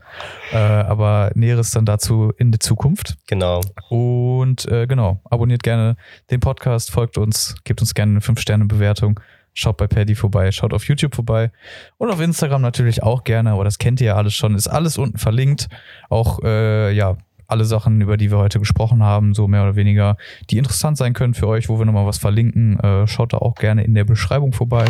Äh, 0.51 0.57
aber 0.57 1.31
Näheres 1.35 1.71
dann 1.71 1.85
dazu 1.85 2.31
in 2.37 2.51
der 2.51 2.59
Zukunft. 2.59 3.17
Genau. 3.27 3.61
Und 3.89 4.65
äh, 4.65 4.87
genau, 4.87 5.19
abonniert 5.29 5.63
gerne 5.63 5.97
den 6.31 6.39
Podcast, 6.39 6.91
folgt 6.91 7.17
uns, 7.17 7.55
gebt 7.63 7.81
uns 7.81 7.93
gerne 7.93 8.11
eine 8.11 8.19
5-Sterne-Bewertung. 8.19 9.19
Schaut 9.55 9.77
bei 9.77 9.85
Paddy 9.85 10.15
vorbei, 10.15 10.51
schaut 10.51 10.73
auf 10.73 10.87
YouTube 10.87 11.13
vorbei 11.13 11.51
und 11.97 12.09
auf 12.09 12.19
Instagram 12.19 12.63
natürlich 12.63 13.03
auch 13.03 13.23
gerne, 13.23 13.51
aber 13.51 13.63
das 13.63 13.77
kennt 13.77 14.01
ihr 14.01 14.07
ja 14.07 14.15
alles 14.15 14.33
schon, 14.33 14.55
ist 14.55 14.67
alles 14.67 14.97
unten 14.97 15.19
verlinkt. 15.19 15.67
Auch, 16.09 16.39
äh, 16.43 16.91
ja, 16.91 17.17
alle 17.53 17.65
Sachen, 17.65 18.01
über 18.01 18.17
die 18.17 18.31
wir 18.31 18.39
heute 18.39 18.57
gesprochen 18.57 19.03
haben, 19.03 19.35
so 19.35 19.47
mehr 19.47 19.61
oder 19.61 19.75
weniger, 19.75 20.17
die 20.49 20.57
interessant 20.57 20.97
sein 20.97 21.13
können 21.13 21.35
für 21.35 21.47
euch, 21.47 21.69
wo 21.69 21.77
wir 21.77 21.85
nochmal 21.85 22.07
was 22.07 22.17
verlinken. 22.17 22.79
Äh, 22.79 23.07
schaut 23.07 23.33
da 23.33 23.37
auch 23.37 23.53
gerne 23.53 23.83
in 23.83 23.93
der 23.93 24.05
Beschreibung 24.05 24.53
vorbei. 24.53 24.85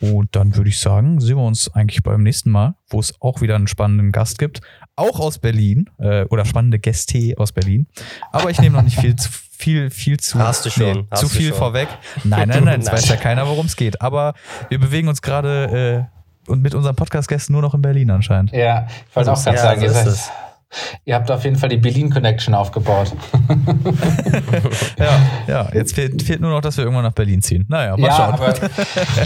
Und 0.00 0.36
dann 0.36 0.54
würde 0.54 0.70
ich 0.70 0.78
sagen, 0.78 1.20
sehen 1.20 1.36
wir 1.36 1.44
uns 1.44 1.74
eigentlich 1.74 2.04
beim 2.04 2.22
nächsten 2.22 2.50
Mal, 2.50 2.76
wo 2.88 3.00
es 3.00 3.20
auch 3.20 3.40
wieder 3.40 3.56
einen 3.56 3.66
spannenden 3.66 4.12
Gast 4.12 4.38
gibt. 4.38 4.60
Auch 4.94 5.18
aus 5.18 5.40
Berlin 5.40 5.90
äh, 5.98 6.22
oder 6.26 6.44
spannende 6.44 6.78
Gäste 6.78 7.34
aus 7.36 7.50
Berlin. 7.50 7.88
Aber 8.30 8.48
ich 8.48 8.60
nehme 8.60 8.76
noch 8.76 8.84
nicht 8.84 8.98
viel 9.00 9.16
zu 9.16 9.28
viel, 9.28 9.90
viel 9.90 10.20
zu. 10.20 10.38
Hast 10.38 10.64
du 10.66 10.70
schon, 10.70 11.08
hast 11.10 11.20
zu 11.20 11.26
du 11.26 11.32
viel 11.32 11.48
schon. 11.48 11.58
vorweg. 11.58 11.88
Nein, 12.22 12.48
nein, 12.48 12.62
nein, 12.62 12.80
es 12.80 12.86
weiß 12.92 13.08
ja 13.08 13.16
keiner, 13.16 13.48
worum 13.48 13.66
es 13.66 13.74
geht. 13.74 14.00
Aber 14.00 14.34
wir 14.68 14.78
bewegen 14.78 15.08
uns 15.08 15.20
gerade 15.20 16.06
äh, 16.46 16.50
und 16.50 16.62
mit 16.62 16.74
unseren 16.76 16.94
Podcast-Gästen 16.94 17.52
nur 17.52 17.62
noch 17.62 17.74
in 17.74 17.82
Berlin 17.82 18.10
anscheinend. 18.10 18.52
Ja, 18.52 18.86
ich 19.10 19.16
wollte 19.16 19.32
auch 19.32 19.42
gerade 19.42 19.56
Ja, 19.56 19.62
sagen, 19.62 19.80
so 19.80 19.86
ist 19.86 20.06
es. 20.06 20.30
Ihr 21.04 21.14
habt 21.14 21.30
auf 21.30 21.44
jeden 21.44 21.56
Fall 21.56 21.68
die 21.70 21.76
Berlin-Connection 21.78 22.54
aufgebaut. 22.54 23.12
Ja, 24.98 25.20
ja. 25.46 25.68
Jetzt 25.72 25.94
fehlt, 25.94 26.20
fehlt 26.22 26.40
nur 26.40 26.50
noch, 26.50 26.60
dass 26.60 26.76
wir 26.76 26.84
irgendwann 26.84 27.04
nach 27.04 27.12
Berlin 27.12 27.40
ziehen. 27.40 27.64
Naja, 27.68 27.96
mal 27.96 28.06
ja, 28.08 28.12
schauen. 28.16 28.34
aber, 28.34 28.54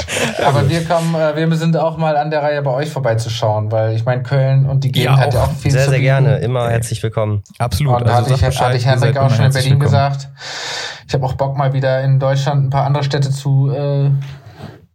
aber 0.47 0.69
wir 0.69 0.85
kommen, 0.85 1.15
äh, 1.15 1.35
wir 1.51 1.57
sind 1.57 1.77
auch 1.77 1.97
mal 1.97 2.17
an 2.17 2.31
der 2.31 2.43
Reihe 2.43 2.63
bei 2.63 2.71
euch 2.71 2.91
vorbeizuschauen, 2.91 3.73
weil 3.73 3.95
ich 3.97 4.05
meine, 4.05 4.23
Köln 4.23 4.67
und 4.67 4.85
die 4.85 4.93
Gegend 4.93 5.17
Ja, 5.17 5.25
hat 5.25 5.35
ja 5.35 5.45
auch 5.45 5.53
viel 5.53 5.71
Sehr, 5.71 5.85
zu 5.85 5.91
sehr 5.91 5.99
bieten. 5.99 6.05
gerne. 6.25 6.37
Immer 6.39 6.69
herzlich 6.71 7.03
willkommen. 7.03 7.43
Absolut. 7.59 8.01
Und 8.01 8.07
da 8.07 8.15
hatte, 8.17 8.35
ich, 8.35 8.41
Bescheid, 8.43 8.69
hatte 8.69 8.77
ich 8.77 8.87
Henrik 8.87 9.17
auch 9.17 9.31
schon 9.31 9.47
in 9.47 9.53
Berlin 9.53 9.71
willkommen. 9.81 9.81
gesagt. 9.81 10.29
Ich 11.09 11.15
habe 11.15 11.25
auch 11.27 11.35
Bock 11.35 11.57
mal 11.57 11.73
wieder 11.73 12.03
in 12.03 12.19
Deutschland 12.19 12.67
ein 12.67 12.71
paar 12.71 12.85
andere 12.85 13.03
Städte 13.05 13.31
zu 13.31 13.71
äh, 13.71 14.11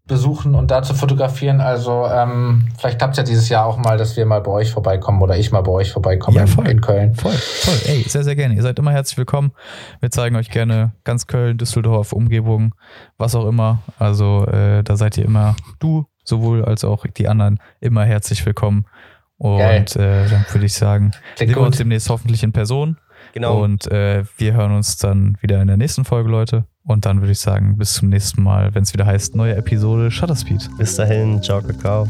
besuchen 0.07 0.55
und 0.55 0.71
da 0.71 0.81
zu 0.83 0.93
fotografieren. 0.93 1.61
Also 1.61 2.05
ähm, 2.07 2.69
vielleicht 2.77 2.97
klappt 2.97 3.13
es 3.13 3.17
ja 3.17 3.23
dieses 3.23 3.49
Jahr 3.49 3.65
auch 3.65 3.77
mal, 3.77 3.97
dass 3.97 4.15
wir 4.17 4.25
mal 4.25 4.41
bei 4.41 4.51
euch 4.51 4.71
vorbeikommen 4.71 5.21
oder 5.21 5.37
ich 5.37 5.51
mal 5.51 5.61
bei 5.61 5.71
euch 5.71 5.91
vorbeikomme 5.91 6.37
Ja, 6.37 6.43
in- 6.43 6.47
voll. 6.47 6.67
in 6.67 6.81
Köln. 6.81 7.13
Voll, 7.15 7.33
voll. 7.33 7.75
Ey, 7.85 8.03
sehr, 8.07 8.23
sehr 8.23 8.35
gerne. 8.35 8.55
Ihr 8.55 8.61
seid 8.61 8.79
immer 8.79 8.91
herzlich 8.91 9.17
willkommen. 9.17 9.51
Wir 9.99 10.09
zeigen 10.09 10.35
euch 10.35 10.49
gerne 10.49 10.93
ganz 11.03 11.27
Köln, 11.27 11.57
Düsseldorf, 11.57 12.13
Umgebung, 12.13 12.73
was 13.17 13.35
auch 13.35 13.45
immer. 13.47 13.79
Also 13.99 14.45
äh, 14.47 14.83
da 14.83 14.95
seid 14.97 15.17
ihr 15.17 15.25
immer, 15.25 15.55
du 15.79 16.05
sowohl 16.23 16.65
als 16.65 16.83
auch 16.83 17.05
die 17.05 17.27
anderen, 17.27 17.59
immer 17.79 18.03
herzlich 18.05 18.45
willkommen. 18.45 18.85
Geil. 19.39 19.79
Und 19.81 19.95
äh, 19.97 20.27
dann 20.29 20.45
würde 20.51 20.65
ich 20.65 20.73
sagen, 20.73 21.11
Klingt 21.35 21.37
sehen 21.37 21.49
wir 21.49 21.57
uns 21.59 21.75
gut. 21.75 21.79
demnächst 21.81 22.09
hoffentlich 22.09 22.43
in 22.43 22.53
Person. 22.53 22.97
Genau. 23.33 23.61
Und 23.61 23.85
äh, 23.91 24.23
wir 24.37 24.53
hören 24.53 24.71
uns 24.75 24.97
dann 24.97 25.37
wieder 25.41 25.61
in 25.61 25.67
der 25.67 25.77
nächsten 25.77 26.05
Folge, 26.05 26.29
Leute. 26.29 26.65
Und 26.87 27.05
dann 27.05 27.19
würde 27.19 27.33
ich 27.33 27.39
sagen, 27.39 27.77
bis 27.77 27.93
zum 27.93 28.07
nächsten 28.09 28.41
Mal, 28.41 28.73
wenn 28.73 28.83
es 28.83 28.93
wieder 28.93 29.05
heißt, 29.05 29.35
neue 29.35 29.55
Episode 29.55 30.09
Shutterspeed. 30.09 30.69
Bis 30.77 30.95
dahin, 30.95 31.43
ciao, 31.43 31.61
Kakao. 31.61 32.07